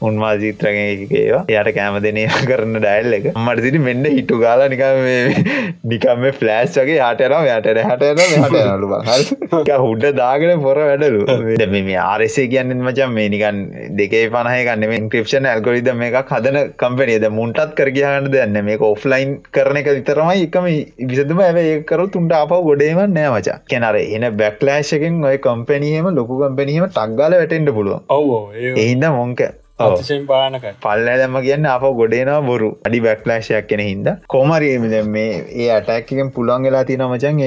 උන්මා 0.02 0.36
ජීත්‍රගේවා 0.44 1.42
යට 1.48 1.74
කෑම 1.80 1.98
දෙනය 2.02 2.28
කරන්න 2.44 2.84
ඩයිල් 2.84 3.18
එක. 3.20 3.32
මට 3.36 3.66
සිටි 3.66 3.84
මෙන්න 3.88 4.12
හිටු 4.12 4.42
ගාලා 4.44 4.70
නිකම 5.90 6.20
මේ 6.22 6.32
ෆ්ලෑස් 6.38 6.76
වගේ 6.78 7.00
හටරම් 7.00 7.44
යට 7.48 7.80
හට 7.88 8.04
නලු 8.76 8.88
හුඩ 9.84 10.06
දාගෙන 10.20 10.62
පොර 10.64 10.78
වැඩලු. 10.80 11.20
මේ 11.72 11.98
ආරෙසේ 12.04 12.46
කියන්න 12.52 12.76
මචන් 12.78 13.12
මේ 13.18 13.28
නිකන් 13.34 13.60
දෙකේ 14.00 14.22
පනහය 14.34 14.62
ගන්න 14.68 14.88
මේ 14.92 15.02
ක්‍රපෂන් 15.12 15.48
ඇල්ගොරිද 15.52 15.90
මේක් 16.02 16.18
හදන 16.34 16.58
කම්පනේද 16.82 17.28
මුන්ටත් 17.38 17.76
කරගහන්න 17.80 18.30
දෙන්න 18.34 18.58
මේ 18.68 18.78
ඔෆ්ලයින් 18.90 19.36
කරන 19.58 19.80
එක 19.82 19.92
විතරමයි 19.98 20.46
එකම 20.48 20.70
විසදම 21.12 21.44
ඇව 21.48 21.60
ඒකරු 21.64 22.08
තුන්ට 22.16 22.36
අප 22.40 22.56
ගොඩේම 22.68 23.02
නෑ 23.16 23.30
මචා. 23.36 23.58
කෙනර 23.72 24.00
එන 24.00 24.26
බැක්ලෑශකෙන් 24.40 25.22
ඔය 25.30 25.36
කම්පැනීම 25.46 26.10
ලොකු 26.18 26.40
කම්පැනීම 26.42 26.88
ටක්ගල 26.88 27.38
වැටෙන්ට 27.40 27.70
පුළුව 27.78 28.16
ඔව 28.16 28.28
එහින්ද 28.76 29.06
මොංක 29.18 29.40
බානක 30.28 30.64
පල්ල 30.80 31.08
දැම 31.12 31.36
කියන්න 31.46 31.66
අප 31.66 31.82
ගොඩේනවා 32.00 32.40
බොරු. 32.42 32.68
අඩි 32.86 33.00
බැක්ලෑශයක් 33.06 33.66
කෙන 33.70 33.80
හිද 33.80 34.08
කෝමරීම 34.28 34.86
මේ 35.08 35.26
ඒ 35.56 35.68
අටැක්කෙන් 35.70 36.30
පුළන් 36.36 36.68
වෙලා 36.68 36.84
තින 36.90 37.04
මචන් 37.06 37.42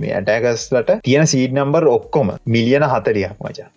මේ 0.00 0.12
ඇටෑකස්ලට 0.12 0.92
තියෙන 1.02 1.26
සීඩ් 1.26 1.56
නම්බර් 1.58 1.88
ඔක්කොම 1.88 2.30
මිලියන 2.46 2.86
හතරියක් 2.86 3.34
මචා. 3.40 3.68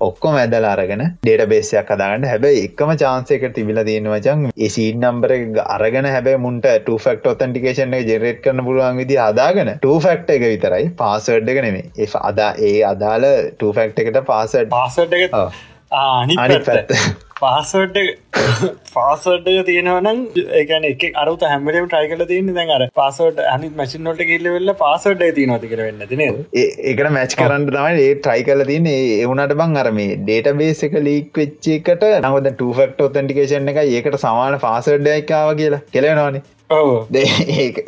ඔක්කොම 0.00 0.40
ඇදල 0.42 0.68
අරගෙන 0.72 1.04
ඩේට 1.22 1.46
බේසයක් 1.54 1.94
අදාගන්න. 1.96 2.28
හැබැයි 2.32 2.66
එකම 2.66 2.92
චාන්සයක 2.96 3.46
තිබිල 3.54 3.82
තියෙන 3.84 4.10
මචන් 4.10 4.46
ඒ 4.48 4.72
සීඩ් 4.76 5.00
නම්බර 5.02 5.36
අරගෙන 5.68 6.10
හැබැ 6.14 6.36
මුන්ට 6.46 6.68
ටෆෙක්ට 6.80 7.32
ඔතන්ටිකේෂන 7.34 7.98
ජෙරේට් 8.02 8.42
කරන 8.44 8.64
පුළුවන් 8.66 9.02
විදි 9.04 9.22
අදාගෙන 9.30 9.74
ටෆෙක්ට 9.76 10.36
එක 10.36 10.46
විතරයි. 10.48 10.92
පාසඩ් 10.96 11.54
එක 11.54 11.64
නෙමේ 11.66 11.86
ඒ 11.96 12.12
අදා 12.22 12.52
ඒ 12.68 12.78
අදාල 12.84 13.32
ටෆෙක්ට 13.56 14.04
එකට 14.04 14.24
පාසඩ් 14.26 14.70
පාසඩ් 14.70 15.20
එක 15.20 15.36
අනි 15.92 16.36
පැත්ත. 16.36 16.92
පාසට 17.40 17.96
පාසට්ක 18.94 19.48
තියෙනවනම් 19.68 20.18
ඒකන 20.60 20.86
එක 20.90 21.04
අරුත 21.22 21.42
හැමරම 21.50 21.86
ට්‍රයි 21.86 22.10
කල 22.12 22.24
තියන්න. 22.30 22.52
දැන් 22.54 22.72
අර 22.76 22.86
පාසට 23.00 23.40
අනි 23.54 23.70
මසින් 23.80 24.04
නොට 24.08 24.22
කිල්ල 24.30 24.48
වෙල්ල 24.54 24.72
පාසට 24.82 25.24
තියනොති 25.38 25.70
කර 25.72 25.82
වෙන්න 25.86 26.06
තින 26.12 26.22
ඒකට 26.22 27.10
මැච් 27.16 27.36
කරන්න 27.40 27.66
තමයි 27.68 28.06
ඒ 28.06 28.14
ට්‍රයි 28.18 28.46
කල 28.48 28.64
තියන 28.70 28.88
එවුණට 28.92 29.56
බං 29.60 29.76
අරමේ 29.82 30.16
ඩේට 30.20 30.50
බේස 30.62 30.82
එක 30.88 30.96
ලීක් 31.00 31.42
වෙච්චේකට 31.42 32.08
නවද 32.12 32.54
ටෆෙක්ට 32.54 33.04
ඔතන්ටිකේෂන් 33.08 33.74
එක 33.74 33.82
ඒකට 33.84 34.18
සමාන 34.24 34.58
පාසඩ්ඩයක්කාව 34.66 35.54
කියලා. 35.62 35.84
කෙලෙනවානේ 35.92 36.42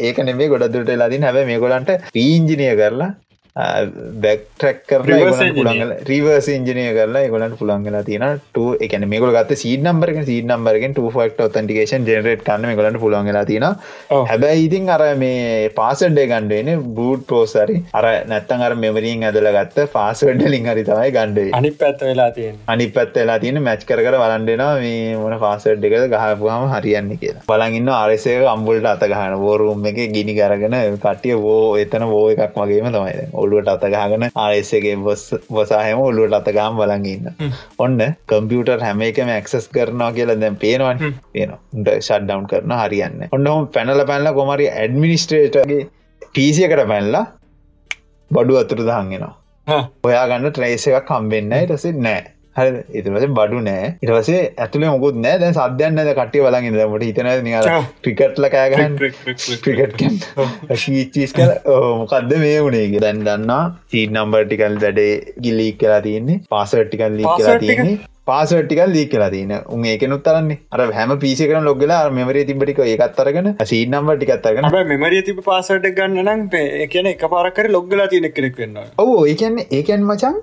ඒක 0.02 0.24
නෙේ 0.26 0.48
ගොඩදුරට 0.48 0.96
ලදින් 0.96 1.28
හැබ 1.28 1.44
මේ 1.46 1.60
ගොලන්ට 1.64 1.92
පීන්ජිනය 2.16 2.72
කරලා 2.80 3.12
බැක්ට්‍රක් 3.54 4.78
කර 4.86 5.00
පුළන්ගල 5.04 5.90
රිවර්ස 6.04 6.46
ඉංජනය 6.48 6.84
කරලා 6.90 7.28
ගොලන් 7.28 7.54
පුළන්ගල 7.54 7.98
තින 8.02 8.24
එකන 8.80 9.04
මේකල 9.06 9.30
ගත 9.30 9.58
සී 9.58 9.76
නම්බරක 9.78 10.24
සී 10.24 10.44
නම්බරගෙන් 10.44 10.94
ෆක් 10.96 11.44
ොතන්ටිකේන් 11.46 12.06
ජනරට 12.06 12.44
කන්න 12.46 12.72
ගලට 12.74 13.02
පුළන්ගල 13.02 13.40
තින 13.44 13.66
හැබැයි 14.10 14.64
ඉතින් 14.66 14.88
අර 14.88 15.04
මේ 15.16 15.68
පාසඩ්ඩේ 15.72 16.26
ගණ්ඩුවන 16.26 16.86
බූට් 16.94 17.26
පෝසරි 17.26 17.76
අර 17.92 18.06
නැත්තන් 18.26 18.64
අර 18.68 18.74
මෙවරින් 18.76 19.26
ඇදල 19.28 19.50
ගත්ත 19.50 19.86
පාසඩ්ඩ 19.92 20.48
ලින් 20.48 20.66
හරි 20.66 20.84
තමයි 20.84 21.12
ගණ්ඩේ 21.12 21.52
අනි 21.52 21.72
පැත් 21.74 22.00
වෙලා 22.02 22.30
තියෙන 22.30 22.56
අනි 22.66 22.88
පැත් 22.88 23.14
වෙලා 23.14 23.38
තියෙන 23.38 23.62
මැච් 23.62 23.84
කර 23.84 24.02
වලන්ඩෙනවා 24.16 24.72
මේ 24.78 25.12
මොන 25.16 25.36
පාසඩ් 25.38 25.84
එක 25.84 25.98
ගහපුහම 26.08 26.66
හරියන්න 26.72 27.12
කියලා. 27.16 27.44
බලගන්න 27.46 27.88
ආරසය 27.90 28.38
අම්බුල්ට 28.46 28.86
අත 28.86 29.06
ගහන 29.06 29.36
ෝරුම් 29.42 29.86
එක 29.86 30.02
ගිනි 30.14 30.34
කරගෙන 30.34 30.78
කටිය 30.98 31.36
වෝ 31.38 31.76
එතන 31.76 32.08
වෝ 32.08 32.26
එකක් 32.32 32.58
වගේම 32.58 32.90
තමයි 32.90 33.41
ඔල්ලුවට 33.42 33.72
අතගාගෙන 33.74 34.26
ආයසගේ 34.36 34.96
වසාහම 35.50 36.02
ඔල්ලුවට 36.02 36.38
අතගාම් 36.40 36.78
බලගන්න 36.78 37.52
ඔන්න 37.78 37.98
කම්පියුටර් 38.28 38.80
හැම 38.82 39.02
එකම 39.02 39.30
ඇක්සස් 39.30 39.68
කරනවා 39.70 40.12
කියලා 40.12 40.38
දැන් 40.40 40.58
පේනවන්. 40.58 41.04
පේන 41.32 41.56
ෂඩ්ඩවන් 41.98 42.46
කරන 42.46 42.78
හරියන්න. 42.78 43.28
ඔන්නහම 43.32 43.68
පැනල 43.70 44.06
පැල්ල 44.06 44.32
කොමරි 44.34 44.70
ඇඩමිනිස්ට්‍රේටගේ 44.72 45.82
පිසියකට 46.32 46.84
පැල්ලා 46.88 47.24
බඩු 48.30 48.58
අතුරු 48.58 48.84
දහන්ගෙනවා 48.84 49.34
ඔයා 50.02 50.28
ගන්න 50.28 50.50
ට්‍රේස 50.50 50.86
එකක් 50.90 51.08
කම්බෙන්න්න 51.08 51.52
ටසෙ 51.62 51.92
නෑ 51.98 52.22
හරි 52.56 52.70
ඉතුරස 53.00 53.26
බඩු 53.38 53.60
නෑ. 53.68 53.88
ඉටවසේ 54.04 54.40
ඇතුළ 54.64 54.86
මුකුත් 54.86 55.18
නෑ. 55.24 55.40
දැන් 55.42 55.56
සද්‍යයන්න 55.58 56.00
ද 56.00 56.14
කට්ටිය 56.18 56.44
බලගන්න 56.46 56.78
දමට 56.78 57.04
හිතන 57.08 57.28
ක්‍රිකට්ල 58.04 58.48
කෑගහන් 58.54 58.96
ක්‍රිකට් 59.66 60.04
චීස් 61.16 61.36
කල 61.38 61.52
මොකක්ද 62.02 62.32
මේ 62.44 62.62
වුණේගේ 62.66 63.04
දැන් 63.06 63.26
දන්නා 63.28 63.62
සීට 63.92 64.16
නම්බර් 64.16 64.48
ටිකල් 64.48 64.80
වැඩේ 64.86 65.12
ගිල්ලීක් 65.46 65.78
කලා 65.84 66.00
තියන්නේ. 66.08 66.40
පාසට්ටිකල් 66.54 67.20
ලී 67.20 67.36
කලා 67.36 67.58
තියන්නේ 67.64 67.98
පාසටිකල් 68.26 68.92
දී 68.96 69.06
කියලා 69.06 69.30
තින 69.30 69.52
උන් 69.68 69.86
ඒකනුත් 69.92 70.22
තරන්නේ 70.26 70.58
අර 70.74 70.86
හැම 70.98 71.12
පිසිකන 71.18 71.64
ලොගලා 71.68 72.00
මෙමරේ 72.12 72.44
තිබටික 72.50 72.80
ඒකත් 72.84 73.20
අරගෙන 73.22 73.48
සී 73.64 73.82
නම්බ 73.86 74.14
ටිකත්තරගෙන 74.14 74.68
මෙමරිය 74.92 75.22
තිබ 75.28 75.40
පාසට 75.44 75.88
ගන්න 75.90 76.20
නම් 76.26 76.44
කියන 76.92 77.10
එක 77.12 77.24
පාරකර 77.28 77.68
ලොග්ගලා 77.68 78.08
තියනෙ 78.12 78.30
කෙනෙක් 78.32 78.60
වෙන්න 78.62 78.78
ඕ 78.98 79.18
ඒකන් 79.26 79.58
ඒකැන් 79.70 80.06
මචන් 80.06 80.38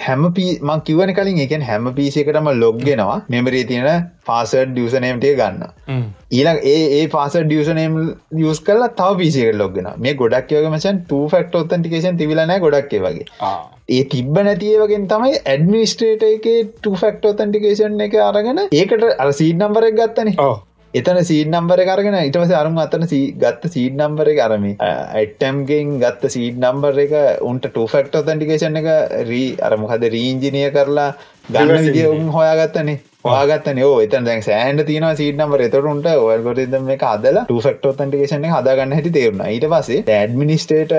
හැම 0.00 0.28
මං 0.28 0.84
කිවන 0.88 1.14
කලින් 1.14 1.42
එකන් 1.46 1.66
හැම 1.70 1.92
පිසිකටම 1.94 2.52
ලොග්ගෙනවා 2.56 3.18
මෙමරේ 3.28 3.64
තියෙන 3.64 4.08
පාසඩ් 4.26 4.78
ියසනේම්ටේ 4.78 5.34
ගන්න. 5.36 6.04
ඊලක් 6.32 6.66
ඒ 6.66 7.06
පාස 7.08 7.40
ියසනේම් 7.40 7.98
යස් 8.44 8.62
කල 8.62 8.86
තව 8.98 9.18
පිසික 9.20 9.58
ලොග්ගෙන 9.62 9.90
මේ 9.98 10.20
ගොඩක් 10.22 10.54
යෝග 10.54 10.70
මචන් 10.70 11.02
2 11.10 11.26
ෆක්ට 11.32 11.60
ඔත්තන්ටිකේෂන් 11.62 12.22
තිබිලනෑ 12.22 12.64
ගොඩක්ේ 12.64 13.04
වගේ 13.04 13.28
ඒ 13.88 14.04
තිබ්බ 14.06 14.38
නැතිවගෙන් 14.38 15.04
තමයි 15.10 15.36
ඇඩමිනිස්ට්‍රේට 15.42 16.24
එක 16.26 16.46
ටෆක්ට 16.78 17.28
ඔතන්ටිකේෂන් 17.28 18.02
එක 18.06 18.16
අරගෙන 18.22 18.60
ඒකට 18.62 19.04
අර 19.16 19.30
සීඩ් 19.32 19.62
නම්බරක් 19.62 19.94
ගත්තන. 19.96 20.32
එතන 20.94 21.20
සීඩ් 21.22 21.48
නම්බර 21.50 21.82
කරගෙන 21.84 22.18
ඉටවස 22.20 22.52
අරුම් 22.54 22.76
අතන 22.78 23.06
ගත්ත 23.06 23.72
සීඩ් 23.72 23.96
නම්බර 23.96 24.32
එක 24.34 24.40
අරම 24.40 24.66
ඇටම්ගෙන් 24.82 25.96
ගත්ත 26.00 26.32
සීඩ් 26.34 26.60
නම්බර 26.60 27.00
එක 27.04 27.14
උන්ට 27.44 27.68
ටෆක්ට 27.68 28.20
ඔතන්ටිකේෂන් 28.20 28.80
එක 28.82 28.88
රී 29.26 29.50
අරමහද 29.62 30.08
රීංජිනය 30.08 30.64
කරලා 30.70 31.10
ගන්න 31.48 31.86
විදිය 31.86 32.08
උන් 32.08 32.28
හොයාගත්තනේ 32.36 32.98
වාගත්තන 33.24 33.78
එතන් 34.02 34.26
දැන් 34.26 34.42
සෑන්ඩ 34.46 34.82
තියන 34.88 35.04
සීට 35.18 35.38
නම්බර 35.38 35.62
එතරුන්ට 35.64 36.04
ඔල්ගොරිදම 36.10 36.90
එක 36.94 37.00
හදල 37.02 37.38
ටෆෙක්ට 37.40 37.88
ෝතන්ටිකේෂන 37.90 38.46
හදාගන්න 38.48 38.94
හැටි 38.96 39.12
තේරුණ. 39.16 39.42
ඊට 39.46 39.66
පසේ 39.72 40.04
ඇඩමිනිස්ටේට 40.16 40.94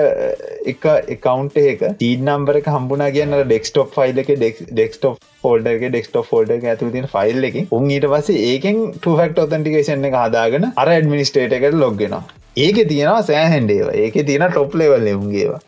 එක 0.72 0.84
එකකවන්් 1.14 1.48
එක 1.64 1.84
තීට 2.02 2.26
නම්බර 2.26 2.60
හම්බුණ 2.66 3.06
කියන්න 3.14 3.36
ඩෙක්ස්ටොප් 3.38 3.96
ෆයිල් 3.96 4.20
එක 4.24 4.32
ඩෙක්ස්ටොප් 4.36 5.16
ෆෝල්ඩ 5.40 5.70
එක 5.72 5.86
ඩෙක්ස්ටෝ 5.86 6.24
ෆෝල්ඩ 6.24 6.52
ඇතු 6.64 6.90
තින 6.92 7.08
ෆයිල් 7.08 7.48
එක. 7.50 7.56
උන් 7.72 7.88
ඊට 7.90 8.08
පසේ 8.12 8.44
ඒකෙන් 8.50 8.84
ටෆෙක්ට 8.98 9.40
ෝතන්ටිකේෂන 9.44 10.04
එක 10.10 10.18
හදාගෙන 10.18 10.70
අර 10.74 10.92
ඇඩමිනිස්ටේට 10.96 11.56
එකට 11.56 11.80
ලොග්ගෙන 11.80 12.18
ඒක 12.58 12.82
තියෙනවා 12.84 13.22
සෑහන්ඩේව 13.24 13.94
ඒක 13.96 14.24
තියෙන 14.26 14.44
ටොප් 14.48 14.74
ලෙවල් 14.74 15.06
එවුන්ගේවා 15.08 15.60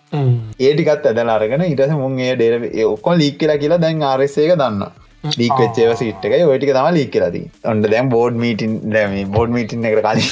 ඒටිකත් 0.61 1.07
ඇදල 1.09 1.31
අරගෙන 1.31 1.65
ඉටස 1.67 1.95
මුන්ගේ 1.97 2.35
ඩේර 2.35 2.67
ඔක්කො 2.89 3.17
ලීක් 3.17 3.39
කියලා 3.41 3.63
කියලා 3.63 3.81
දැන් 3.81 4.05
ආරෙස්සේක 4.05 4.53
දන්න 4.55 5.02
ලීක් 5.25 5.55
වෙච්චේව 5.57 5.93
සිට්ක 5.97 6.33
ඔටික 6.47 6.73
තම 6.73 6.89
ලීක් 6.93 7.13
කියලදී 7.13 7.45
ඔන්න 7.65 7.85
දැම් 7.87 8.11
බෝඩ් 8.11 8.35
මීටින් 8.37 8.75
දැම 8.91 9.15
බෝඩ් 9.31 9.55
මීටින් 9.57 9.87
එකට 9.87 10.03
කලින් 10.03 10.27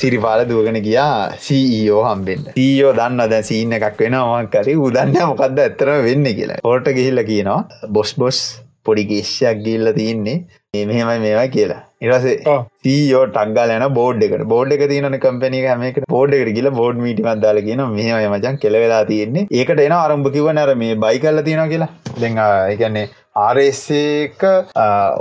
සිරිපාල 0.00 0.42
දුවගෙන 0.44 0.80
ගියා 0.82 1.14
සීෝ 1.38 2.02
හම්බෙන්න්න 2.04 2.50
සීෝ 2.52 2.92
දන්න 2.94 3.30
දැ 3.30 3.42
සීන 3.44 3.78
එකක් 3.78 4.00
වෙනවාමක් 4.00 4.52
කරි 4.54 4.74
උදන්න 4.86 5.16
මොකක්ද 5.22 5.64
ඇත්තරම 5.64 6.04
වෙන්න 6.08 6.28
කියලා 6.32 6.60
හෝට 6.64 6.92
ගිහිල්ල 6.98 7.22
කියනවා 7.30 7.88
බොස් 7.90 8.12
බොස් 8.16 8.40
පොඩි 8.86 9.04
ගේෂයක් 9.10 9.64
ගිල්ල 9.66 9.92
තියන්නේ 9.98 10.36
මෙහෙමයි 10.84 11.18
මේවා 11.18 11.48
කියලා 11.48 11.80
ඉරසේ 12.02 12.36
සීෝ 12.82 13.24
ටක්ගල 13.28 13.74
යන 13.76 13.86
බෝඩ් 13.98 14.24
එකට 14.26 14.46
බෝඩ් 14.52 14.74
එක 14.76 14.84
තියන 14.90 15.18
කම්පනි 15.18 15.60
හමක 15.64 16.06
බෝඩ් 16.10 16.38
එකට 16.38 16.54
ගිල 16.58 16.70
බෝඩ් 16.80 17.02
මීටිමත් 17.04 17.44
දාල 17.44 17.60
කියන 17.68 17.84
මෙහම 17.92 18.24
මචන් 18.30 18.58
කෙලවෙලා 18.58 19.02
තියෙන්නේ 19.10 19.46
ඒකට 19.52 19.84
එන 19.86 19.96
අරම්භ 19.96 20.30
කිව 20.36 20.48
නර 20.52 20.74
මේ 20.82 21.02
බයි 21.04 21.22
කල්ල 21.22 21.44
තියෙන 21.48 21.70
කියලා 21.70 21.92
දෙ 22.18 22.32
එකන්නේ 22.74 23.06
ආරක 23.36 24.42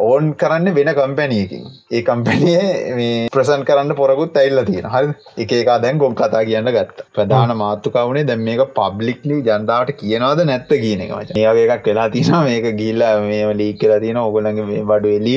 ඕන් 0.08 0.26
කරන්න 0.42 0.68
වෙන 0.78 0.90
කම්පැනියකින්. 0.98 1.64
ඒ 1.92 2.02
කම්පැනිය 2.10 2.60
මේ 2.98 3.28
ප්‍රසන් 3.36 3.64
කරන්න 3.70 3.96
පොරකුත් 4.00 4.38
ඇල්ල 4.42 4.60
තියෙන 4.70 4.88
හරි 4.94 5.14
එකක 5.44 5.72
දැන් 5.86 6.02
ගොම් 6.04 6.16
කතා 6.20 6.44
කියන්න 6.50 6.70
ගත්ත. 6.76 7.08
ප්‍රධාන 7.18 7.54
මාතුකවුණේ 7.62 8.28
දැම් 8.30 8.44
මේක 8.50 8.62
පබ්ලික්ලි 8.80 9.40
ජනතාවට 9.50 9.94
කියනවාද 10.02 10.44
නැත්ත 10.52 10.74
කියන 10.84 11.04
එක 11.06 11.16
මච 11.18 11.38
ඒගේ 11.38 11.66
එකක් 11.78 11.90
වෙලා 11.92 12.08
තින 12.16 12.32
මේක 12.50 12.70
ගිල්ල 12.82 13.04
මේ 13.30 13.42
ලී 13.62 13.74
කියලා 13.82 14.02
තින 14.06 14.22
ඔගොලගේ 14.26 14.68
මේ 14.70 14.86
බඩු 14.92 15.16
එලි 15.20 15.36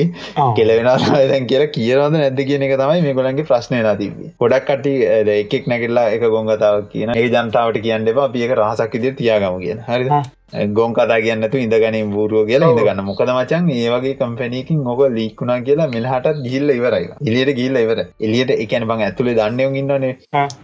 කෙලවෙන 0.59 0.91
දැන් 1.33 1.49
කියලා 1.53 1.73
කියනවාද 1.79 2.19
නැද්ද 2.19 2.41
කියන 2.51 2.67
එක 2.69 2.77
තමයි 2.83 3.05
මේ 3.07 3.17
ගොලන්ගේ 3.19 3.49
ප්‍රශ්නයලා 3.51 3.97
තිබේ 4.03 4.31
ගොඩක් 4.43 4.69
කටි 4.69 4.95
එකෙක් 5.39 5.69
නැකිල්ලා 5.73 6.07
එක 6.15 6.29
ගොංගතාව 6.37 6.81
කියන 6.93 7.15
ඒ 7.17 7.27
ජනතාවට 7.27 7.83
කියන්න 7.85 8.11
එපා. 8.13 8.27
අපියක 8.29 8.57
රහසක් 8.59 8.97
ඉදිරි 8.99 9.17
තියාගම 9.19 9.61
කියන 9.65 9.85
හරි 9.87 10.09
ගොන් 10.53 10.93
කතා 10.93 11.19
කියන්නතු 11.23 11.57
ඉඳගනින් 11.57 12.11
බූරුව 12.11 12.47
කියලා 12.49 12.69
ඉඳගන්න 12.73 13.03
මොකද 13.07 13.31
මචන් 13.33 13.65
ඒ 13.69 13.89
වගේ 13.93 14.13
කම්පැනයකින් 14.21 14.79
ඔක 14.93 15.01
ලික්ුණා 15.15 15.59
කියලා 15.61 15.87
මෙලහටත් 15.95 16.39
ගිල්ල 16.45 16.69
ඉවරයි. 16.69 17.09
එලියට 17.27 17.51
ගිල්ල 17.59 17.75
ඉවර 17.81 17.99
එලියට 18.27 18.53
එකන 18.55 18.87
බං 18.89 19.03
ඇතුළේ 19.07 19.35
දන්නයෝ 19.39 19.75
ඉන්නනේ 19.81 20.13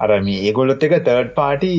අරම 0.05 0.29
ඒගොල්ලොත් 0.37 0.87
එක 0.87 0.95
තර්ඩ් 0.99 1.33
පාටි 1.39 1.71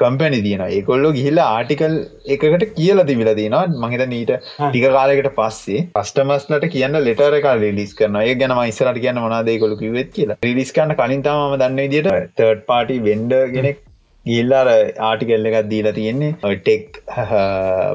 කම්පැනි 0.00 0.40
තියන 0.46 0.62
ඒකොල්ලො 0.68 1.12
ගිහිල්ලා 1.18 1.50
ආටිකල් 1.56 1.98
එකකට 2.34 2.64
කියලා 2.78 3.06
තිබිල 3.10 3.30
තිනවා. 3.40 3.66
මහිත 3.82 4.06
නීට 4.14 4.32
ටික 4.38 4.88
කාලෙකට 4.96 5.30
පස්සේ 5.36 5.84
පස්ටමස්ලට 5.94 6.66
කියන්න 6.74 7.02
ලෙටර 7.08 7.38
එක 7.40 7.50
ලිස් 7.78 7.94
කරන 8.00 8.18
ඒ 8.22 8.34
ගැන 8.40 8.56
මයිසරට 8.60 9.02
කියන්න 9.04 9.22
මනාදේකොලු 9.26 9.80
කිවත් 9.82 10.10
කියලා. 10.16 10.40
රිලිස් 10.48 10.72
කරන්න 10.72 10.98
කලින් 11.02 11.28
තම 11.28 11.60
දන්න 11.60 11.84
විදිට 11.84 12.10
තර්ඩ් 12.40 12.66
පාටි 12.72 13.00
වෙන්ඩ 13.08 13.38
ගෙනෙක් 13.56 13.86
ගිල්ලාර 14.26 14.68
ආටිකල්ල 15.08 15.50
එකක් 15.50 15.68
දීලා 15.72 15.96
තියෙන්නේ 15.98 16.32
ටෙක් 16.64 17.02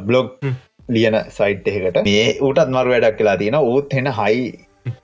බ්ලොග් 0.07 0.29
ලියන 0.95 1.17
සයිට් 1.37 1.67
එකකට. 1.71 1.99
මේ 2.09 2.27
ඌටත් 2.47 2.71
මරු 2.75 2.93
වැඩක් 2.95 3.17
කලා 3.21 3.37
තියෙන 3.41 3.57
ඌත් 3.61 3.93
හෙන 3.97 4.11
හයි 4.19 4.43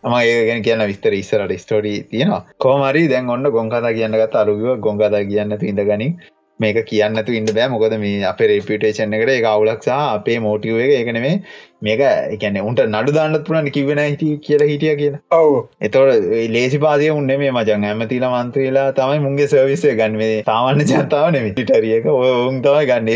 ම 0.09 0.13
ඒගෙන 0.17 0.61
කියන 0.67 0.83
විස්තර 0.91 1.13
ඉස්සරට 1.21 1.53
ස්ටෝඩී 1.63 2.03
තියෙනවා. 2.11 2.43
කෝමරි 2.65 3.07
දැන් 3.13 3.33
ඔන්න 3.35 3.49
ගොංකතා 3.57 3.95
කියන්නගත් 3.97 4.37
අරුගව 4.43 4.67
ගොංකතා 4.85 5.23
කියන්න 5.31 5.57
ඉඳ 5.71 5.81
ගනින්. 5.89 6.13
මේක 6.59 6.77
කියන්නතු 6.91 7.37
ඉන්න 7.39 7.49
බෑ. 7.57 7.69
මොකද 7.73 7.95
මේ 8.05 8.23
අප 8.31 8.41
රේපිටේෂන් 8.51 9.15
එකට 9.17 9.31
එක 9.37 9.47
අවුලක්සා 9.53 10.01
අපේ 10.17 10.39
මෝටිව 10.47 10.77
එක. 10.85 10.91
එකනෙමේ 11.01 11.35
මේක 11.81 12.01
එකන 12.05 12.59
උන්ට 12.61 12.81
නඩු 12.85 13.15
දාන්නත් 13.15 13.45
පුරන්න 13.47 13.69
කිවෙන 13.71 14.01
හිට 14.01 14.23
කියලා 14.47 14.69
හිටිය 14.71 14.95
කියලා. 15.01 15.21
ඔව. 15.33 15.53
එතවට 15.81 16.27
ලේසි 16.55 16.81
පාසය 16.85 17.11
උන්න 17.11 17.33
මේ 17.35 17.51
මචන් 17.51 17.87
ඇමතිල 17.89 18.25
මන්ත්‍රේලා 18.29 18.87
තමයි 18.93 19.21
මුන්ගේ 19.25 19.51
සර්විසය 19.53 19.95
ගන්වේ 19.95 20.41
තාමන්න 20.45 20.87
ජනතාව 20.87 21.29
නෙමිටිටරියක 21.37 22.09
ඔය 22.13 22.33
උන් 22.39 22.59
තමයි 22.61 22.89
ගන්න 22.89 23.13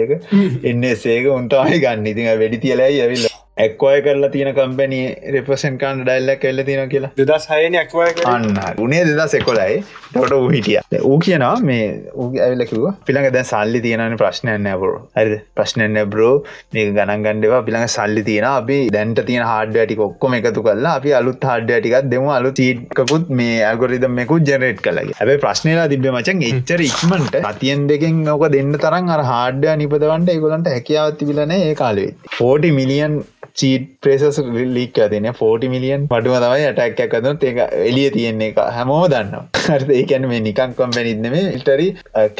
එක. 0.00 0.12
එන්න 0.70 0.90
සේක 0.96 1.32
උන්ටමයි 1.38 1.80
ගන්න. 1.80 2.12
ඉතින් 2.12 2.30
වැඩි 2.34 2.62
තියලයි 2.66 3.00
ඇවිල්ල? 3.00 3.32
එක්වය 3.56 3.98
කරලා 4.02 4.30
තියෙන 4.30 4.50
කම්පැනි 4.54 4.96
රෙපසන් 5.32 5.76
කාන් 5.78 6.00
ඩයිල්ල 6.00 6.30
කෙල්ල 6.38 6.62
තියෙන 6.64 6.88
කියලා. 6.88 7.10
දෙදස් 7.18 7.44
හයන 7.48 7.74
එක්වය 7.76 8.06
අන්න. 8.26 8.48
උනේ 8.78 9.02
දෙදස් 9.08 9.34
එකොලයි 9.34 9.76
ටොට 10.06 10.32
ඌ 10.32 10.48
හිටිය. 10.48 10.80
ඌ 11.02 11.18
කියනවා 11.20 11.54
මේ 11.62 11.84
ඌ 12.14 12.26
ඇවිලකිව 12.38 12.88
පිළඟ 13.06 13.30
දැ 13.30 13.44
සල්ලි 13.44 13.80
තියෙනන 13.80 14.16
ප්‍රශ්නයන්න 14.16 14.66
බරු 14.76 14.94
ඇරි 15.14 15.38
ප්‍රශ්නයන්න 15.54 16.00
බ්‍රෝ 16.06 16.32
මේ 16.72 16.88
ගණන් 16.88 17.22
ගණඩවා 17.22 17.62
පිළඟ 17.68 17.86
සල්ලි 18.04 18.22
තියෙන 18.28 18.46
අපි 18.50 18.78
දැන්ට 18.96 19.20
තියෙන 19.28 19.44
හාඩ 19.50 19.76
ටික 19.76 20.02
ඔක්කොම 20.08 20.36
එකතු 20.38 20.64
කරලා 20.66 20.94
අපි 20.98 21.12
අලුත් 21.20 21.44
හාඩ 21.50 21.70
ටිකක් 21.70 22.08
දෙමු. 22.14 22.28
අලු 22.38 22.50
චීට්කකුත් 22.60 23.26
මේ 23.40 23.58
ඇගොරිදමෙකුත් 23.70 24.48
ජනරේට් 24.50 24.80
කලගේ 24.86 25.18
ඇබේ 25.18 25.38
ප්‍රශ්නලා 25.44 25.86
තිබ 25.92 26.08
මචන් 26.12 26.42
එච්චර 26.50 26.80
ඉක්මට 26.88 27.38
අතියෙන් 27.52 27.86
දෙකෙන් 27.92 28.24
ඕක 28.34 28.46
දෙන්න 28.56 28.74
තරන් 28.84 29.14
අර 29.16 29.22
හාඩ්‍ය 29.32 29.76
නිපදවන්ට 29.82 30.34
ඒගොලන්ට 30.34 30.72
හැකියාවත් 30.74 31.18
තිබිලන 31.22 31.54
ඒ 31.58 31.72
කාලේ 31.82 32.10
40 32.32 32.74
මිලියන් 32.80 33.16
චීට් 33.60 33.86
ප්‍රේසස් 34.02 34.40
ලික් 34.76 35.00
තින 35.12 35.30
40 35.32 35.72
මිලියන් 35.74 36.08
පටුව 36.12 36.36
තමයි 36.44 36.68
ඇටැක් 36.68 37.02
ඇකතු 37.06 37.34
ඒක 37.50 37.60
එලිය 37.90 38.08
තියෙන්නේ 38.16 38.50
එක. 38.52 38.60
හැමෝ 38.76 39.02
දන්න 39.12 39.48
හරි 39.66 39.98
ඒකැන 40.00 40.28
මේ 40.32 40.44
නිකන් 40.48 40.76
කොම්පැනිත්නෙම 40.80 41.36
ඉල්ටරි 41.40 41.88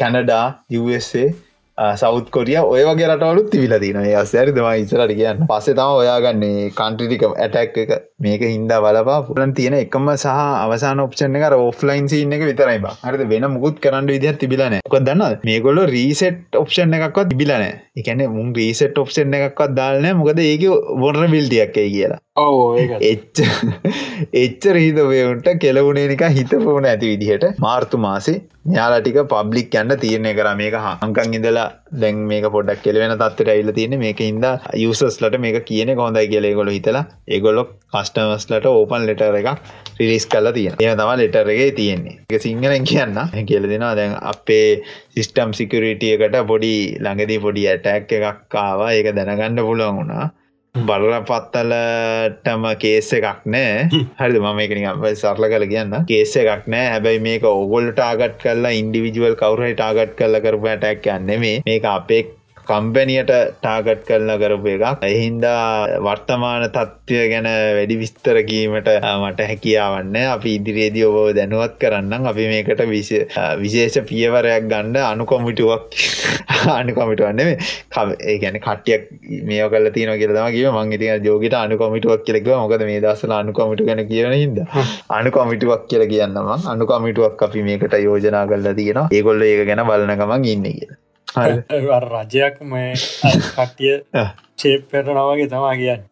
කැනඩා 0.01 0.45
USA 0.81 1.25
සෞත් 1.77 2.29
කොරිය 2.29 2.57
ඔය 2.57 2.83
වගේ 2.87 3.07
රටවලුත් 3.07 3.49
තිවිල 3.51 3.73
තින 3.79 3.97
අස්සරි 4.15 4.51
දම 4.51 4.67
ඉසරට 4.75 5.11
කියන්න. 5.11 5.41
පස්සේ 5.49 5.75
තම 5.75 5.95
ඔයාගන්නේ 5.95 6.69
කන්ට්‍රිටික 6.71 7.23
ඇටැක් 7.27 7.77
එක. 7.77 7.91
මේක 8.17 8.41
හින්දා 8.43 8.79
බලපා 8.79 9.17
පුරන් 9.27 9.53
තියෙන 9.53 9.75
එකම 9.75 10.07
සහ 10.13 10.27
අවසාන 10.63 11.03
ඔප්ෂන් 11.05 11.35
එක 11.35 11.57
ඔෆ්ලයින් 11.59 12.07
සින්න 12.07 12.31
එක 12.31 12.45
විතරයි 12.49 12.79
බා. 12.79 12.95
හරි 13.03 13.29
වෙන 13.33 13.47
මුකුත් 13.51 13.81
කරන්න 13.81 14.07
විදිහත් 14.07 14.39
තිබිලන 14.39 14.79
කො 14.89 14.99
දන්න 15.01 15.41
මේගොල්ල 15.43 15.81
රීසෙට් 15.87 16.55
ඔප්ෂන් 16.55 16.95
එකක්වත් 16.99 17.33
තිබිලන 17.33 17.65
එකන 17.97 18.23
මුන් 18.29 18.55
රීසෙට් 18.55 18.97
ඔප්ෂන් 18.97 19.35
එකක්වත් 19.39 19.75
දාලන 19.75 20.07
මොකද 20.15 20.39
ඒක 20.41 20.63
බොන්න 21.01 21.27
බිල්ටියක්කයි 21.27 21.91
කියලා. 21.91 22.21
එච්ච 23.09 23.39
එච්ච 24.39 24.65
රීතවයුන්ට 24.77 25.45
කෙලවුණේ 25.61 26.09
එක 26.15 26.23
හිතපුුණ 26.37 26.87
ඇති 26.89 27.11
විදිහට. 27.11 27.45
මාර්තු 27.65 27.97
මාසේ 28.05 28.41
යාලාටික 28.77 29.19
පබ්ලික් 29.33 29.77
යන්න 29.81 29.95
තියරණය 30.01 30.33
කර. 30.39 30.49
මේක 30.61 30.75
හංකන් 30.75 31.37
ඉඳලා 31.39 31.65
දැන් 32.01 32.19
මේක 32.31 32.49
පොඩක් 32.55 32.83
කෙලවෙන 32.83 33.15
තත්වට 33.15 33.55
ඇල්ල 33.55 33.71
තියෙන 33.79 33.97
මේක 34.03 34.19
ඉද 34.19 34.45
යුසස්ලට 34.83 35.39
මේක 35.45 35.61
කියන 35.71 35.95
කොඳයි 35.95 36.27
කියල 36.27 36.51
ගොල 36.59 36.75
හිතලා 36.75 37.05
ඒගොලො 37.29 37.65
කස්ටමස්ලට 37.95 38.67
ඕපන් 38.75 39.07
ලෙටර 39.07 39.39
එක 39.41 39.49
රිලිස් 39.99 40.27
කල 40.27 40.51
තියෙන 40.51 40.75
ඒ 40.79 40.93
තම 40.93 41.15
ලෙටරගේ 41.23 41.71
තියෙන්නේ. 41.81 42.21
එක 42.29 42.41
සිංහලෙන් 42.41 42.83
කියන්න. 42.83 43.19
කියල 43.47 43.69
දෙෙනවා. 43.71 43.95
දැන් 43.95 44.17
අපේ 44.33 44.81
සිිස්ටම් 45.13 45.55
සිකරිටියකට 45.61 46.41
පොඩි 46.51 46.73
ළඟදී 46.99 47.43
පොඩි 47.45 47.69
ඇටැක් 47.73 48.11
එකක් 48.19 48.63
ආවා. 48.69 48.91
ඒක 48.91 49.15
දැනගන්න 49.15 49.69
පුලුවන් 49.69 50.01
වුණා. 50.01 50.33
බලපත්තලටම 50.75 52.63
කේස 52.79 53.09
එකක් 53.15 53.45
නෑ. 53.47 53.89
හරි 54.19 54.39
මම 54.39 54.59
එකනික 54.63 55.05
සරල 55.15 55.47
කල 55.51 55.67
කියන්න. 55.71 55.93
කේස 56.09 56.35
එකක් 56.35 56.67
නෑ. 56.67 56.87
හැබැයි 56.93 57.21
මේක 57.27 57.43
ඔගොල් 57.47 57.91
ටාගට් 57.93 58.41
කල්ලා 58.43 58.73
ඉන්ඩිවිජුවල් 58.81 59.37
කවුරහි 59.39 59.75
ටාගට් 59.75 60.17
කල්ල 60.19 60.39
කරපු 60.43 60.67
ඇටැක් 60.73 61.07
යන්නෙමේ 61.15 61.61
මේක 61.65 61.87
අපේ 61.91 62.25
කම්පැනියට 62.65 63.31
ටාගට් 63.55 64.05
කරලා 64.05 64.37
කරපු 64.37 64.69
එකක්. 64.69 65.03
එහින්දා 65.05 66.01
වර්තමාන 66.01 66.65
තත්ත්වය 66.69 67.23
ගැන 67.27 67.49
වැඩි 67.71 67.97
විස්තර 67.97 68.39
කීමට 68.43 68.89
මට 69.15 69.47
හැකියාවන්න 69.47 70.17
අපි 70.27 70.55
ඉදිරියේදී 70.55 71.05
ඔබ 71.05 71.17
දැනුවත් 71.35 71.77
කරන්න 71.77 72.25
අපි 72.25 72.47
මේකට 72.47 72.83
විශේෂ 73.59 73.99
පියවරයක් 74.05 74.65
ගණ්ඩ 74.65 75.03
අනුකොමිටුවක් 75.03 75.99
අනුකොමිටුවන්න 76.73 77.41
ඒ 77.43 78.37
ගැන 78.39 78.59
කට්ටියක් 78.59 79.07
මේ 79.43 79.69
කල 79.69 79.89
තින 79.91 80.13
කියලම 80.15 80.49
කිව 80.49 80.69
මං 80.73 80.93
ඉති 80.93 81.11
ජෝගට 81.23 81.55
අනුකොමිටුවක් 81.55 82.25
කියලෙක 82.25 82.51
මොකද 82.55 82.83
මේ 82.83 83.01
දසල 83.01 83.33
අනුකොමිටු 83.33 83.85
ගැන 83.85 84.03
කියන 84.07 84.33
හිද 84.33 84.61
අනුකොමිටුවක් 85.11 85.87
කියල 85.87 86.05
කියන්නම 86.07 86.53
අනුකොමිටුවක් 86.67 87.41
අපි 87.41 87.63
මේකට 87.63 87.97
යෝජනා 88.01 88.45
කල්ල 88.47 88.69
තියෙන 88.73 89.01
ඒගොල්ල 89.09 89.41
ඒක 89.43 89.65
ගැන 89.65 89.83
බලනකමක් 89.85 90.45
ඉන්න 90.47 90.69
කියලා 90.69 90.94
රජයක් 92.05 92.61
මේ 92.65 92.93
කට්ටිය 92.95 93.95
චේප් 94.57 94.85
පෙරනවගේ 94.91 95.49
තමා 95.49 95.73
කියන්න. 95.75 96.05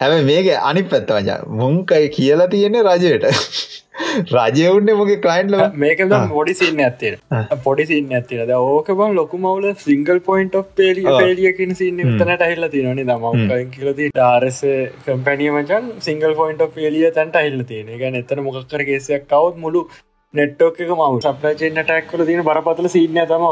හැබ 0.00 0.18
මේක 0.24 0.50
අනි 0.62 0.82
පැත්තවජ 0.86 1.30
මුංකයි 1.60 2.10
කියලා 2.10 2.48
තියෙන්නේ 2.48 2.82
රජයට. 2.88 3.24
රජයවුන්නේ 4.30 4.96
මොක 4.96 5.10
කලයින්ල 5.18 5.56
මේක 5.76 6.02
පොඩි 6.30 6.54
සින්න 6.54 6.80
ඇත්තේ. 6.80 7.12
පොඩි 7.64 7.86
සින්න 7.86 8.12
ඇතින 8.12 8.44
ද 8.46 8.58
ඕක 8.68 8.92
බන් 8.92 9.14
ලොකු 9.14 9.40
මවල 9.40 9.74
සිංගල් 9.78 10.20
පොයින්් 10.20 10.50
පේලිය 10.76 11.08
පේලියකින් 11.16 11.74
සින්න 11.74 12.02
තනට 12.02 12.48
හිල්ල 12.52 12.68
තිනනි 12.68 13.06
දමකයින් 13.10 13.74
කියලති 13.76 14.08
ඩාරස 14.10 14.62
කම්පැනිය 15.04 15.52
මචන් 15.52 15.92
සිංගල් 16.00 16.34
පොයින්් 16.34 16.64
පේලිය 16.70 17.10
තැන්ට 17.10 17.38
හිල්ල 17.40 17.62
තියෙන 17.64 17.92
එක 17.98 18.08
එතන 18.22 18.42
මොකක්කර 18.48 18.86
ගේසයක් 18.90 19.28
කවත් 19.28 19.62
මුළු 19.66 19.86
නෙට්ටෝක 20.34 20.78
මව 20.80 21.20
සප්‍රචෙන් 21.22 21.78
ටැක්කල 21.78 22.24
තින 22.24 22.42
බරපතල 22.42 22.86
සින්න 22.88 23.18
තම 23.26 23.44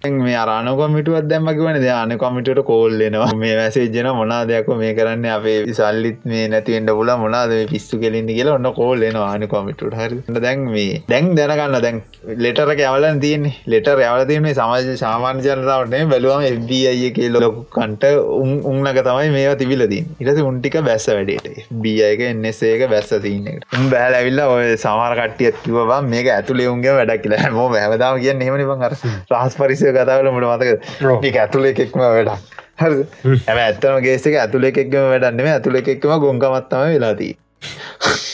මේ 0.00 0.34
අරන 0.36 0.68
කොමිටුවත් 0.76 1.24
දැම්ම 1.28 1.48
කිවන 1.50 1.82
යාන 1.82 2.12
කොමිටට 2.16 2.60
කෝල්ලෙනවා 2.64 3.34
මේ 3.34 3.54
වැසේජන 3.56 4.08
මොනා 4.14 4.46
දෙයක් 4.46 4.68
මේ 4.72 4.92
කරන්න 4.94 5.24
අපේ 5.28 5.74
සල්ලිත් 5.74 6.20
මේ 6.24 6.44
නැතිවෙන්ට 6.48 6.90
පුල 6.90 7.10
මොනාද 7.16 7.50
පිස්සු 7.68 7.98
කෙලින්දි 7.98 8.36
කියලා 8.36 8.54
ඔන්න 8.54 8.68
කෝල්ලෙනවා 8.72 9.30
ආන 9.30 9.48
කොමිටුට 9.48 9.96
හරි 9.96 10.20
දැන් 10.38 10.60
මේ 10.68 11.02
දැන් 11.08 11.34
දැනගන්න 11.34 11.82
දැන් 11.82 11.98
ලෙටර 12.36 12.68
ඇවලන් 12.68 13.18
තියන්නේ. 13.20 13.54
ලෙටර් 13.66 13.98
ඇවල 14.00 14.22
තියන්නේ 14.26 14.54
සමාජ 14.54 14.94
සාමාන්‍ය 14.96 15.42
ජනතාවටේ 15.44 16.04
බැලුවම 16.12 16.42
එබ්බ 16.42 16.70
අය 16.90 17.10
කියල 17.10 17.36
ලොකුකන්ට 17.36 18.06
උන් 18.36 18.54
උන්නක 18.64 19.00
තමයි 19.00 19.34
මේවා 19.34 19.56
තිබිලදී 19.56 20.00
ඉරස 20.20 20.40
උන්ටික 20.42 20.78
බැස්ස 20.82 21.08
වැඩට. 21.10 21.60
බියක 21.82 22.24
එන්නසේක 22.28 22.86
බැස්ස 22.90 23.12
තියන්නට 23.18 23.78
උන් 23.78 23.90
බෑල 23.90 24.18
ඇවිල්ල 24.20 24.44
ඔය 24.46 24.76
සමාර 24.76 25.18
කටියත් 25.20 25.60
කිවවා 25.64 26.00
මේක 26.04 26.30
ඇතුලේ 26.36 26.68
උන්ගේ 26.68 26.96
වැඩක් 27.00 27.22
කියලා. 27.24 27.52
මෝ 27.58 27.68
හැමදාම 27.74 28.22
කියන්න 28.22 28.46
හෙමනිබං 28.48 28.88
අර 28.88 28.98
රහස් 29.34 29.60
පරිසය 29.88 29.96
කතාවල 29.98 30.30
මට 30.30 30.46
මතක 31.10 31.36
ඇතුලේ 31.42 31.72
එකෙක්ම 31.74 32.00
වැඩක්. 32.00 32.56
හ 32.80 32.84
ඇම 33.48 33.58
ඇත්තම 33.64 34.00
ගේසික 34.06 34.38
ඇතුලේ 34.44 34.72
එකක්ම 34.72 35.04
වැඩන්නෙම 35.12 35.50
ඇතුලේ 35.52 35.84
එකක්ම 35.94 36.14
ගොංකමත්තම 36.24 36.84
වෙලාදී 36.94 37.34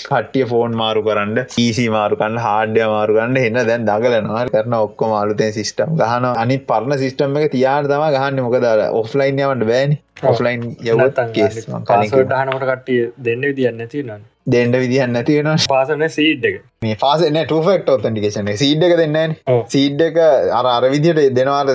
කට්ටිය 0.06 0.44
ෆෝන් 0.50 0.74
මාරු 0.80 1.02
කරන්න 1.06 1.38
ඊසි 1.62 1.86
මාරුකන්න 1.96 2.36
හාඩ්‍ය 2.46 2.84
මාරුගන්න 2.94 3.40
එන්න. 3.42 3.60
දැන් 3.70 3.86
දගලනවා 3.90 4.44
කරන 4.50 4.76
ඔක්කො 4.80 5.10
මාලුතේ 5.14 5.50
සිිටම් 5.58 5.96
ගහන 6.02 6.28
අනි 6.34 6.58
පරණ 6.70 7.00
සිිටම් 7.04 7.40
එක 7.40 7.50
තියාට 7.56 7.90
තම 7.92 8.06
ගහන්න. 8.16 8.44
මොකදර 8.46 8.84
ඔෆ්ලයින් 9.00 9.42
යවට 9.46 9.66
බෑනි. 9.72 9.98
ඔෆ්ලයින් 10.24 10.68
යවත් 10.92 11.24
කේස් 11.34 11.64
කනකට 11.64 12.38
කට්ටිය 12.62 13.02
දෙන්න 13.24 13.50
විදින්න 13.50 13.88
තියන්න 13.88 14.30
දෙන්ඩ 14.46 14.76
විදිහන්න 14.76 15.14
නැතිවෙන 15.16 15.60
පාසන 15.68 16.02
සීඩ් 16.10 16.42
එක. 16.44 16.56
මේ 16.82 16.96
පාසන 17.00 17.36
ටෆෙක්ට 17.42 17.86
ඔතන්ටිකේෂන 17.88 18.50
සීඩ් 18.60 18.82
එක 18.88 18.94
දෙන්න 18.98 19.36
සීඩ් 19.68 20.02
එක 20.06 20.18
අර 20.20 20.68
අර 20.68 20.86
විදිට 20.92 21.20
දෙනවාට 21.38 21.70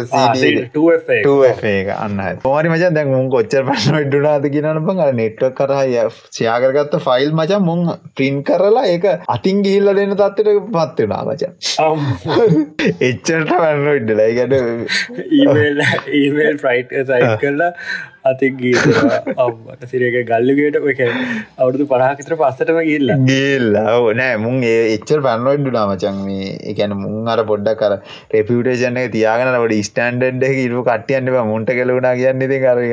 එක? 1.71 1.89
අන්න 1.95 2.21
පොමරි 2.43 2.69
මචන් 2.69 2.97
දැන් 2.97 3.09
මුන් 3.13 3.31
කොච්චර 3.33 3.65
පශන 3.65 3.97
ඩුනාද 4.05 4.45
කියනන 4.55 4.81
බං 4.85 5.01
අර 5.05 5.17
නෙට්ව 5.21 5.49
කරහය 5.57 6.05
සයාකරගත්ත 6.37 6.99
ෆයිල් 7.07 7.33
මචන් 7.33 7.65
මුං 7.65 7.83
ප්‍රින් 8.15 8.43
කරලා 8.43 8.85
ඒක 8.93 9.09
අතින් 9.29 9.65
ගිහිල්ල 9.65 9.93
දෙන්න 9.93 10.15
තත්වට 10.15 10.69
පත් 10.69 11.07
වෙනා 11.07 11.23
මචන් 11.25 11.57
එච්චට 13.01 13.33
වන්න 13.55 13.91
ඉඩ්ඩලයි 13.95 14.37
ගැට 14.37 14.55
ඊමල් 16.21 16.61
ෆ්‍රයිට් 16.61 16.95
සයි 17.09 17.35
කරලා 17.41 17.73
අතික් 18.31 18.57
ගී 18.61 18.73
අම්මට 19.37 19.85
සිරක 19.91 20.17
ගල්ලගේට 20.29 20.79
එක 20.93 21.01
අවුදු 21.57 21.87
පරාකිතර 21.91 22.35
පස්සටම 22.41 22.79
ගිල්ල 22.89 23.13
ගිල්ලා 23.29 23.97
නෑ 24.19 24.39
මුන් 24.45 24.57
ඒ 24.63 24.81
එච්චර 24.95 25.19
පන්නොඩ්ඩු 25.27 25.73
නාමචන් 25.77 26.19
මේ 26.25 26.49
එකැන 26.73 26.95
මුන් 27.03 27.31
අර 27.33 27.43
පොඩ්ඩක් 27.51 27.81
කර 27.81 27.97
රෙපියටේෂන 28.35 29.01
එක 29.03 29.11
තියාගෙන 29.17 29.51
ොඩ 29.55 29.75
ස්ටන්ඩ් 29.81 30.47
එක 30.49 30.57
ඉරු 30.65 30.83
කටියන්න 30.89 31.31
මුන්ට 31.51 31.73
කලුණා 31.79 32.15
කියන්න 32.21 32.45
ති 32.45 32.59
කර 32.65 32.83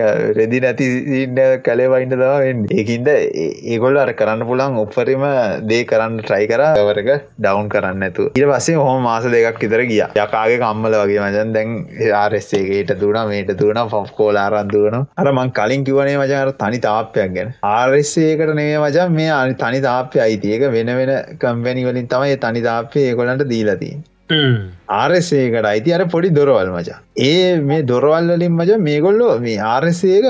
රෙදි 0.40 0.62
නැති 0.66 0.90
සින්න 1.06 1.42
කලේ 1.66 1.90
වයින්ට 1.94 2.16
තවෙන් 2.16 2.66
ඒකින්ද 2.78 3.12
ඒගොල්ල 3.14 4.02
අර 4.04 4.14
කරන්න 4.14 4.46
පුළන් 4.50 4.80
උපරිම 4.84 5.26
දේ 5.70 5.82
කරන්න 5.92 6.22
ට්‍රයි 6.22 6.52
කරවරක 6.52 7.12
ඩවන්් 7.38 7.72
කරන්න 7.74 8.08
ඇතු 8.08 8.30
ඉට 8.36 8.46
පස්සේ 8.46 8.76
හොම 8.78 9.06
මාස 9.06 9.24
දෙකක් 9.26 9.62
ඉතර 9.66 9.82
ගිය. 9.88 10.02
යකාගේ 10.16 10.58
කම්මල 10.60 10.96
වගේ 11.00 11.20
මචන් 11.22 11.52
දැන් 11.54 11.70
ආරස්සේගේට 12.14 12.92
දුන 13.00 13.18
මේට 13.30 13.52
දුන 13.60 13.80
ෆොෆ් 13.92 14.10
කෝලාරන් 14.18 14.70
දුවනවා. 14.72 15.04
අර 15.27 15.32
මං 15.32 15.55
කලින් 15.59 15.85
කිවනේ 15.85 16.16
මචාර 16.16 16.48
තනි 16.62 16.82
තාපයක් 16.89 17.31
ගැන. 17.36 17.55
ආරස්සේකට 17.70 18.57
නේ 18.61 18.74
මචන් 18.78 19.16
මේ 19.20 19.31
අනි 19.36 19.57
තනි 19.62 19.81
තාපය 19.89 20.27
අයිතියක 20.27 20.69
වෙන 20.77 20.93
වෙන 21.01 21.16
කම්පැනි 21.40 21.89
වලින් 21.89 22.12
තමයි 22.12 22.36
තනි 22.44 22.62
තාපය 22.69 23.07
ඒගොලන්ට 23.07 23.48
දීලතිී 23.48 23.97
ආරසේකට 24.31 25.65
අයිති 25.65 25.93
අර 25.93 26.05
පොඩි 26.05 26.31
දොරවල් 26.31 26.70
මචා. 26.74 26.98
ඒ 27.19 27.61
මේ 27.61 27.82
දොරවල්ලින් 27.82 28.51
මච 28.51 28.78
මේගොල්ලෝ 28.78 29.39
මේ 29.40 29.59
ආරසේක 29.65 30.24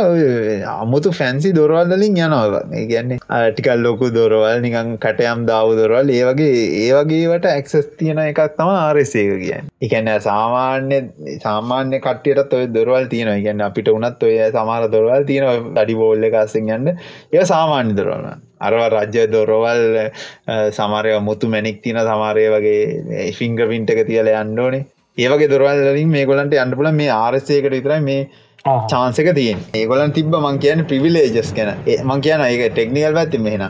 අමුතු 0.74 1.12
ෆැන්සි 1.12 1.52
දොරවල්ලින් 1.52 2.16
යනවා. 2.18 2.62
මේ 2.72 2.86
කියන්නේ 2.86 3.18
ටිකල් 3.50 3.80
ලොකු 3.82 4.10
දොරවල් 4.10 4.60
නිකං 4.60 4.96
කටයම් 4.98 5.46
දාව 5.50 5.72
දොරවල්. 5.80 6.10
ඒ 6.10 6.24
වගේ 6.24 6.64
ඒ 6.82 6.90
වගේවට 6.98 7.46
ඇක්සස් 7.46 7.88
තියෙන 7.98 8.20
එකක් 8.24 8.42
තම 8.58 8.72
ආරසේක 8.74 9.32
කියන්න. 9.44 9.70
එකන්න 9.80 10.12
සාමාන්‍ය 10.20 11.00
සාමාන්‍ය 11.46 12.00
කට්ටියට 12.00 12.52
ඔය 12.52 12.66
දොරවල් 12.68 13.08
තියෙන 13.14 13.32
ගැන්න 13.46 13.64
අපිට 13.68 13.88
උනත් 13.88 14.22
ඔය 14.22 14.36
සමාර 14.58 14.90
දොරවල් 14.96 15.24
තියෙන 15.30 15.72
දඩි 15.78 16.00
බෝල්ල 16.02 16.28
එකස්සෙන් 16.30 16.74
යන්න. 16.78 16.92
ඒ 17.32 17.48
සාමාන්‍ය 17.54 17.96
දොරවන්න 18.00 18.45
අරව 18.60 18.80
රජ්‍ය 18.88 19.26
දොරවල් 19.28 19.84
සමරය 20.72 21.14
මුතු 21.20 21.48
මැනික් 21.48 21.82
තින 21.82 22.00
සමාරය 22.02 22.46
වගේ 22.50 23.32
ෆිංග 23.32 23.56
පින්ට 23.64 23.90
එක 23.90 24.02
තියල 24.06 24.32
යන්නඩෝනේ 24.32 24.84
ඒවගේ 25.18 25.48
දොරවල්ලින් 25.48 26.10
මේ 26.10 26.26
ගොලන්ට 26.26 26.56
අන්න 26.56 26.74
පුල 26.74 26.90
මේ 26.92 27.12
ආරසයකට 27.12 27.70
විතරයි 27.70 28.02
මේ 28.02 28.28
චාන්සක 28.64 29.32
තියෙන් 29.32 29.58
ඒගොලන් 29.74 30.12
තිබ 30.12 30.34
මං 30.34 30.58
කියන 30.58 30.84
ප්‍රිවිලේජස් 30.84 31.52
කැන 31.52 31.72
මං 32.02 32.20
කියන 32.20 32.42
ඒක 32.42 32.64
ටෙක්නිකල් 32.70 33.14
පැත්ති 33.14 33.40
මෙහෙන 33.40 33.66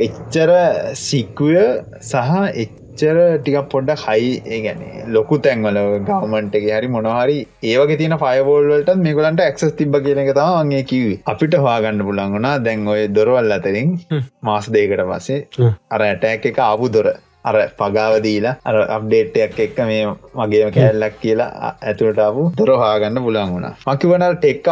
එච්චර 0.00 0.52
සික්වය 0.96 1.62
සහ 2.02 2.34
එච් 2.54 2.74
එච්චර 2.96 3.18
ටික 3.38 3.56
පොඩ්ඩ 3.70 4.02
හයි 4.02 4.30
ඒගැන 4.48 4.80
ලොකු 5.08 5.38
තැන්වල 5.40 5.78
ගවමන්ට 6.02 6.56
එක 6.58 6.66
හරි 6.70 6.88
මොනහරි 6.90 7.38
ඒවගේ 7.64 7.98
තින 7.98 8.16
ෆයබෝල්වලට 8.16 8.90
මේගලන්ට 9.00 9.42
එක්සස් 9.42 9.76
තිබ 9.76 9.96
කියන 10.00 10.22
එක 10.24 10.32
තමන්ගේ 10.32 10.82
කිවේ 10.84 11.20
අපිට 11.26 11.56
හවාගන්න 11.58 12.04
පුළන්ගුණා 12.08 12.56
දැන් 12.60 12.88
ඔය 12.88 13.02
දොරවල් 13.10 13.56
අතරින් 13.56 13.94
මාස 14.42 14.68
දේකට 14.70 15.04
පස්සේ 15.04 15.70
අර 15.90 16.00
ඇටැක් 16.02 16.50
එක 16.52 16.60
ආපු 16.62 16.90
දොර 16.90 17.12
අර 17.48 17.54
පගාවදීලා 17.80 18.54
අර 18.68 18.76
අප්ඩේට්යක් 18.96 19.58
එක්ක 19.66 19.78
මේ 19.90 20.02
මගේම 20.40 20.70
කෑල්ලක් 20.76 21.16
කියලා 21.24 21.72
ඇතුළට 21.90 22.22
අපපු 22.26 22.44
දොරහාගන්න 22.60 23.22
පුලන් 23.26 23.40
වුණ. 23.54 23.68
මකිවන 23.86 24.26
ටෙක් 24.36 24.68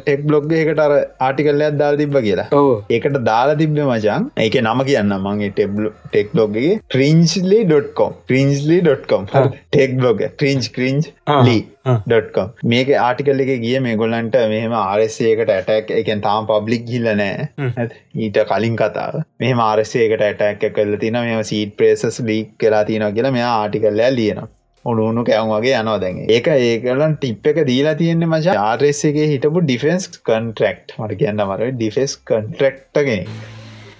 ටෙක් 0.00 0.24
බ්ලොග් 0.28 0.52
එකට 0.60 0.82
අර 0.86 0.94
ආටිකල්ලයක් 1.26 1.78
දාල් 1.82 2.00
තිබ්බ 2.02 2.18
කියලා. 2.28 2.48
ඒකට 2.94 3.20
දාලා 3.30 3.58
තිබ්බ 3.62 3.76
මචන් 3.86 4.30
ඒක 4.46 4.60
නම 4.62 4.84
කියන්න 4.90 5.18
මගේ 5.26 5.52
ටෙබ්ල 5.52 5.90
ටෙක් 6.06 6.32
බ්ලොග්ගේ 6.34 6.72
ක්‍රීන්ස්ලි.කොම් 6.94 8.18
ක්‍රීන්ස්ලි.කොම් 8.28 9.30
ටෙක් 9.34 10.00
බ්ලොග 10.00 10.26
ක්‍රීන්ච් 10.40 10.72
ක්‍රීන්ච් 10.76 11.12
ලී 11.46 11.62
ඩොට්කොම් 11.84 12.52
මේක 12.64 12.90
ආටිකල් 12.98 13.42
එක 13.44 13.52
ගිය 13.62 13.76
මේ 13.80 13.96
ගොල්ලන්ට 13.96 14.36
මෙහම 14.48 14.74
ආරසයකට 14.78 15.50
ඇටැක් 15.50 15.92
එකන් 15.92 16.22
තාම 16.22 16.48
පබ්ලික් 16.48 16.88
හිල්ල 16.88 17.08
නෑ 17.14 17.86
ඊට 18.16 18.40
කලින් 18.48 18.76
කතාව. 18.76 19.22
මේ 19.40 19.54
මාරසයකට 19.56 20.22
ඇටැක් 20.22 20.66
කල්ල 20.72 20.98
තින 20.98 21.18
මෙම 21.20 21.44
සීට 21.44 21.76
ප්‍රේසස් 21.78 22.20
ලීක් 22.22 22.58
කලා 22.58 22.82
තින 22.84 23.06
කියලා 23.10 23.32
මෙයා 23.32 23.54
ආටිකල්ලෑ 23.56 24.12
ලියනවා. 24.12 24.48
උනුුණු 24.84 25.24
කැවම් 25.24 25.50
වගේ 25.52 25.74
යනවා 25.80 25.98
දැන් 25.98 26.20
ඒක 26.28 26.46
ඒකලන් 26.52 27.16
ටිප් 27.16 27.46
එක 27.46 27.58
දීලා 27.68 27.94
තියෙන්නේ 27.94 28.30
මච 28.30 28.54
ආරෙස්ගේ 28.60 29.26
හිටපු 29.32 29.64
ඩිෆෙන්ස් 29.64 30.08
කන්ට්‍රක්් 30.20 30.96
මට 30.98 31.18
කියන්න 31.20 31.44
මර 31.44 31.66
ඩිෆෙස් 31.72 32.16
කන්ට්‍රක්ටගෙන 32.22 33.28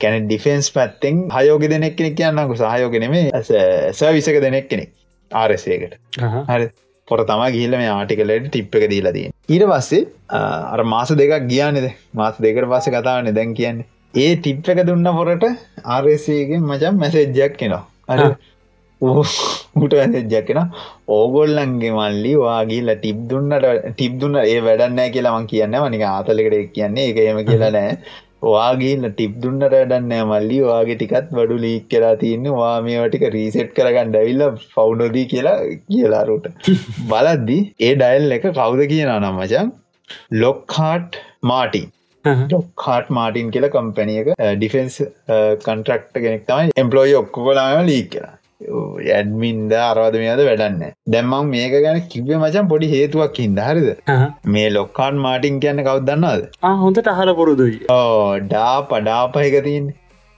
කැන 0.00 0.26
ඩිෆෙන්ස් 0.26 0.70
පැත්තෙන් 0.70 1.20
හයෝග 1.32 1.66
දෙනෙක් 1.68 1.98
කෙනෙක් 1.98 2.16
කියන්නකු 2.16 2.58
සහයෝගෙනෙමේ 2.62 3.44
සවිසක 3.94 4.40
දෙනෙක් 4.46 4.66
කෙනෙක් 4.68 4.90
ආරසයකට 5.30 6.00
හරි 6.48 6.66
පොර 7.12 7.20
තමා 7.30 7.50
ගිහිල 7.56 7.78
මේ 7.80 7.90
ආටිකලට 7.94 8.46
ටිප් 8.48 8.78
එක 8.78 8.86
දීලදී 8.92 9.26
ඊට 9.48 9.66
පස්සේ 9.70 10.04
අර 10.74 10.80
මාස 10.92 11.12
දෙකක් 11.14 11.48
ගියානෙද 11.48 11.88
මාස 12.14 12.38
දෙකට 12.38 12.70
පස්ස 12.70 12.94
කතාවන 12.94 13.34
දැන් 13.38 13.58
කියන්නේ. 13.58 13.88
ඒ 14.14 14.32
ටිප් 14.36 14.72
එක 14.72 14.80
දුන්න 14.88 15.12
පොරට 15.18 15.44
ආරසයගේ 15.88 16.58
මචන් 16.60 16.98
මැසෙජ්ජක් 16.98 17.54
කෙනවා 17.56 17.84
අර 18.08 18.20
ඌට 19.00 19.94
ඇසෙජ්ජක් 19.96 20.44
කෙන 20.48 20.60
ඕගොල්ලන්ගේ 21.10 21.92
මල්ලි 21.92 22.32
වාගේල 22.42 22.90
ටිප් 22.94 23.22
දුන්නට 23.30 23.66
ටිප් 23.88 24.12
දුන්න 24.20 24.36
ඒ 24.42 24.58
වැඩන්නෑ 24.66 25.14
කියලා 25.14 25.34
මං 25.36 25.48
කියන්න 25.52 25.78
මනික 25.80 26.04
ආතලකට 26.08 26.74
කියන්නේ. 26.76 27.08
එක 27.10 27.18
එම 27.24 27.40
කියලා 27.48 27.72
නෑ 27.76 27.96
වාගේන්න 28.42 29.06
ටිප් 29.08 29.34
දුන්නට 29.42 29.66
වැඩන්නෑ 29.68 30.24
මල්ලි 30.24 30.58
වාගේ 30.64 30.96
ටිකත් 30.96 31.30
බඩු 31.32 31.58
ලීක් 31.58 31.86
කියලා 31.88 32.14
තියන්න. 32.16 32.48
වා 32.54 32.74
මේටික 32.82 33.24
රීසෙට් 33.36 33.72
කරගන්න 33.76 34.12
ඩැවිල්ල 34.12 34.44
ෆවුනොදී 34.74 35.26
කියලා 35.26 35.56
කියලාරුට 35.86 36.50
බලද්දි 37.10 37.58
ඒ 37.80 37.94
ඩයිල් 37.96 38.36
එක 38.38 38.46
කවුද 38.50 38.84
කියන 38.92 39.12
නම් 39.14 39.34
මචන් 39.36 39.72
ලොක්හාට් 40.36 41.20
මාටි 41.44 41.82
ලොක්හාට් 42.50 43.10
මාටින් 43.12 43.50
කියල 43.50 43.68
කම්පැනියක 43.70 44.30
ඩිෆෙන්ස් 44.56 45.00
කන්ට්‍රක්ට 45.64 46.14
කෙනෙක් 46.18 46.46
තමයි 46.46 46.76
එම්පලෝයි 46.76 47.18
ඔක්කොලාම 47.22 47.82
ලීක් 47.86 48.10
කියලා 48.10 48.36
ඇඩමින්ද 49.14 49.72
අරවද 49.80 50.16
මේද 50.22 50.42
වැඩන්න. 50.48 50.82
දැම්මං 51.14 51.50
මේක 51.54 51.74
ගැන 51.86 52.00
කිවේ 52.12 52.38
මචන් 52.38 52.68
පොඩි 52.72 52.92
හේතුවක් 52.94 53.40
හින්ද 53.44 53.62
හරිද? 53.68 53.88
මේ 54.54 54.68
ලොක්කාන් 54.76 55.22
මාටින් 55.24 55.58
කියන්න 55.64 55.84
කවදන්නද 55.88 56.46
හොඳට 56.84 57.12
අහල 57.14 57.34
පුරුදුයි. 57.40 57.78
ඕ 57.90 58.38
ඩා 58.46 58.76
පඩාපයක 58.90 59.56
තියන්නේ 59.66 59.96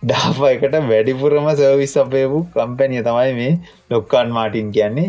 ඩාප 0.08 0.38
එකට 0.50 0.74
වැඩිපුරම 0.90 1.48
සර්විස් 1.60 1.94
අපේපු 2.02 2.38
කම්පැනිය 2.54 3.02
තමයි 3.06 3.32
මේ 3.38 3.52
ලොක්කාන් 3.92 4.28
මාටින් 4.36 4.68
කියන්නේ. 4.76 5.06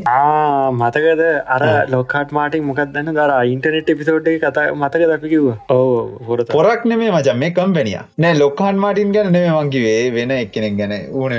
මතකද? 0.80 1.24
අර 1.56 1.64
ලොකාට 1.94 2.32
මාටින් 2.38 2.64
මොකක්දන්න 2.70 3.12
දර 3.18 3.34
ඉන්ටනෙට් 3.54 3.92
එපිසෝඩ් 3.94 4.30
කතා 4.44 4.66
මතක 4.76 5.10
දපිකිව 5.12 5.46
ඕ 5.78 5.86
හොර 6.28 6.40
පොරක් 6.52 6.86
නෙමේ 6.92 7.12
මචන් 7.12 7.40
මේ 7.44 7.52
කම්පැනිය 7.60 8.00
නෑ 8.18 8.40
ලොක්කාන් 8.42 8.84
මාටින් 8.86 9.16
ගැන 9.16 9.32
නෙම 9.38 9.48
මංකිවේ 9.56 10.12
වෙන 10.18 10.36
එක්කෙනෙක් 10.38 10.78
ගැන 10.82 10.96
ඕන 11.14 11.34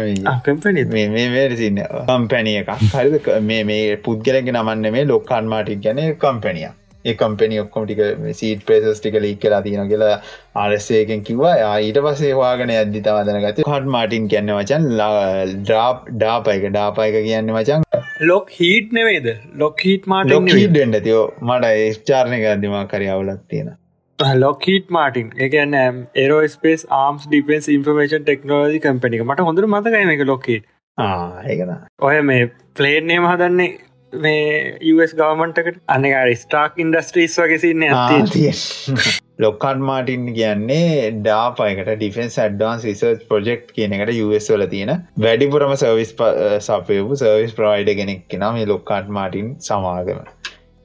කම්පනි 0.46 0.86
මේ 0.94 1.28
වේරසින්න 1.36 1.84
කම්පැනිය 2.08 2.58
එකක්. 2.62 2.72
හරිද? 2.94 3.30
මේ 3.42 3.62
මේ 3.64 3.96
පුද්ගලක 4.08 4.50
නමන්න 4.52 4.92
මේ 4.96 5.06
ලොක්කාන් 5.12 5.54
මාටින් 5.54 5.86
ගැන 5.86 6.02
කම්පැනිය 6.24 6.68
ඒ 7.06 7.14
කම්පනි 7.16 7.60
ඔක්කොමටික 7.62 8.02
සීට 8.34 8.66
ප්‍රේසස් 8.66 9.00
ටික 9.00 9.18
ලීක් 9.20 9.40
කලා 9.40 9.62
තියෙන 9.62 9.88
කියලා 9.88 10.12
ආරස්සයකෙන් 10.56 11.22
කිවවා. 11.22 11.54
ඊට 11.78 12.02
පසේ 12.04 12.34
වාගෙන 12.36 12.72
ඇද්දි 12.72 13.02
තවදන 13.02 13.40
ගත 13.44 13.66
හට 13.66 13.94
මාටින් 13.96 14.28
කියන්න 14.28 14.54
වචන් 14.54 14.90
ඩ්‍රාප් 14.92 16.04
ඩාපයක 16.12 16.68
ඩාපයක 16.68 17.18
කියන්න 17.20 17.54
මචන් 17.54 17.88
ලොක් 18.24 18.52
හිට 18.52 18.92
නෙවේද 18.92 19.32
ලොක් 19.56 19.82
හිට 19.82 20.06
මාට 20.08 20.36
ඩෙන්ට 20.68 21.02
තියෝ 21.02 21.26
මට 21.42 21.74
ඒස්චාරණය 21.80 22.38
ගදදිමා 22.40 22.86
කරය 22.86 23.08
අවුලක් 23.08 23.42
තියෙන 23.48 23.74
ලොකීට 24.36 24.88
මාටින් 24.90 25.32
එකන 25.38 25.74
aerospace 26.16 26.86
arms 26.92 27.26
defence 27.26 27.68
information 27.70 28.22
technology 28.22 28.80
කම්පනික 28.80 29.24
මට 29.24 29.46
හොඳර 29.48 29.66
මතකයි 29.68 30.14
එක 30.14 30.24
ලොකීට 30.26 30.64
ඒකන 31.46 31.74
ඔය 32.02 32.22
මේ 32.22 32.46
ප්ලේන්නේම 32.74 33.26
හදන්නේ 33.26 33.68
මේ 34.16 34.48
US 34.92 35.12
ගවමන්ටකට 35.12 35.78
අනක 35.88 36.16
ස්ටාක් 36.40 36.82
ඉන්ඩස්ට්‍රීස් 36.84 37.36
වගේසින්න 37.42 37.86
ඇති 37.90 38.44
ලොක්කන් 39.38 39.84
මාටින් 39.88 40.26
කියන්නේ 40.36 41.10
ඩාපයකට 41.18 41.90
ඩිෆෙන්ස් 41.92 42.38
ඇඩ්වාන්ස් 42.44 42.86
රිසර්ච් 42.88 43.26
ප්‍රජෙක්් 43.30 43.68
කියන 43.76 43.96
එකට 43.98 44.14
US 44.24 44.48
වල 44.54 44.66
තියෙන 44.74 44.92
වැඩිපුරම 45.18 45.76
සර්විස් 45.76 46.12
සපයපු 46.60 47.20
සර්විස් 47.22 47.54
ප්‍රයිඩ 47.60 47.92
කෙනෙක් 48.00 48.26
කෙන 48.28 48.46
මේ 48.56 48.66
ලොක්කාට් 48.66 49.12
මාටින් 49.18 49.54
සමාගම. 49.60 50.20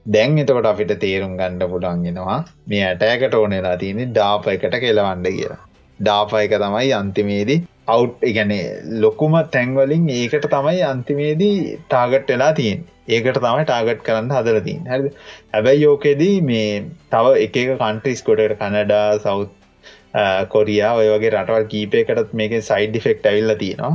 දැන් 0.06 0.38
එතකොට 0.38 0.70
අපිට 0.70 0.96
තේරුම් 1.00 1.36
ගණ්ඩ 1.40 1.74
පුඩන්ගෙනවා 1.74 2.40
මේ 2.68 2.86
ඇටෑකට 2.86 3.36
ඕනෙලා 3.36 3.76
තියෙන 3.78 4.08
ඩාප 4.10 4.48
එකට 4.54 4.80
කෙලවන්ඩ 4.86 5.30
කියලා 5.38 5.60
ඩාපයක 6.02 6.56
තමයි 6.58 6.90
අන්තිමේදී 6.94 7.60
අවු් 7.88 8.08
ඉගැනේ 8.24 8.66
ලොකුම 9.04 9.38
තැන්වලින් 9.52 10.10
ඒකට 10.12 10.50
තමයි 10.50 10.82
අන්තිමේදී 10.86 11.56
ටාගට් 11.84 12.30
වෙලා 12.30 12.52
තියෙන් 12.54 12.84
ඒකට 13.10 13.40
තමයි 13.40 13.66
ටාගට් 13.66 14.04
කරන්න 14.04 14.36
හදලතින් 14.38 14.86
හැ 14.88 15.00
හැබැයි 15.54 15.84
යෝකෙදී 15.84 16.36
මේ 16.44 16.70
තව 17.12 17.34
එක 17.46 17.58
කන්ට්‍රිස් 17.80 18.24
කොටට 18.24 18.58
කනඩා 18.62 19.08
සෞත් 19.20 19.58
කොරියා 20.50 20.94
ඔය 20.96 21.08
වගේ 21.10 21.32
රටවල් 21.32 21.68
කීපයකටත් 21.68 22.34
මේක 22.34 22.58
සයිඩ් 22.64 23.00
ෆෙක්ට 23.00 23.26
ඇවිල්ල 23.26 23.56
තියෙනවා. 23.56 23.94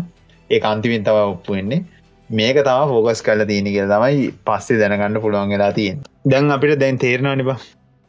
ඒ 0.51 0.61
අන්තිමින් 0.65 1.05
තව 1.05 1.25
ඔප්පු 1.27 1.53
වෙන්නේ. 1.53 1.85
මේක 2.31 2.57
තම 2.59 2.89
ෆෝගස් 2.89 3.23
කල 3.23 3.45
තියෙන 3.45 3.65
කිය 3.67 3.87
තමයි 3.87 4.31
පස්සේ 4.45 4.79
දැනගන්න 4.79 5.21
පුළුවන් 5.21 5.51
වෙලා 5.51 5.73
තියෙන් 5.73 6.01
දැන් 6.25 6.51
අපිට 6.51 6.81
දැන් 6.81 6.99
තේරෙනවා 6.99 7.35
නිබා 7.37 7.59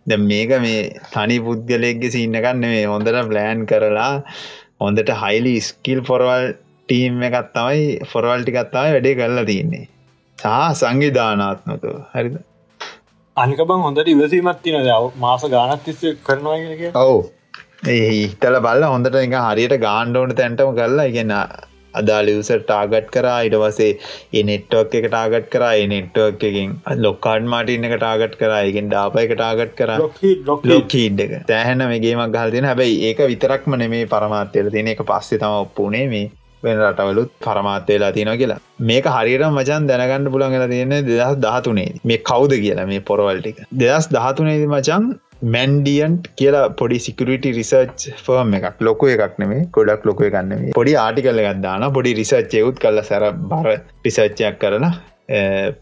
දැ 0.07 0.19
මේක 0.23 0.53
මේ 0.65 0.79
තනි 1.13 1.37
පුද්ගලෙක්ගෙ 1.45 2.09
සින්නකන්න 2.15 2.63
මේ 2.65 2.85
හොඳට 2.85 3.19
ප්ලෑන් 3.31 3.65
කරලා 3.71 4.11
හොඳට 4.83 5.13
හයිලි 5.23 5.55
ස්කිල් 5.61 6.01
පොරවල් 6.09 6.51
ටීම් 6.89 7.23
එකත් 7.29 7.49
තමයි 7.55 7.87
ෆොරවල් 8.11 8.43
ටිකත්තාව 8.43 8.91
වැඩේ 8.95 9.17
කරලා 9.21 9.47
තියන්නේ. 9.51 9.87
සහ 10.39 10.81
සංවිධානාත්මක 10.81 11.87
හරිද? 12.13 12.35
අනික 13.37 13.63
බං 13.69 13.83
හොඳට 13.85 14.13
ඉවසීමත් 14.13 14.61
තින 14.63 14.77
දව 14.81 15.11
මාස 15.19 15.47
ගානත් 15.55 15.83
තිස්ස 15.85 16.05
කරනවා 16.27 16.93
ඔවු. 17.03 17.17
ඒ 17.85 18.05
හිතල 18.09 18.59
බල්ල 18.59 18.85
හොඳට 18.91 19.17
එක 19.23 19.35
හරියට 19.39 19.75
ගාණ්ඩෝන 19.79 20.35
තැන්ටම 20.39 20.71
කරලා 20.79 21.09
ඉගන්න 21.11 21.33
අදාලිවස 21.93 22.51
ටාගට් 22.53 23.09
කරා. 23.15 23.37
ඉට 23.47 23.57
වසේ 23.63 23.91
ඒ 24.33 24.43
නෙට්වක් 24.49 24.97
එක 24.99 25.09
ටාගට් 25.09 25.49
කරා. 25.53 25.73
ඒ 25.81 25.87
නෙට්වක් 25.93 26.47
එකින් 26.49 26.73
ලොක්කාඩ් 27.05 27.51
මාටින් 27.53 27.87
එක 27.89 27.97
ටාගට් 27.99 28.39
කරා. 28.41 28.63
එකෙන් 28.71 28.89
ඩාප 28.89 29.19
එක 29.23 29.35
ටාගට් 29.35 29.77
කර. 29.79 29.93
ලොක්කීඩ් 30.73 31.23
එක. 31.27 31.37
තෑහන 31.51 31.85
මේගේමක් 31.93 32.35
ගහල්තින 32.35 32.69
හැබැයි 32.71 32.99
ඒක 33.09 33.23
විතරක්ම 33.33 33.79
නෙමේ 33.83 34.09
පරමාත්‍යයට 34.15 34.73
තියෙන 34.75 34.93
එක 34.95 35.05
පස්සේ 35.11 35.41
තම 35.43 35.61
ඔප්පුනේ 35.63 36.05
මේ 36.15 36.27
වෙන 36.63 36.79
රටවලුත් 36.83 37.31
පරමාත්‍යයලා 37.45 38.11
තියෙන 38.15 38.33
කියලා. 38.41 38.59
මේක 38.89 39.05
හරියට 39.15 39.45
මචන් 39.49 39.87
දැනගන්න 39.89 40.31
පුළන්ගලා 40.33 40.69
තියෙන 40.73 40.95
දෙදස් 41.09 41.37
දහතුනේ 41.45 41.89
මේ 42.03 42.19
කවුද 42.29 42.53
කියලා 42.63 42.87
මේ 42.91 43.05
පොරවල්ටික 43.09 43.63
දෙදස් 43.83 44.09
දහතුනේද 44.15 44.65
මචන් 44.67 45.05
මැන්ඩියන්ට් 45.41 46.31
කියලා 46.39 46.63
පොඩි 46.79 46.99
සිකරට 47.07 47.45
රිසර්ච් 47.59 48.07
ෆර්ම් 48.25 48.55
එකක්. 48.59 48.81
ලොක 48.81 49.03
එකක් 49.07 49.37
නෙේ 49.43 49.67
ගොඩක් 49.77 50.05
ලොක 50.05 50.23
එකන්න 50.29 50.71
පොඩි 50.79 50.95
ආටිකල්ල 51.03 51.43
ගත්දාන 51.47 51.85
පොඩි 51.93 52.17
රිසර්ච්චයකුත් 52.21 52.81
කල්ල 52.85 53.03
සැර 53.03 53.29
බර 53.51 53.77
රිසර්ච්චයක් 54.07 54.57
කරලා 54.63 54.93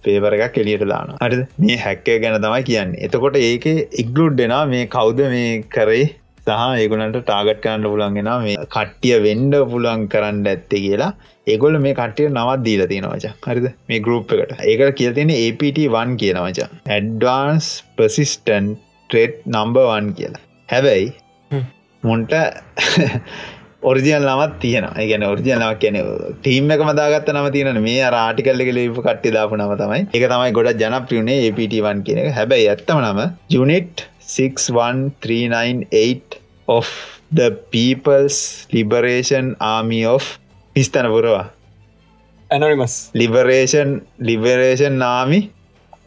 පේවර 0.03 0.33
එකක් 0.37 0.53
කෙලියට 0.53 0.85
දාන 0.87 1.15
අට 1.19 1.39
මේ 1.59 1.77
හැක්කය 1.77 2.19
ගැන 2.19 2.41
තමයි 2.41 2.63
කියන්න. 2.69 2.93
එතකොට 2.97 3.37
ඒක 3.37 3.65
ඉක්ලුඩ් 4.03 4.37
දෙනා 4.41 4.65
මේ 4.67 4.85
කවුද 4.87 5.21
මේ 5.35 5.63
කරේ 5.69 6.05
සහ 6.47 6.81
ඒගුණට 6.81 7.19
ටාගට් 7.21 7.61
කරන්න 7.61 7.85
පුළන්ගෙන 7.91 8.31
මේ 8.41 8.57
කට්ටිය 8.73 9.15
වෙන්ඩ 9.27 9.55
පුළන් 9.71 10.07
කරන්න 10.07 10.49
ඇත්තේ 10.51 10.81
කියලා. 10.85 11.11
ඒගොල 11.47 11.77
මේ 11.85 11.95
කට්ටිය 11.99 12.27
නවත් 12.29 12.65
දීල 12.67 12.83
තියෙනවච 12.91 13.25
හරිද? 13.47 13.67
මේ 13.89 13.99
ගරුප් 13.99 14.33
එකට. 14.35 14.57
ඒකට 14.71 14.97
කියල් 14.99 15.13
තියෙන 15.17 15.33
APT1 15.37 16.17
කියනවච 16.21 16.59
advanced 16.97 17.69
persistent 17.97 18.73
threat 19.09 19.35
number one 19.47 20.13
කියලා. 20.17 20.41
හැබැයි 20.69 21.13
මුන්ට 22.03 22.33
ඔරිජියල් 23.89 24.23
නමත් 24.25 24.53
තියෙන 24.63 24.85
ගැන 25.09 25.23
ඔරිජියල් 25.29 25.59
නවක් 25.59 25.79
කියන 25.83 25.97
ටීම් 26.41 26.65
එක 26.75 26.81
මදාගත්ත 26.89 27.27
නම 27.33 27.47
තියෙන 27.55 27.79
මේ 27.87 28.03
ආටිකල්ල 28.09 28.61
ලිප 28.79 28.97
කට්ටි 29.07 29.29
දාපු 29.37 29.53
නම 29.59 29.71
තමයි. 29.81 30.01
එක 30.17 30.23
තමයි 30.31 30.49
ගොඩ 30.57 30.69
ජනප්‍රියුණේ 30.83 31.39
APT1 31.49 31.97
කියන 32.07 32.19
එක. 32.23 32.29
හැබැයි 32.39 32.67
ඇත්තම 32.73 32.97
නම 33.01 33.19
ජුනිට් 33.55 33.95
61398 34.37 36.41
of 36.67 36.87
the 37.31 37.51
People's 37.73 38.67
Liberation 38.71 39.55
Army 39.59 40.05
of 40.15 40.23
ඉස්තන 40.75 41.07
පුරවා 41.13 41.45
anonymous 42.49 42.95
liberation 43.19 44.01
liberation 44.19 44.97
army 45.03 45.39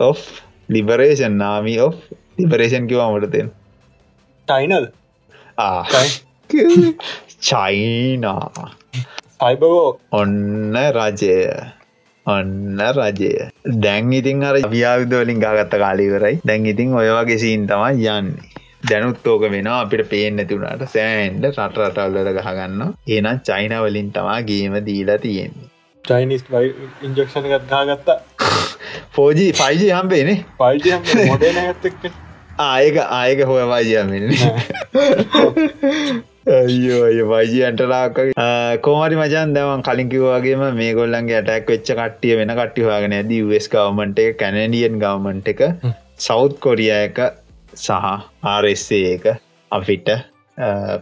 of 0.08 0.20
liberation 0.68 1.38
army 1.42 1.78
of 1.80 1.94
liberation 2.38 2.86
කිවමටතෙන් 2.90 3.48
ටයිනල් 4.48 4.86
චයිනා 7.40 8.68
අයිබෝ 9.40 9.82
ඔන්න 10.12 10.76
රජය 10.90 11.32
ඔන්න 12.26 12.84
රජය 12.90 13.32
දැන් 13.82 14.12
ඉතින් 14.12 14.44
අර 14.44 14.56
ව්‍යාවිදවලින් 14.68 15.42
ගාගත්ත 15.44 15.74
කාලිවරයි 15.84 16.40
දැන් 16.44 16.70
ඉතින් 16.72 16.94
ඔය 16.94 17.08
වගේ 17.10 17.38
සීන් 17.38 17.66
තමයි 17.66 18.08
යන්නේ 18.10 18.56
දැනුත් 18.84 19.26
ඕක 19.26 19.44
වෙනවා 19.48 19.80
අපිට 19.80 20.04
පේෙන් 20.08 20.36
නැතිවුණට 20.36 20.86
සෑන්ඩ 20.88 21.48
රට 21.48 21.82
රටවල්ලට 21.84 22.38
ගහගන්න 22.38 22.94
ඒනම් 23.08 23.42
චයිනවලින් 23.44 24.12
තමා 24.12 24.38
ගේම 24.44 24.78
දීලා 24.86 25.18
තියෙන්නේ 25.18 25.68
චයිනිස් 26.04 26.44
ඉන්ජක්ෂණ 27.02 27.50
ගත්තා 27.50 27.82
ගත්තා 27.86 28.18
පෝජී 29.14 29.50
පයිජි 29.54 29.90
හම්බේනේ 29.92 30.38
පයිජ 30.58 30.96
මොඩන 31.26 31.60
ඇත්තක් 31.64 32.08
ආයක 32.58 32.96
ආයක 33.16 33.40
හොය 33.50 33.64
වාජයමෙන 33.72 34.24
අයෝ 36.50 37.00
අය 37.08 37.18
වයිජයන්ටලාක 37.30 38.18
කෝමරි 38.84 39.16
මජන් 39.16 39.52
දවන් 39.56 39.84
කලින්කිවවාගේම 39.88 40.64
මේ 40.78 40.92
ගොල්ලන්ගේ 40.94 41.38
ඇටැක් 41.40 41.70
වෙච්ච 41.72 41.90
කට්ටිය 41.92 42.38
වෙන 42.40 42.54
කට්ටිවාගෙන 42.60 43.16
ඇද 43.18 43.34
ස් 43.58 43.68
ගවමන්ට 43.74 44.24
එක 44.24 44.40
කැනඩියන් 44.42 44.96
ගවමන්ට 45.04 45.52
එක 45.54 45.62
සෞද් 46.20 46.56
කොරිය 46.66 46.90
එක 46.94 47.20
සහ 47.76 48.08
ආරස්සේ 48.54 49.14
එක 49.14 49.26
අපිට 49.70 50.08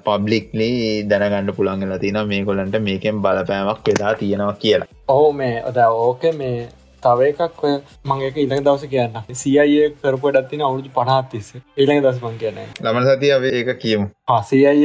පබ්ලික්ලි 0.07 0.71
දැනගන්න 1.11 1.55
පුළන්ගල 1.59 1.95
තින 2.03 2.19
මේ 2.33 2.43
ගොලන්ට 2.45 2.77
මේකෙන් 2.89 3.23
බලපෑමක් 3.25 3.87
වෙලා 3.89 4.15
තියෙනවා 4.15 4.57
කියලා. 4.65 4.89
ඔහු 5.09 5.33
මේ 5.33 5.63
ඔද 5.65 5.79
ඕක 5.85 6.27
මේ 6.35 6.69
තව 7.07 7.31
එකක් 7.33 7.65
ඔය 7.69 7.77
මංගේක 8.11 8.43
ඉළඟ 8.45 8.67
දවස 8.69 8.91
කියන්න 8.95 9.23
සියයේ 9.45 9.93
කරපුට 10.03 10.43
තින 10.51 10.67
අවුදු 10.71 10.95
පනාත්තිස්ස 10.99 11.55
ඉළඟ 11.57 12.05
දස් 12.07 12.21
මං 12.25 12.43
කියන 12.43 12.61
ළමන 12.83 13.09
සතිය 13.09 13.35
ඒක 13.53 13.73
කියමු. 13.79 14.11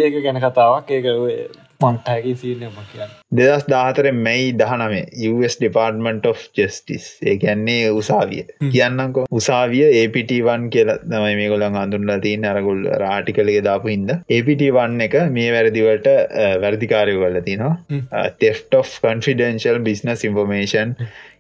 එක 0.08 0.24
ගැන 0.24 0.42
කතාවක්. 0.46 0.92
ඒක 0.92 1.06
මන්ටයගේ 1.82 2.34
සීනම 2.40 2.76
කියන්න. 2.92 3.14
දෙදස් 3.38 3.64
දාහතර 3.74 4.08
මැයි 4.18 4.52
දහනමේ 4.60 5.30
US 5.30 5.58
ඩිපාර්ටමන්ට් 5.60 6.28
of 6.32 6.44
ජස්ටිස් 6.58 7.08
ඒ 7.26 7.36
කියන්නේ 7.44 7.90
උසාවිය. 8.02 8.44
කියන්නකෝ 8.76 9.26
උසාවිය 9.40 9.88
APT1 10.02 10.68
කියල 10.76 10.94
තමයි 11.06 11.34
මේ 11.40 11.50
ගොලන් 11.54 11.80
අඳුන්ලා 11.84 12.20
තින් 12.28 12.46
අරගුල් 12.52 12.86
රාටිකලගේ 13.04 13.64
දාපු 13.70 13.94
හින්ද. 13.94 14.14
APT1 14.38 15.08
එක 15.08 15.18
මේ 15.40 15.50
වැරදිවට 15.58 16.12
වැරදිකාරය 16.66 17.18
කල්ල 17.18 17.42
තිනවා 17.50 18.24
තෙෆ් 18.44 18.64
of 18.82 18.94
confidential 19.08 19.80
business 19.90 20.30
information 20.32 20.96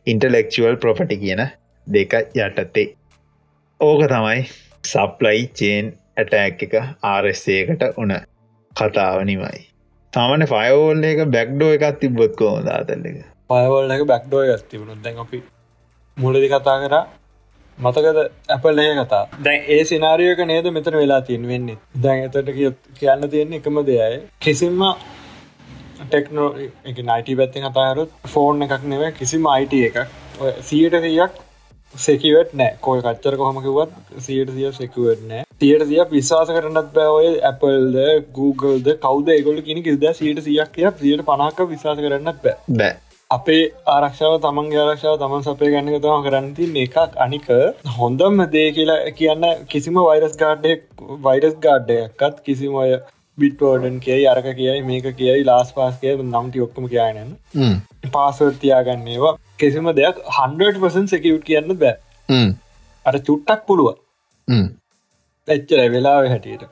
intellectual 0.07 0.75
property 0.77 1.17
කියන 1.17 1.41
දෙක 1.87 2.13
යටතේ. 2.35 2.87
ඕක 3.79 4.01
තමයි 4.09 4.45
සප්ලයි 4.83 5.47
චේන් 5.59 5.93
ඇටැක් 6.17 6.63
එක 6.65 6.73
ආරස්සයකට 7.03 7.83
උන 7.97 8.11
කතාවනිමයි 8.71 9.61
තමන 10.13 10.45
ෆයෝල් 10.51 11.03
එක 11.03 11.19
බැක්්ඩෝ 11.35 11.71
එකක් 11.75 11.99
තිබොත් 12.01 12.35
කෝ 12.35 12.55
දාතල්ල 12.67 13.05
එක? 13.09 13.17
පයවල් 13.49 13.95
එක 13.95 14.03
බැක්්ඩෝ 14.11 14.41
එකක් 14.45 14.69
තිබුණු 14.71 14.95
දැන් 15.03 15.19
අපි 15.23 15.41
මුලදි 16.17 16.49
කතා 16.53 16.77
කර 16.83 16.95
මතකද 17.77 18.17
ඇපල් 18.55 18.81
ඒ 18.83 18.93
කතා? 18.99 19.23
දැන් 19.45 19.61
ඒ 19.75 19.83
සිනාරියක 19.91 20.41
නේද 20.51 20.67
මෙතන 20.77 20.97
වෙලා 21.01 21.21
තින් 21.21 21.47
වෙන්නේ. 21.47 21.77
දැන් 22.03 22.23
එතට 22.25 22.51
කියන්න 22.99 23.29
තියෙන්නේ 23.29 23.59
එකම 23.61 23.79
දෙයයි. 23.89 24.21
කිසිම්ම 24.39 24.81
ටෙක්නෝ 26.01 26.49
නයිට 26.87 27.31
පැත්ති 27.39 27.63
කතාරුත් 27.67 28.11
ෆෝන් 28.33 28.67
එකක් 28.67 28.83
නෙව 28.91 29.03
කිසිම 29.19 29.47
අයිට 29.53 29.73
එකක්. 29.79 29.97
සියට 30.69 30.95
දෙයක් 31.05 31.39
සෙකිවට 31.93 32.51
නෑ 32.59 32.77
කොය 32.81 32.99
කච්චර 33.01 33.35
කොහමකිවත් 33.41 33.93
සියට 34.25 34.51
දිය 34.57 34.71
සෙකුවට 34.79 35.23
නෑ 35.29 35.43
තියට 35.61 35.85
දිය 35.89 36.01
විශවාස 36.11 36.51
කරනත් 36.55 36.91
බෑඔය 36.97 37.31
ඇපල්ද 37.49 37.97
Googleද 38.37 38.91
කවද 39.05 39.37
ඒගොල 39.37 39.61
කියෙන 39.67 39.83
කිද 39.87 40.05
සියට 40.19 40.43
සියක් 40.45 40.75
කිය 40.75 40.91
සියට 40.99 41.25
පනාක 41.29 41.63
විශවාස 41.71 42.03
කරන්නත් 42.05 42.43
බෑ. 42.45 42.57
බෑ. 42.79 42.93
අපේ 43.29 43.61
ආරක්ෂාව 43.91 44.33
තමන් 44.45 44.73
ආරක්ෂාව 44.79 45.19
තමන් 45.19 45.43
සපේ 45.45 45.71
ගන්න 45.73 46.01
තම 46.05 46.25
කරන්නති 46.27 46.65
එකක්. 46.85 46.97
අනික 47.25 47.47
හොඳම 47.97 48.45
දේ 48.55 48.67
කියලා 48.77 48.99
කියන්න 49.19 49.47
කිසිම 49.71 49.99
වෛරස් 50.07 50.37
ගාඩ්ඩය 50.41 50.73
වෛරස් 51.27 51.55
ගාඩ්ඩයක්කත් 51.65 52.41
කිසිම 52.47 52.79
ඔය 52.83 52.91
බිට්ෝඩන් 53.43 54.01
කියයි 54.05 54.27
අරක 54.33 54.47
කියයි 54.59 54.81
මේක 54.89 55.07
කියයි 55.19 55.45
ලාස් 55.51 55.71
පාස් 55.77 55.95
කිය 56.01 56.15
නම්ටි 56.17 56.65
ඔක්කම 56.65 56.89
කියයනන 56.93 57.31
පාසර් 58.11 58.51
තියාගන්නේවා 58.63 59.33
කිසිම 59.59 59.89
දෙයක් 60.01 60.21
හන්ඩපසන් 60.37 61.09
සැකියුට් 61.13 61.47
කියන්න 61.49 61.73
බෑ. 61.77 61.95
අර 63.05 63.15
චුට්ටක් 63.29 63.65
පුළුව 63.67 63.89
එච්චර 65.47 65.79
වෙලාව 65.95 66.29
හැටියට. 66.33 66.63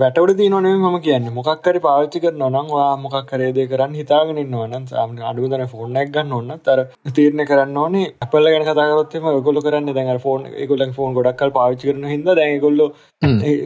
වැටවට 0.00 0.36
තියනේ 0.36 0.74
ම 0.74 0.96
කියන්න. 1.06 1.28
මොක්කර 1.34 1.76
පාච්චි 1.86 2.20
කර 2.20 2.32
නොනවා 2.34 2.88
මොක් 2.96 3.16
කරේද 3.30 3.58
කරන්න 3.72 3.98
හිතාගෙන 4.00 4.40
නොවන 4.50 4.86
සාම 4.86 5.16
අඩුදන 5.30 5.64
ෆෝර්නක් 5.72 6.12
ගන්න 6.14 6.32
ඔන්න 6.38 6.52
තර 6.66 6.80
තීරණ 7.16 7.44
කරන්න 7.50 7.76
ඕනේ. 7.76 8.08
අපල 8.20 8.50
ගැන 8.52 8.66
කතාරත්ම 8.68 9.28
ගොල 9.46 9.60
කරන්න 9.66 9.94
දැන් 9.94 10.20
ෆෝන් 10.26 10.48
ගොලන් 10.72 10.96
ෆෝන් 10.98 11.14
ගොඩක්කල් 11.14 11.54
පාච්චි 11.58 11.90
කරන 11.90 12.10
හිද 12.12 12.28
දැගොල්ල 12.32 12.84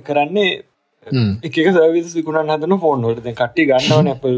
කරන්නේ 0.09 0.51
එක 1.43 1.57
සවිස් 1.69 2.15
විකුණන් 2.15 2.51
හදන 2.53 2.75
ෆෝන්වලට 2.79 3.29
කට්ටි 3.33 3.67
ගන්නවන 3.67 4.11
Apple 4.13 4.37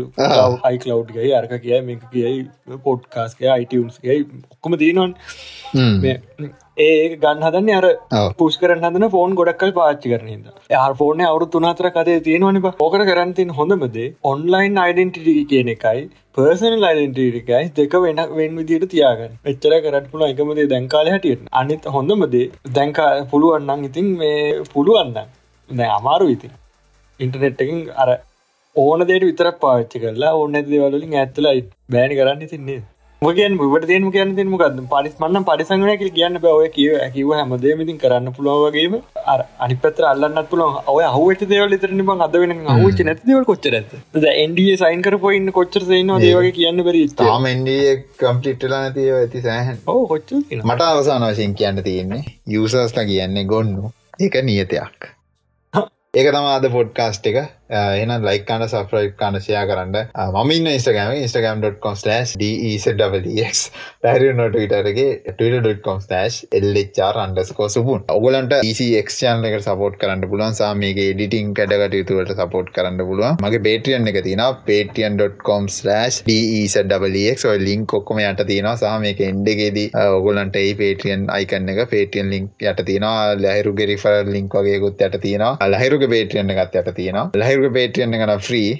අයි 0.64 0.78
කලව්ගේ 0.78 1.32
අරක 1.36 1.52
කියයි 1.58 1.80
මේක 1.82 2.04
කියයි 2.10 2.78
පොට්කාස්ගේ 2.84 3.50
අයිටන්ස්ගේ 3.54 4.18
ඔක්කොම 4.54 4.78
තියනවන් 4.78 5.14
ඒ 6.78 7.16
ගන්න 7.16 7.44
හදන්න 7.44 7.70
අර 7.74 8.32
පුෂ් 8.38 8.58
කරන්න 8.58 8.88
හදන 8.88 9.10
ෆෝන් 9.10 9.36
ගොඩක්කල් 9.36 9.76
පාච්චි 9.76 10.14
කරනද 10.14 10.50
යා 10.70 10.88
ෆෝන 10.96 11.24
අවරු 11.26 11.50
තුනාතර 11.50 11.90
කතේ 11.92 12.18
තියෙනවනි 12.22 12.64
ඕකට 12.66 13.06
කරන්තින් 13.10 13.54
හොඳමදේ 13.60 14.08
ඔන්ලයින් 14.24 14.82
අයිඩෙන්ටිටි 14.86 15.46
කියන 15.46 15.72
එකයි 15.76 16.08
පර්සන 16.34 16.82
අයිඩෙන්ටිකයි 16.82 17.62
දෙක 17.74 18.00
වෙන 18.00 18.20
වෙන් 18.32 18.58
විදිට 18.58 18.90
තියාගන්න. 18.90 19.38
එච්චර 19.46 19.74
කරට 19.82 20.10
පුළ 20.10 20.24
එකමදේ 20.24 20.68
දැන්කාල 20.70 21.10
හැටියට. 21.10 21.46
අනිත් 21.52 21.88
හොඳමදේ 21.94 22.50
දැන්කා 22.74 23.14
පුළුවන්නන් 23.30 23.88
ඉතින් 23.88 24.12
මේ 24.18 24.62
පුළුවන්න 24.72 25.26
අමාරු 25.68 26.30
ඉති 26.36 26.50
ඉන්ටනෙට්කින් 27.20 27.84
අර 27.96 28.08
ඕන 28.76 29.06
දේට 29.08 29.28
විතර 29.30 29.52
පාච්චි 29.60 30.02
කරලා 30.02 30.34
ඕන්න 30.40 30.58
දේවලින් 30.72 31.14
ඇත්තලයි 31.20 31.62
බෑනි 31.90 32.20
කරන්න 32.20 32.50
තින්නේ 32.50 32.82
මගෙන් 33.22 33.54
ට 33.58 33.88
දේම 33.88 34.06
කියන්න 34.14 34.32
තින් 34.36 34.48
මොකද 34.52 34.80
පරිස් 34.90 35.14
මන්න 35.20 35.44
පරිසංගනය 35.48 35.94
කියන්න 36.16 36.38
බෑ. 36.44 36.66
කිව 36.74 36.92
කිව 37.14 37.30
හැමදේමතින් 37.36 37.98
කරන්න 38.02 38.34
පුළුවන්ගේම 38.36 38.96
අර 39.26 39.40
අනි 39.58 39.76
පත්‍ර 39.76 40.08
අල්ලන්න 40.10 40.40
පුළන් 40.50 40.76
ඔය 40.94 41.06
හුවට 41.16 41.46
දේවල් 41.52 41.76
තරන 41.78 42.04
බ 42.08 42.16
අද 42.26 42.36
වෙන 42.42 42.54
හුච 42.82 43.00
නැතිවල් 43.08 43.48
කොච්චර 43.50 43.78
ද 44.16 44.34
එන්ඩිය 44.44 44.76
සයින් 44.82 45.06
කරපොයින්න 45.08 45.54
කොච්චර 45.58 45.88
සයින 45.90 46.14
දේවගේ 46.26 46.54
කියන්න 46.60 46.84
බැරි 46.88 47.06
තාම 47.22 47.50
එන්ඩිය 47.54 47.96
කම්පිට්ටලා 48.20 48.84
නැතිව 48.84 49.18
ඇති 49.22 49.44
සෑහන්. 49.48 49.82
ඕ 49.86 50.06
කොච්ච 50.06 50.38
මට 50.60 50.80
අවසාන 50.92 51.28
වශයෙන් 51.30 51.58
කියන්න 51.62 51.84
තියෙන්නේ 51.88 52.22
යසස්ට 52.60 53.04
කියන්නේ 53.12 53.50
ගොන්නු. 53.54 53.92
ඒක 54.20 54.42
නියතයක් 54.42 55.13
ඒක 56.14 56.28
තමාද 56.30 56.66
පොඩ්කාස්ට් 56.70 57.26
එක. 57.26 57.38
එන 57.70 58.14
ලයිකන්න 58.22 58.66
සෆ්‍රයි් 58.66 59.12
කන්න 59.16 59.40
ෂයා 59.40 59.64
කරන්න 59.66 59.96
මමින්න 60.36 60.68
ඉස්ටගම 60.68 61.14
ඉස්ටගම්.com 61.18 61.96
ඩක් 62.94 63.24
පැරි 64.02 64.32
නොට 64.34 64.56
විටරගේ 64.56 65.12
ටම් 65.30 66.00
එල්චර් 66.52 67.20
අන්ඩස්කෝ 67.22 67.68
සුපුන් 67.68 68.04
ඔගලන්ට 68.08 68.54
ඒක්ෂන් 68.92 69.46
එක? 69.48 69.56
සපෝට් 69.64 69.96
කරන්න 70.00 70.28
පුලන් 70.30 70.56
සාමගේ 70.58 71.08
ඩිටිං 71.14 71.54
කඩකට 71.56 71.96
යුතුවට 72.00 72.34
සපෝට් 72.36 72.70
කරන්න 72.76 73.00
පුළුවන්. 73.00 73.38
මගේ 73.42 73.62
පේටියන් 73.66 74.08
එක 74.08 74.20
තින 74.26 74.42
පේටියන්.com 74.66 75.68
ඩක් 76.84 77.44
ඔය 77.46 77.58
ලින්ක් 77.58 77.94
ඔක්කොම 77.94 78.20
යට 78.20 78.44
තියෙනවා. 78.46 78.76
සාමක 78.76 79.20
එන්ඩගේදී 79.20 79.88
uh, 79.94 80.18
ඔගලන්ට 80.18 80.56
ඒ 80.56 80.74
පේටියන් 80.74 81.26
අයිකන්න 81.30 81.72
එක 81.74 81.82
පේටියන් 81.90 82.30
ලින්ක් 82.30 82.50
යට 82.62 82.84
තියෙනවා. 82.84 83.34
ලැහිරුගේ 83.40 83.88
රිෆරල් 83.92 84.32
ලින්ක් 84.36 84.54
වගේකුත් 84.54 85.04
යට 85.08 85.18
තියෙනවා. 85.22 85.70
ලහිරුගේ 85.74 86.12
පේටියන් 86.14 86.54
එකත් 86.54 86.80
යට 86.82 86.92
තියෙනවා. 86.94 87.30
ලහිරු 87.36 87.63
ලහිරුග 87.64 87.76
පේටියන්න 87.76 88.16
කන 88.20 88.32
ෆ්‍රී 88.46 88.72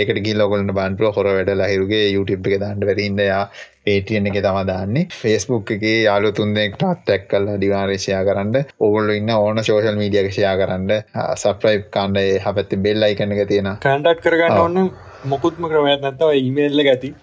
ඒකට 0.00 0.20
ගිල්ලොකොලට 0.26 0.72
බන්පල 0.76 1.12
හොර 1.16 1.28
වැඩ 1.28 1.50
ලහිරුගේ 1.60 2.12
YouTube 2.12 2.50
එක 2.50 2.60
දන්නට 2.60 2.88
වැරඉන්නයා 2.88 3.40
පේටියන 3.86 4.28
එක 4.28 4.38
තම 4.44 4.58
දාන්නේ. 4.68 5.08
ෆෙස්බුක් 5.20 5.72
එක 5.76 5.84
යාලු 5.84 6.32
තුන්දෙක් 6.38 6.76
ටත්තැක් 6.76 7.28
කල්ල 7.30 7.56
දිවාරේෂයා 7.62 8.22
කරන්න. 8.28 8.68
ඔගොල්ල 8.80 9.12
ඉන්න 9.16 9.32
ඕන 9.32 9.62
සෝෂල් 9.64 9.98
මීඩියකෂයා 10.02 10.54
කරන්න. 10.60 10.94
සප්‍රයි් 11.42 11.82
කණ්ඩ 11.96 12.40
හපැත්ති 12.44 12.80
බෙල් 12.86 13.08
අයිකන 13.08 13.36
එක 13.36 13.48
තියෙන 13.52 13.72
කන්ඩක් 13.84 14.24
කරගන්න 14.28 14.62
ඔන්න 14.66 14.90
මොකුත්ම 15.32 15.68
ක්‍රමයක් 15.72 16.04
නැත්තව 16.04 16.36
ඉමේල්ල 16.42 16.86
ඇති. 16.86 17.14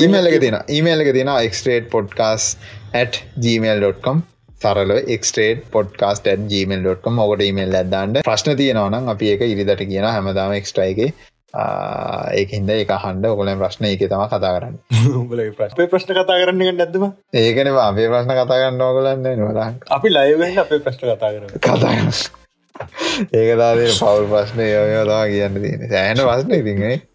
ඊමේල්ල 0.00 0.32
එක 0.32 0.40
තියෙන 0.44 0.60
ඊමේල්ල 0.68 1.06
එක 1.06 1.14
තියෙන 1.16 1.34
එක්ස්ටේට් 1.36 1.90
පොඩ්කාස් 1.96 2.52
gmail.com 3.40 4.26
සරල 4.62 4.94
එක්ස්ටේට 5.08 5.66
පොඩ්කාස්ට 5.70 6.30
ගමල්.com 6.46 7.20
ඔකට 7.24 7.44
ඉමල් 7.46 7.76
ඇදදාන්ට 7.80 8.22
ප්‍රශ්න 8.22 8.56
තියෙනවනම් 8.56 9.12
අපි 9.12 9.30
ඒක 9.32 9.44
ඉරිදට 9.46 9.84
කියන 9.84 10.08
හැමදාම 10.08 10.56
එක්ස්ට්‍රයිගේ 10.58 11.12
ඒකහින්ද 11.54 12.70
එක 12.72 12.92
හන්ඩ 12.96 13.28
ඔකොලම් 13.28 13.58
ප්‍රශ්න 13.60 13.88
එක 13.88 14.04
තම 14.04 14.22
කතා 14.26 14.52
කරන්න. 14.56 14.76
අපේ 15.66 15.88
ප්‍රශ්න 15.88 16.14
කතා 16.14 16.38
කරන්න 16.38 16.78
නැදම 16.78 17.08
ඒකන 17.36 17.72
අපේ 17.78 18.08
ප්‍රශ්න 18.08 18.32
කතා 18.32 18.46
කරන්න 18.52 18.80
ඕගලන්න 18.82 19.28
නොලා 19.38 19.68
අපි 19.90 20.08
ලයිවෙන් 20.10 20.58
අපේ 20.58 20.80
ප්‍රශ්න 20.80 21.10
කතා 21.10 21.30
කර 21.30 21.58
කතා 21.60 21.96
ඒක 23.36 23.50
දාදේ 23.58 23.92
පවල් 23.92 24.28
ප්‍රශ්නය 24.28 24.68
යෝ 24.68 25.04
තවා 25.04 25.24
කියන්න 25.28 25.60
තියෙන 25.60 25.88
සෑන 25.90 26.22
ප්‍රශ්න 26.22 26.54
කොච්චර 26.56 27.11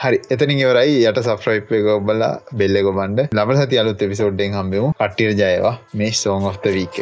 හරි 0.00 0.18
එතනින් 0.34 0.58
ඉවරයි 0.64 0.96
යට 1.10 1.20
සෆ්‍රයිප් 1.26 1.70
එක 1.78 1.86
ඔබලා 1.98 2.32
බෙල්ලෙක 2.62 2.88
බන්ඩ 2.96 3.28
ලබ 3.40 3.56
සති 3.60 3.78
අලුත් 3.82 4.02
එපිසෝඩ්ඩෙන් 4.06 4.56
හම්බෙමු 4.58 4.90
කට්ටිර 4.98 5.32
ජයවා 5.42 5.76
මේ 6.00 6.10
song 6.22 6.50
of 6.50 6.58
the 6.66 6.74
week 6.78 7.00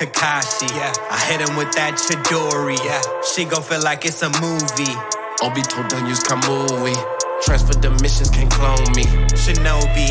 Kakashi, 0.00 0.66
yeah. 0.76 0.92
I 1.14 1.18
hit 1.28 1.40
him 1.46 1.56
with 1.58 1.72
that 1.72 1.94
Chidori, 2.02 2.76
yeah. 2.84 3.02
She 3.30 3.44
gon' 3.44 3.62
feel 3.62 3.82
like 3.82 4.06
it's 4.06 4.22
a 4.22 4.30
movie. 4.40 4.94
Obito 5.42 5.86
done 5.90 6.06
use 6.08 6.22
Kamui. 6.24 6.94
Transfer 7.42 7.74
the 7.74 7.90
missions, 8.00 8.30
can't 8.30 8.50
clone 8.50 8.88
me. 8.96 9.04
Shinobi, 9.42 10.08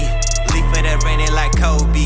leave 0.53 0.67
for 0.69 0.83
that 0.85 1.01
raining 1.05 1.33
like 1.33 1.57
Kobe. 1.57 2.05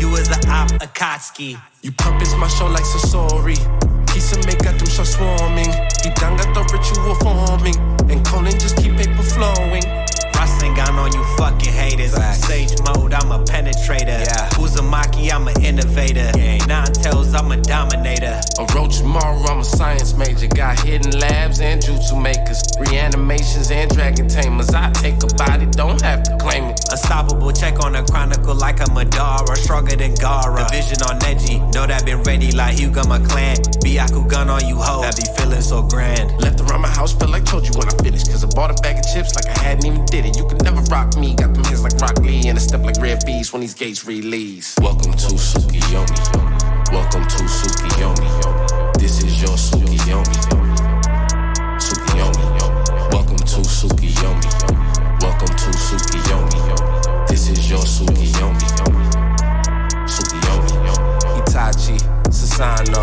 You 0.00 0.10
was 0.10 0.30
a 0.30 0.40
op, 0.50 0.70
Akatsuki. 0.82 1.50
You 1.82 1.92
purpose 1.92 2.34
my 2.34 2.48
show 2.48 2.66
like 2.66 2.82
Sasori. 2.82 4.01
Kissameka 4.12 4.78
through 4.78 4.88
shop 4.88 5.06
swarming. 5.06 5.72
He 6.04 6.10
done 6.20 6.36
got 6.36 6.52
the 6.52 6.62
ritual 6.70 7.14
forming. 7.16 7.76
And 8.10 8.24
Conan 8.26 8.58
just 8.58 8.76
keep 8.76 8.96
paper 8.96 9.22
flowing. 9.22 10.01
Gun 10.74 10.96
on 10.96 11.12
you 11.12 11.22
fucking 11.36 11.72
haters. 11.72 12.12
Sage 12.46 12.72
mode, 12.84 13.12
I'm 13.12 13.30
a 13.30 13.44
penetrator. 13.44 14.24
Yeah. 14.24 14.48
Uzumaki, 14.56 15.30
I'm 15.30 15.48
an 15.48 15.60
innovator. 15.62 16.30
Yeah. 16.36 16.64
Nine 16.66 16.92
tails 16.92 17.34
I'm 17.34 17.52
a 17.52 17.60
dominator. 17.60 18.40
A 18.58 18.64
roach 18.74 18.98
tomorrow, 18.98 19.38
I'm 19.50 19.60
a 19.60 19.64
science 19.64 20.14
major. 20.14 20.46
Got 20.46 20.80
hidden 20.80 21.18
labs 21.18 21.60
and 21.60 21.82
jutsu 21.82 22.20
makers. 22.20 22.62
Reanimations 22.80 23.70
and 23.70 23.90
dragon 23.90 24.28
tamers. 24.28 24.70
I 24.70 24.90
take 24.92 25.22
a 25.22 25.26
body, 25.34 25.66
don't 25.66 26.00
have 26.00 26.22
to 26.24 26.36
claim 26.38 26.64
it. 26.64 26.80
Unstoppable, 26.90 27.52
check 27.52 27.84
on 27.84 27.94
a 27.96 28.04
chronicle 28.04 28.54
like 28.54 28.80
a 28.80 28.84
Madara. 28.84 29.56
Stronger 29.56 29.96
than 29.96 30.14
Gara. 30.14 30.64
Division 30.68 31.02
on 31.02 31.18
Neji, 31.20 31.60
know 31.74 31.86
that 31.86 32.06
been 32.06 32.22
ready 32.22 32.50
like 32.52 32.78
Hugo 32.78 33.02
McClan. 33.02 33.56
Biaku 33.84 34.28
gun 34.28 34.48
on 34.48 34.66
you 34.66 34.76
hoes, 34.76 35.02
that 35.02 35.16
be 35.16 35.24
feeling 35.36 35.60
so 35.60 35.82
grand. 35.82 36.40
Left 36.40 36.60
around 36.60 36.80
my 36.80 36.88
house, 36.88 37.12
feel 37.12 37.28
like 37.28 37.44
told 37.44 37.66
you 37.66 37.72
when 37.74 37.88
I 37.88 37.96
finished. 38.02 38.30
Cause 38.30 38.44
I 38.44 38.48
bought 38.48 38.70
a 38.70 38.82
bag 38.82 38.98
of 38.98 39.04
chips 39.12 39.34
like 39.34 39.46
I 39.46 39.58
hadn't 39.62 39.86
even 39.86 40.04
did 40.06 40.24
it. 40.24 40.36
You 40.36 40.46
can 40.46 40.61
never 40.62 40.80
rock 40.82 41.16
me, 41.16 41.34
got 41.34 41.54
them 41.54 41.64
hands 41.64 41.82
like 41.82 41.94
Rock 42.00 42.18
Lee. 42.20 42.48
And 42.48 42.56
a 42.56 42.60
step 42.60 42.82
like 42.82 42.96
Red 43.00 43.24
Beast 43.26 43.52
when 43.52 43.60
these 43.60 43.74
gates 43.74 44.04
release. 44.04 44.76
Welcome 44.80 45.12
to 45.12 45.34
Sukiyomi. 45.34 46.92
Welcome 46.92 47.26
to 47.26 47.44
Sukiyomi. 47.44 48.94
This 48.98 49.22
is 49.22 49.40
your 49.42 49.56
Sukiyomi. 49.56 50.38
Sukiyomi. 51.80 53.12
Welcome 53.12 53.38
to 53.38 53.60
Sukiyomi. 53.62 55.20
Welcome 55.20 55.48
to 55.48 55.70
Sukiyomi. 55.86 57.28
This 57.28 57.48
is 57.48 57.70
your 57.70 57.80
Sukiyomi. 57.80 58.68
Sukiyomi. 60.06 60.72
Itachi, 61.40 61.98
Sasano. 62.30 63.02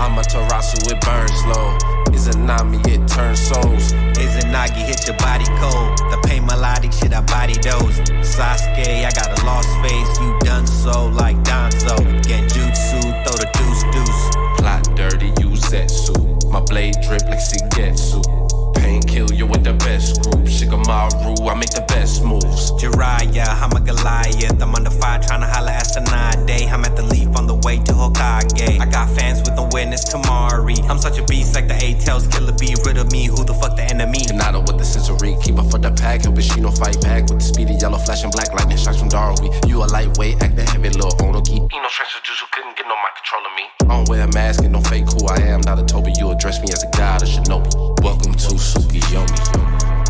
I'm 0.00 0.18
a 0.18 0.22
Tarasu, 0.22 0.90
it 0.90 1.00
burns 1.00 1.32
slow. 1.42 1.76
Is 2.14 2.28
a 2.28 2.38
Nami, 2.38 2.78
it 2.86 3.06
turns 3.08 3.40
souls. 3.40 3.92
Is 4.18 4.36
a 4.36 4.46
Nagi, 4.48 4.84
hit 4.86 5.06
your 5.06 5.16
body 5.18 5.46
cold. 5.58 5.98
The 6.10 6.18
melodic 6.44 6.92
shit, 6.92 7.12
I 7.12 7.20
body 7.22 7.54
those. 7.54 7.98
Sasuke, 8.22 9.04
I 9.04 9.10
got 9.10 9.38
a 9.38 9.44
lost 9.44 9.68
face. 9.82 10.20
You 10.20 10.38
done 10.40 10.66
so 10.66 11.06
like 11.06 11.36
Danzo. 11.44 11.96
Genjutsu, 12.22 13.00
throw 13.24 13.36
the 13.36 13.48
deuce 13.56 13.84
deuce. 13.92 14.24
Plot 14.58 14.96
dirty, 14.96 15.32
use 15.42 15.62
Zetsu. 15.62 16.50
My 16.50 16.60
blade 16.60 16.94
drip 17.02 17.22
like 17.24 17.38
Sigetsu 17.38 18.43
pain 18.84 19.02
kill 19.02 19.30
you 19.32 19.46
with 19.46 19.64
the 19.64 19.72
best 19.86 20.22
group. 20.22 20.44
Shikamaru, 20.44 21.32
I 21.50 21.54
make 21.54 21.70
the 21.70 21.84
best 21.88 22.22
moves. 22.22 22.70
Jiraiya, 22.80 23.46
I'm 23.62 23.72
a 23.72 23.80
Goliath. 23.80 24.60
I'm 24.62 24.74
under 24.74 24.90
fire 24.90 25.20
trying 25.20 25.40
to 25.40 25.48
holler 25.48 25.72
at 25.72 25.88
Sanade. 25.88 26.58
I'm 26.70 26.84
at 26.84 26.94
the 26.96 27.02
leaf 27.02 27.30
on 27.36 27.46
the 27.46 27.56
way 27.66 27.76
to 27.88 27.92
Hokage. 27.92 28.80
I 28.80 28.86
got 28.86 29.08
fans 29.16 29.40
with 29.40 29.56
awareness 29.58 30.04
to 30.12 30.18
Mari. 30.18 30.76
I'm 30.90 30.98
such 30.98 31.18
a 31.18 31.24
beast 31.24 31.54
like 31.54 31.68
the 31.68 31.78
eight 31.82 32.00
tails 32.00 32.26
killer 32.28 32.52
be 32.52 32.76
Rid 32.84 32.98
of 32.98 33.10
me, 33.10 33.24
who 33.26 33.44
the 33.44 33.54
fuck 33.54 33.76
the 33.76 33.84
enemy? 33.84 34.20
Kanata 34.28 34.60
with 34.66 34.76
the 34.76 34.84
sensory, 34.84 35.36
keep 35.40 35.56
up 35.56 35.70
for 35.70 35.78
the 35.78 35.90
pack. 35.92 36.22
Help 36.22 36.36
Ishino 36.36 36.68
fight 36.76 37.00
back 37.00 37.22
with 37.30 37.38
the 37.40 37.46
speedy 37.52 37.74
yellow 37.80 37.98
flashing 37.98 38.30
black 38.30 38.52
lightning 38.52 38.76
shots 38.76 38.98
from 38.98 39.08
Darby. 39.08 39.48
You 39.66 39.82
a 39.82 39.86
lightweight, 39.88 40.42
act 40.42 40.56
the 40.56 40.64
heavy 40.64 40.90
little 40.90 41.14
ono 41.24 41.40
keep. 41.40 41.64
You 41.72 41.80
know, 41.80 41.88
strength 41.88 42.20
Jutsu 42.26 42.44
couldn't 42.52 42.76
get 42.76 42.86
no 42.86 42.96
mind 43.00 43.16
control 43.16 43.44
of 43.48 43.52
me. 43.56 43.64
I 43.88 43.96
don't 43.96 44.08
wear 44.08 44.28
a 44.28 44.32
mask 44.32 44.64
and 44.64 44.74
don't 44.74 44.86
fake 44.86 45.08
who 45.08 45.26
I 45.28 45.40
am. 45.48 45.60
Not 45.62 45.78
a 45.78 45.84
Toby, 45.84 46.12
you 46.18 46.30
address 46.30 46.60
me 46.60 46.68
as 46.72 46.82
a 46.82 46.90
god 46.96 47.22
or 47.22 47.26
Shinobi. 47.26 48.02
Welcome 48.02 48.34
to 48.34 48.73
Sukiyomi. 48.74 49.38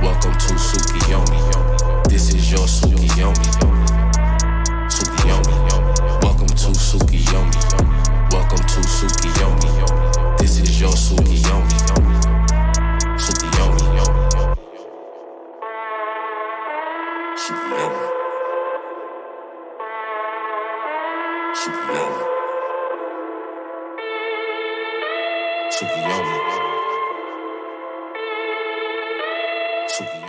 Welcome 0.03 0.33
to 0.39 0.55
Sukiyomi. 0.59 1.39
This 2.09 2.33
is 2.35 2.51
your 2.53 2.67
Sukiyomi. 2.67 3.49
Sukiyomi. 4.89 5.55
Welcome 6.23 6.49
to 6.49 6.73
Sukiyomi. 6.75 7.59
Welcome 8.33 8.65
to 8.73 8.81
Sukiyomi. 8.97 9.71
This 10.39 10.59
is 10.59 10.81
your 10.81 10.93
Sukiyomi. 10.97 11.77
Sukiyomi. 13.19 13.85
Sukiyomi. 17.37 18.03
Sukiyomi. 21.55 22.25
Sukiyomi. 25.71 26.34
So 29.95 30.24